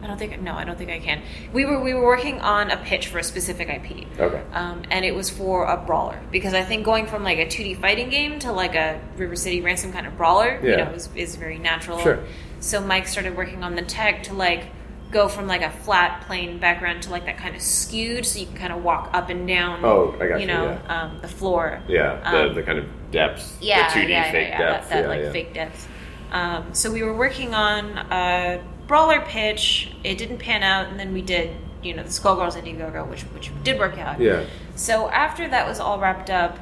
I? 0.05 0.09
Don't 0.09 0.17
think. 0.17 0.41
No, 0.41 0.53
I 0.53 0.63
don't 0.63 0.77
think 0.77 0.89
I 0.91 0.99
can. 0.99 1.21
We 1.53 1.65
were 1.65 1.79
we 1.81 1.93
were 1.93 2.03
working 2.05 2.39
on 2.41 2.71
a 2.71 2.77
pitch 2.77 3.07
for 3.07 3.19
a 3.19 3.23
specific 3.23 3.69
IP. 3.69 4.07
okay, 4.19 4.41
Um, 4.53 4.83
and 4.91 5.03
it 5.05 5.13
was 5.13 5.29
for 5.29 5.65
a 5.65 5.77
brawler 5.77 6.19
because 6.31 6.53
I 6.53 6.63
think 6.63 6.85
going 6.85 7.07
from 7.07 7.23
like 7.23 7.39
a 7.39 7.45
2D 7.45 7.79
fighting 7.81 8.09
game 8.09 8.39
to 8.39 8.51
like 8.51 8.75
a 8.75 8.99
River 9.17 9.35
City 9.35 9.61
Ransom 9.61 9.91
kind 9.91 10.07
of 10.07 10.17
brawler, 10.17 10.59
yeah. 10.63 10.69
you 10.69 10.77
know, 10.77 10.91
is, 10.91 11.09
is 11.15 11.35
very 11.35 11.57
natural. 11.57 11.99
Sure. 11.99 12.23
So 12.59 12.81
Mike 12.81 13.07
started 13.07 13.35
working 13.35 13.63
on 13.63 13.75
the 13.75 13.81
tech 13.81 14.23
to 14.23 14.33
like 14.33 14.67
go 15.11 15.27
from 15.27 15.47
like 15.47 15.61
a 15.61 15.69
flat 15.69 16.25
plane 16.27 16.59
background 16.59 17.03
to 17.03 17.09
like 17.09 17.25
that 17.25 17.37
kind 17.37 17.55
of 17.55 17.61
skewed, 17.61 18.25
so 18.25 18.39
you 18.39 18.45
can 18.47 18.57
kind 18.57 18.73
of 18.73 18.83
walk 18.83 19.09
up 19.13 19.29
and 19.29 19.47
down. 19.47 19.83
Oh, 19.83 20.15
I 20.19 20.27
got 20.27 20.35
you 20.35 20.41
you, 20.41 20.47
know 20.47 20.65
yeah. 20.71 21.03
um, 21.03 21.21
the 21.21 21.27
floor. 21.27 21.81
Yeah, 21.87 22.19
the, 22.31 22.49
Um, 22.49 22.55
the 22.55 22.63
kind 22.63 22.79
of 22.79 22.85
depth, 23.11 23.57
Yeah, 23.61 23.93
the 23.93 23.99
2D 23.99 24.09
yeah, 24.09 24.31
fake 24.31 24.49
yeah, 24.49 24.59
yeah, 24.59 24.71
depth. 24.71 24.89
That, 24.89 25.01
that 25.03 25.09
like 25.09 25.31
fake 25.31 25.53
depth. 25.53 25.87
Um, 26.31 26.73
so 26.73 26.91
we 26.91 27.01
were 27.03 27.15
working 27.15 27.53
on 27.53 27.97
a 28.11 28.61
brawler 28.87 29.21
pitch. 29.21 29.91
It 30.03 30.17
didn't 30.17 30.37
pan 30.37 30.63
out, 30.63 30.87
and 30.87 30.99
then 30.99 31.13
we 31.13 31.21
did 31.21 31.55
you 31.83 31.93
know 31.93 32.03
the 32.03 32.09
Skullgirls 32.09 32.53
Indiegogo, 32.53 33.07
which 33.07 33.21
which 33.23 33.51
did 33.63 33.79
work 33.79 33.97
out. 33.97 34.19
Yeah, 34.19 34.45
So 34.75 35.09
after 35.09 35.47
that 35.47 35.67
was 35.67 35.79
all 35.79 35.99
wrapped 35.99 36.29
up, 36.29 36.57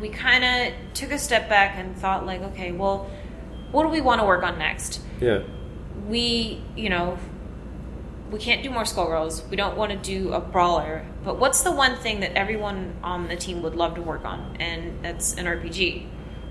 we 0.00 0.08
kind 0.10 0.44
of 0.44 0.74
took 0.94 1.10
a 1.12 1.18
step 1.18 1.48
back 1.48 1.76
and 1.76 1.96
thought 1.96 2.26
like, 2.26 2.42
okay, 2.42 2.72
well, 2.72 3.10
what 3.72 3.82
do 3.84 3.88
we 3.88 4.00
want 4.00 4.20
to 4.20 4.26
work 4.26 4.42
on 4.42 4.58
next? 4.58 5.00
yeah, 5.20 5.42
We, 6.06 6.62
you 6.76 6.90
know, 6.90 7.18
we 8.30 8.38
can't 8.38 8.62
do 8.62 8.70
more 8.70 8.82
Skullgirls. 8.82 9.48
We 9.48 9.56
don't 9.56 9.76
want 9.76 9.92
to 9.92 9.96
do 9.96 10.32
a 10.32 10.40
brawler. 10.40 11.06
But 11.24 11.38
what's 11.38 11.62
the 11.62 11.72
one 11.72 11.96
thing 11.96 12.20
that 12.20 12.32
everyone 12.36 12.96
on 13.02 13.28
the 13.28 13.36
team 13.36 13.62
would 13.62 13.74
love 13.74 13.94
to 13.94 14.02
work 14.02 14.24
on? 14.24 14.56
And 14.60 15.02
that's 15.02 15.34
an 15.36 15.46
RPG. 15.46 16.06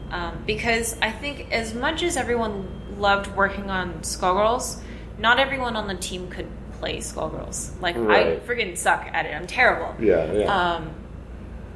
Um, 0.10 0.44
because 0.48 0.98
I 1.02 1.12
think 1.12 1.52
as 1.52 1.74
much 1.74 2.02
as 2.02 2.18
everyone 2.18 2.68
loved 2.98 3.36
working 3.36 3.70
on 3.70 4.00
Skullgirls, 4.02 4.82
not 5.18 5.40
everyone 5.40 5.76
on 5.76 5.88
the 5.88 5.96
team 5.96 6.30
could 6.30 6.48
play 6.80 6.98
Skullgirls. 6.98 7.80
Like 7.82 7.96
I 7.96 8.00
Right. 8.00 8.48
friggin' 8.48 8.78
suck 8.78 9.08
at 9.14 9.26
it. 9.26 9.34
I'm 9.36 9.48
terrible. 9.48 9.96
yeah, 10.04 10.32
yeah. 10.32 10.46
Um, 10.76 10.90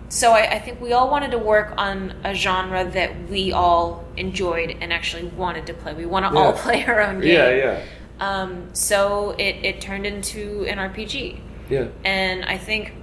so 0.10 0.32
I, 0.32 0.54
I 0.54 0.60
think 0.60 0.82
we 0.82 0.92
all 0.92 1.10
wanted 1.10 1.32
to 1.32 1.38
work 1.38 1.74
on 1.78 2.14
a 2.24 2.34
genre 2.34 2.84
that 2.84 3.30
we 3.30 3.52
all 3.52 4.04
enjoyed 4.18 4.76
and 4.82 4.92
actually 4.92 5.26
wanted 5.26 5.68
to 5.68 5.74
play. 5.74 5.94
We 5.94 6.06
want 6.06 6.26
to 6.32 6.38
all 6.38 6.54
play 6.66 6.84
our 6.86 7.00
own 7.02 7.22
game. 7.22 7.32
yeah, 7.34 7.50
yeah, 7.50 7.82
Um, 8.20 8.70
so 8.74 9.36
it, 9.38 9.64
it 9.64 9.82
turned 9.82 10.06
into 10.08 10.66
an 10.68 10.78
RPG, 10.80 11.40
yeah. 11.70 11.88
and 12.04 12.44
I 12.46 12.58
think 12.58 12.94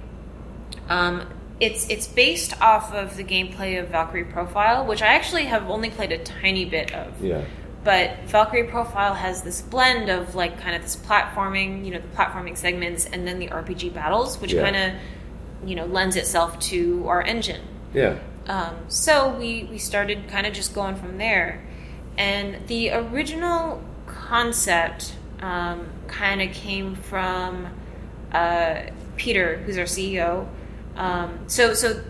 um, 0.89 1.25
it's 1.59 1.89
it's 1.89 2.07
based 2.07 2.59
off 2.61 2.93
of 2.93 3.15
the 3.17 3.23
gameplay 3.23 3.81
of 3.81 3.87
Valkyrie 3.87 4.25
Profile, 4.25 4.85
which 4.85 5.01
I 5.01 5.07
actually 5.07 5.45
have 5.45 5.69
only 5.69 5.89
played 5.89 6.11
a 6.11 6.17
tiny 6.19 6.65
bit 6.65 6.93
of. 6.93 7.23
Yeah, 7.23 7.41
But 7.87 8.23
Valkyrie 8.25 8.65
Profile 8.65 9.13
has 9.13 9.43
this 9.43 9.61
blend 9.61 10.09
of 10.09 10.35
like 10.35 10.59
kind 10.59 10.75
of 10.75 10.81
this 10.81 10.97
platforming, 10.97 11.85
you 11.85 11.91
know, 11.91 11.99
the 12.01 12.07
platforming 12.17 12.57
segments, 12.57 13.05
and 13.05 13.25
then 13.25 13.39
the 13.39 13.47
RPG 13.47 13.93
battles, 13.93 14.41
which 14.41 14.51
Yeah. 14.51 14.63
kind 14.63 14.75
of, 14.75 14.91
you 15.69 15.73
know, 15.77 15.85
lends 15.85 16.17
itself 16.17 16.59
to 16.71 17.07
our 17.07 17.21
engine. 17.21 17.61
yeah, 17.93 18.15
Um, 18.49 18.75
so 18.89 19.29
we 19.29 19.69
we 19.71 19.77
started 19.77 20.27
kind 20.27 20.45
of 20.45 20.51
just 20.51 20.75
going 20.75 20.97
from 20.97 21.17
there, 21.17 21.61
and 22.17 22.57
the 22.67 22.91
original 22.91 23.81
concept 24.05 25.13
um, 25.41 25.87
kind 26.09 26.41
of 26.41 26.51
came 26.51 26.93
from 26.93 27.67
uh, 28.33 28.81
Peter, 29.15 29.59
who's 29.65 29.77
our 29.77 29.85
CEO. 29.85 30.45
Um, 30.97 31.39
so 31.47 31.73
so 31.73 32.01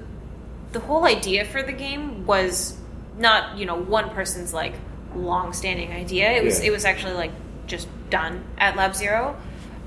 the 0.71 0.79
whole 0.79 1.05
idea 1.05 1.45
for 1.45 1.61
the 1.61 1.71
game 1.71 2.25
was 2.25 2.77
not 3.19 3.55
you 3.59 3.67
know 3.67 3.75
one 3.75 4.09
person's 4.09 4.55
like 4.55 4.73
long 5.15 5.53
standing 5.53 5.91
idea. 5.91 6.31
It 6.31 6.43
was 6.43 6.59
Yeah. 6.59 6.67
it 6.67 6.71
was 6.71 6.85
actually 6.85 7.13
like 7.13 7.31
just 7.67 7.87
done 8.09 8.43
at 8.57 8.75
Lab 8.75 8.95
Zero, 8.95 9.35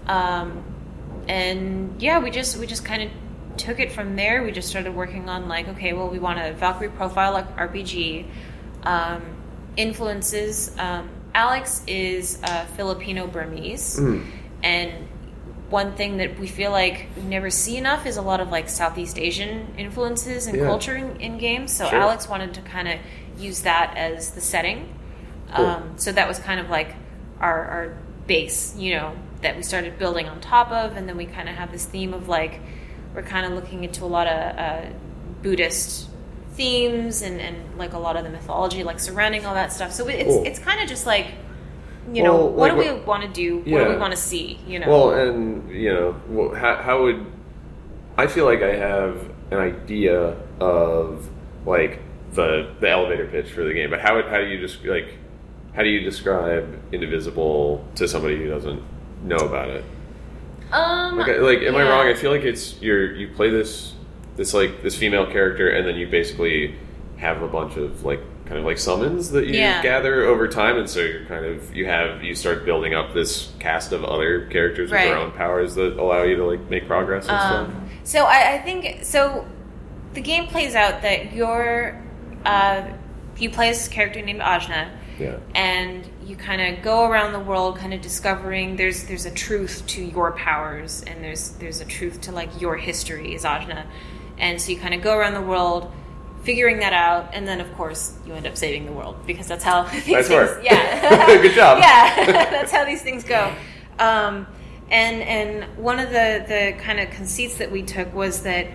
um, 0.07 0.63
and 1.29 1.95
yeah, 2.01 2.19
we 2.19 2.31
just 2.31 2.57
we 2.59 2.67
just 2.67 2.85
kind 2.85 3.03
of 3.03 3.11
took 3.57 3.79
it 3.81 3.93
from 3.93 4.17
there. 4.17 4.43
We 4.43 4.53
just 4.53 4.69
started 4.69 4.95
working 4.95 5.29
on 5.29 5.49
like 5.49 5.69
okay, 5.69 5.93
well 5.93 6.09
we 6.09 6.19
want 6.19 6.39
a 6.39 6.53
Valkyrie 6.53 6.89
profile 6.91 7.33
like 7.33 7.57
RPG. 7.57 8.27
Um, 8.85 9.23
influences. 9.77 10.73
Um, 10.79 11.09
Alex 11.35 11.83
is 11.87 12.39
uh, 12.43 12.65
Filipino 12.77 13.27
Burmese, 13.27 13.99
Mhm. 14.01 14.25
and 14.63 14.91
one 15.69 15.93
thing 15.93 16.17
that 16.17 16.39
we 16.41 16.49
feel 16.49 16.73
like 16.73 17.07
we 17.17 17.23
never 17.23 17.51
see 17.51 17.77
enough 17.77 18.05
is 18.05 18.17
a 18.17 18.23
lot 18.23 18.41
of 18.41 18.51
like 18.51 18.69
Southeast 18.69 19.17
Asian 19.19 19.69
influences 19.79 20.49
and 20.49 20.57
Yeah. 20.59 20.65
culture 20.67 20.97
in, 20.97 21.21
in 21.21 21.39
games. 21.39 21.71
So 21.73 21.89
Sure. 21.89 22.01
Alex 22.01 22.29
wanted 22.29 22.55
to 22.55 22.61
kind 22.63 22.89
of 22.89 22.97
use 23.39 23.61
that 23.63 23.97
as 23.97 24.31
the 24.33 24.41
setting. 24.41 24.89
Cool. 25.55 25.67
Um, 25.67 25.93
so 25.97 26.13
that 26.13 26.29
was 26.29 26.39
kind 26.39 26.61
of 26.61 26.71
like 26.71 26.95
our, 27.41 27.65
our 27.67 27.97
base, 28.27 28.77
you 28.77 28.95
know, 28.95 29.15
that 29.43 29.57
we 29.57 29.63
started 29.63 29.99
building 29.99 30.29
on 30.29 30.41
top 30.41 30.71
of, 30.71 30.97
and 30.97 31.09
then 31.09 31.17
we 31.17 31.27
kind 31.27 31.49
of 31.49 31.55
have 31.57 31.73
this 31.73 31.85
theme 31.87 32.13
of 32.15 32.29
like 32.29 32.61
we're 33.15 33.23
kind 33.23 33.47
of 33.47 33.53
looking 33.53 33.83
into 33.85 34.05
a 34.05 34.07
lot 34.07 34.27
of 34.27 34.59
uh, 34.59 34.87
Buddhist 35.43 36.09
themes 36.53 37.23
and, 37.23 37.41
and 37.41 37.79
like 37.79 37.93
a 37.95 37.99
lot 37.99 38.17
of 38.17 38.25
the 38.25 38.31
mythology 38.31 38.83
like 38.85 39.01
surrounding 39.01 39.47
all 39.47 39.55
that 39.55 39.73
stuff. 39.73 39.93
So 39.93 40.07
it's 40.09 40.25
Cool. 40.29 40.45
it's 40.45 40.59
kind 40.59 40.81
of 40.81 40.89
just 40.89 41.07
like 41.07 41.29
you 42.13 42.23
know 42.23 42.35
Well, 42.37 42.49
what 42.51 42.77
like 42.77 42.87
do 42.87 42.95
we 42.95 43.01
want 43.01 43.23
to 43.23 43.29
do? 43.29 43.59
What 43.59 43.85
do 43.85 43.91
we 43.91 43.97
want 43.97 44.13
to 44.13 44.17
see? 44.19 44.59
You 44.67 44.79
know. 44.81 44.89
Well, 44.89 45.11
and 45.15 45.71
you 45.71 45.93
know, 45.93 46.55
how, 46.55 46.77
how 46.77 47.03
would 47.03 47.25
I 48.19 48.27
feel 48.27 48.45
like 48.45 48.63
I 48.63 48.75
have 48.77 49.31
an 49.51 49.59
idea 49.59 50.37
of 50.61 51.29
like 51.67 52.01
the 52.33 52.75
the 52.81 52.89
elevator 52.91 53.27
pitch 53.27 53.51
for 53.51 53.65
the 53.65 53.73
game, 53.73 53.91
but 53.91 54.01
how 54.01 54.17
would- 54.17 54.27
how 54.27 54.39
do 54.39 54.47
you 54.47 54.59
just 54.61 54.85
like 54.85 55.17
how 55.81 55.85
do 55.85 55.89
you 55.89 56.01
describe 56.01 56.79
Indivisible 56.93 57.83
to 57.95 58.07
somebody 58.07 58.37
who 58.37 58.51
doesn't 58.51 58.83
know 59.25 59.37
about 59.39 59.71
it? 59.71 59.83
um, 60.73 61.17
Like, 61.17 61.39
like 61.39 61.59
am 61.63 61.75
I 61.75 61.89
wrong? 61.89 62.07
I 62.07 62.13
feel 62.13 62.31
like 62.31 62.43
it's 62.43 62.79
you're 62.83 63.15
you 63.15 63.29
play 63.29 63.49
this 63.49 63.95
this 64.37 64.53
like 64.53 64.83
this 64.83 64.95
female 64.95 65.25
character, 65.25 65.71
and 65.71 65.87
then 65.89 65.97
you 65.97 66.07
basically 66.07 66.75
have 67.17 67.41
a 67.41 67.49
bunch 67.49 67.79
of 67.79 68.05
like 68.05 68.21
kind 68.45 68.59
of 68.59 68.67
like 68.67 68.77
summons 68.77 69.31
that 69.31 69.47
you 69.47 69.55
Yeah. 69.55 69.83
gather 69.83 70.25
over 70.27 70.47
time, 70.49 70.77
and 70.77 70.89
so 70.91 71.01
you're 71.01 71.25
kind 71.25 71.47
of 71.47 71.75
you 71.75 71.87
have 71.87 72.23
you 72.23 72.35
start 72.35 72.67
building 72.67 72.93
up 72.93 73.15
this 73.15 73.51
cast 73.59 73.93
of 73.93 74.05
other 74.05 74.45
characters 74.49 74.91
with 74.91 75.01
their 75.01 75.17
own 75.17 75.33
powers 75.33 75.77
that 75.77 75.99
allow 75.99 76.25
you 76.25 76.37
to 76.37 76.45
like 76.45 76.69
make 76.69 76.87
progress 76.87 77.27
and 77.27 77.39
stuff. 77.41 77.69
Um, 77.69 77.89
so 78.05 78.25
I, 78.27 78.53
I 78.57 78.59
think 78.59 79.03
so. 79.05 79.47
The 80.13 80.21
game 80.21 80.47
plays 80.47 80.75
out 80.75 81.01
that 81.01 81.33
you're 81.33 82.03
uh, 82.45 82.83
you 83.39 83.49
play 83.49 83.71
this 83.71 83.89
character 83.89 84.21
named 84.21 84.41
Ajna, 84.41 84.91
Yeah, 85.21 85.39
and 85.55 86.09
you 86.25 86.35
kind 86.37 86.61
of 86.77 86.83
go 86.83 87.05
around 87.09 87.33
the 87.33 87.41
world, 87.41 87.77
kind 87.79 87.93
of 87.95 88.01
discovering 88.01 88.77
there's 88.77 89.05
there's 89.05 89.27
a 89.27 89.31
truth 89.31 89.85
to 89.89 90.03
your 90.03 90.33
powers, 90.33 91.03
and 91.07 91.23
there's 91.23 91.51
there's 91.53 91.81
a 91.81 91.85
truth 91.85 92.21
to 92.23 92.33
like 92.33 92.61
your 92.61 92.77
history 92.77 93.35
as 93.35 93.45
Ajna, 93.45 93.87
and 94.39 94.61
so 94.61 94.73
you 94.73 94.79
kind 94.79 94.95
of 94.95 95.03
go 95.03 95.17
around 95.17 95.35
the 95.35 95.43
world. 95.43 95.91
Figuring 96.43 96.79
that 96.79 96.95
out, 96.95 97.35
and 97.35 97.47
then 97.47 97.61
of 97.61 97.71
course 97.75 98.17
you 98.27 98.33
end 98.33 98.47
up 98.47 98.57
saving 98.57 98.87
the 98.87 98.93
world 98.93 99.15
because 99.27 99.47
that's 99.47 99.63
how 99.63 99.83
these 99.93 100.09
Nice 100.09 100.29
things. 100.29 100.31
work. 100.31 100.65
Yeah, 100.65 101.27
Good 101.43 101.53
job. 101.55 101.77
Yeah, 101.83 102.25
that's 102.51 102.73
how 102.73 102.87
these 102.87 103.03
things 103.03 103.25
go. 103.25 103.53
Um, 103.99 104.47
and 104.91 105.21
and 105.21 105.77
one 105.77 105.99
of 105.99 106.09
the 106.09 106.43
the 106.49 106.83
kind 106.83 106.99
of 106.99 107.11
conceits 107.11 107.57
that 107.59 107.71
we 107.71 107.83
took 107.83 108.15
was 108.15 108.43
that 108.45 108.69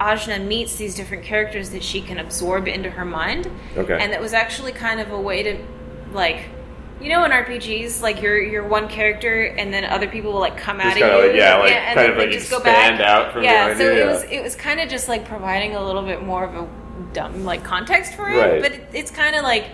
Ajna 0.00 0.44
meets 0.44 0.74
these 0.76 0.96
different 0.96 1.22
characters 1.22 1.70
that 1.70 1.84
she 1.84 2.00
can 2.00 2.18
absorb 2.18 2.66
into 2.66 2.90
her 2.90 3.04
mind. 3.04 3.48
Okay. 3.76 3.96
And 4.00 4.12
that 4.12 4.20
was 4.20 4.32
actually 4.32 4.72
kind 4.72 4.98
of 4.98 5.12
a 5.12 5.20
way 5.20 5.44
to 5.44 5.58
like 6.16 6.46
you 7.00 7.08
know 7.10 7.24
in 7.24 7.30
RPGs 7.30 8.00
like 8.02 8.20
you're 8.22 8.42
you're 8.42 8.66
one 8.66 8.88
character 8.88 9.44
and 9.44 9.72
then 9.72 9.84
other 9.84 10.08
people 10.08 10.32
will 10.32 10.40
like 10.40 10.56
come 10.56 10.80
out 10.80 10.88
at 10.88 10.94
kinda 10.96 11.12
you 11.14 11.26
like- 11.28 11.36
yeah, 11.36 11.56
like, 11.58 11.72
and 11.72 11.94
kind 11.98 12.10
of 12.12 12.18
like 12.18 12.30
just 12.30 12.50
go 12.50 12.58
back. 12.60 12.98
out 13.00 13.32
from 13.32 13.44
yeah 13.44 13.76
so 13.76 13.84
you, 13.92 14.02
it 14.02 14.06
was 14.06 14.22
it 14.24 14.42
was 14.42 14.56
kind 14.56 14.80
of 14.80 14.88
just 14.88 15.06
like 15.08 15.24
providing 15.28 15.76
a 15.76 15.84
little 15.84 16.02
bit 16.02 16.22
more 16.22 16.44
of 16.44 16.54
a 16.54 16.66
dumb 17.12 17.44
like 17.44 17.62
context 17.62 18.14
for 18.14 18.28
it 18.30 18.36
Right. 18.38 18.62
but 18.62 18.72
it, 18.72 18.88
it's 18.94 19.10
kind 19.10 19.36
of 19.36 19.42
like 19.44 19.66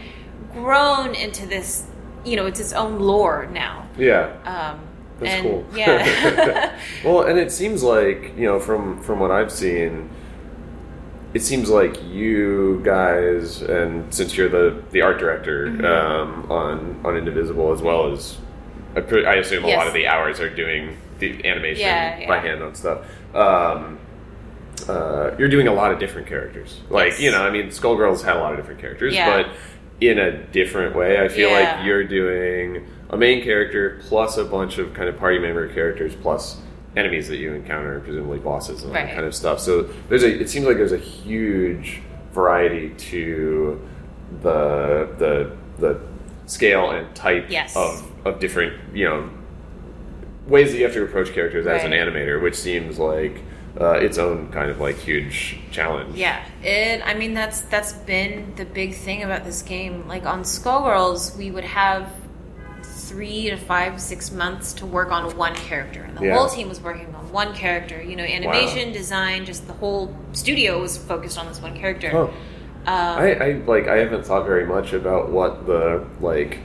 grown 0.52 1.14
into 1.14 1.46
this 1.46 1.84
you 2.24 2.36
know 2.36 2.46
it's 2.46 2.60
its 2.60 2.72
own 2.72 2.98
lore 2.98 3.46
now 3.52 3.86
yeah. 3.96 4.32
um 4.44 4.80
That's 5.20 5.34
and 5.34 5.42
cool. 5.44 5.64
yeah 5.76 6.78
well, 7.04 7.22
and 7.22 7.38
it 7.38 7.52
seems 7.52 7.82
like 7.84 8.32
you 8.36 8.46
know 8.46 8.58
from 8.58 9.00
from 9.00 9.20
what 9.20 9.30
I've 9.30 9.52
seen, 9.52 10.10
it 11.34 11.40
seems 11.42 11.70
like 11.70 12.02
you 12.04 12.80
guys, 12.84 13.62
and 13.62 14.12
since 14.12 14.36
you're 14.36 14.48
the 14.48 14.82
the 14.90 15.02
art 15.02 15.18
director 15.18 15.66
Mm-hmm. 15.68 15.84
um, 15.84 16.50
on 16.50 17.00
on 17.04 17.16
Indivisible 17.16 17.72
as 17.72 17.80
well 17.82 18.12
as 18.12 18.38
I, 18.96 19.00
I 19.00 19.34
assume 19.36 19.64
a 19.64 19.68
lot 19.68 19.86
of 19.86 19.94
the 19.94 20.06
hours 20.06 20.40
are 20.40 20.50
doing 20.54 20.96
the 21.18 21.46
animation 21.46 21.80
Yeah, 21.86 22.26
by 22.28 22.38
hand 22.38 22.62
on 22.62 22.74
stuff. 22.74 23.06
Um, 23.34 23.98
uh, 24.88 25.30
you're 25.38 25.48
doing 25.48 25.68
a 25.68 25.72
lot 25.72 25.92
of 25.92 25.98
different 25.98 26.26
characters. 26.26 26.80
Like 26.90 27.12
Yes. 27.12 27.20
you 27.20 27.30
know, 27.30 27.42
I 27.46 27.50
mean, 27.50 27.68
Skullgirls 27.68 28.22
had 28.24 28.36
a 28.36 28.40
lot 28.40 28.52
of 28.52 28.58
different 28.58 28.80
characters, 28.80 29.14
Yeah. 29.14 29.42
but 29.42 29.46
in 30.00 30.18
a 30.18 30.32
different 30.32 30.96
way. 30.96 31.20
I 31.22 31.28
feel 31.28 31.50
Yeah. 31.50 31.76
like 31.76 31.86
you're 31.86 32.02
doing 32.04 32.86
a 33.10 33.16
main 33.16 33.42
character 33.44 34.00
plus 34.08 34.36
a 34.36 34.44
bunch 34.44 34.78
of 34.78 34.92
kind 34.94 35.08
of 35.08 35.16
party 35.18 35.38
member 35.38 35.68
characters 35.68 36.14
plus 36.20 36.60
enemies 36.96 37.28
that 37.28 37.38
you 37.38 37.52
encounter, 37.54 38.00
presumably 38.00 38.38
bosses 38.38 38.82
and 38.82 38.88
all 38.88 38.94
that 38.94 39.14
kind 39.14 39.24
of 39.26 39.34
stuff. 39.34 39.60
So 39.60 39.82
there's 40.08 40.22
a. 40.22 40.40
It 40.40 40.50
seems 40.50 40.66
like 40.66 40.76
there's 40.76 40.92
a 40.92 40.98
huge 40.98 42.00
variety 42.32 42.90
to 42.96 43.80
the 44.42 45.08
the 45.18 45.56
the 45.78 46.00
scale 46.46 46.90
and 46.90 47.14
type 47.14 47.46
Yes. 47.48 47.76
of 47.76 48.10
of 48.26 48.40
different 48.40 48.94
you 48.94 49.04
know 49.04 49.28
ways 50.46 50.72
that 50.72 50.78
you 50.78 50.84
have 50.84 50.92
to 50.92 51.04
approach 51.04 51.32
characters 51.32 51.66
as 51.66 51.84
an 51.84 51.92
animator, 51.92 52.42
which 52.42 52.56
seems 52.56 52.98
like 52.98 53.40
uh, 53.80 53.92
its 53.92 54.18
own 54.18 54.50
kind 54.52 54.70
of 54.70 54.80
like 54.80 54.96
huge 54.98 55.58
challenge. 55.70 56.14
Yeah, 56.16 56.44
it. 56.62 57.00
I 57.04 57.14
mean, 57.14 57.32
that's 57.32 57.62
that's 57.62 57.92
been 57.94 58.52
the 58.56 58.64
big 58.64 58.94
thing 58.94 59.22
about 59.22 59.44
this 59.44 59.62
game. 59.62 60.06
Like 60.08 60.26
on 60.26 60.42
Skullgirls, 60.42 61.36
we 61.38 61.50
would 61.50 61.64
have 61.64 62.10
three 63.12 63.50
to 63.50 63.56
five, 63.58 64.00
six 64.00 64.30
months 64.32 64.72
to 64.72 64.86
work 64.86 65.12
on 65.12 65.36
one 65.36 65.54
character, 65.54 66.02
and 66.02 66.16
the 66.16 66.24
Yeah. 66.24 66.34
whole 66.38 66.48
team 66.48 66.68
was 66.70 66.80
working 66.80 67.14
on 67.14 67.30
one 67.30 67.52
character. 67.52 68.00
You 68.02 68.16
know, 68.16 68.24
animation, 68.24 68.90
design, 68.90 69.44
just 69.44 69.66
the 69.66 69.74
whole 69.74 70.16
studio 70.32 70.80
was 70.80 70.96
focused 70.96 71.38
on 71.38 71.46
this 71.46 71.60
one 71.60 71.76
character. 71.76 72.08
Huh. 72.08 72.22
Um, 72.22 72.32
I, 72.86 73.34
I 73.34 73.52
like 73.66 73.86
I 73.86 73.98
haven't 73.98 74.24
thought 74.24 74.46
very 74.46 74.64
much 74.66 74.94
about 74.94 75.30
what 75.30 75.66
the 75.66 76.04
like 76.20 76.58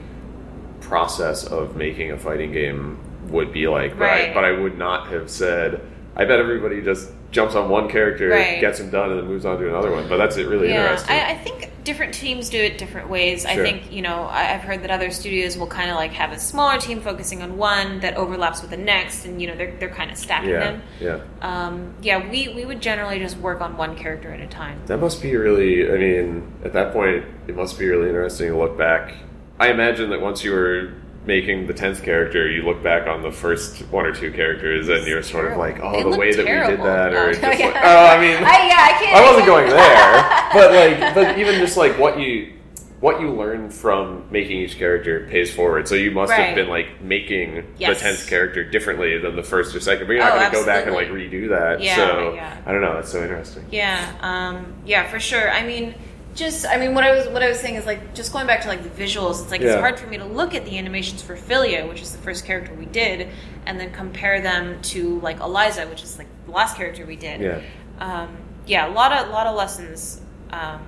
process 0.80 1.44
of 1.44 1.76
making 1.76 2.12
a 2.12 2.18
fighting 2.18 2.50
game 2.52 2.98
would 3.28 3.52
be 3.52 3.68
like, 3.68 3.98
but, 3.98 4.06
I, 4.06 4.10
Right. 4.24 4.34
but 4.34 4.44
I 4.44 4.52
would 4.52 4.78
not 4.78 5.08
have 5.08 5.28
said. 5.28 5.82
I 6.16 6.24
bet 6.24 6.40
everybody 6.40 6.80
just 6.80 7.10
jumps 7.30 7.54
on 7.54 7.68
one 7.68 7.88
character, 7.88 8.28
Right. 8.28 8.60
gets 8.60 8.80
him 8.80 8.90
done, 8.90 9.10
and 9.10 9.20
then 9.20 9.26
moves 9.26 9.44
on 9.44 9.58
to 9.58 9.68
another 9.68 9.92
one. 9.92 10.08
But 10.08 10.16
that's 10.16 10.36
it 10.36 10.46
really 10.46 10.68
yeah, 10.68 10.82
interesting. 10.82 11.14
I, 11.16 11.30
I 11.32 11.38
think 11.38 11.70
different 11.84 12.14
teams 12.14 12.48
do 12.48 12.58
it 12.58 12.78
different 12.78 13.08
ways. 13.08 13.44
I 13.44 13.56
think 13.56 13.92
you 13.92 14.02
know 14.02 14.26
I've 14.30 14.60
heard 14.62 14.82
that 14.82 14.90
other 14.90 15.10
studios 15.10 15.56
will 15.56 15.66
kind 15.66 15.90
of 15.90 15.96
like 15.96 16.12
have 16.12 16.32
a 16.32 16.38
smaller 16.38 16.78
team 16.78 17.00
focusing 17.00 17.42
on 17.42 17.56
one 17.56 18.00
that 18.00 18.16
overlaps 18.16 18.62
with 18.62 18.70
the 18.70 18.76
next, 18.76 19.24
and 19.26 19.40
you 19.40 19.48
know 19.48 19.56
they're 19.56 19.76
they're 19.78 19.88
kind 19.90 20.10
of 20.10 20.16
stacking 20.16 20.50
yeah, 20.50 20.60
them. 20.60 20.82
yeah. 21.00 21.20
Um, 21.42 21.94
yeah, 22.02 22.30
we 22.30 22.48
we 22.48 22.64
would 22.64 22.80
generally 22.80 23.18
just 23.18 23.36
work 23.38 23.60
on 23.60 23.76
one 23.76 23.96
character 23.96 24.32
at 24.32 24.40
a 24.40 24.46
time. 24.46 24.80
That 24.86 24.98
must 24.98 25.20
be 25.22 25.36
really. 25.36 25.90
I 25.90 25.96
mean, 25.98 26.52
at 26.64 26.72
that 26.72 26.92
point, 26.92 27.24
it 27.46 27.54
must 27.54 27.78
be 27.78 27.88
really 27.88 28.08
interesting 28.08 28.48
to 28.48 28.56
look 28.58 28.78
back. 28.78 29.14
I 29.60 29.70
imagine 29.70 30.10
that 30.10 30.20
once 30.20 30.44
you 30.44 30.52
were 30.52 30.92
making 31.28 31.66
the 31.66 31.74
tenth 31.74 32.02
character, 32.02 32.50
you 32.50 32.62
look 32.62 32.82
back 32.82 33.06
on 33.06 33.22
the 33.22 33.30
first 33.30 33.80
one 33.92 34.06
or 34.06 34.12
two 34.14 34.32
characters, 34.32 34.88
and 34.88 35.06
you're 35.06 35.22
sort 35.22 35.52
of 35.52 35.58
like, 35.58 35.78
oh, 35.82 35.92
They 35.92 36.10
the 36.10 36.16
way 36.18 36.32
that 36.34 36.38
we 36.46 36.74
did 36.76 36.80
that, 36.82 37.12
or 37.12 37.26
No. 37.26 37.32
just 37.32 37.42
like, 37.42 37.60
oh, 37.60 38.06
I 38.06 38.18
mean, 38.18 38.36
I, 38.42 38.66
yeah, 38.66 38.88
I 38.88 39.04
can't. 39.04 39.14
I 39.16 39.28
wasn't 39.30 39.46
going 39.46 39.68
there, 39.68 40.48
but 40.54 40.72
like, 40.72 41.14
but 41.14 41.38
even 41.38 41.56
just 41.60 41.76
like 41.76 41.96
what 41.98 42.18
you 42.18 42.54
what 43.00 43.20
you 43.20 43.30
learn 43.30 43.70
from 43.70 44.24
making 44.28 44.58
each 44.58 44.76
character 44.76 45.28
pays 45.30 45.54
forward. 45.54 45.86
So 45.86 45.94
you 45.94 46.10
must 46.10 46.30
Right. 46.32 46.46
have 46.46 46.56
been 46.56 46.68
like 46.68 47.00
making 47.00 47.64
Yes. 47.78 47.98
the 47.98 48.04
tenth 48.08 48.26
character 48.28 48.64
differently 48.64 49.18
than 49.18 49.36
the 49.36 49.42
first 49.44 49.76
or 49.76 49.78
second. 49.78 50.08
But 50.08 50.14
you're 50.14 50.24
not 50.24 50.32
Oh, 50.32 50.38
going 50.38 50.50
to 50.50 50.56
go 50.56 50.66
back 50.66 50.86
and 50.86 50.94
like 50.96 51.06
redo 51.08 51.48
that. 51.50 51.80
Yeah, 51.80 51.94
so 51.94 52.34
yeah. 52.34 52.56
I 52.66 52.72
don't 52.72 52.80
know. 52.80 52.94
That's 52.94 53.12
so 53.12 53.22
interesting. 53.22 53.66
Yeah, 53.70 54.14
um, 54.20 54.72
yeah, 54.84 55.06
for 55.08 55.20
sure. 55.20 55.48
I 55.52 55.62
mean, 55.64 55.94
just 56.38 56.66
I 56.66 56.76
mean, 56.78 56.94
what 56.94 57.04
I 57.04 57.12
was 57.14 57.26
what 57.28 57.42
I 57.42 57.48
was 57.48 57.58
saying 57.58 57.74
is 57.74 57.84
like 57.86 58.14
just 58.14 58.32
going 58.32 58.46
back 58.46 58.62
to 58.62 58.68
like 58.68 58.82
the 58.82 58.88
visuals. 58.90 59.42
It's 59.42 59.50
like 59.50 59.60
Yeah. 59.60 59.72
it's 59.72 59.80
hard 59.80 59.98
for 59.98 60.06
me 60.06 60.16
to 60.18 60.24
look 60.24 60.54
at 60.54 60.64
the 60.64 60.78
animations 60.78 61.20
for 61.22 61.36
Filia, 61.36 61.86
which 61.86 62.00
is 62.00 62.12
the 62.12 62.18
first 62.18 62.44
character 62.46 62.72
we 62.74 62.86
did, 62.86 63.28
and 63.66 63.78
then 63.78 63.92
compare 63.92 64.40
them 64.40 64.80
to 64.82 65.20
like 65.20 65.40
Eliza, 65.40 65.86
which 65.88 66.02
is 66.02 66.16
like 66.18 66.28
the 66.46 66.52
last 66.52 66.76
character 66.76 67.04
we 67.04 67.16
did. 67.16 67.40
Yeah. 67.40 67.60
um, 68.00 68.36
yeah, 68.66 68.86
a 68.88 68.92
lot 68.92 69.12
of 69.12 69.28
a 69.28 69.30
lot 69.32 69.46
of 69.46 69.56
lessons 69.56 70.20
um, 70.50 70.80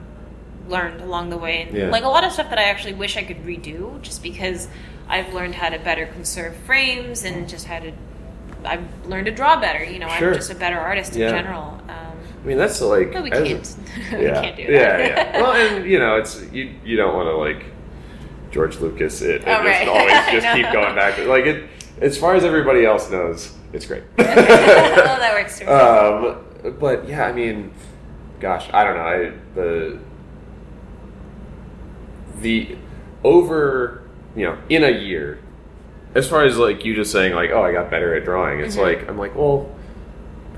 learned 0.68 1.00
along 1.00 1.30
the 1.30 1.36
way, 1.38 1.62
and 1.62 1.76
Yeah. 1.76 1.90
like 1.90 2.04
a 2.04 2.08
lot 2.08 2.24
of 2.24 2.32
stuff 2.32 2.50
that 2.50 2.58
I 2.58 2.64
actually 2.64 2.94
wish 2.94 3.16
I 3.16 3.22
could 3.24 3.44
redo, 3.44 4.00
just 4.02 4.22
because 4.22 4.68
I've 5.08 5.32
learned 5.34 5.54
how 5.56 5.68
to 5.70 5.78
better 5.78 6.06
conserve 6.06 6.54
frames 6.56 7.24
and 7.24 7.48
just 7.48 7.66
how 7.66 7.80
to. 7.80 7.92
I've 8.64 8.84
learned 9.06 9.26
to 9.26 9.32
draw 9.32 9.58
better. 9.60 9.82
You 9.82 9.98
know, 9.98 10.08
Sure. 10.10 10.28
I'm 10.28 10.34
just 10.34 10.50
a 10.50 10.54
better 10.54 10.78
artist 10.78 11.14
in 11.14 11.22
Yeah. 11.22 11.30
general. 11.30 11.80
Um, 11.88 12.09
I 12.42 12.46
mean, 12.46 12.56
that's 12.58 12.80
like 12.80 13.12
but 13.12 13.22
we 13.22 13.30
as 13.32 13.76
can't. 13.76 14.12
we 14.20 14.26
yeah, 14.26 14.40
can't 14.42 14.56
do 14.56 14.66
that. 14.66 14.72
yeah, 14.72 15.06
yeah. 15.06 15.42
Well, 15.42 15.52
and 15.52 15.84
you 15.88 15.98
know, 15.98 16.16
it's 16.16 16.42
you. 16.52 16.74
You 16.84 16.96
don't 16.96 17.14
want 17.14 17.26
to 17.28 17.36
like 17.36 17.66
George 18.50 18.78
Lucas 18.78 19.20
it 19.22 19.42
and 19.44 19.50
Oh, 19.50 19.62
just 19.62 19.78
right. 19.80 19.88
always 19.88 20.12
just 20.42 20.56
keep 20.56 20.72
going 20.72 20.94
back. 20.94 21.18
Like 21.26 21.44
it, 21.44 21.68
as 22.00 22.16
far 22.16 22.34
as 22.34 22.44
everybody 22.44 22.84
else 22.86 23.10
knows, 23.10 23.54
it's 23.74 23.84
great. 23.86 24.04
oh, 24.18 24.24
that 24.24 25.34
works 25.34 25.58
too. 25.58 25.68
um, 25.68 26.76
but 26.78 27.06
yeah, 27.06 27.26
I 27.26 27.32
mean, 27.32 27.72
gosh, 28.40 28.68
I 28.72 28.84
don't 28.84 28.96
know. 28.96 29.02
I 29.02 29.32
the 29.54 29.98
the 32.40 32.76
over 33.24 34.02
you 34.36 34.44
know 34.46 34.58
in 34.68 34.84
a 34.84 34.90
year. 34.90 35.38
As 36.14 36.28
far 36.28 36.44
as 36.44 36.58
like 36.58 36.84
you 36.84 36.94
just 36.96 37.12
saying 37.12 37.34
like, 37.34 37.50
oh, 37.50 37.62
I 37.62 37.70
got 37.72 37.90
better 37.90 38.14
at 38.16 38.24
drawing. 38.24 38.60
It's 38.60 38.76
Mhm. 38.76 38.82
like 38.82 39.08
I'm 39.08 39.16
like, 39.18 39.34
well, 39.36 39.70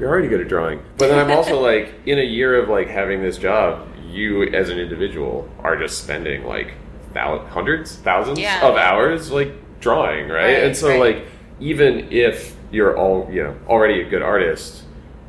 you're 0.02 0.10
already 0.10 0.26
good 0.26 0.40
at 0.40 0.48
drawing. 0.48 0.82
But 0.98 1.08
then 1.08 1.18
I'm 1.20 1.30
also 1.36 1.60
like, 1.60 1.94
in 2.06 2.18
a 2.18 2.24
year 2.24 2.60
of 2.60 2.68
like 2.68 2.88
having 2.88 3.22
this 3.22 3.38
job, 3.38 3.86
you 4.10 4.42
as 4.42 4.68
an 4.68 4.80
individual 4.80 5.48
are 5.60 5.76
just 5.76 6.02
spending 6.02 6.44
like 6.44 6.74
thou- 7.14 7.46
hundreds, 7.46 7.94
thousands 7.96 8.40
Yeah. 8.40 8.66
of 8.66 8.74
hours 8.76 9.30
like 9.30 9.52
drawing, 9.78 10.28
right? 10.28 10.42
Right, 10.54 10.64
and 10.64 10.76
so 10.76 10.88
right. 10.88 10.98
like 10.98 11.26
even 11.60 12.10
if 12.10 12.56
you're 12.72 12.96
all 12.98 13.28
you 13.30 13.44
know 13.44 13.56
already 13.68 14.00
a 14.02 14.04
good 14.08 14.22
artist, 14.22 14.82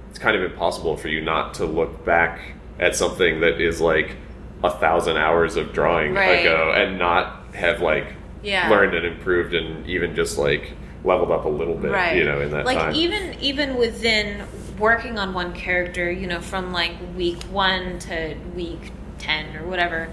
it's 0.09 0.17
kind 0.17 0.35
of 0.35 0.41
impossible 0.41 0.97
for 0.97 1.07
you 1.07 1.21
not 1.21 1.53
to 1.55 1.65
look 1.65 2.03
back 2.03 2.39
at 2.79 2.95
something 2.95 3.41
that 3.41 3.61
is 3.61 3.79
like 3.79 4.15
a 4.63 4.71
thousand 4.71 5.17
hours 5.17 5.55
of 5.55 5.71
drawing 5.71 6.15
Right. 6.15 6.39
ago 6.39 6.73
and 6.75 6.97
not 6.97 7.53
have 7.53 7.79
like 7.79 8.07
Yeah. 8.41 8.69
learned 8.69 8.95
and 8.95 9.05
improved 9.05 9.53
and 9.53 9.85
even 9.85 10.15
just 10.15 10.39
like 10.39 10.71
leveled 11.03 11.29
up 11.31 11.45
a 11.45 11.49
little 11.49 11.75
bit, 11.75 11.91
right 11.91 12.15
you 12.17 12.23
know, 12.23 12.41
in 12.41 12.49
that 12.51 12.65
like 12.65 12.77
time. 12.79 12.95
even 12.95 13.35
even 13.39 13.75
within 13.75 14.41
working 14.79 15.17
on 15.19 15.33
one 15.33 15.53
character 15.53 16.11
you 16.11 16.27
know 16.27 16.41
from 16.41 16.71
like 16.71 16.91
week 17.15 17.41
one 17.43 17.99
to 17.99 18.35
week 18.55 18.91
10 19.19 19.55
or 19.57 19.67
whatever 19.67 20.09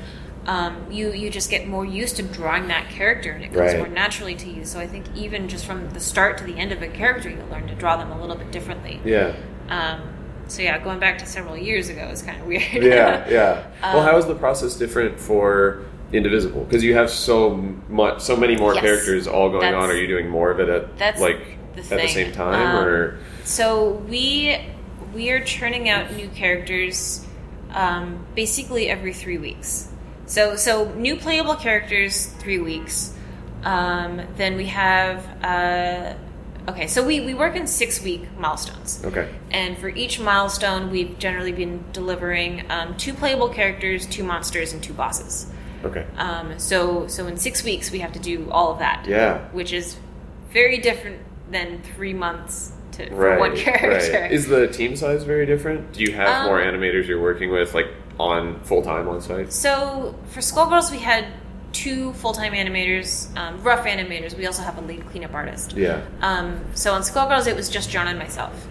um, 0.47 0.87
you 0.91 1.12
you 1.12 1.28
just 1.31 1.51
get 1.51 1.69
more 1.69 1.85
used 1.85 2.16
to 2.16 2.23
drawing 2.23 2.69
that 2.69 2.89
character 2.89 3.31
and 3.31 3.45
it 3.45 3.49
comes 3.49 3.59
Right. 3.73 3.78
more 3.78 3.89
naturally 3.89 4.35
to 4.37 4.49
you 4.51 4.65
so 4.65 4.78
i 4.81 4.87
think 4.87 5.05
even 5.15 5.49
just 5.49 5.66
from 5.66 5.91
the 5.91 6.01
start 6.01 6.39
to 6.39 6.45
the 6.45 6.57
end 6.57 6.73
of 6.73 6.82
a 6.82 6.89
character 6.89 7.28
you 7.28 7.43
learn 7.51 7.66
to 7.69 7.74
draw 7.74 7.97
them 7.97 8.11
a 8.11 8.20
little 8.20 8.37
bit 8.37 8.51
differently 8.51 9.01
yeah. 9.05 9.35
um, 9.69 10.01
so 10.49 10.62
yeah 10.62 10.78
going 10.78 10.99
back 10.99 11.19
to 11.19 11.27
several 11.27 11.57
years 11.57 11.89
ago 11.89 12.09
is 12.09 12.23
kind 12.23 12.41
of 12.41 12.47
weird 12.47 12.62
yeah, 12.73 13.28
yeah. 13.28 13.66
well, 13.82 13.99
Um, 14.01 14.05
how 14.05 14.16
is 14.16 14.27
the 14.27 14.35
process 14.35 14.77
different 14.77 15.20
for 15.20 15.85
Indivisible? 16.12 16.65
Because 16.65 16.82
you 16.82 16.95
have 16.95 17.09
so 17.09 17.55
much, 17.89 18.20
so 18.20 18.35
many 18.37 18.57
more 18.57 18.74
Yes. 18.74 18.82
characters 18.82 19.28
all 19.28 19.49
going 19.49 19.73
on. 19.73 19.91
Are 19.91 19.95
you 19.95 20.09
doing 20.09 20.28
more 20.28 20.51
of 20.51 20.59
it 20.59 20.69
at 20.69 21.20
like 21.20 21.57
the 21.74 21.80
at 21.94 22.01
the 22.02 22.09
same 22.09 22.32
time, 22.32 22.76
Um, 22.76 22.84
or 22.84 23.18
So 23.44 23.92
we 24.09 24.59
we 25.14 25.30
are 25.30 25.40
churning 25.44 25.88
out 25.88 26.12
new 26.14 26.28
characters 26.28 27.24
um, 27.72 28.24
basically 28.34 28.88
every 28.88 29.12
three 29.12 29.38
weeks. 29.38 29.88
So 30.26 30.56
so 30.56 30.92
new 30.94 31.16
playable 31.16 31.56
characters 31.56 32.26
three 32.38 32.59
weeks. 32.59 33.14
Um, 33.64 34.22
then 34.36 34.56
we 34.56 34.66
have 34.66 35.26
uh, 35.44 36.14
okay. 36.70 36.86
So 36.86 37.05
we 37.05 37.20
we 37.20 37.34
work 37.34 37.56
in 37.56 37.66
six 37.66 38.02
week 38.02 38.22
milestones. 38.38 39.02
okay, 39.05 39.28
And 39.51 39.76
for 39.78 39.88
each 39.88 40.18
milestone, 40.20 40.90
we've 40.90 41.18
generally 41.18 41.52
been 41.52 41.84
delivering 41.92 42.64
um, 42.70 42.97
two 42.97 43.12
playable 43.12 43.48
characters, 43.48 44.06
two 44.06 44.24
monsters, 44.24 44.72
and 44.72 44.82
two 44.82 44.94
bosses. 44.94 45.47
okay, 45.84 46.06
Um, 46.16 46.59
so 46.59 47.06
so 47.09 47.26
in 47.26 47.36
six 47.36 47.64
weeks, 47.64 47.90
we 47.90 47.98
have 48.01 48.12
to 48.12 48.18
do 48.20 48.51
all 48.51 48.72
of 48.72 48.78
that 48.78 49.06
yeah, 49.06 49.48
which 49.52 49.72
is 49.72 49.97
very 50.52 50.78
different 50.78 51.18
than 51.51 51.82
three 51.82 52.14
months 52.14 52.72
to 52.93 53.09
for 53.10 53.14
right, 53.16 53.39
one 53.40 53.56
character. 53.64 54.20
right. 54.20 54.32
Is 54.32 54.47
the 54.47 54.68
team 54.68 54.97
size 54.97 55.24
very 55.24 55.47
different? 55.47 55.93
Do 55.93 56.01
you 56.02 56.12
have 56.12 56.28
Um, 56.28 56.47
more 56.47 56.60
animators 56.60 57.06
you're 57.06 57.20
working 57.22 57.51
with, 57.51 57.74
like 57.74 57.89
on 58.18 58.60
full 58.64 58.82
time 58.82 59.09
on 59.09 59.20
site? 59.20 59.52
so 59.52 60.14
for 60.31 60.40
Skullgirls, 60.40 60.90
we 60.90 60.98
had 60.98 61.27
two 61.72 62.12
full 62.14 62.32
time 62.32 62.52
animators, 62.52 63.35
um, 63.36 63.62
rough 63.62 63.86
animators. 63.86 64.36
We 64.36 64.47
also 64.47 64.62
have 64.62 64.77
a 64.78 64.81
lead 64.81 65.09
cleanup 65.10 65.35
artist. 65.35 65.77
Yeah, 65.77 66.01
Um, 66.20 66.60
so 66.74 66.93
on 66.93 67.02
Skullgirls, 67.02 67.47
it 67.47 67.55
was 67.56 67.68
just 67.70 67.90
John 67.90 68.09
and 68.09 68.18
myself. 68.18 68.66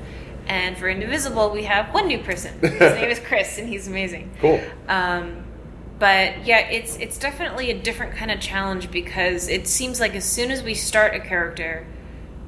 And 0.48 0.78
for 0.78 0.90
Indivisible, 0.90 1.52
we 1.52 1.64
have 1.64 1.94
one 1.94 2.08
new 2.08 2.20
person. 2.20 2.60
His 2.62 2.72
name 2.80 3.10
is 3.10 3.20
Chris, 3.20 3.58
and 3.60 3.70
he's 3.70 3.88
amazing. 3.88 4.32
cool. 4.42 4.60
Um, 4.88 5.44
but 6.00 6.46
yeah, 6.46 6.60
it's 6.70 6.98
it's 6.98 7.18
definitely 7.18 7.72
a 7.72 7.80
different 7.80 8.16
kind 8.16 8.32
of 8.32 8.40
challenge 8.40 8.90
because 8.90 9.48
it 9.50 9.68
seems 9.68 10.00
like 10.00 10.16
as 10.16 10.26
soon 10.26 10.50
as 10.50 10.64
we 10.64 10.74
start 10.74 11.14
a 11.14 11.20
character, 11.20 11.86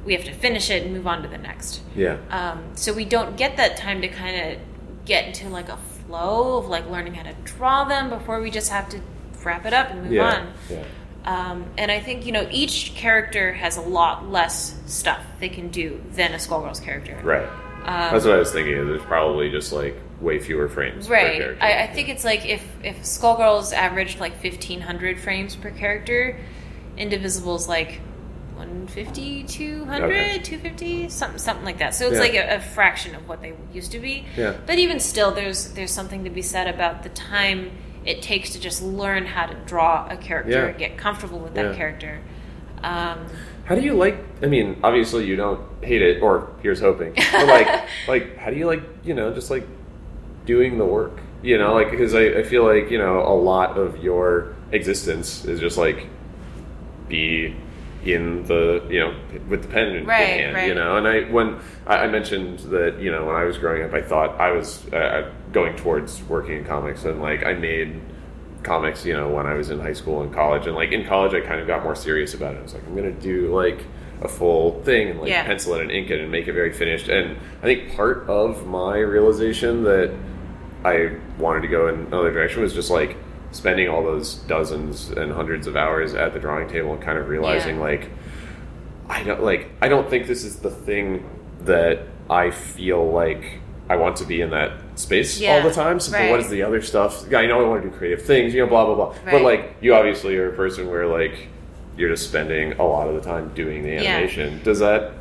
we 0.05 0.13
have 0.13 0.23
to 0.25 0.33
finish 0.33 0.69
it 0.69 0.83
and 0.83 0.93
move 0.93 1.07
on 1.07 1.21
to 1.21 1.27
the 1.27 1.37
next. 1.37 1.81
Yeah, 1.95 2.17
Um, 2.29 2.63
so 2.75 2.93
we 2.93 3.05
don't 3.05 3.37
get 3.37 3.57
that 3.57 3.77
time 3.77 4.01
to 4.01 4.07
kind 4.07 4.53
of 4.53 5.05
get 5.05 5.27
into 5.27 5.49
like 5.49 5.69
a 5.69 5.77
flow 5.77 6.57
of 6.57 6.67
like 6.67 6.89
learning 6.89 7.13
how 7.13 7.23
to 7.23 7.33
draw 7.43 7.83
them 7.85 8.09
before 8.09 8.41
we 8.41 8.49
just 8.51 8.71
have 8.71 8.89
to 8.89 8.99
wrap 9.43 9.65
it 9.65 9.73
up 9.73 9.89
and 9.91 10.03
move 10.03 10.11
yeah, 10.11 10.35
on. 10.35 10.53
yeah. 10.69 10.83
Um, 11.23 11.65
and 11.77 11.91
I 11.91 11.99
think 11.99 12.25
you 12.25 12.31
know 12.31 12.47
each 12.51 12.95
character 12.95 13.53
has 13.53 13.77
a 13.77 13.81
lot 13.81 14.29
less 14.31 14.75
stuff 14.87 15.23
they 15.39 15.49
can 15.49 15.67
do 15.69 16.01
than 16.13 16.33
a 16.33 16.37
Skullgirls 16.37 16.81
character. 16.83 17.19
Right. 17.23 17.47
Um, 17.83 18.13
That's 18.13 18.25
what 18.25 18.35
I 18.35 18.39
was 18.39 18.51
thinking. 18.51 18.73
There's 18.87 19.03
probably 19.03 19.49
just 19.51 19.71
like 19.71 19.95
way 20.19 20.39
fewer 20.39 20.67
frames 20.67 21.07
per 21.07 21.13
Right. 21.13 21.57
I, 21.59 21.83
I 21.83 21.87
think 21.87 22.09
it's 22.09 22.23
like 22.23 22.45
if 22.47 22.65
if 22.83 23.01
Skullgirls 23.03 23.71
averaged 23.73 24.19
like 24.19 24.37
fifteen 24.39 24.81
hundred 24.81 25.19
frames 25.19 25.55
per 25.55 25.69
character, 25.69 26.39
Indivisible's 26.97 27.67
like 27.67 28.01
150, 28.67 29.43
200, 29.43 30.03
Okay. 30.05 30.39
250, 30.39 31.09
something 31.09 31.37
something 31.39 31.65
like 31.65 31.79
that. 31.79 31.93
So 31.95 32.05
it's 32.07 32.15
Yeah. 32.15 32.19
like 32.21 32.33
a, 32.35 32.55
a 32.55 32.59
fraction 32.59 33.15
of 33.15 33.27
what 33.27 33.41
they 33.41 33.53
used 33.73 33.91
to 33.91 33.99
be. 33.99 34.25
Yeah. 34.37 34.53
But 34.65 34.79
even 34.79 34.99
still, 34.99 35.31
there's 35.31 35.73
there's 35.73 35.91
something 35.91 36.23
to 36.23 36.29
be 36.29 36.41
said 36.41 36.67
about 36.67 37.03
the 37.03 37.09
time 37.09 37.71
it 38.05 38.21
takes 38.21 38.49
to 38.51 38.59
just 38.59 38.81
learn 38.81 39.25
how 39.25 39.45
to 39.45 39.55
draw 39.65 40.07
a 40.09 40.17
character 40.17 40.51
Yeah. 40.53 40.65
and 40.67 40.77
get 40.77 40.97
comfortable 40.97 41.39
with 41.39 41.53
that 41.55 41.71
Yeah. 41.71 41.75
character. 41.75 42.19
Um, 42.83 43.27
How 43.65 43.75
do 43.75 43.81
you 43.81 43.93
like? 43.93 44.17
I 44.41 44.47
mean, 44.47 44.77
obviously 44.83 45.25
you 45.25 45.35
don't 45.35 45.61
hate 45.83 46.01
it, 46.01 46.21
or 46.21 46.49
here's 46.63 46.79
hoping. 46.81 47.13
But 47.31 47.47
like, 47.47 47.67
like, 48.07 48.37
how 48.37 48.49
do 48.49 48.57
you 48.57 48.65
like? 48.65 48.81
You 49.03 49.13
know, 49.13 49.33
just 49.33 49.51
like 49.51 49.65
doing 50.45 50.77
the 50.77 50.85
work. 50.85 51.19
You 51.43 51.57
know, 51.57 51.73
like 51.73 51.89
because 51.91 52.13
I, 52.15 52.39
I 52.39 52.43
feel 52.43 52.63
like 52.65 52.89
you 52.91 52.97
know 52.97 53.21
a 53.21 53.33
lot 53.35 53.77
of 53.77 54.03
your 54.03 54.55
existence 54.71 55.43
is 55.45 55.59
just 55.59 55.77
like 55.77 56.07
be 57.07 57.55
in 58.05 58.43
the 58.45 58.83
you 58.89 58.99
know 58.99 59.15
with 59.47 59.61
the 59.63 59.67
pen 59.67 59.95
in 59.95 60.05
Right, 60.05 60.17
hand, 60.27 60.55
right. 60.55 60.67
you 60.67 60.73
know. 60.75 60.97
And 60.97 61.07
I 61.07 61.21
when 61.31 61.59
I, 61.85 61.97
I 61.99 62.07
mentioned 62.07 62.59
that 62.71 62.99
you 62.99 63.11
know 63.11 63.25
when 63.25 63.35
I 63.35 63.43
was 63.43 63.57
growing 63.57 63.83
up, 63.83 63.93
I 63.93 64.01
thought 64.01 64.39
I 64.39 64.51
was 64.51 64.85
uh, 64.93 65.31
going 65.51 65.75
towards 65.75 66.21
working 66.23 66.57
in 66.57 66.65
comics, 66.65 67.05
and 67.05 67.21
like 67.21 67.43
I 67.45 67.53
made 67.53 67.99
comics, 68.63 69.05
you 69.05 69.13
know, 69.13 69.27
when 69.29 69.45
I 69.47 69.55
was 69.55 69.69
in 69.71 69.79
high 69.79 69.93
school 69.93 70.21
and 70.21 70.33
college, 70.33 70.67
and 70.67 70.75
like 70.75 70.91
in 70.91 71.05
college, 71.05 71.33
I 71.33 71.41
kind 71.41 71.59
of 71.59 71.67
got 71.67 71.83
more 71.83 71.95
serious 71.95 72.33
about 72.33 72.55
it. 72.55 72.59
I 72.59 72.61
was 72.63 72.73
like, 72.73 72.85
I'm 72.85 72.95
gonna 72.95 73.11
do 73.11 73.53
like 73.55 73.83
a 74.21 74.27
full 74.27 74.81
thing 74.83 75.09
and 75.09 75.19
like 75.19 75.29
Yeah. 75.29 75.43
pencil 75.45 75.73
it 75.75 75.81
and 75.81 75.89
ink 75.91 76.11
it 76.11 76.21
and 76.21 76.31
make 76.31 76.47
it 76.47 76.53
very 76.53 76.71
finished. 76.71 77.07
And 77.09 77.37
I 77.61 77.65
think 77.65 77.95
part 77.95 78.29
of 78.29 78.67
my 78.67 78.97
realization 78.99 79.83
that 79.85 80.13
I 80.85 81.15
wanted 81.39 81.61
to 81.61 81.67
go 81.67 81.87
in 81.87 81.95
another 82.05 82.31
direction 82.31 82.61
was 82.61 82.73
just 82.73 82.91
like 82.91 83.17
spending 83.51 83.89
all 83.89 84.03
those 84.03 84.35
dozens 84.47 85.09
and 85.09 85.31
hundreds 85.31 85.67
of 85.67 85.75
hours 85.75 86.13
at 86.13 86.33
the 86.33 86.39
drawing 86.39 86.67
table 86.69 86.93
and 86.93 87.01
kind 87.01 87.17
of 87.17 87.27
realizing 87.27 87.75
Yeah. 87.75 87.81
like 87.81 88.09
I 89.09 89.23
don't 89.23 89.43
like 89.43 89.69
I 89.81 89.87
don't 89.89 90.09
think 90.09 90.27
this 90.27 90.43
is 90.43 90.57
the 90.57 90.69
thing 90.71 91.29
that 91.65 91.99
I 92.29 92.51
feel 92.51 93.11
like 93.11 93.59
I 93.89 93.97
want 93.97 94.15
to 94.17 94.25
be 94.25 94.39
in 94.39 94.51
that 94.51 94.71
space 94.95 95.37
Yeah, 95.39 95.55
all 95.55 95.63
the 95.63 95.73
time. 95.73 95.99
So 95.99 96.13
but 96.13 96.21
what 96.29 96.31
right. 96.37 96.39
is 96.39 96.49
the 96.49 96.63
other 96.63 96.81
stuff? 96.81 97.25
I 97.33 97.45
know 97.45 97.63
I 97.65 97.67
want 97.67 97.83
to 97.83 97.89
do 97.89 97.95
creative 97.95 98.21
things, 98.25 98.53
you 98.53 98.61
know, 98.61 98.67
blah 98.67 98.85
blah 98.85 98.95
blah. 98.95 99.15
But 99.29 99.41
like 99.41 99.75
you 99.81 99.93
obviously 99.93 100.37
are 100.37 100.49
a 100.51 100.55
person 100.55 100.89
where 100.89 101.07
like 101.07 101.49
you're 101.97 102.09
just 102.09 102.29
spending 102.29 102.71
a 102.73 102.83
lot 102.83 103.09
of 103.09 103.15
the 103.15 103.21
time 103.21 103.51
doing 103.53 103.83
the 103.83 103.89
Yeah. 103.89 104.03
animation. 104.15 104.61
Does 104.63 104.79
that 104.79 105.11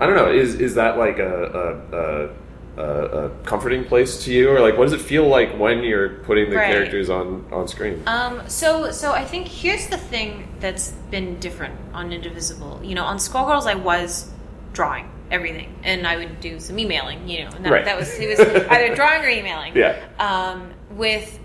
I 0.00 0.06
don't 0.06 0.16
know. 0.16 0.30
Is 0.30 0.56
is 0.56 0.74
that 0.74 0.98
like 0.98 1.18
a, 1.20 1.44
a, 1.92 1.96
a 2.26 2.28
a, 2.78 3.26
a 3.26 3.30
comforting 3.44 3.84
place 3.84 4.24
to 4.24 4.32
you, 4.32 4.50
or 4.50 4.60
like 4.60 4.76
what 4.78 4.84
does 4.84 4.92
it 4.92 5.00
feel 5.00 5.26
like 5.26 5.58
when 5.58 5.82
you're 5.82 6.10
putting 6.24 6.48
the 6.50 6.56
Right. 6.56 6.70
characters 6.72 7.10
on 7.10 7.44
on 7.52 7.66
screen? 7.68 8.02
Um, 8.06 8.42
so, 8.48 8.90
so 8.92 9.12
I 9.12 9.24
think 9.24 9.48
here's 9.48 9.88
the 9.88 9.96
thing 9.98 10.48
that's 10.60 10.92
been 11.10 11.38
different 11.40 11.74
on 11.92 12.12
Indivisible. 12.12 12.80
You 12.82 12.94
know, 12.94 13.04
on 13.04 13.18
Skullgirls, 13.18 13.66
I 13.66 13.74
was 13.74 14.30
drawing 14.72 15.10
everything, 15.30 15.74
and 15.82 16.06
I 16.06 16.16
would 16.16 16.40
do 16.40 16.60
some 16.60 16.78
emailing. 16.78 17.28
You 17.28 17.44
know, 17.44 17.50
and 17.56 17.64
that, 17.64 17.72
Right. 17.72 17.84
that 17.84 17.98
was 17.98 18.08
it 18.18 18.28
was 18.28 18.40
either 18.70 18.94
drawing 18.94 19.24
or 19.24 19.28
emailing. 19.28 19.76
Yeah. 19.76 19.96
Um, 20.18 20.72
with 20.90 21.38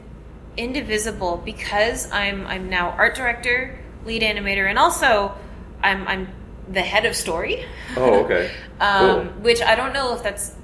Indivisible, 0.55 1.41
because 1.43 2.11
I'm 2.11 2.45
I'm 2.45 2.69
now 2.69 2.89
art 2.91 3.15
director, 3.15 3.79
lead 4.05 4.21
animator, 4.21 4.69
and 4.69 4.77
also 4.77 5.33
I'm 5.81 6.07
I'm 6.07 6.27
the 6.69 6.81
head 6.81 7.05
of 7.05 7.15
story. 7.15 7.65
Oh, 7.97 8.23
okay. 8.25 8.51
um, 8.79 8.99
Cool. 8.99 9.23
Which 9.41 9.61
I 9.63 9.73
don't 9.75 9.93
know 9.93 10.13
if 10.15 10.21
that's. 10.21 10.55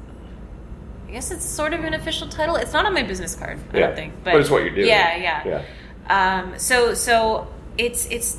I 1.10 1.12
guess 1.12 1.32
it's 1.32 1.44
sort 1.44 1.74
of 1.74 1.84
an 1.84 1.96
official 1.96 2.28
title. 2.28 2.56
It's 2.56 2.72
not 2.72 2.86
on 2.86 2.94
my 2.94 3.02
business 3.02 3.34
card. 3.36 3.58
I 3.74 3.78
Yeah. 3.78 3.88
don't 3.88 3.96
think, 3.96 4.14
But 4.24 4.36
it's 4.36 4.50
what 4.52 4.62
you're 4.62 4.76
doing. 4.76 4.88
Yeah, 4.88 5.16
yeah. 5.16 5.64
Yeah. 6.08 6.40
Um, 6.40 6.60
so 6.60 6.94
so 6.94 7.48
it's 7.80 8.06
it's 8.12 8.38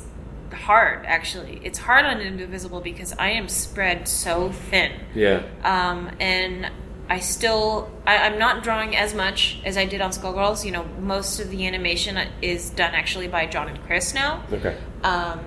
hard 0.53 1.05
actually. 1.05 1.59
It's 1.65 1.79
hard 1.79 2.05
on 2.05 2.21
Indivisible 2.21 2.79
because 2.79 3.13
I 3.19 3.31
am 3.31 3.49
spread 3.49 4.07
so 4.07 4.51
thin, 4.51 4.93
Yeah. 5.13 5.41
um, 5.65 6.11
and 6.21 6.71
I 7.09 7.19
still 7.19 7.91
I, 8.07 8.17
I'm 8.19 8.39
not 8.39 8.63
drawing 8.63 8.95
as 8.95 9.13
much 9.13 9.59
as 9.65 9.75
I 9.75 9.83
did 9.85 9.99
on 9.99 10.11
Skullgirls. 10.11 10.63
You 10.63 10.71
know, 10.71 10.85
most 11.01 11.41
of 11.41 11.49
the 11.49 11.67
animation 11.67 12.17
is 12.41 12.69
done 12.69 12.93
actually 12.95 13.27
by 13.27 13.47
John 13.47 13.67
and 13.67 13.83
Chris 13.83 14.13
now. 14.13 14.43
Okay. 14.51 14.77
Um, 15.03 15.41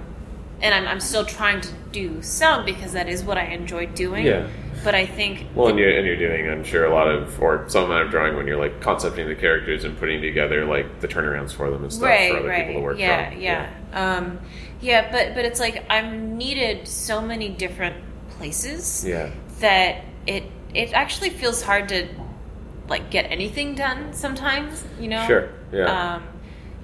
and 0.61 0.75
I'm, 0.75 0.87
I'm 0.87 1.01
still 1.01 1.25
trying 1.25 1.61
to 1.63 1.69
do 1.91 2.23
some 2.23 2.65
because 2.67 2.93
that 2.93 3.09
is 3.09 3.23
what 3.23 3.39
I 3.39 3.45
enjoy 3.47 3.87
doing. 3.87 4.27
Yeah. 4.27 4.47
But 4.85 4.95
I 4.95 5.07
think 5.07 5.47
Well, 5.55 5.69
and 5.69 5.79
you're, 5.79 5.91
and 5.97 6.07
you're 6.07 6.17
doing, 6.17 6.49
I'm 6.49 6.63
sure, 6.63 6.85
a 6.85 6.95
lot 6.95 7.09
of, 7.09 7.41
or 7.41 7.65
some 7.69 7.85
amount 7.85 8.05
of 8.05 8.11
drawing 8.11 8.37
when 8.37 8.47
you're 8.47 8.59
like 8.61 8.81
concepting 8.81 9.27
the 9.27 9.35
characters 9.35 9.85
and 9.85 9.97
putting 9.99 10.21
together 10.21 10.65
like 10.67 11.01
the 11.01 11.09
turnarounds 11.09 11.53
for 11.55 11.71
them 11.71 11.83
and 11.83 11.93
stuff 11.93 12.05
right, 12.09 12.31
for 12.33 12.39
other 12.41 12.49
right, 12.49 12.67
people 12.67 12.81
to 12.83 12.85
work 12.85 12.99
yeah, 12.99 13.31
from. 13.31 13.41
yeah, 13.41 13.71
Um, 13.95 14.39
yeah. 14.81 15.11
But 15.11 15.35
but 15.35 15.45
it's 15.47 15.59
like 15.59 15.85
I'm 15.91 16.37
needed 16.37 16.87
so 16.87 17.21
many 17.23 17.49
different 17.49 17.97
places 18.37 19.05
Yeah. 19.07 19.31
that 19.61 20.05
it 20.27 20.45
it 20.75 20.93
actually 20.93 21.31
feels 21.31 21.63
hard 21.63 21.89
to 21.89 22.07
like 22.89 23.11
get 23.11 23.31
anything 23.31 23.75
done 23.75 24.13
sometimes. 24.13 24.85
You 25.01 25.09
know. 25.09 25.27
Sure, 25.27 25.49
yeah. 25.73 26.15
Um, 26.17 26.23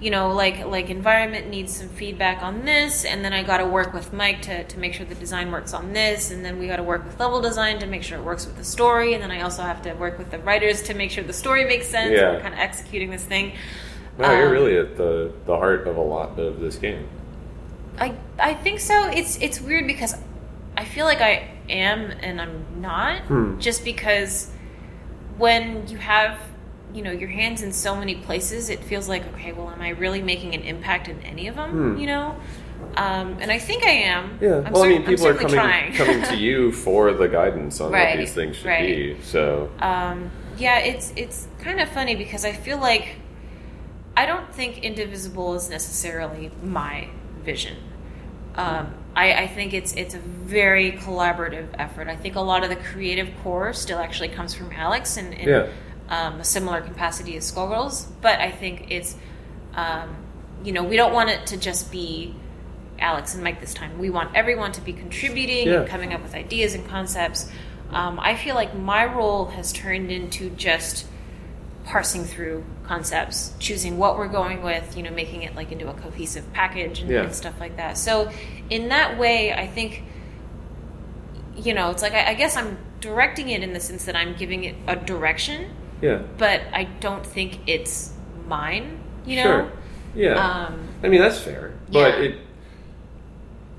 you 0.01 0.11
know, 0.11 0.33
like 0.33 0.65
like 0.65 0.89
environment 0.89 1.49
needs 1.49 1.77
some 1.77 1.89
feedback 1.89 2.43
on 2.43 2.65
this, 2.65 3.05
and 3.05 3.25
then 3.25 3.33
I 3.33 3.43
got 3.43 3.59
to 3.59 3.67
work 3.67 3.93
with 3.93 4.13
Mike 4.13 4.41
to, 4.43 4.65
to 4.65 4.79
make 4.79 4.95
sure 4.95 5.05
the 5.05 5.15
design 5.15 5.53
works 5.53 5.75
on 5.75 5.93
this, 5.93 6.31
and 6.31 6.45
then 6.45 6.59
we 6.59 6.67
got 6.67 6.77
to 6.77 6.83
work 6.83 7.05
with 7.05 7.21
level 7.21 7.41
design 7.41 7.79
to 7.81 7.87
make 7.87 8.03
sure 8.03 8.19
it 8.19 8.25
works 8.25 8.47
with 8.47 8.57
the 8.57 8.65
story, 8.65 9.13
and 9.15 9.23
then 9.23 9.31
I 9.31 9.43
also 9.43 9.63
have 9.63 9.83
to 9.83 9.93
work 9.95 10.17
with 10.19 10.31
the 10.31 10.39
writers 10.39 10.83
to 10.85 10.95
make 10.95 11.11
sure 11.11 11.23
the 11.23 11.33
story 11.33 11.65
makes 11.65 11.87
sense. 11.87 12.13
Yeah. 12.13 12.33
We're 12.33 12.41
kind 12.41 12.55
of 12.55 12.61
executing 12.61 13.11
this 13.11 13.25
thing. 13.25 13.53
No, 14.19 14.31
you're 14.33 14.47
Um, 14.47 14.53
really 14.53 14.77
at 14.79 14.97
the, 14.97 15.33
the 15.45 15.57
heart 15.57 15.87
of 15.87 15.97
a 15.97 16.03
lot 16.03 16.39
of 16.39 16.61
this 16.61 16.77
game. 16.77 17.07
I 17.99 18.15
I 18.39 18.55
think 18.55 18.81
so. 18.81 19.09
It's 19.11 19.37
it's 19.43 19.61
weird 19.61 19.87
because 19.87 20.15
I 20.77 20.85
feel 20.87 21.05
like 21.05 21.21
I 21.21 21.49
am 21.69 22.11
and 22.23 22.41
I'm 22.41 22.65
not. 22.81 23.21
Hmm. 23.23 23.59
Just 23.59 23.85
because 23.85 24.51
when 25.37 25.87
you 25.89 25.99
have 25.99 26.39
you 26.95 27.03
know 27.03 27.11
your 27.13 27.29
hands 27.29 27.63
in 27.63 27.73
so 27.73 27.97
many 27.97 28.17
places, 28.17 28.69
it 28.69 28.81
feels 28.83 29.09
like 29.09 29.27
okay, 29.35 29.53
well, 29.53 29.71
am 29.71 29.81
I 29.81 29.91
really 29.91 30.23
making 30.23 30.55
an 30.55 30.63
impact 30.63 31.09
in 31.09 31.21
any 31.23 31.49
of 31.49 31.57
them? 31.57 31.71
Hmm. 31.71 31.97
You 31.99 32.07
know, 32.07 32.37
um, 32.97 33.39
and 33.41 33.51
I 33.51 33.59
think 33.59 33.85
I 33.85 33.91
am. 33.91 34.39
Yeah. 34.41 34.63
I'm 34.65 34.73
well, 34.73 34.83
I 34.85 34.89
mean, 34.89 35.05
people 35.05 35.27
are 35.29 35.35
coming 35.35 35.93
coming 35.93 36.23
to 36.25 36.37
you 36.37 36.73
for 36.85 37.13
the 37.13 37.29
guidance 37.29 37.81
on 37.81 37.93
Right, 37.93 38.11
what 38.11 38.19
these 38.19 38.35
things 38.35 38.57
should 38.57 38.67
right. 38.67 38.87
be. 38.87 39.17
So 39.23 39.71
um, 39.81 40.31
yeah, 40.59 40.79
it's 40.79 41.13
it's 41.17 41.49
kind 41.61 41.81
of 41.81 41.89
funny 41.89 42.17
because 42.17 42.45
I 42.45 42.53
feel 42.53 42.79
like 42.79 43.17
I 44.17 44.27
don't 44.27 44.53
think 44.55 44.79
Indivisible 44.79 45.55
is 45.55 45.71
necessarily 45.71 46.51
my 46.63 47.09
vision. 47.45 47.77
Um, 48.57 48.93
I, 49.15 49.33
I 49.43 49.47
think 49.47 49.73
it's 49.75 49.95
it's 49.95 50.15
a 50.15 50.19
very 50.19 50.93
collaborative 50.93 51.69
effort. 51.75 52.09
I 52.09 52.17
think 52.17 52.37
a 52.37 52.41
lot 52.41 52.63
of 52.65 52.71
the 52.71 52.77
creative 52.77 53.29
core 53.43 53.73
still 53.73 53.99
actually 53.99 54.29
comes 54.29 54.55
from 54.55 54.73
Alex 54.73 55.17
and, 55.17 55.33
in 55.35 55.49
Yeah. 55.49 55.67
Um, 56.11 56.41
a 56.41 56.45
similar 56.45 56.81
capacity 56.81 57.37
as 57.37 57.51
Skullgirls, 57.51 58.07
but 58.21 58.41
I 58.41 58.51
think 58.51 58.91
it's 58.91 59.17
um, 59.75 60.17
you 60.65 60.73
know 60.73 60.83
we 60.85 60.97
don't 60.97 61.13
want 61.13 61.31
it 61.31 61.47
to 61.49 61.57
just 61.57 61.91
be 61.93 62.35
Alex 62.99 63.35
and 63.35 63.43
Mike 63.45 63.61
this 63.61 63.73
time. 63.73 63.99
We 63.99 64.11
want 64.11 64.35
everyone 64.35 64.73
to 64.73 64.81
be 64.81 64.93
contributing 64.93 65.69
Yeah. 65.69 65.81
and 65.81 65.89
coming 65.89 66.13
up 66.13 66.23
with 66.23 66.35
ideas 66.35 66.75
and 66.75 66.87
concepts. 66.87 67.51
Um, 67.91 68.21
I 68.21 68.37
feel 68.37 68.55
like 68.55 68.77
my 68.77 69.05
role 69.05 69.47
has 69.47 69.73
turned 69.73 70.11
into 70.13 70.51
just 70.51 71.07
parsing 71.85 72.25
through 72.25 72.65
concepts, 72.85 73.53
choosing 73.59 73.97
what 73.99 74.17
we're 74.19 74.29
going 74.29 74.63
with, 74.63 74.97
you 74.97 75.03
know, 75.03 75.11
making 75.11 75.43
it 75.43 75.57
like 75.57 75.73
into 75.73 75.89
a 75.89 75.95
cohesive 75.95 76.53
package 76.53 77.01
and, 77.01 77.11
Yeah. 77.11 77.23
and 77.23 77.35
stuff 77.35 77.59
like 77.59 77.77
that. 77.79 77.97
So, 77.99 78.31
in 78.69 78.89
that 78.91 79.19
way, 79.19 79.53
I 79.53 79.67
think, 79.67 80.03
you 81.57 81.75
know, 81.75 81.91
it's 81.91 82.03
like 82.03 82.13
I, 82.13 82.31
I 82.31 82.35
guess 82.35 82.57
I'm 82.57 82.79
directing 83.01 83.49
it 83.49 83.63
in 83.63 83.73
the 83.73 83.81
sense 83.81 84.05
that 84.05 84.15
I'm 84.15 84.35
giving 84.35 84.65
it 84.65 84.77
a 84.87 84.95
direction, 84.97 85.71
yeah. 86.01 86.23
but 86.39 86.63
I 86.73 86.85
don't 87.01 87.25
think 87.27 87.61
it's 87.67 88.13
mine. 88.47 88.99
You 89.27 89.37
know, 89.37 89.43
Sure. 89.43 89.73
Yeah. 90.15 90.35
Um, 90.35 90.89
I 91.03 91.09
mean, 91.09 91.21
that's 91.21 91.39
fair, 91.39 91.73
but 91.91 92.19
yeah. 92.19 92.25
it 92.25 92.39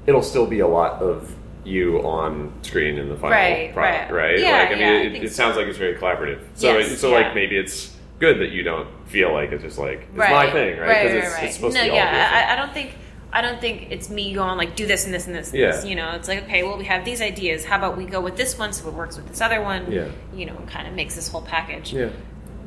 it'll 0.08 0.24
still 0.24 0.48
be 0.48 0.60
a 0.60 0.68
lot 0.68 1.02
of 1.02 1.36
you 1.64 2.00
on 2.00 2.52
screen 2.64 2.98
in 2.98 3.10
the 3.10 3.16
final 3.16 3.32
Right, 3.32 3.74
product, 3.74 4.12
right. 4.12 4.32
right? 4.32 4.40
Yeah, 4.40 4.60
like, 4.60 4.68
I 4.68 4.72
mean, 4.72 4.80
yeah, 4.80 4.88
I 4.88 4.96
it, 4.96 5.12
think 5.12 5.24
it 5.26 5.30
so. 5.30 5.36
sounds 5.36 5.58
like 5.58 5.68
it's 5.68 5.78
very 5.78 5.96
collaborative. 5.96 6.42
So, 6.56 6.78
Yes, 6.78 6.92
it, 6.92 6.98
so 6.98 7.10
yeah. 7.10 7.28
like 7.28 7.36
maybe 7.36 7.58
it's 7.58 7.96
good 8.20 8.40
that 8.40 8.52
you 8.52 8.64
don't 8.64 8.88
feel 9.08 9.32
like 9.34 9.52
it's 9.52 9.64
just 9.64 9.78
like 9.78 10.02
it's 10.10 10.18
right, 10.18 10.32
my 10.32 10.52
thing, 10.52 10.80
right? 10.80 11.04
Because 11.04 11.34
it's, 11.34 11.44
it's 11.44 11.56
supposed 11.56 11.76
no, 11.76 11.82
to 11.82 11.86
be 11.86 11.92
all 11.92 11.98
yeah, 11.98 12.48
I, 12.50 12.54
I 12.54 12.56
don't 12.56 12.74
think. 12.74 12.96
I 13.34 13.42
don't 13.42 13.62
think 13.62 13.88
it's 13.92 14.10
me 14.10 14.34
going 14.34 14.58
like 14.58 14.76
do 14.76 14.86
this 14.86 15.06
and 15.06 15.14
this 15.14 15.26
and 15.28 15.36
this. 15.36 15.52
And 15.52 15.60
Yeah. 15.60 15.72
this. 15.72 15.86
You 15.86 15.96
know, 15.96 16.12
it's 16.12 16.28
like 16.28 16.44
okay, 16.44 16.64
well 16.64 16.78
we 16.78 16.86
have 16.86 17.06
these 17.06 17.22
ideas. 17.22 17.64
How 17.66 17.78
about 17.78 17.98
we 17.98 18.06
go 18.06 18.20
with 18.22 18.36
this 18.36 18.58
one 18.60 18.74
so 18.74 18.88
it 18.90 18.94
works 18.94 19.16
with 19.16 19.28
this 19.30 19.40
other 19.42 19.62
one? 19.62 19.92
Yeah. 19.92 20.08
You 20.36 20.46
know, 20.48 20.56
and 20.58 20.68
kind 20.68 20.88
of 20.88 20.94
makes 20.94 21.16
this 21.16 21.28
whole 21.30 21.42
package. 21.42 21.94
Yeah. 21.94 22.10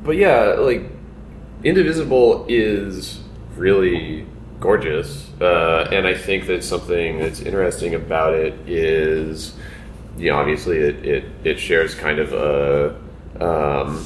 But 0.03 0.15
yeah, 0.17 0.55
like 0.57 0.83
Indivisible 1.63 2.45
is 2.47 3.19
really 3.55 4.25
gorgeous, 4.59 5.29
uh, 5.41 5.87
and 5.91 6.05
I 6.07 6.13
think 6.13 6.47
that 6.47 6.63
something 6.63 7.19
that's 7.19 7.39
interesting 7.41 7.95
about 7.95 8.33
it 8.33 8.53
is, 8.67 9.53
you 10.17 10.31
know, 10.31 10.37
obviously 10.37 10.77
it 10.77 11.05
it, 11.05 11.23
it 11.43 11.59
shares 11.59 11.95
kind 11.95 12.19
of 12.19 12.33
a. 12.33 12.95
Um, 13.43 14.05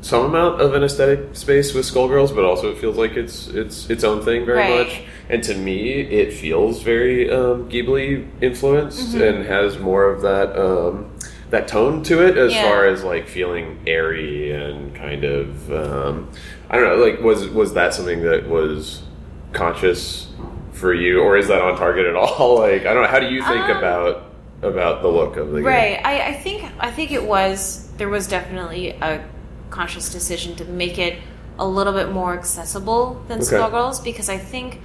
some 0.00 0.24
amount 0.26 0.60
of 0.60 0.74
an 0.74 0.84
aesthetic 0.84 1.34
space 1.34 1.74
with 1.74 1.84
Skullgirls, 1.84 2.32
but 2.34 2.44
also 2.44 2.70
it 2.70 2.78
feels 2.78 2.96
like 2.96 3.16
it's 3.16 3.48
it's 3.48 3.90
its 3.90 4.04
own 4.04 4.22
thing 4.24 4.46
very 4.46 4.58
Right. 4.58 4.86
much. 4.86 5.02
And 5.30 5.42
to 5.44 5.54
me, 5.54 6.00
it 6.00 6.32
feels 6.32 6.82
very 6.82 7.30
um, 7.30 7.68
Ghibli 7.68 8.26
influenced 8.40 9.14
Mm-hmm. 9.14 9.22
and 9.22 9.46
has 9.46 9.78
more 9.78 10.04
of 10.04 10.22
that 10.22 10.58
um, 10.58 11.10
that 11.50 11.68
tone 11.68 12.02
to 12.04 12.26
it 12.26 12.36
as 12.36 12.52
Yeah. 12.52 12.62
far 12.62 12.86
as 12.86 13.04
like 13.04 13.28
feeling 13.28 13.78
airy 13.86 14.52
and 14.52 14.94
kind 14.94 15.24
of 15.24 15.70
um, 15.72 16.30
I 16.70 16.76
don't 16.78 16.88
know. 16.98 17.04
Like, 17.04 17.20
was 17.20 17.48
was 17.48 17.74
that 17.74 17.92
something 17.94 18.22
that 18.22 18.48
was 18.48 19.02
conscious 19.52 20.28
for 20.72 20.94
you, 20.94 21.20
or 21.20 21.36
is 21.36 21.48
that 21.48 21.60
on 21.62 21.76
target 21.76 22.06
at 22.06 22.14
all? 22.16 22.58
Like, 22.60 22.86
I 22.86 22.94
don't 22.94 23.02
know. 23.02 23.08
How 23.08 23.20
do 23.20 23.26
you 23.28 23.42
think 23.42 23.64
Um, 23.68 23.76
about 23.78 24.24
about 24.62 25.02
the 25.02 25.08
look 25.08 25.36
of 25.36 25.50
the 25.50 25.56
game? 25.58 25.66
Right. 25.66 26.00
I, 26.04 26.28
I 26.28 26.32
think 26.34 26.64
I 26.80 26.90
think 26.90 27.10
it 27.12 27.24
was 27.24 27.90
there 27.96 28.08
was 28.08 28.26
definitely 28.26 28.90
a 28.90 29.24
conscious 29.70 30.10
decision 30.10 30.56
to 30.56 30.64
make 30.64 30.98
it 30.98 31.18
a 31.58 31.66
little 31.66 31.92
bit 31.92 32.12
more 32.12 32.32
accessible 32.34 33.22
than 33.28 33.38
Okay. 33.38 33.56
Skullgirls 33.56 34.02
because 34.04 34.28
I 34.28 34.38
think 34.38 34.80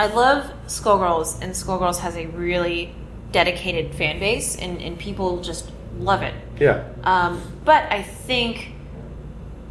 I 0.00 0.06
love 0.06 0.50
Skullgirls, 0.66 1.42
and 1.42 1.52
Skullgirls 1.52 1.98
has 1.98 2.16
a 2.16 2.24
really 2.28 2.94
dedicated 3.32 3.94
fan 3.94 4.18
base, 4.18 4.56
and, 4.56 4.80
and 4.80 4.98
people 4.98 5.42
just 5.42 5.70
love 5.98 6.22
it. 6.22 6.32
Yeah. 6.58 6.88
Um, 7.04 7.42
but 7.66 7.84
I 7.92 8.02
think, 8.02 8.72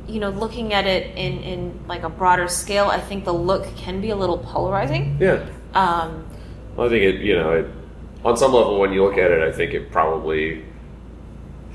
you 0.08 0.20
know, 0.20 0.30
looking 0.30 0.72
at 0.72 0.86
it 0.86 1.18
in, 1.18 1.40
in 1.42 1.80
like 1.88 2.04
a 2.04 2.10
broader 2.10 2.48
scale, 2.48 2.86
I 2.86 3.00
think 3.00 3.26
the 3.26 3.34
look 3.34 3.76
can 3.76 4.02
be 4.02 4.12
a 4.12 4.16
little 4.16 4.38
polarizing. 4.38 5.18
Yeah. 5.20 5.44
Um, 5.74 6.28
Well, 6.76 6.86
I 6.86 6.90
think 6.92 7.04
it, 7.06 7.22
you 7.22 7.34
know, 7.34 7.52
it, 7.54 7.66
on 8.24 8.38
some 8.38 8.54
level, 8.54 8.80
when 8.80 8.94
you 8.94 9.04
look 9.04 9.18
at 9.18 9.32
it, 9.32 9.42
I 9.42 9.52
think 9.52 9.74
it 9.74 9.92
probably 9.92 10.64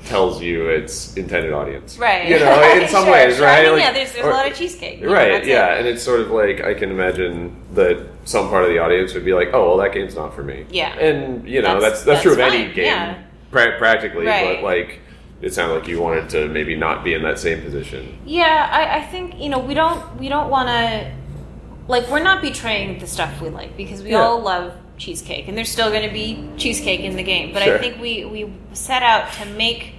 tells 0.05 0.41
you 0.41 0.69
its 0.69 1.15
intended 1.17 1.51
audience. 1.53 1.97
right. 1.97 2.27
You 2.29 2.39
know, 2.39 2.61
in 2.81 2.87
some 2.95 3.03
Sure, 3.05 3.13
ways, 3.13 3.37
sure. 3.37 3.45
right? 3.45 3.59
I 3.59 3.63
mean, 3.63 3.71
Like- 3.73 3.81
yeah, 3.81 3.91
there's, 3.93 4.13
there's 4.13 4.25
or- 4.25 4.29
a 4.31 4.33
lot 4.33 4.47
of 4.49 4.55
cheesecake. 4.55 4.99
you 5.01 5.07
know, 5.07 5.13
Right, 5.13 5.45
yeah, 5.45 5.73
it. 5.73 5.79
and 5.79 5.87
it's 5.87 6.03
sort 6.03 6.19
of 6.21 6.31
like 6.31 6.61
I 6.61 6.73
can 6.73 6.91
imagine 6.91 7.55
that 7.73 8.05
some 8.23 8.49
part 8.49 8.63
of 8.63 8.69
the 8.69 8.79
audience 8.79 9.13
would 9.13 9.25
be 9.25 9.33
like, 9.33 9.49
"Oh, 9.53 9.67
well, 9.69 9.77
that 9.77 9.93
game's 9.93 10.15
not 10.15 10.33
for 10.35 10.43
me." 10.43 10.65
Yeah. 10.69 10.93
and 10.97 11.47
you 11.47 11.61
know 11.61 11.79
That's- 11.79 12.03
that's 12.03 12.03
that's, 12.03 12.21
true 12.21 12.31
of 12.31 12.37
that's 12.37 12.53
any 12.55 12.71
game, 12.73 12.85
yeah. 12.85 13.23
pra- 13.51 13.77
practically. 13.77 14.25
Right. 14.25 14.55
But 14.57 14.63
like, 14.63 14.99
it 15.41 15.53
sounded 15.53 15.75
like 15.75 15.87
you 15.87 16.01
wanted 16.01 16.29
to 16.29 16.47
maybe 16.47 16.75
not 16.75 17.03
be 17.03 17.13
in 17.13 17.21
that 17.23 17.37
same 17.39 17.61
position. 17.61 18.17
Yeah, 18.25 18.69
I, 18.71 18.97
I 18.99 19.01
think 19.05 19.39
you 19.39 19.49
know 19.49 19.59
we 19.59 19.73
don't 19.73 20.17
we 20.19 20.29
don't 20.29 20.49
want 20.49 20.69
to 20.69 21.11
like 21.87 22.07
we're 22.09 22.23
not 22.23 22.41
betraying 22.41 22.99
the 22.99 23.07
stuff 23.07 23.41
we 23.41 23.49
like 23.49 23.75
because 23.77 24.01
we 24.01 24.11
Yeah. 24.11 24.21
all 24.21 24.39
love 24.41 24.73
cheesecake 24.97 25.47
and 25.47 25.57
there's 25.57 25.69
still 25.69 25.89
going 25.89 26.07
to 26.07 26.13
be 26.13 26.49
cheesecake 26.57 27.01
in 27.01 27.15
the 27.15 27.23
game. 27.23 27.53
But 27.53 27.63
Sure. 27.63 27.75
I 27.75 27.79
think 27.79 27.99
we 28.01 28.25
we 28.25 28.53
set 28.73 29.03
out 29.03 29.31
to 29.33 29.45
make 29.45 29.93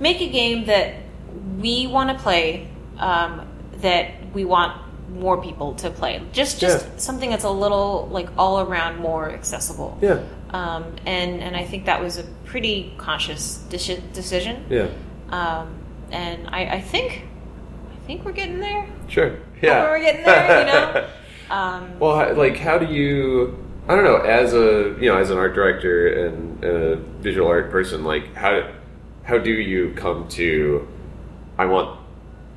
make 0.00 0.20
a 0.20 0.28
game 0.28 0.66
that 0.66 0.94
we 1.60 1.86
want 1.86 2.10
to 2.10 2.16
play, 2.22 2.66
um, 2.98 3.46
that 3.78 4.10
we 4.34 4.44
want 4.44 4.80
more 5.10 5.40
people 5.40 5.74
to 5.74 5.90
play. 5.90 6.20
Just 6.32 6.60
just 6.60 6.84
Yeah. 6.86 6.92
something 6.96 7.30
that's 7.30 7.44
a 7.44 7.50
little 7.50 8.08
like 8.10 8.28
all 8.38 8.60
around 8.60 8.98
more 8.98 9.30
accessible. 9.30 9.96
Yeah, 10.00 10.20
Um, 10.50 10.84
and 11.06 11.40
and 11.42 11.56
I 11.56 11.64
think 11.64 11.84
that 11.86 12.02
was 12.02 12.18
a 12.18 12.24
pretty 12.44 12.92
conscious 12.98 13.62
deci- 13.70 14.12
decision. 14.12 14.64
yeah, 14.70 14.86
Um, 15.30 15.68
and 16.10 16.48
I, 16.48 16.60
I 16.76 16.80
think, 16.80 17.22
I 17.92 18.06
think 18.06 18.24
we're 18.24 18.32
getting 18.32 18.60
there. 18.60 18.86
sure, 19.08 19.36
yeah. 19.62 19.82
we're 19.84 20.00
getting 20.00 20.24
there. 20.24 20.60
You 20.60 20.66
know. 20.66 21.06
Um, 21.50 21.90
Well, 22.00 22.34
like, 22.34 22.56
how 22.56 22.78
do 22.78 22.86
you? 22.86 23.58
I 23.88 23.94
don't 23.94 24.04
know. 24.04 24.16
As 24.16 24.54
a 24.54 24.96
you 24.98 25.08
know, 25.10 25.18
as 25.18 25.30
an 25.30 25.38
art 25.38 25.54
director 25.54 26.26
and 26.26 26.64
a 26.64 26.96
visual 26.96 27.48
art 27.48 27.70
person, 27.70 28.04
like 28.04 28.34
how 28.34 28.70
how 29.24 29.38
do 29.38 29.50
you 29.50 29.92
come 29.94 30.28
to? 30.28 30.88
I 31.58 31.66
want 31.66 32.00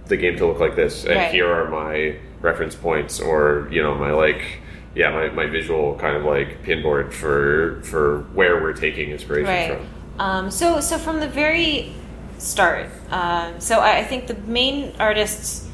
the 0.05 0.17
game 0.17 0.37
to 0.37 0.45
look 0.45 0.59
like 0.59 0.75
this, 0.75 1.03
and 1.03 1.15
Right. 1.15 1.31
here 1.31 1.51
are 1.51 1.69
my 1.69 2.15
reference 2.41 2.75
points, 2.75 3.19
or 3.19 3.67
you 3.71 3.81
know, 3.81 3.95
my 3.95 4.11
like, 4.11 4.59
yeah, 4.95 5.11
my, 5.11 5.29
my 5.29 5.45
visual 5.47 5.95
kind 5.95 6.15
of 6.15 6.23
like 6.23 6.63
pinboard 6.63 7.11
for 7.11 7.81
for 7.83 8.19
where 8.33 8.61
we're 8.61 8.73
taking 8.73 9.11
inspiration 9.11 9.45
right. 9.49 9.77
from. 9.77 9.87
Um, 10.19 10.51
so 10.51 10.79
so 10.79 10.97
from 10.97 11.19
the 11.19 11.27
very 11.27 11.93
start, 12.37 12.87
um, 13.11 13.59
so 13.59 13.79
I, 13.79 13.99
I 13.99 14.03
think 14.05 14.27
the 14.27 14.35
main 14.35 14.93
artists 14.99 15.67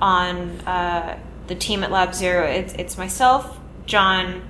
on 0.00 0.60
uh, 0.62 1.18
the 1.46 1.54
team 1.54 1.82
at 1.84 1.92
Lab 1.92 2.14
Zero, 2.14 2.44
it's 2.46 2.72
it's 2.74 2.98
myself, 2.98 3.58
John. 3.86 4.42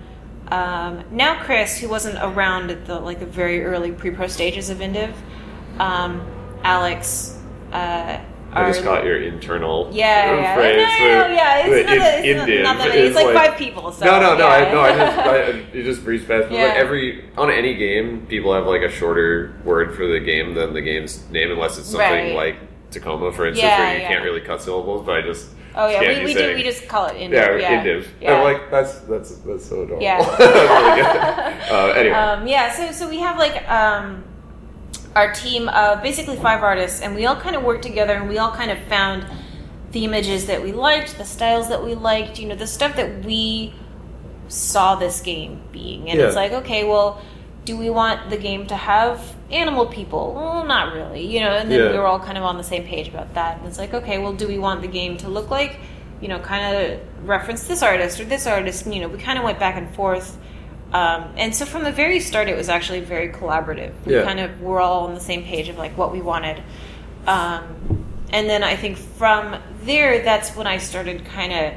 Um, 0.50 1.04
now 1.10 1.42
Chris, 1.42 1.78
who 1.78 1.88
wasn't 1.88 2.18
around 2.22 2.70
at 2.70 2.86
the 2.86 2.98
like 3.00 3.20
the 3.20 3.26
very 3.26 3.64
early 3.64 3.92
pre-pro 3.92 4.26
stages 4.26 4.70
of 4.70 4.78
Indiv, 4.78 5.12
um, 5.78 6.26
Alex, 6.64 7.38
uh, 7.72 8.18
I 8.50 8.66
just 8.72 8.82
got 8.82 9.04
your 9.04 9.20
internal 9.22 9.90
Yeah, 9.92 10.34
yeah, 10.34 10.54
phrase 10.54 10.76
no, 10.76 11.06
no, 11.06 11.28
no, 11.28 11.34
yeah. 11.34 11.66
It's 11.66 11.86
not, 11.88 11.98
that, 11.98 12.24
it's 12.24 12.64
not, 12.64 12.78
that 12.78 12.88
many. 12.88 13.00
It's 13.02 13.14
like, 13.14 13.34
five 13.34 13.58
people. 13.58 13.92
So, 13.92 14.06
no, 14.06 14.20
no, 14.20 14.38
no. 14.38 14.48
yeah. 14.48 14.54
I, 14.54 14.72
no, 14.72 14.80
I 14.80 14.96
just 14.96 15.18
I, 15.18 15.36
it 15.78 15.84
just 15.84 16.02
breezed 16.02 16.26
past. 16.26 16.50
Yeah. 16.50 16.64
like 16.64 16.76
every 16.76 17.28
on 17.36 17.50
any 17.50 17.74
game, 17.74 18.26
people 18.26 18.54
have 18.54 18.66
like 18.66 18.80
a 18.82 18.88
shorter 18.88 19.54
word 19.64 19.94
for 19.94 20.06
the 20.06 20.18
game 20.18 20.54
than 20.54 20.72
the 20.72 20.80
game's 20.80 21.28
name, 21.30 21.50
unless 21.50 21.78
it's 21.78 21.88
something 21.88 22.34
Right. 22.34 22.34
like 22.34 22.56
Tacoma, 22.90 23.32
for 23.32 23.46
instance, 23.46 23.64
Yeah, 23.68 23.78
where 23.80 23.94
you 23.96 24.00
yeah. 24.02 24.08
can't 24.08 24.24
really 24.24 24.40
cut 24.40 24.62
syllables. 24.62 25.04
But 25.04 25.16
I 25.16 25.22
just 25.22 25.50
oh 25.78 25.88
yeah, 25.88 26.00
we, 26.00 26.24
we 26.24 26.34
do. 26.34 26.54
We 26.54 26.62
just 26.62 26.88
call 26.88 27.06
it 27.06 27.14
Indiv. 27.14 27.32
yeah, 27.32 27.56
yeah, 27.56 27.84
Indiv. 27.84 28.06
Yeah. 28.20 28.34
I'm 28.34 28.44
like 28.44 28.70
that's 28.70 28.98
that's 29.00 29.36
that's 29.38 29.64
so 29.66 29.82
adorable. 29.82 30.02
Yeah. 30.02 30.18
Really 30.38 31.02
good. 31.02 31.16
uh, 31.72 31.92
anyway, 31.96 32.14
um, 32.14 32.46
yeah. 32.46 32.72
So 32.72 32.92
so 32.92 33.08
we 33.08 33.18
have 33.20 33.38
like 33.38 33.68
um, 33.70 34.24
our 35.16 35.32
team 35.32 35.68
of 35.70 36.02
basically 36.02 36.36
five 36.36 36.62
artists, 36.62 37.00
and 37.00 37.14
we 37.14 37.26
all 37.26 37.36
kind 37.36 37.56
of 37.56 37.62
worked 37.62 37.82
together, 37.82 38.14
and 38.14 38.28
we 38.28 38.38
all 38.38 38.52
kind 38.52 38.70
of 38.70 38.78
found 38.88 39.26
the 39.92 40.04
images 40.04 40.46
that 40.46 40.62
we 40.62 40.72
liked, 40.72 41.16
the 41.16 41.24
styles 41.24 41.68
that 41.70 41.82
we 41.82 41.94
liked, 41.94 42.38
you 42.38 42.46
know, 42.46 42.54
the 42.54 42.66
stuff 42.66 42.94
that 42.96 43.24
we 43.24 43.72
saw 44.48 44.96
this 44.96 45.20
game 45.20 45.62
being, 45.72 46.10
and 46.10 46.20
it's 46.20 46.36
like, 46.36 46.52
okay, 46.52 46.84
well. 46.84 47.22
Do 47.68 47.76
we 47.76 47.90
want 47.90 48.30
the 48.30 48.38
game 48.38 48.66
to 48.68 48.74
have 48.74 49.20
animal 49.50 49.84
people? 49.84 50.32
Well, 50.32 50.64
not 50.64 50.94
really, 50.94 51.26
you 51.26 51.40
know. 51.40 51.50
And 51.50 51.70
then 51.70 51.80
Yeah. 51.80 51.90
we 51.92 51.98
were 51.98 52.06
all 52.06 52.18
kind 52.18 52.38
of 52.38 52.44
on 52.44 52.56
the 52.56 52.64
same 52.64 52.82
page 52.84 53.08
about 53.08 53.34
that. 53.34 53.58
And 53.58 53.66
it's 53.68 53.76
like, 53.78 53.92
okay, 53.92 54.16
well, 54.16 54.32
do 54.32 54.48
we 54.48 54.56
want 54.58 54.80
the 54.80 54.88
game 54.88 55.18
to 55.18 55.28
look 55.28 55.50
like, 55.50 55.76
you 56.22 56.28
know, 56.28 56.38
kind 56.38 56.64
of 56.74 56.98
reference 57.28 57.64
this 57.64 57.82
artist 57.82 58.18
or 58.20 58.24
this 58.24 58.46
artist? 58.46 58.86
And, 58.86 58.94
you 58.94 59.02
know, 59.02 59.08
we 59.08 59.18
kind 59.18 59.36
of 59.38 59.44
went 59.44 59.58
back 59.58 59.76
and 59.76 59.94
forth. 59.94 60.38
Um, 60.94 61.24
and 61.36 61.54
so 61.54 61.66
from 61.66 61.84
the 61.84 61.92
very 61.92 62.20
start, 62.20 62.48
it 62.48 62.56
was 62.56 62.70
actually 62.70 63.00
very 63.00 63.28
collaborative. 63.28 63.92
We 64.06 64.14
Yeah. 64.14 64.22
kind 64.22 64.40
of 64.40 64.62
were 64.62 64.80
all 64.80 65.06
on 65.06 65.12
the 65.12 65.20
same 65.20 65.42
page 65.44 65.68
of 65.68 65.76
like 65.76 65.92
what 65.98 66.10
we 66.10 66.22
wanted. 66.22 66.62
Um, 67.26 67.64
and 68.32 68.48
then 68.48 68.64
I 68.64 68.76
think 68.76 68.96
from 68.96 69.56
there, 69.82 70.22
that's 70.22 70.56
when 70.56 70.66
I 70.66 70.78
started 70.78 71.26
kind 71.26 71.52
of 71.52 71.74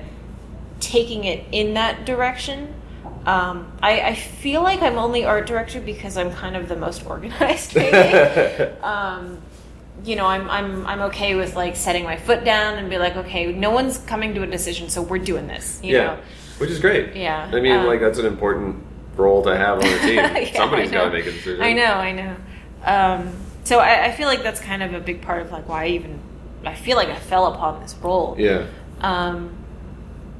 taking 0.80 1.26
it 1.26 1.44
in 1.52 1.74
that 1.74 2.06
direction. 2.06 2.76
Um, 3.26 3.72
I, 3.82 4.02
I 4.02 4.16
feel 4.16 4.64
like 4.64 4.82
I'm 4.82 4.98
only 4.98 5.26
art 5.26 5.46
director 5.46 5.80
because 5.80 6.18
I'm 6.18 6.32
kind 6.32 6.56
of 6.56 6.68
the 6.68 6.76
most 6.76 7.06
organized. 7.08 7.76
Maybe. 7.76 7.98
um, 8.82 9.42
you 10.04 10.16
know, 10.16 10.26
I'm 10.26 10.50
I'm 10.50 10.88
I'm 10.88 11.02
okay 11.04 11.36
with 11.36 11.56
like 11.56 11.76
setting 11.76 12.04
my 12.04 12.18
foot 12.18 12.44
down 12.44 12.80
and 12.80 12.90
be 12.90 12.98
like, 12.98 13.16
okay, 13.18 13.52
no 13.52 13.70
one's 13.70 14.00
coming 14.00 14.34
to 14.34 14.44
a 14.44 14.48
decision, 14.48 14.90
so 14.90 15.02
we're 15.02 15.20
doing 15.20 15.48
this. 15.48 15.80
You 15.84 15.96
yeah, 15.96 16.04
know? 16.04 16.20
which 16.58 16.72
is 16.72 16.80
great. 16.80 17.16
Yeah. 17.16 17.50
I 17.54 17.60
mean, 17.60 17.74
Um, 17.74 17.86
like 17.86 18.00
that's 18.00 18.18
an 18.18 18.26
important 18.26 18.84
role 19.16 19.44
to 19.44 19.56
have 19.56 19.78
on 19.78 19.84
the 19.84 20.00
team. 20.00 20.16
Yeah, 20.16 20.54
Somebody's 20.56 20.90
got 20.92 21.06
to 21.06 21.12
make 21.12 21.26
a 21.26 21.32
decision. 21.32 21.62
I 21.62 21.74
know, 21.74 21.94
I 21.94 22.12
know. 22.14 22.36
Um, 22.84 23.34
so 23.64 23.78
I, 23.80 24.06
I 24.06 24.12
feel 24.12 24.28
like 24.28 24.42
that's 24.42 24.60
kind 24.60 24.82
of 24.82 24.94
a 24.96 25.00
big 25.00 25.22
part 25.22 25.44
of 25.44 25.52
like 25.52 25.70
why 25.70 25.84
I 25.84 25.88
even 25.90 26.20
I 26.66 26.74
feel 26.76 26.98
like 26.98 27.10
I 27.10 27.20
fell 27.20 27.54
upon 27.54 27.82
this 27.82 27.96
role. 27.96 28.36
Yeah. 28.40 28.66
Um, 29.02 29.56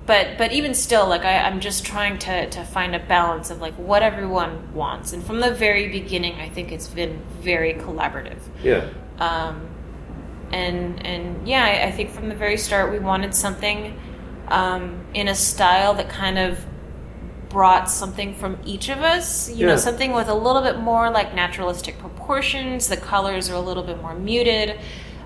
but 0.06 0.38
but 0.38 0.52
even 0.52 0.74
still, 0.74 1.08
like 1.08 1.26
I, 1.26 1.40
I'm 1.40 1.60
just 1.60 1.86
trying 1.86 2.18
to 2.20 2.50
to 2.50 2.64
find 2.64 2.96
a 2.96 3.00
balance 3.00 3.52
of 3.52 3.62
like 3.62 3.76
what 3.76 4.02
everyone 4.02 4.74
wants, 4.74 5.14
and 5.14 5.24
from 5.24 5.40
the 5.40 5.54
very 5.54 5.88
beginning, 5.90 6.36
I 6.36 6.50
think 6.50 6.72
it's 6.72 6.88
been 6.88 7.22
very 7.40 7.74
collaborative. 7.76 8.40
Yeah. 8.64 8.90
Um, 9.20 9.70
and 10.52 11.06
and 11.06 11.48
yeah, 11.48 11.64
I, 11.64 11.88
I 11.88 11.92
think 11.92 12.10
from 12.10 12.30
the 12.30 12.36
very 12.36 12.58
start 12.58 12.92
we 12.92 13.00
wanted 13.00 13.36
something 13.36 14.00
um, 14.48 15.06
in 15.14 15.28
a 15.28 15.36
style 15.36 15.94
that 15.94 16.10
kind 16.10 16.38
of 16.38 16.66
brought 17.50 17.90
something 17.90 18.34
from 18.34 18.58
each 18.66 18.90
of 18.90 19.00
us. 19.00 19.52
You 19.52 19.68
know, 19.68 19.76
something 19.76 20.14
with 20.14 20.30
a 20.30 20.34
little 20.34 20.62
bit 20.64 20.80
more 20.80 21.12
like 21.12 21.36
naturalistic 21.36 22.00
proportions. 22.00 22.88
The 22.88 22.98
colors 22.98 23.50
are 23.50 23.56
a 23.56 23.62
little 23.62 23.84
bit 23.84 24.02
more 24.02 24.16
muted. 24.16 24.80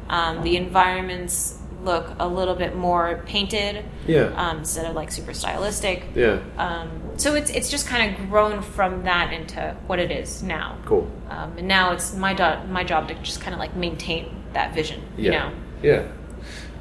Um, 0.10 0.44
the 0.44 0.58
environments 0.58 1.60
look 1.86 2.14
a 2.20 2.28
little 2.28 2.56
bit 2.56 2.76
more 2.76 3.24
painted 3.26 3.86
Yeah. 4.08 4.34
um, 4.36 4.58
instead 4.60 4.86
of 4.86 4.96
like 4.96 5.12
super 5.12 5.34
stylistic. 5.34 6.04
Yeah. 6.16 6.40
Um, 6.58 6.90
so 7.18 7.36
it's 7.36 7.50
it's 7.52 7.70
just 7.70 7.88
kind 7.88 8.12
of 8.16 8.30
grown 8.30 8.62
from 8.62 9.04
that 9.04 9.32
into 9.32 9.76
what 9.88 10.00
it 10.00 10.12
is 10.12 10.44
now. 10.44 10.78
Cool. 10.86 11.10
Um, 11.30 11.54
and 11.58 11.68
now 11.68 11.92
it's 11.94 12.14
my 12.16 12.34
do- 12.34 12.68
my 12.70 12.84
job 12.84 13.08
to 13.08 13.14
just 13.16 13.40
kind 13.40 13.54
of 13.54 13.60
like 13.60 13.76
maintain 13.76 14.44
that 14.54 14.74
vision. 14.74 15.02
You 15.18 15.32
know. 15.32 15.52
Yeah. 15.82 16.08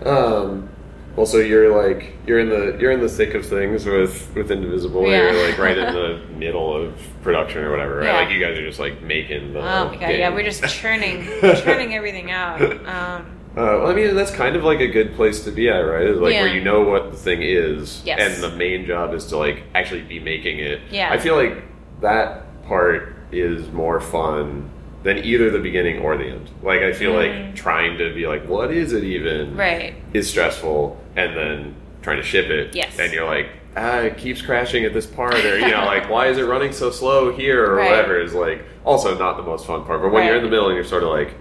Um, 0.05 0.69
well, 1.17 1.27
so 1.27 1.39
you're 1.39 1.71
like 1.81 2.17
you're 2.27 2.41
in 2.41 2.49
the 2.49 2.77
you're 2.81 2.91
in 2.91 3.01
the 3.01 3.09
thick 3.09 3.35
of 3.35 3.47
things 3.47 3.85
with 3.87 4.35
with 4.35 4.51
Indivisible. 4.51 5.07
Yeah. 5.09 5.31
You're 5.31 5.49
like 5.49 5.59
right 5.59 5.79
in 5.79 5.95
the 5.95 6.21
middle 6.37 6.75
of 6.75 6.95
production 7.23 7.63
or 7.63 7.71
whatever. 7.71 7.99
Right? 7.99 8.07
Yeah. 8.07 8.21
Like 8.21 8.31
you 8.31 8.41
guys 8.41 8.59
are 8.59 8.67
just 8.67 8.81
like 8.81 9.01
making 9.03 9.53
the. 9.53 9.61
Oh 9.61 9.85
my 9.87 9.93
god! 9.93 10.01
game. 10.01 10.19
Yeah, 10.19 10.31
we're 10.31 10.43
just 10.45 10.65
churning 10.65 11.25
churning 11.41 11.95
everything 11.95 12.33
out. 12.33 12.61
Um, 12.87 13.27
Uh, 13.57 13.79
well, 13.83 13.87
I 13.87 13.95
mean, 13.95 14.15
that's 14.17 14.33
kind 14.33 14.57
of 14.57 14.65
like 14.65 14.81
a 14.81 14.89
good 14.89 15.15
place 15.15 15.45
to 15.45 15.51
be 15.53 15.69
at, 15.69 15.79
right? 15.79 16.09
Like 16.17 16.33
Yeah. 16.35 16.43
where 16.43 16.55
you 16.55 16.61
know 16.61 16.83
what 16.83 17.13
the 17.13 17.17
thing 17.17 17.41
is, 17.43 18.03
Yes. 18.05 18.19
and 18.21 18.43
the 18.43 18.57
main 18.57 18.85
job 18.85 19.15
is 19.15 19.27
to 19.27 19.37
like 19.37 19.63
actually 19.75 20.03
be 20.03 20.19
making 20.19 20.59
it. 20.59 20.81
Yeah. 20.91 21.11
I 21.13 21.19
feel 21.19 21.37
like 21.37 21.63
that 22.01 22.43
part 22.67 23.15
is 23.31 23.71
more 23.71 24.01
fun 24.01 24.71
than 25.05 25.19
either 25.19 25.51
the 25.51 25.59
beginning 25.61 26.01
or 26.01 26.17
the 26.17 26.25
end. 26.25 26.49
Like 26.63 26.81
I 26.81 26.93
feel 26.93 27.13
like 27.13 27.55
trying 27.55 27.97
to 27.99 28.13
be 28.13 28.27
like, 28.27 28.49
what 28.49 28.73
is 28.73 28.93
it 28.93 29.05
even? 29.05 29.53
Mm. 29.55 29.59
right. 29.59 29.95
is 30.13 30.29
stressful 30.29 30.97
and 31.15 31.37
then 31.37 31.75
trying 32.03 32.17
to 32.17 32.23
ship 32.25 32.47
it 32.47 32.75
Yes. 32.75 32.99
and 32.99 33.13
you're 33.13 33.25
like 33.27 33.49
ah 33.77 33.99
it 34.01 34.17
keeps 34.19 34.41
crashing 34.43 34.85
at 34.85 34.93
this 34.93 35.07
part 35.07 35.35
or 35.45 35.59
you 35.59 35.69
know 35.71 35.85
like 35.95 36.09
why 36.11 36.27
is 36.27 36.39
it 36.39 36.43
running 36.45 36.71
so 36.73 36.91
slow 36.91 37.33
here 37.33 37.65
or 37.65 37.77
Right. 37.77 37.91
whatever 37.91 38.21
is 38.21 38.35
like 38.35 38.63
also 38.85 39.17
not 39.19 39.37
the 39.37 39.43
most 39.43 39.67
fun 39.67 39.85
part 39.85 40.01
but 40.03 40.11
when 40.13 40.27
you're 40.27 40.37
in 40.37 40.43
the 40.45 40.51
middle 40.51 40.67
and 40.69 40.75
you're 40.77 40.85
sort 40.85 41.03
of 41.03 41.09
like 41.09 41.35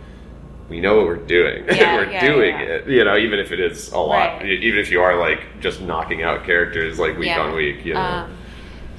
we 0.69 0.79
know 0.79 0.97
what 0.97 1.05
we're 1.07 1.15
doing 1.17 1.65
Yeah, 1.71 1.95
we're 1.97 2.11
yeah, 2.11 2.25
doing 2.25 2.55
yeah. 2.55 2.65
it 2.75 2.87
you 2.87 3.03
know 3.03 3.17
even 3.17 3.39
if 3.39 3.51
it 3.51 3.59
is 3.59 3.91
a 3.91 3.97
lot 3.99 4.41
Right. 4.41 4.49
Even 4.63 4.79
if 4.79 4.89
you 4.91 5.01
are 5.01 5.17
like 5.19 5.59
just 5.59 5.81
knocking 5.81 6.23
out 6.23 6.45
characters 6.45 6.99
like 6.99 7.17
week 7.17 7.35
on 7.37 7.53
week 7.55 7.85
you 7.85 7.93
know 7.93 7.99
Um, 8.01 8.37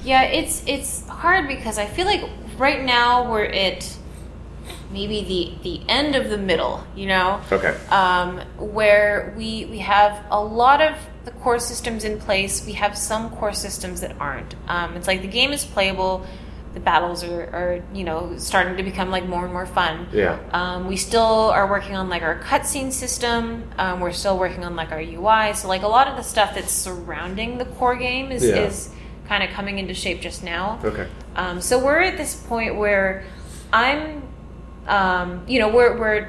Yeah, 0.03 0.23
it's 0.23 0.63
it's 0.67 1.07
hard 1.07 1.47
because 1.47 1.77
I 1.79 1.85
feel 1.87 2.05
like 2.05 2.23
right 2.57 2.83
now 2.83 3.29
we're 3.31 3.45
at 3.45 3.97
maybe 4.91 5.23
the 5.63 5.63
the 5.69 5.89
end 5.89 6.15
of 6.15 6.29
the 6.29 6.37
middle, 6.37 6.83
you 6.95 7.07
know, 7.07 7.41
Okay. 7.51 7.75
um, 7.89 8.39
where 8.57 9.33
we 9.35 9.65
we 9.65 9.79
have 9.79 10.23
a 10.29 10.39
lot 10.41 10.81
of 10.81 10.95
the 11.25 11.31
core 11.31 11.59
systems 11.59 12.03
in 12.03 12.19
place. 12.19 12.63
We 12.65 12.73
have 12.73 12.95
some 12.97 13.29
core 13.31 13.53
systems 13.53 14.01
that 14.01 14.15
aren't. 14.19 14.53
Um, 14.67 14.95
it's 14.95 15.07
like 15.07 15.21
the 15.21 15.27
game 15.27 15.51
is 15.51 15.65
playable. 15.65 16.25
The 16.75 16.81
battles 16.81 17.23
are, 17.23 17.43
are 17.43 17.83
you 17.93 18.03
know 18.03 18.35
starting 18.37 18.75
to 18.77 18.83
become 18.83 19.09
like 19.09 19.25
more 19.25 19.45
and 19.45 19.53
more 19.53 19.65
fun. 19.65 20.07
Yeah. 20.11 20.37
Um, 20.51 20.87
we 20.87 20.97
still 20.97 21.49
are 21.51 21.67
working 21.69 21.95
on 21.95 22.09
like 22.09 22.21
our 22.21 22.37
cutscene 22.41 22.91
system. 22.91 23.69
Um, 23.77 24.01
we're 24.01 24.11
still 24.11 24.37
working 24.37 24.63
on 24.65 24.75
like 24.75 24.91
our 24.91 24.99
UI. 25.01 25.53
So 25.55 25.69
like 25.69 25.83
a 25.83 25.87
lot 25.87 26.07
of 26.09 26.17
the 26.17 26.21
stuff 26.21 26.53
that's 26.53 26.73
surrounding 26.73 27.57
the 27.57 27.65
core 27.65 27.95
game 27.95 28.29
is 28.29 28.43
Yeah. 28.45 28.55
is 28.67 28.91
kind 29.27 29.41
of 29.41 29.49
coming 29.51 29.79
into 29.79 29.93
shape 29.93 30.19
just 30.19 30.43
now. 30.43 30.79
Okay. 30.83 31.07
Um, 31.37 31.61
so 31.61 31.83
we're 31.83 32.01
at 32.01 32.17
this 32.17 32.35
point 32.35 32.75
where 32.75 33.23
I'm, 33.71 34.21
um, 34.87 35.43
you 35.47 35.59
know, 35.59 35.69
we're 35.69 35.97
we're 35.97 36.27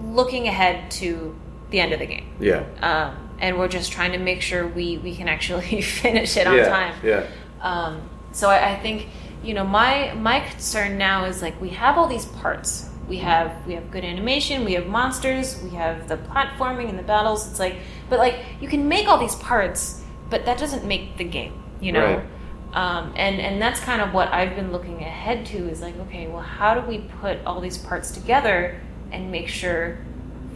looking 0.00 0.46
ahead 0.48 0.88
to 0.92 1.34
the 1.70 1.80
end 1.80 1.92
of 1.92 1.98
the 1.98 2.06
game, 2.06 2.32
Yeah. 2.38 2.62
um, 2.80 3.16
and 3.40 3.58
we're 3.58 3.68
just 3.68 3.90
trying 3.90 4.12
to 4.12 4.18
make 4.18 4.40
sure 4.40 4.66
we 4.68 4.98
we 4.98 5.16
can 5.16 5.28
actually 5.28 5.82
finish 6.02 6.36
it 6.36 6.46
on 6.46 6.56
yeah. 6.56 6.68
time. 6.68 6.94
Yeah. 7.02 7.26
Um, 7.60 8.02
so 8.32 8.48
I, 8.50 8.72
I 8.72 8.76
think 8.76 9.08
you 9.44 9.54
know 9.54 9.64
my 9.64 10.14
my 10.14 10.40
concern 10.40 10.98
now 10.98 11.24
is 11.24 11.42
like 11.42 11.60
we 11.60 11.70
have 11.70 11.98
all 11.98 12.08
these 12.08 12.26
parts. 12.26 12.90
We 13.08 13.18
have 13.18 13.66
we 13.66 13.74
have 13.74 13.90
good 13.90 14.04
animation. 14.04 14.64
We 14.64 14.72
have 14.72 14.86
monsters. 14.86 15.60
We 15.62 15.70
have 15.70 16.08
the 16.08 16.16
platforming 16.16 16.88
and 16.88 16.98
the 16.98 17.02
battles. 17.02 17.48
It's 17.50 17.58
like, 17.58 17.76
but 18.08 18.18
like 18.18 18.36
you 18.60 18.68
can 18.68 18.88
make 18.88 19.06
all 19.06 19.18
these 19.18 19.34
parts, 19.36 20.02
but 20.30 20.46
that 20.46 20.58
doesn't 20.58 20.84
make 20.84 21.16
the 21.16 21.24
game. 21.24 21.62
You 21.80 21.92
know. 21.92 22.16
Right. 22.16 22.26
Um, 22.72 23.12
and 23.14 23.40
and 23.40 23.62
that's 23.62 23.78
kind 23.80 24.02
of 24.02 24.12
what 24.12 24.32
I've 24.32 24.56
been 24.56 24.72
looking 24.72 25.00
ahead 25.02 25.46
to 25.46 25.68
is 25.68 25.80
like, 25.80 25.96
okay, 26.00 26.26
well, 26.26 26.42
how 26.42 26.74
do 26.74 26.80
we 26.80 26.98
put 27.20 27.38
all 27.44 27.60
these 27.60 27.78
parts 27.78 28.10
together 28.10 28.80
and 29.12 29.30
make 29.30 29.48
sure 29.48 29.98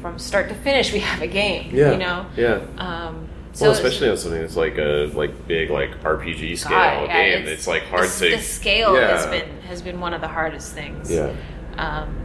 from 0.00 0.18
start 0.18 0.48
to 0.48 0.54
finish 0.54 0.92
we 0.92 0.98
have 0.98 1.22
a 1.22 1.28
game? 1.28 1.70
Yeah. 1.72 1.92
You 1.92 1.98
know. 1.98 2.26
Yeah. 2.36 2.66
Um, 2.78 3.28
so 3.58 3.64
well, 3.64 3.72
especially 3.72 4.08
on 4.08 4.16
something 4.16 4.40
that's 4.40 4.54
like 4.54 4.78
a 4.78 5.10
like 5.14 5.48
big 5.48 5.68
like 5.68 6.00
RPG 6.02 6.58
scale 6.58 6.70
God, 6.70 7.08
yeah, 7.08 7.38
game, 7.38 7.48
it's, 7.48 7.66
like 7.66 7.82
hard 7.86 8.08
the, 8.08 8.30
to 8.30 8.36
The 8.36 8.42
scale 8.42 8.94
yeah. 8.94 9.08
has 9.08 9.26
been 9.26 9.60
has 9.62 9.82
been 9.82 9.98
one 9.98 10.14
of 10.14 10.20
the 10.20 10.28
hardest 10.28 10.74
things. 10.74 11.10
Yeah. 11.10 11.34
Um, 11.76 12.16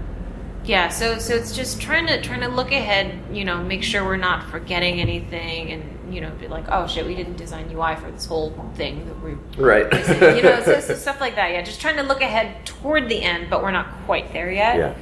yeah. 0.63 0.89
So 0.89 1.17
so 1.17 1.33
it's 1.33 1.55
just 1.55 1.81
trying 1.81 2.05
to 2.05 2.21
trying 2.21 2.41
to 2.41 2.49
look 2.49 2.71
ahead. 2.71 3.35
You 3.35 3.45
know, 3.45 3.63
make 3.63 3.81
sure 3.81 4.05
we're 4.05 4.15
not 4.15 4.47
forgetting 4.51 5.01
anything, 5.01 5.71
and 5.71 6.13
you 6.13 6.21
know, 6.21 6.29
be 6.39 6.47
like, 6.47 6.65
oh 6.69 6.85
shit, 6.85 7.03
we 7.03 7.15
didn't 7.15 7.37
design 7.37 7.75
UI 7.75 7.95
for 7.95 8.11
this 8.11 8.27
whole 8.27 8.51
thing 8.75 9.03
that 9.07 9.19
we. 9.23 9.33
Right. 9.57 9.91
You 10.35 10.43
know, 10.43 10.61
so, 10.63 10.79
so 10.81 10.93
stuff 10.93 11.19
like 11.19 11.33
that. 11.33 11.49
Yeah, 11.49 11.63
just 11.63 11.81
trying 11.81 11.95
to 11.95 12.03
look 12.03 12.21
ahead 12.21 12.63
toward 12.63 13.09
the 13.09 13.23
end, 13.23 13.49
but 13.49 13.63
we're 13.63 13.71
not 13.71 13.87
quite 14.05 14.31
there 14.33 14.51
yet. 14.51 14.77
yeah. 14.77 14.95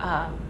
Um, 0.00 0.40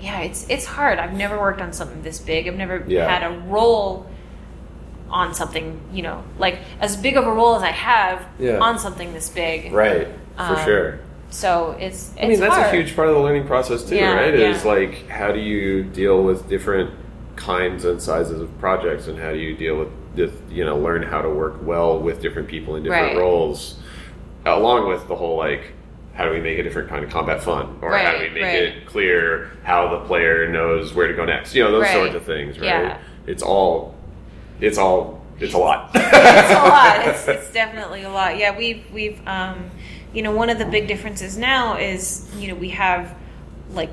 yeah, 0.00 0.20
it's 0.20 0.46
it's 0.48 0.64
hard. 0.66 0.98
I've 0.98 1.12
never 1.12 1.38
worked 1.38 1.60
on 1.60 1.72
something 1.72 2.02
this 2.02 2.18
big. 2.18 2.48
I've 2.48 2.56
never 2.56 2.84
Yeah. 2.86 3.08
had 3.08 3.22
a 3.30 3.38
role 3.40 4.06
on 5.10 5.34
something, 5.34 5.80
you 5.92 6.02
know, 6.02 6.22
like 6.38 6.58
as 6.80 6.96
big 6.96 7.16
of 7.16 7.26
a 7.26 7.32
role 7.32 7.56
as 7.56 7.62
I 7.62 7.70
have 7.72 8.24
Yeah. 8.38 8.58
on 8.58 8.78
something 8.78 9.12
this 9.12 9.28
big. 9.28 9.72
Right. 9.72 10.06
For 10.36 10.42
Um, 10.42 10.64
sure. 10.64 10.98
So 11.30 11.76
it's, 11.78 12.10
it's 12.16 12.22
I 12.22 12.26
mean, 12.28 12.40
that's 12.40 12.54
hard. 12.54 12.74
a 12.74 12.76
huge 12.76 12.94
part 12.96 13.08
of 13.08 13.14
the 13.14 13.20
learning 13.20 13.46
process 13.46 13.82
too, 13.84 13.96
Yeah, 13.96 14.14
right? 14.14 14.34
Is 14.34 14.64
like 14.64 15.08
how 15.08 15.32
do 15.32 15.38
you 15.40 15.82
deal 15.84 16.22
with 16.22 16.48
different 16.48 16.90
kinds 17.36 17.84
and 17.84 18.00
sizes 18.02 18.40
of 18.40 18.56
projects, 18.60 19.06
and 19.08 19.18
how 19.18 19.30
do 19.32 19.38
you 19.38 19.56
deal 19.56 19.78
with, 19.78 19.88
with 20.16 20.42
you 20.50 20.64
know, 20.64 20.76
learn 20.76 21.02
how 21.02 21.22
to 21.22 21.28
work 21.30 21.56
well 21.62 21.98
with 21.98 22.20
different 22.20 22.48
people 22.48 22.76
in 22.76 22.82
different 22.82 23.14
Right. 23.14 23.16
roles, 23.16 23.76
along 24.44 24.88
with 24.88 25.08
the 25.08 25.14
whole 25.16 25.36
like. 25.36 25.72
How 26.20 26.26
do 26.26 26.32
we 26.32 26.40
make 26.42 26.58
a 26.58 26.62
different 26.62 26.90
kind 26.90 27.02
of 27.02 27.08
combat 27.10 27.42
fun, 27.42 27.78
or 27.80 27.96
how 27.96 28.12
do 28.12 28.18
we 28.18 28.28
make 28.28 28.42
right. 28.42 28.62
it 28.64 28.84
clear 28.84 29.52
how 29.64 29.88
the 29.88 30.00
player 30.04 30.46
knows 30.50 30.92
where 30.92 31.08
to 31.08 31.14
go 31.14 31.24
next? 31.24 31.54
You 31.54 31.64
know, 31.64 31.70
those 31.72 31.84
Right. 31.84 31.94
sorts 31.94 32.14
of 32.14 32.24
things, 32.24 32.58
right? 32.58 32.66
Yeah. 32.66 32.98
It's 33.26 33.42
all, 33.42 33.94
it's 34.60 34.76
all, 34.76 35.24
it's 35.38 35.54
a 35.54 35.58
lot. 35.58 35.92
it's 35.94 36.50
a 36.50 36.54
lot. 36.62 37.06
It's, 37.08 37.26
it's 37.26 37.50
definitely 37.54 38.02
a 38.02 38.10
lot. 38.10 38.36
Yeah, 38.36 38.54
we've 38.54 38.84
we've 38.92 39.26
um, 39.26 39.70
you 40.12 40.20
know 40.20 40.30
one 40.32 40.50
of 40.50 40.58
the 40.58 40.66
big 40.66 40.88
differences 40.88 41.38
now 41.38 41.78
is 41.78 42.30
you 42.36 42.48
know 42.48 42.54
we 42.54 42.68
have 42.68 43.16
like 43.72 43.88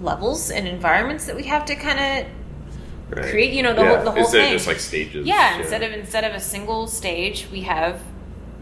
levels 0.00 0.50
and 0.50 0.66
environments 0.66 1.26
that 1.26 1.36
we 1.36 1.42
have 1.42 1.66
to 1.66 1.74
kind 1.76 1.98
of 1.98 2.32
Right. 3.18 3.30
create. 3.30 3.52
You 3.52 3.62
know 3.64 3.74
the 3.74 3.82
Yeah. 3.82 3.96
whole 3.96 4.04
the 4.06 4.10
whole 4.12 4.20
instead 4.20 4.40
thing. 4.40 4.52
of 4.54 4.56
just 4.60 4.66
like 4.66 4.80
stages. 4.80 5.26
yeah, 5.26 5.58
instead 5.58 5.82
of 5.82 5.92
instead 5.92 6.24
of 6.24 6.32
a 6.34 6.40
single 6.40 6.86
stage, 6.86 7.48
we 7.52 7.60
have 7.64 8.00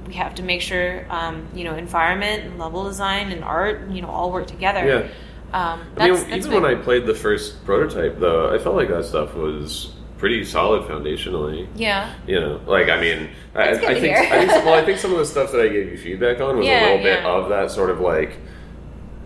we 0.06 0.14
have 0.14 0.34
to 0.36 0.42
make 0.42 0.60
sure 0.60 1.06
um, 1.10 1.46
you 1.54 1.64
know 1.64 1.74
environment 1.76 2.44
and 2.44 2.58
level 2.58 2.84
design 2.84 3.32
and 3.32 3.42
art 3.44 3.88
you 3.90 4.02
know 4.02 4.08
all 4.08 4.30
work 4.32 4.46
together. 4.46 4.86
Yeah. 4.86 5.08
Um, 5.56 5.82
I 5.96 6.10
mean, 6.10 6.32
even 6.32 6.52
when 6.52 6.64
I 6.64 6.74
played 6.74 7.06
the 7.06 7.14
first 7.14 7.64
prototype, 7.64 8.18
though, 8.18 8.52
I 8.52 8.58
felt 8.58 8.74
like 8.74 8.88
that 8.88 9.04
stuff 9.04 9.34
was 9.34 9.92
pretty 10.18 10.44
solid 10.44 10.82
foundationally. 10.88 11.68
yeah 11.76 12.14
You 12.26 12.40
know, 12.40 12.60
like 12.66 12.88
I 12.88 13.00
mean, 13.00 13.28
I, 13.54 13.70
I 13.70 13.74
think, 13.76 13.84
I 14.16 14.46
think, 14.46 14.50
well, 14.64 14.74
I 14.74 14.84
think 14.84 14.98
some 15.04 15.12
of 15.12 15.18
the 15.18 15.26
stuff 15.26 15.52
that 15.52 15.60
I 15.60 15.68
gave 15.68 15.90
you 15.90 15.96
feedback 15.98 16.40
on 16.40 16.56
was 16.56 16.66
Yeah, 16.66 16.80
a 16.80 16.84
little 16.86 17.02
bit 17.04 17.24
of 17.24 17.48
that 17.50 17.70
sort 17.70 17.90
of 17.90 18.00
like. 18.00 18.38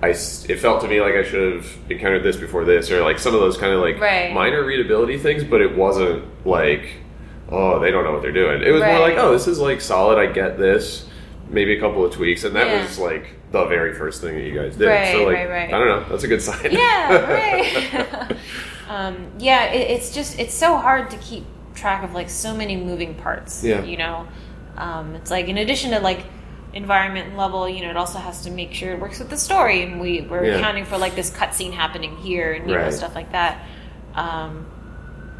I, 0.02 0.10
it 0.10 0.58
felt 0.60 0.80
to 0.82 0.88
me 0.88 1.00
like 1.00 1.14
I 1.14 1.22
should 1.24 1.54
have 1.56 1.66
encountered 1.90 2.22
this 2.22 2.36
before 2.36 2.64
this, 2.64 2.90
or 2.90 3.02
like 3.02 3.18
some 3.18 3.34
of 3.34 3.40
those 3.40 3.56
kind 3.56 3.72
of 3.72 3.80
like 3.80 3.98
Right. 3.98 4.32
minor 4.32 4.64
readability 4.64 5.18
things, 5.18 5.42
but 5.44 5.60
it 5.60 5.76
wasn't 5.76 6.24
like, 6.46 6.90
oh, 7.50 7.78
they 7.80 7.90
don't 7.90 8.04
know 8.04 8.12
what 8.12 8.22
they're 8.22 8.32
doing. 8.32 8.62
It 8.62 8.70
was 8.70 8.82
more 8.82 8.98
like, 8.98 9.16
oh, 9.16 9.32
this 9.32 9.46
is 9.46 9.58
like 9.58 9.80
solid. 9.80 10.18
I 10.18 10.26
get 10.32 10.58
this. 10.58 11.06
Maybe 11.50 11.76
a 11.76 11.80
couple 11.80 12.04
of 12.04 12.12
tweaks, 12.12 12.44
and 12.44 12.54
that 12.56 12.66
Yeah. 12.66 12.82
was 12.82 12.98
like 12.98 13.34
the 13.52 13.64
very 13.64 13.94
first 13.94 14.20
thing 14.20 14.34
that 14.36 14.42
you 14.44 14.54
guys 14.54 14.76
did. 14.76 14.86
Right, 14.88 15.12
so 15.12 15.24
like, 15.24 15.34
right, 15.36 15.48
right. 15.48 15.68
I 15.68 15.78
don't 15.78 15.88
know. 15.88 16.08
That's 16.10 16.24
a 16.24 16.28
good 16.28 16.42
sign. 16.42 16.70
yeah 16.70 17.30
right 17.32 18.36
um, 18.90 19.30
yeah 19.38 19.64
it, 19.72 19.90
it's 19.92 20.14
just 20.14 20.38
it's 20.38 20.52
so 20.54 20.76
hard 20.76 21.10
to 21.10 21.16
keep 21.18 21.44
track 21.74 22.04
of 22.04 22.12
like 22.12 22.28
so 22.28 22.54
many 22.54 22.76
moving 22.76 23.14
parts 23.14 23.64
Yeah. 23.64 23.82
you 23.84 23.96
know 23.96 24.26
um, 24.76 25.14
it's 25.14 25.30
like 25.30 25.48
in 25.48 25.56
addition 25.58 25.92
to 25.92 26.00
like 26.00 26.24
environment 26.74 27.36
level 27.36 27.66
you 27.68 27.82
know 27.82 27.88
it 27.90 27.96
also 27.96 28.18
has 28.18 28.42
to 28.42 28.50
make 28.50 28.74
sure 28.74 28.92
it 28.92 29.00
works 29.00 29.18
with 29.18 29.30
the 29.30 29.36
story 29.38 29.82
and 29.82 30.00
we 30.00 30.20
we're 30.22 30.44
Yeah. 30.44 30.56
accounting 30.56 30.84
for 30.84 30.98
like 30.98 31.14
this 31.14 31.30
cutscene 31.30 31.72
happening 31.72 32.16
here 32.18 32.52
and 32.52 32.68
you 32.68 32.76
know 32.76 32.90
stuff 32.90 33.14
like 33.14 33.32
that 33.32 33.64
um, 34.14 34.66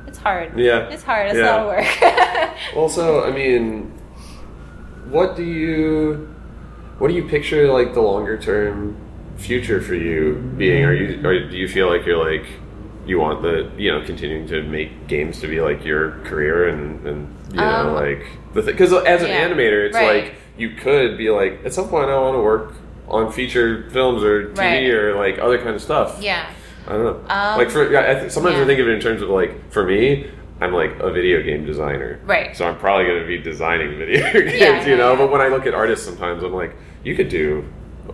it's 0.08 0.18
hard 0.18 0.58
Yeah. 0.58 0.88
it's 0.88 1.02
hard 1.04 1.26
it's 1.28 1.36
Yeah. 1.38 1.44
a 1.44 1.52
lot 1.56 1.60
of 1.62 1.66
work 1.76 2.54
Also, 2.76 3.24
I 3.24 3.30
mean, 3.30 3.92
what 5.10 5.36
do 5.36 5.44
you 5.44 6.28
what 6.98 7.08
do 7.08 7.14
you 7.14 7.24
picture 7.28 7.72
like 7.72 7.94
the 7.94 8.00
longer 8.00 8.36
term 8.38 8.96
future 9.36 9.80
for 9.80 9.94
you 9.94 10.34
being? 10.56 10.84
Are 10.84 10.92
you 10.92 11.24
or 11.26 11.48
do 11.48 11.56
you 11.56 11.68
feel 11.68 11.88
like 11.88 12.04
you're 12.06 12.22
like 12.32 12.46
you 13.06 13.18
want 13.18 13.40
the 13.42 13.70
you 13.78 13.90
know 13.92 14.04
continuing 14.04 14.46
to 14.48 14.62
make 14.64 15.06
games 15.06 15.40
to 15.40 15.46
be 15.46 15.60
like 15.60 15.84
your 15.84 16.18
career 16.24 16.68
and 16.68 17.06
and 17.06 17.34
you 17.52 17.56
know 17.60 17.64
Um, 17.64 17.94
like 17.94 18.26
the 18.54 18.62
thing 18.62 18.74
because 18.74 18.92
as 18.92 19.22
an 19.22 19.28
yeah, 19.28 19.48
animator 19.48 19.86
it's 19.86 19.94
right. 19.94 20.24
like 20.24 20.34
you 20.58 20.70
could 20.70 21.16
be 21.16 21.30
like 21.30 21.60
at 21.64 21.72
some 21.72 21.88
point 21.88 22.10
I 22.10 22.18
want 22.18 22.34
to 22.36 22.42
work 22.42 22.74
on 23.08 23.32
feature 23.32 23.88
films 23.90 24.22
or 24.22 24.48
TV 24.50 24.58
Right. 24.58 24.86
or 24.90 25.14
like 25.16 25.38
other 25.38 25.56
kind 25.58 25.74
of 25.74 25.80
stuff. 25.80 26.18
yeah 26.20 26.50
I 26.88 26.92
don't 26.92 27.04
know. 27.04 27.34
Um, 27.34 27.58
like 27.58 27.70
for 27.70 27.90
yeah, 27.92 28.10
I 28.10 28.18
think 28.18 28.30
sometimes 28.32 28.56
yeah. 28.56 28.62
I 28.62 28.66
think 28.66 28.80
of 28.80 28.88
it 28.88 28.92
in 28.94 29.00
terms 29.00 29.20
of 29.22 29.28
like 29.28 29.70
for 29.70 29.84
me, 29.84 30.30
I'm 30.60 30.72
like 30.72 30.98
a 31.00 31.10
video 31.12 31.42
game 31.42 31.66
designer. 31.66 32.18
Right. 32.24 32.56
So 32.56 32.66
I'm 32.66 32.78
probably 32.78 33.04
going 33.06 33.20
to 33.20 33.26
be 33.26 33.38
designing 33.38 33.96
video 33.98 34.32
games, 34.32 34.54
Yeah, 34.54 34.86
you 34.86 34.96
know. 34.96 35.14
But 35.14 35.30
when 35.30 35.40
I 35.40 35.48
look 35.48 35.66
at 35.66 35.74
artists, 35.74 36.04
sometimes 36.04 36.42
I'm 36.42 36.52
like, 36.54 36.74
you 37.04 37.14
could 37.14 37.28
do 37.28 37.64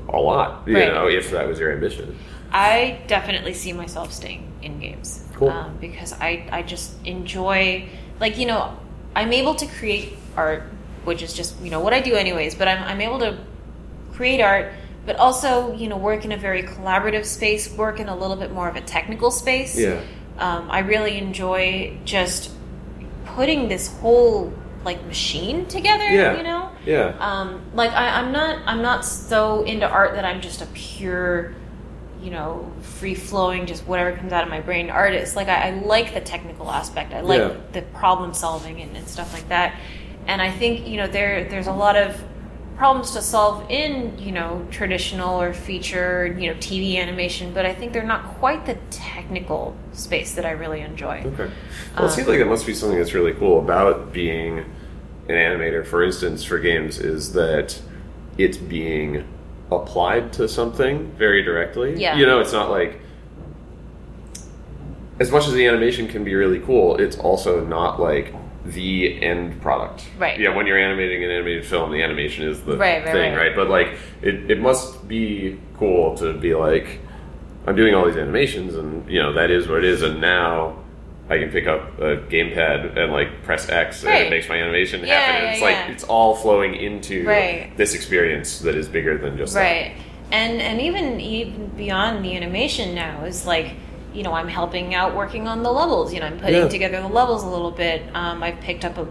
a 0.08 0.16
lot, 0.18 0.66
you 0.66 0.74
Right. 0.74 0.92
know, 0.92 1.08
if 1.08 1.30
that 1.30 1.46
was 1.46 1.58
your 1.58 1.72
ambition. 1.72 2.18
I 2.50 3.00
definitely 3.06 3.54
see 3.54 3.72
myself 3.72 4.12
staying 4.12 4.50
in 4.62 4.78
games. 4.80 5.24
Cool. 5.34 5.50
Um, 5.50 5.76
because 5.80 6.12
I, 6.12 6.46
I 6.52 6.62
just 6.62 6.94
enjoy, 7.06 7.88
like, 8.20 8.38
you 8.38 8.46
know, 8.46 8.76
I'm 9.16 9.32
able 9.32 9.54
to 9.56 9.66
create 9.66 10.16
art, 10.36 10.64
which 11.04 11.22
is 11.22 11.32
just, 11.32 11.58
you 11.60 11.70
know, 11.70 11.80
what 11.80 11.92
I 11.94 12.00
do 12.00 12.14
anyways, 12.14 12.54
but 12.54 12.68
I'm, 12.68 12.82
I'm 12.84 13.00
able 13.00 13.18
to 13.20 13.38
create 14.12 14.40
art, 14.40 14.72
but 15.06 15.16
also, 15.16 15.74
you 15.74 15.88
know, 15.88 15.96
work 15.96 16.24
in 16.24 16.32
a 16.32 16.36
very 16.36 16.62
collaborative 16.62 17.24
space, 17.24 17.70
work 17.72 18.00
in 18.00 18.08
a 18.08 18.16
little 18.16 18.36
bit 18.36 18.52
more 18.52 18.68
of 18.68 18.76
a 18.76 18.80
technical 18.80 19.30
space. 19.30 19.78
Yeah. 19.78 20.00
Um, 20.38 20.70
I 20.70 20.80
really 20.80 21.18
enjoy 21.18 21.96
just 22.04 22.50
putting 23.24 23.68
this 23.68 23.88
whole, 23.98 24.52
like, 24.84 25.04
machine 25.06 25.66
together, 25.66 26.04
Yeah. 26.10 26.36
you 26.36 26.42
know? 26.42 26.70
Yeah. 26.86 27.14
um, 27.18 27.62
like 27.74 27.92
I, 27.92 28.20
I'm 28.20 28.30
not 28.30 28.58
I'm 28.66 28.82
not 28.82 29.06
so 29.06 29.62
into 29.62 29.88
art 29.88 30.12
that 30.16 30.24
I'm 30.26 30.42
just 30.42 30.60
a 30.60 30.66
pure, 30.74 31.54
you 32.22 32.30
know, 32.30 32.70
free 32.82 33.14
flowing, 33.14 33.64
just 33.64 33.86
whatever 33.86 34.14
comes 34.16 34.32
out 34.34 34.42
of 34.44 34.50
my 34.50 34.60
brain 34.60 34.90
artist. 34.90 35.34
Like 35.34 35.48
I, 35.48 35.68
I 35.68 35.70
like 35.80 36.12
the 36.12 36.20
technical 36.20 36.70
aspect. 36.70 37.14
I 37.14 37.20
like 37.20 37.38
Yeah. 37.40 37.56
the 37.72 37.80
problem 37.82 38.34
solving 38.34 38.82
and, 38.82 38.94
and 38.96 39.08
stuff 39.08 39.32
like 39.32 39.48
that. 39.48 39.74
And 40.26 40.42
I 40.42 40.50
think 40.50 40.86
you 40.86 40.98
know 40.98 41.06
there 41.06 41.44
there's 41.48 41.66
a 41.68 41.72
lot 41.72 41.96
of 41.96 42.22
problems 42.76 43.12
to 43.12 43.22
solve 43.22 43.70
in 43.70 44.18
you 44.18 44.32
know 44.32 44.66
traditional 44.70 45.40
or 45.40 45.52
feature 45.52 46.26
you 46.38 46.52
know 46.52 46.58
TV 46.58 46.96
animation, 46.96 47.52
but 47.54 47.64
I 47.66 47.74
think 47.74 47.92
they're 47.92 48.02
not 48.02 48.24
quite 48.38 48.66
the 48.66 48.76
technical 48.90 49.76
space 49.92 50.34
that 50.34 50.44
I 50.44 50.52
really 50.52 50.80
enjoy. 50.80 51.22
Okay. 51.24 51.36
Well, 51.36 51.48
it 51.48 52.00
Um, 52.04 52.10
seems 52.10 52.28
like 52.28 52.40
it 52.40 52.46
must 52.46 52.66
be 52.66 52.74
something 52.74 52.98
that's 52.98 53.14
really 53.14 53.32
cool 53.34 53.58
about 53.58 54.12
being 54.12 54.58
an 55.28 55.34
animator, 55.34 55.86
for 55.86 56.02
instance, 56.02 56.44
for 56.44 56.58
games, 56.58 56.98
is 56.98 57.32
that 57.32 57.80
it's 58.36 58.58
being 58.58 59.24
applied 59.70 60.32
to 60.34 60.46
something 60.48 61.10
very 61.16 61.42
directly. 61.42 61.94
Yeah. 61.98 62.16
You 62.16 62.26
know, 62.26 62.40
it's 62.40 62.52
not 62.52 62.70
like 62.70 63.00
as 65.20 65.30
much 65.30 65.46
as 65.46 65.54
the 65.54 65.66
animation 65.66 66.08
can 66.08 66.24
be 66.24 66.34
really 66.34 66.58
cool, 66.60 66.96
it's 66.96 67.16
also 67.18 67.64
not 67.64 68.00
like 68.00 68.34
the 68.64 69.22
end 69.22 69.60
product. 69.60 70.06
Right. 70.18 70.38
Yeah, 70.40 70.54
when 70.54 70.66
you're 70.66 70.78
animating 70.78 71.22
an 71.22 71.30
animated 71.30 71.66
film, 71.66 71.90
the 71.92 72.02
animation 72.02 72.48
is 72.48 72.62
the 72.62 72.76
Right, 72.76 73.04
right, 73.04 73.12
thing, 73.12 73.34
right. 73.34 73.48
right? 73.48 73.56
But 73.56 73.68
like 73.68 73.98
it, 74.22 74.50
it 74.50 74.60
must 74.60 75.06
be 75.06 75.58
cool 75.76 76.16
to 76.18 76.32
be 76.32 76.54
like 76.54 77.00
I'm 77.66 77.76
doing 77.76 77.94
all 77.94 78.06
these 78.06 78.16
animations 78.16 78.74
and 78.74 79.08
you 79.10 79.20
know, 79.20 79.32
that 79.34 79.50
is 79.50 79.68
what 79.68 79.78
it 79.78 79.84
is 79.84 80.02
and 80.02 80.20
now 80.20 80.76
I 81.28 81.38
can 81.38 81.50
pick 81.50 81.66
up 81.66 81.98
a 81.98 82.16
gamepad 82.16 82.96
and 82.98 83.12
like 83.12 83.42
press 83.42 83.68
X 83.68 84.02
and 84.02 84.10
Right. 84.12 84.26
it 84.26 84.30
makes 84.30 84.48
my 84.48 84.56
animation 84.56 85.00
Yeah, 85.04 85.18
happen. 85.20 85.42
And 85.42 85.50
it's 85.52 85.60
yeah. 85.60 85.66
like 85.66 85.90
it's 85.90 86.04
all 86.04 86.34
flowing 86.34 86.74
into 86.74 87.26
Right. 87.26 87.76
this 87.76 87.94
experience 87.94 88.60
that 88.60 88.74
is 88.74 88.88
bigger 88.88 89.18
than 89.18 89.36
just 89.36 89.54
that. 89.54 89.60
Right. 89.60 89.92
And 90.32 90.60
and 90.62 90.80
even 90.80 91.20
even 91.20 91.66
beyond 91.76 92.24
the 92.24 92.34
animation 92.34 92.94
now 92.94 93.24
is 93.24 93.46
like, 93.46 93.72
you 94.14 94.22
know, 94.22 94.32
I'm 94.32 94.48
helping 94.48 94.94
out 94.94 95.14
working 95.14 95.48
on 95.48 95.62
the 95.62 95.72
levels. 95.72 96.14
You 96.14 96.20
know, 96.20 96.26
I'm 96.26 96.38
putting 96.38 96.62
Yeah. 96.62 96.68
together 96.68 97.00
the 97.02 97.08
levels 97.08 97.42
a 97.42 97.48
little 97.48 97.70
bit. 97.70 98.02
Um, 98.14 98.42
I've 98.42 98.60
picked 98.60 98.84
up 98.84 98.96
a 98.96 99.06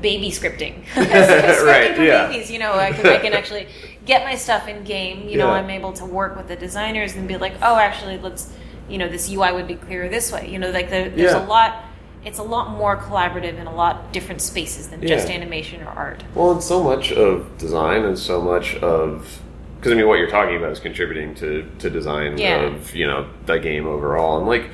baby 0.00 0.30
scripting. 0.30 0.84
scripting 0.94 1.64
Right, 1.66 1.96
for 1.96 2.02
yeah. 2.02 2.28
babies. 2.28 2.50
You 2.50 2.58
know, 2.58 2.72
I 2.74 2.92
can, 2.92 3.06
I 3.06 3.18
can 3.18 3.32
actually 3.32 3.66
get 4.04 4.24
my 4.24 4.34
stuff 4.36 4.68
in 4.68 4.84
game. 4.84 5.28
You 5.28 5.38
know, 5.38 5.46
Yeah. 5.48 5.54
I'm 5.54 5.70
able 5.70 5.92
to 5.94 6.04
work 6.04 6.36
with 6.36 6.48
the 6.48 6.56
designers 6.56 7.14
and 7.16 7.26
be 7.26 7.36
like, 7.36 7.54
oh, 7.62 7.76
actually, 7.76 8.18
let's, 8.18 8.52
you 8.88 8.98
know, 8.98 9.08
this 9.08 9.30
UI 9.30 9.52
would 9.52 9.66
be 9.66 9.74
clearer 9.74 10.08
this 10.08 10.30
way. 10.30 10.48
You 10.48 10.58
know, 10.58 10.70
like 10.70 10.88
the, 10.90 11.10
there's 11.14 11.32
a 11.34 11.40
lot. 11.40 11.82
It's 12.24 12.38
a 12.40 12.42
lot 12.42 12.70
more 12.70 12.96
collaborative 12.96 13.56
in 13.56 13.68
a 13.68 13.72
lot 13.74 14.12
different 14.12 14.40
spaces 14.42 14.88
than 14.88 15.00
just 15.06 15.30
animation 15.30 15.80
or 15.84 15.90
art. 15.90 16.24
Well, 16.34 16.50
and 16.50 16.62
so 16.62 16.82
much 16.82 17.12
of 17.12 17.56
design 17.56 18.04
and 18.04 18.18
so 18.18 18.40
much 18.40 18.74
of 18.76 19.40
because 19.76 19.92
I 19.92 19.94
mean, 19.94 20.06
what 20.08 20.18
you're 20.18 20.30
talking 20.30 20.56
about 20.56 20.72
is 20.72 20.80
contributing 20.80 21.34
to 21.36 21.68
to 21.78 21.90
design 21.90 22.38
Yeah. 22.38 22.62
of 22.62 22.94
you 22.94 23.06
know 23.06 23.28
the 23.46 23.58
game 23.58 23.86
overall, 23.86 24.38
and 24.38 24.46
like 24.46 24.70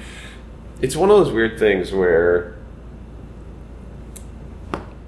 it's 0.81 0.97
one 0.97 1.11
of 1.11 1.17
those 1.25 1.33
weird 1.33 1.59
things 1.59 1.93
where 1.93 2.57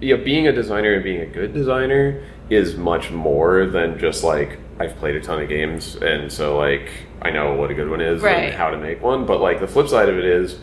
yeah, 0.01 0.17
being 0.17 0.47
a 0.49 0.53
designer 0.53 0.95
and 0.95 1.03
being 1.05 1.21
a 1.21 1.27
good 1.27 1.55
designer 1.55 2.23
is 2.51 2.77
much 2.77 3.11
more 3.11 3.67
than 3.67 3.99
just 3.99 4.23
like 4.23 4.59
I've 4.79 4.97
played 4.97 5.17
a 5.17 5.21
ton 5.21 5.41
of 5.43 5.49
games 5.49 5.97
and 5.97 6.31
so 6.31 6.59
like 6.59 6.91
I 7.23 7.31
know 7.31 7.55
what 7.55 7.71
a 7.71 7.75
good 7.75 7.89
one 7.89 8.01
is 8.03 8.21
Right. 8.21 8.45
and 8.47 8.55
how 8.55 8.71
to 8.71 8.77
make 8.77 9.03
one. 9.03 9.25
But 9.25 9.41
like 9.41 9.61
the 9.61 9.67
flip 9.69 9.89
side 9.89 10.09
of 10.11 10.19
it 10.19 10.25
is 10.25 10.59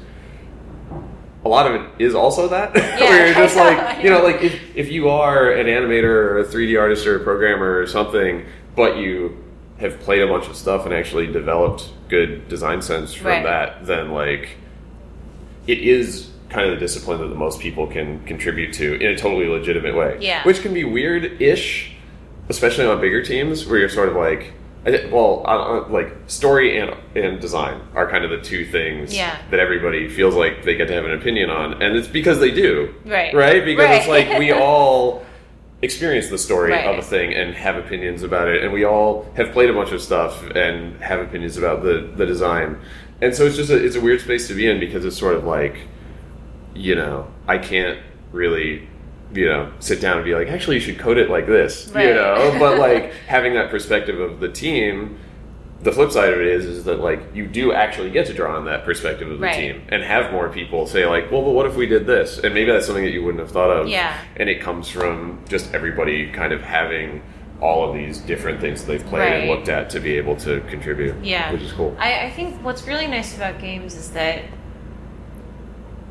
a 1.43 1.49
lot 1.49 1.65
of 1.65 1.81
it 1.81 1.89
is 1.97 2.13
also 2.13 2.47
that 2.49 2.73
where 2.75 3.25
you're 3.25 3.33
just 3.35 3.55
like 3.55 4.03
you 4.03 4.11
know 4.11 4.19
know. 4.19 4.23
like 4.25 4.43
if, 4.43 4.59
if 4.75 4.91
you 4.91 5.09
are 5.09 5.49
an 5.51 5.65
animator 5.65 6.03
or 6.03 6.39
a 6.39 6.45
3d 6.45 6.79
artist 6.79 7.07
or 7.07 7.15
a 7.19 7.23
programmer 7.23 7.79
or 7.79 7.87
something 7.87 8.45
but 8.75 8.97
you 8.97 9.37
have 9.79 9.99
played 9.99 10.21
a 10.21 10.27
bunch 10.27 10.47
of 10.47 10.55
stuff 10.55 10.85
and 10.85 10.93
actually 10.93 11.27
developed 11.27 11.89
good 12.09 12.47
design 12.47 12.81
sense 12.81 13.13
from 13.13 13.27
Right. 13.27 13.43
that 13.43 13.85
then 13.85 14.11
like 14.11 14.49
it 15.67 15.79
is 15.79 16.29
kind 16.49 16.67
of 16.67 16.73
the 16.73 16.79
discipline 16.79 17.19
that 17.21 17.27
the 17.27 17.35
most 17.35 17.59
people 17.59 17.87
can 17.87 18.19
contribute 18.25 18.73
to 18.73 18.95
in 18.95 19.11
a 19.11 19.17
totally 19.17 19.47
legitimate 19.47 19.95
way 19.95 20.17
Yeah. 20.19 20.43
which 20.43 20.61
can 20.61 20.73
be 20.73 20.83
weird-ish 20.83 21.93
especially 22.49 22.85
on 22.85 22.99
bigger 22.99 23.23
teams 23.23 23.65
where 23.65 23.79
you're 23.79 23.89
sort 23.89 24.09
of 24.09 24.15
like 24.15 24.53
well 25.11 25.43
like 25.89 26.11
story 26.27 26.77
and 26.79 26.91
and 27.15 27.39
design 27.39 27.79
are 27.95 28.09
kind 28.09 28.23
of 28.25 28.31
the 28.31 28.39
two 28.41 28.65
things 28.65 29.15
Yeah. 29.15 29.35
that 29.51 29.59
everybody 29.59 30.09
feels 30.09 30.35
like 30.35 30.63
they 30.63 30.75
get 30.75 30.87
to 30.87 30.93
have 30.93 31.05
an 31.05 31.13
opinion 31.13 31.49
on 31.49 31.81
and 31.81 31.95
it's 31.95 32.07
because 32.07 32.39
they 32.39 32.51
do 32.51 32.93
Right. 33.05 33.33
right 33.33 33.63
because 33.63 33.99
it's 33.99 34.07
like 34.07 34.37
we 34.39 34.51
all 34.51 35.23
experience 35.81 36.29
the 36.29 36.37
story 36.37 36.71
Right. 36.71 36.85
of 36.85 36.97
a 36.97 37.01
thing 37.01 37.33
and 37.33 37.53
have 37.55 37.75
opinions 37.77 38.21
about 38.23 38.47
it. 38.47 38.63
And 38.63 38.71
we 38.71 38.83
all 38.83 39.25
have 39.35 39.51
played 39.51 39.69
a 39.69 39.73
bunch 39.73 39.91
of 39.91 40.01
stuff 40.01 40.43
and 40.55 41.01
have 41.01 41.19
opinions 41.19 41.57
about 41.57 41.81
the 41.83 42.09
the 42.15 42.25
design. 42.25 42.77
And 43.21 43.35
so 43.35 43.45
it's 43.45 43.55
just 43.55 43.69
a, 43.71 43.83
it's 43.83 43.95
a 43.95 44.01
weird 44.01 44.21
space 44.21 44.47
to 44.47 44.53
be 44.53 44.67
in 44.69 44.79
because 44.79 45.05
it's 45.05 45.17
sort 45.17 45.35
of 45.35 45.43
like 45.43 45.77
you 46.73 46.95
know 46.95 47.27
i 47.49 47.57
can't 47.57 47.99
really 48.31 48.87
you 49.33 49.45
know 49.45 49.69
sit 49.79 49.99
down 49.99 50.15
and 50.15 50.23
be 50.25 50.33
like 50.33 50.47
actually 50.47 50.75
you 50.77 50.81
should 50.81 50.97
code 50.97 51.17
it 51.17 51.29
like 51.29 51.45
this 51.47 51.87
you 51.89 52.13
know? 52.13 52.55
But 52.59 52.79
like 52.87 53.11
having 53.27 53.53
that 53.55 53.69
perspective 53.69 54.19
of 54.21 54.39
the 54.39 54.47
team 54.49 55.19
the 55.83 55.91
flip 55.91 56.11
side 56.11 56.31
of 56.31 56.39
it 56.39 56.45
is 56.47 56.65
is 56.65 56.83
that 56.83 56.99
like 56.99 57.19
you 57.33 57.47
do 57.47 57.73
actually 57.73 58.11
get 58.11 58.27
to 58.27 58.33
draw 58.33 58.55
on 58.55 58.65
that 58.65 58.85
perspective 58.85 59.31
of 59.31 59.39
the 59.39 59.45
Right. 59.45 59.55
team 59.55 59.81
and 59.89 60.03
have 60.03 60.31
more 60.31 60.47
people 60.49 60.85
say 60.85 61.05
like 61.07 61.31
well 61.31 61.41
but 61.41 61.51
what 61.51 61.65
if 61.65 61.75
we 61.75 61.87
did 61.87 62.05
this 62.05 62.37
and 62.37 62.53
maybe 62.53 62.71
that's 62.71 62.85
something 62.85 63.03
that 63.03 63.11
you 63.11 63.23
wouldn't 63.23 63.39
have 63.41 63.51
thought 63.51 63.71
of 63.71 63.87
Yeah. 63.87 64.15
and 64.37 64.47
it 64.49 64.61
comes 64.61 64.87
from 64.89 65.43
just 65.49 65.73
everybody 65.73 66.31
kind 66.31 66.53
of 66.53 66.61
having 66.61 67.21
all 67.61 67.87
of 67.87 67.95
these 67.95 68.19
different 68.19 68.59
things 68.59 68.83
that 68.83 68.91
they've 68.91 69.05
played 69.07 69.31
and 69.33 69.49
looked 69.49 69.69
at 69.69 69.89
to 69.91 69.99
be 69.99 70.17
able 70.17 70.35
to 70.37 70.61
contribute 70.61 71.15
Yeah. 71.23 71.51
which 71.51 71.61
is 71.63 71.71
cool 71.71 71.95
I, 71.99 72.25
I 72.25 72.29
think 72.31 72.63
what's 72.63 72.85
really 72.87 73.07
nice 73.07 73.35
about 73.35 73.59
games 73.59 73.95
is 73.95 74.11
that 74.11 74.43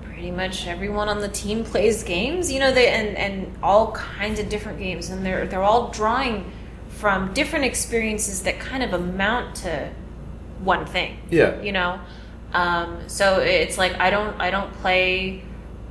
pretty 0.03 0.31
much 0.31 0.67
everyone 0.67 1.09
on 1.09 1.21
the 1.21 1.29
team 1.29 1.65
plays 1.65 2.03
games. 2.03 2.53
You 2.53 2.61
know, 2.61 2.73
they 2.73 2.89
and, 2.89 3.17
and 3.17 3.53
all 3.63 3.93
kinds 3.93 4.39
of 4.39 4.51
different 4.51 4.79
games, 4.79 5.09
and 5.09 5.25
they're 5.25 5.47
they're 5.47 5.63
all 5.63 5.89
drawing 5.91 6.51
from 7.01 7.33
different 7.33 7.65
experiences 7.65 8.43
that 8.43 8.61
kind 8.61 8.83
of 8.83 8.93
amount 8.93 9.57
to 9.57 9.91
one 10.63 10.85
thing. 10.87 11.17
Yeah. 11.31 11.61
You 11.63 11.73
know, 11.73 12.01
um, 12.53 13.09
so 13.09 13.41
it's 13.41 13.79
like 13.79 13.95
I 13.99 14.11
don't 14.11 14.39
I 14.41 14.51
don't 14.51 14.73
play. 14.75 15.43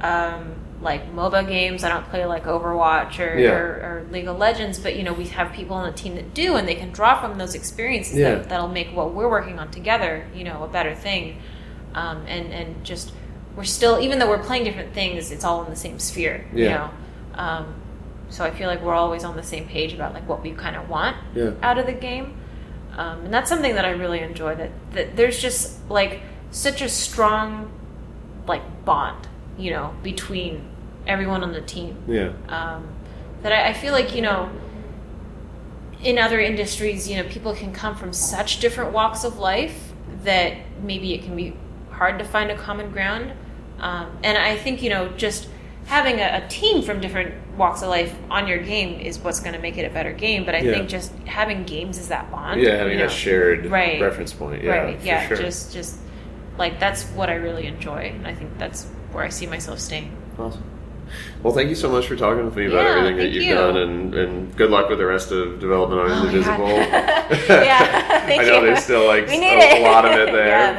Um, 0.01 0.55
like 0.81 1.13
MOBA 1.13 1.45
games, 1.45 1.83
I 1.83 1.89
don't 1.89 2.05
play 2.09 2.25
like 2.25 2.45
Overwatch 2.45 3.19
or, 3.19 3.37
Yeah. 3.37 3.49
or, 3.49 3.65
or 4.07 4.07
League 4.13 4.29
of 4.29 4.37
Legends, 4.37 4.79
but 4.79 4.95
you 4.95 5.03
know 5.03 5.11
we 5.11 5.25
have 5.25 5.51
people 5.51 5.75
on 5.75 5.85
the 5.85 5.97
team 5.97 6.15
that 6.15 6.33
do, 6.33 6.55
and 6.55 6.65
they 6.65 6.75
can 6.75 6.91
draw 6.91 7.19
from 7.19 7.37
those 7.37 7.53
experiences 7.53 8.15
Yeah. 8.15 8.35
that, 8.35 8.47
that'll 8.47 8.69
make 8.69 8.95
what 8.95 9.13
we're 9.13 9.27
working 9.29 9.59
on 9.59 9.71
together, 9.71 10.25
you 10.33 10.45
know, 10.45 10.63
a 10.63 10.69
better 10.69 10.95
thing. 10.95 11.41
Um, 11.93 12.23
and 12.27 12.53
and 12.53 12.85
just 12.85 13.11
we're 13.57 13.65
still, 13.65 13.99
even 13.99 14.19
though 14.19 14.29
we're 14.29 14.41
playing 14.43 14.63
different 14.63 14.93
things, 14.93 15.31
it's 15.31 15.43
all 15.43 15.65
in 15.65 15.69
the 15.69 15.75
same 15.75 15.99
sphere, 15.99 16.45
you 16.53 16.69
know. 16.69 16.89
Um, 17.33 17.73
so 18.29 18.43
I 18.45 18.51
feel 18.51 18.67
like 18.67 18.81
we're 18.81 18.93
always 18.93 19.23
on 19.23 19.35
the 19.35 19.43
same 19.43 19.65
page 19.67 19.93
about 19.93 20.13
like 20.13 20.27
what 20.27 20.41
we 20.43 20.51
kind 20.51 20.75
of 20.75 20.89
want 20.89 21.17
Yeah. 21.35 21.51
out 21.61 21.77
of 21.77 21.85
the 21.85 21.93
game, 21.93 22.37
um, 22.97 23.25
and 23.25 23.33
that's 23.33 23.49
something 23.49 23.75
that 23.75 23.85
I 23.85 23.91
really 23.91 24.19
enjoy. 24.19 24.55
That 24.55 24.71
that 24.93 25.15
there's 25.15 25.39
just 25.41 25.89
like 25.89 26.21
such 26.51 26.81
a 26.81 26.89
strong 26.89 27.71
like 28.47 28.63
bond, 28.85 29.27
you 29.57 29.71
know, 29.71 29.93
between 30.03 30.67
everyone 31.07 31.41
on 31.43 31.53
the 31.53 31.61
team 31.61 31.95
yeah 32.07 32.31
um, 32.49 32.87
that 33.41 33.51
I, 33.51 33.69
I 33.69 33.73
feel 33.73 33.93
like 33.93 34.13
you 34.15 34.21
know 34.21 34.49
in 36.03 36.17
other 36.19 36.39
industries 36.39 37.09
you 37.09 37.17
know 37.17 37.27
people 37.29 37.53
can 37.55 37.73
come 37.73 37.95
from 37.95 38.13
such 38.13 38.59
different 38.59 38.93
walks 38.93 39.23
of 39.23 39.39
life 39.39 39.91
that 40.23 40.55
maybe 40.83 41.13
it 41.15 41.23
can 41.23 41.35
be 41.35 41.55
hard 41.89 42.19
to 42.19 42.25
find 42.25 42.51
a 42.51 42.55
common 42.57 42.91
ground 42.91 43.33
um, 43.79 44.11
and 44.23 44.37
i 44.37 44.55
think 44.55 44.81
you 44.83 44.89
know 44.89 45.09
just 45.17 45.49
having 45.89 46.19
a, 46.19 46.43
a 46.43 46.47
team 46.49 46.83
from 46.83 47.01
different 47.01 47.33
walks 47.57 47.81
of 47.81 47.89
life 47.89 48.15
on 48.29 48.47
your 48.47 48.59
game 48.59 48.99
is 48.99 49.17
what's 49.17 49.39
going 49.39 49.53
to 49.55 49.59
make 49.59 49.75
it 49.75 49.85
a 49.85 49.89
better 49.89 50.13
game 50.13 50.45
but 50.45 50.53
i 50.53 50.59
Yeah. 50.59 50.73
think 50.73 50.87
just 50.87 51.11
having 51.25 51.63
games 51.63 51.97
is 51.97 52.07
that 52.09 52.29
bond 52.31 52.61
yeah 52.61 52.75
having 52.77 52.99
you 52.99 53.05
a 53.05 53.09
shared 53.09 53.65
Right. 53.65 53.99
reference 53.99 54.31
point 54.31 54.63
yeah 54.63 54.71
right 54.71 55.01
yeah 55.03 55.27
sure. 55.27 55.35
just 55.37 55.73
just 55.73 55.97
like 56.59 56.79
that's 56.79 57.03
what 57.17 57.27
i 57.29 57.33
really 57.33 57.65
enjoy 57.65 58.11
and 58.15 58.27
i 58.27 58.33
think 58.35 58.55
that's 58.59 58.85
where 59.11 59.23
i 59.23 59.29
see 59.29 59.47
myself 59.47 59.79
staying 59.79 60.15
Awesome. 60.37 60.63
Well, 61.41 61.53
thank 61.55 61.69
you 61.69 61.75
so 61.75 61.89
much 61.89 62.05
for 62.05 62.15
talking 62.15 62.45
with 62.45 62.55
me 62.55 62.67
about 62.67 62.83
Yeah, 62.83 62.89
everything 62.91 63.17
that 63.17 63.29
you've 63.29 63.43
you. 63.45 63.55
done, 63.55 63.77
and, 63.77 64.13
and 64.13 64.55
good 64.55 64.69
luck 64.69 64.89
with 64.89 64.99
the 64.99 65.07
rest 65.07 65.31
of 65.31 65.59
development 65.59 66.01
on 66.01 66.11
Oh 66.11 66.25
Indivisible. 66.27 66.67
Yeah, 66.69 68.19
thank 68.27 68.41
I 68.41 68.45
know 68.45 68.59
you. 68.59 68.67
there's 68.67 68.83
still 68.83 69.07
like 69.07 69.25
We 69.27 69.39
a, 69.43 69.57
it. 69.57 69.81
a 69.81 69.83
lot 69.91 70.05
of 70.05 70.11
it 70.11 70.31
there, 70.31 70.47
Yeah, 70.47 70.77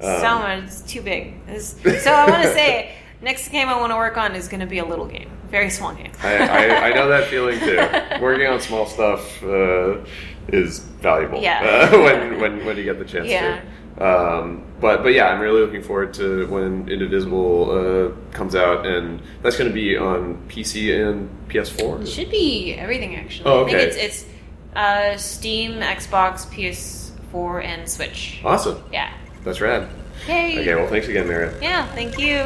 but 0.00 0.04
um, 0.04 0.20
so 0.20 0.38
much. 0.40 0.64
It's 0.64 0.80
too 0.80 1.02
big. 1.02 1.34
It's- 1.46 1.76
so 2.02 2.10
I 2.12 2.28
want 2.28 2.42
to 2.42 2.52
say, 2.52 2.96
next 3.24 3.48
game 3.48 3.68
I 3.68 3.76
want 3.80 3.90
to 3.92 3.96
work 3.96 4.16
on 4.16 4.34
is 4.34 4.46
going 4.48 4.60
to 4.60 4.66
be 4.66 4.78
a 4.78 4.84
little 4.84 5.06
game, 5.06 5.30
very 5.50 5.70
small 5.70 5.94
game. 5.94 6.12
I, 6.22 6.36
I, 6.36 6.90
I 6.90 6.92
know 6.94 7.08
that 7.08 7.24
feeling 7.28 7.58
too. 7.58 7.76
Working 8.22 8.46
on 8.46 8.60
small 8.60 8.86
stuff 8.86 9.42
uh, 9.42 9.96
is 10.48 10.78
valuable 10.78 11.40
Yeah. 11.40 11.88
uh, 11.92 11.98
when, 12.04 12.40
when 12.40 12.64
when 12.66 12.76
you 12.76 12.84
get 12.84 12.98
the 12.98 13.04
chance 13.04 13.26
Yeah. 13.28 13.60
to. 13.60 13.64
Um, 13.96 14.64
but 14.80 15.02
but 15.04 15.14
yeah, 15.14 15.28
I'm 15.28 15.40
really 15.40 15.60
looking 15.60 15.82
forward 15.82 16.14
to 16.14 16.46
when 16.48 16.88
Indivisible 16.88 17.70
uh, 17.70 18.32
comes 18.32 18.54
out, 18.56 18.84
and 18.86 19.20
that's 19.42 19.56
going 19.56 19.70
to 19.70 19.74
be 19.74 19.96
on 19.96 20.36
PC 20.48 21.00
and 21.00 21.28
PS4. 21.48 22.02
It 22.02 22.08
should 22.08 22.30
be 22.30 22.74
everything 22.74 23.14
actually. 23.16 23.46
Oh, 23.50 23.62
I 23.62 23.64
think 23.66 23.76
okay. 23.78 23.86
it's 23.86 23.96
it's 23.96 24.24
uh, 24.74 25.16
Steam, 25.16 25.74
Xbox, 25.80 26.44
PS4, 26.52 27.64
and 27.64 27.88
Switch. 27.88 28.40
Awesome, 28.44 28.82
Yeah. 28.92 29.12
that's 29.44 29.60
rad. 29.60 29.88
Yay. 30.26 30.58
Okay, 30.60 30.74
well, 30.74 30.88
thanks 30.88 31.06
again, 31.06 31.28
Mara. 31.28 31.54
Yeah. 31.62 31.86
Thank 31.94 32.18
you. 32.18 32.42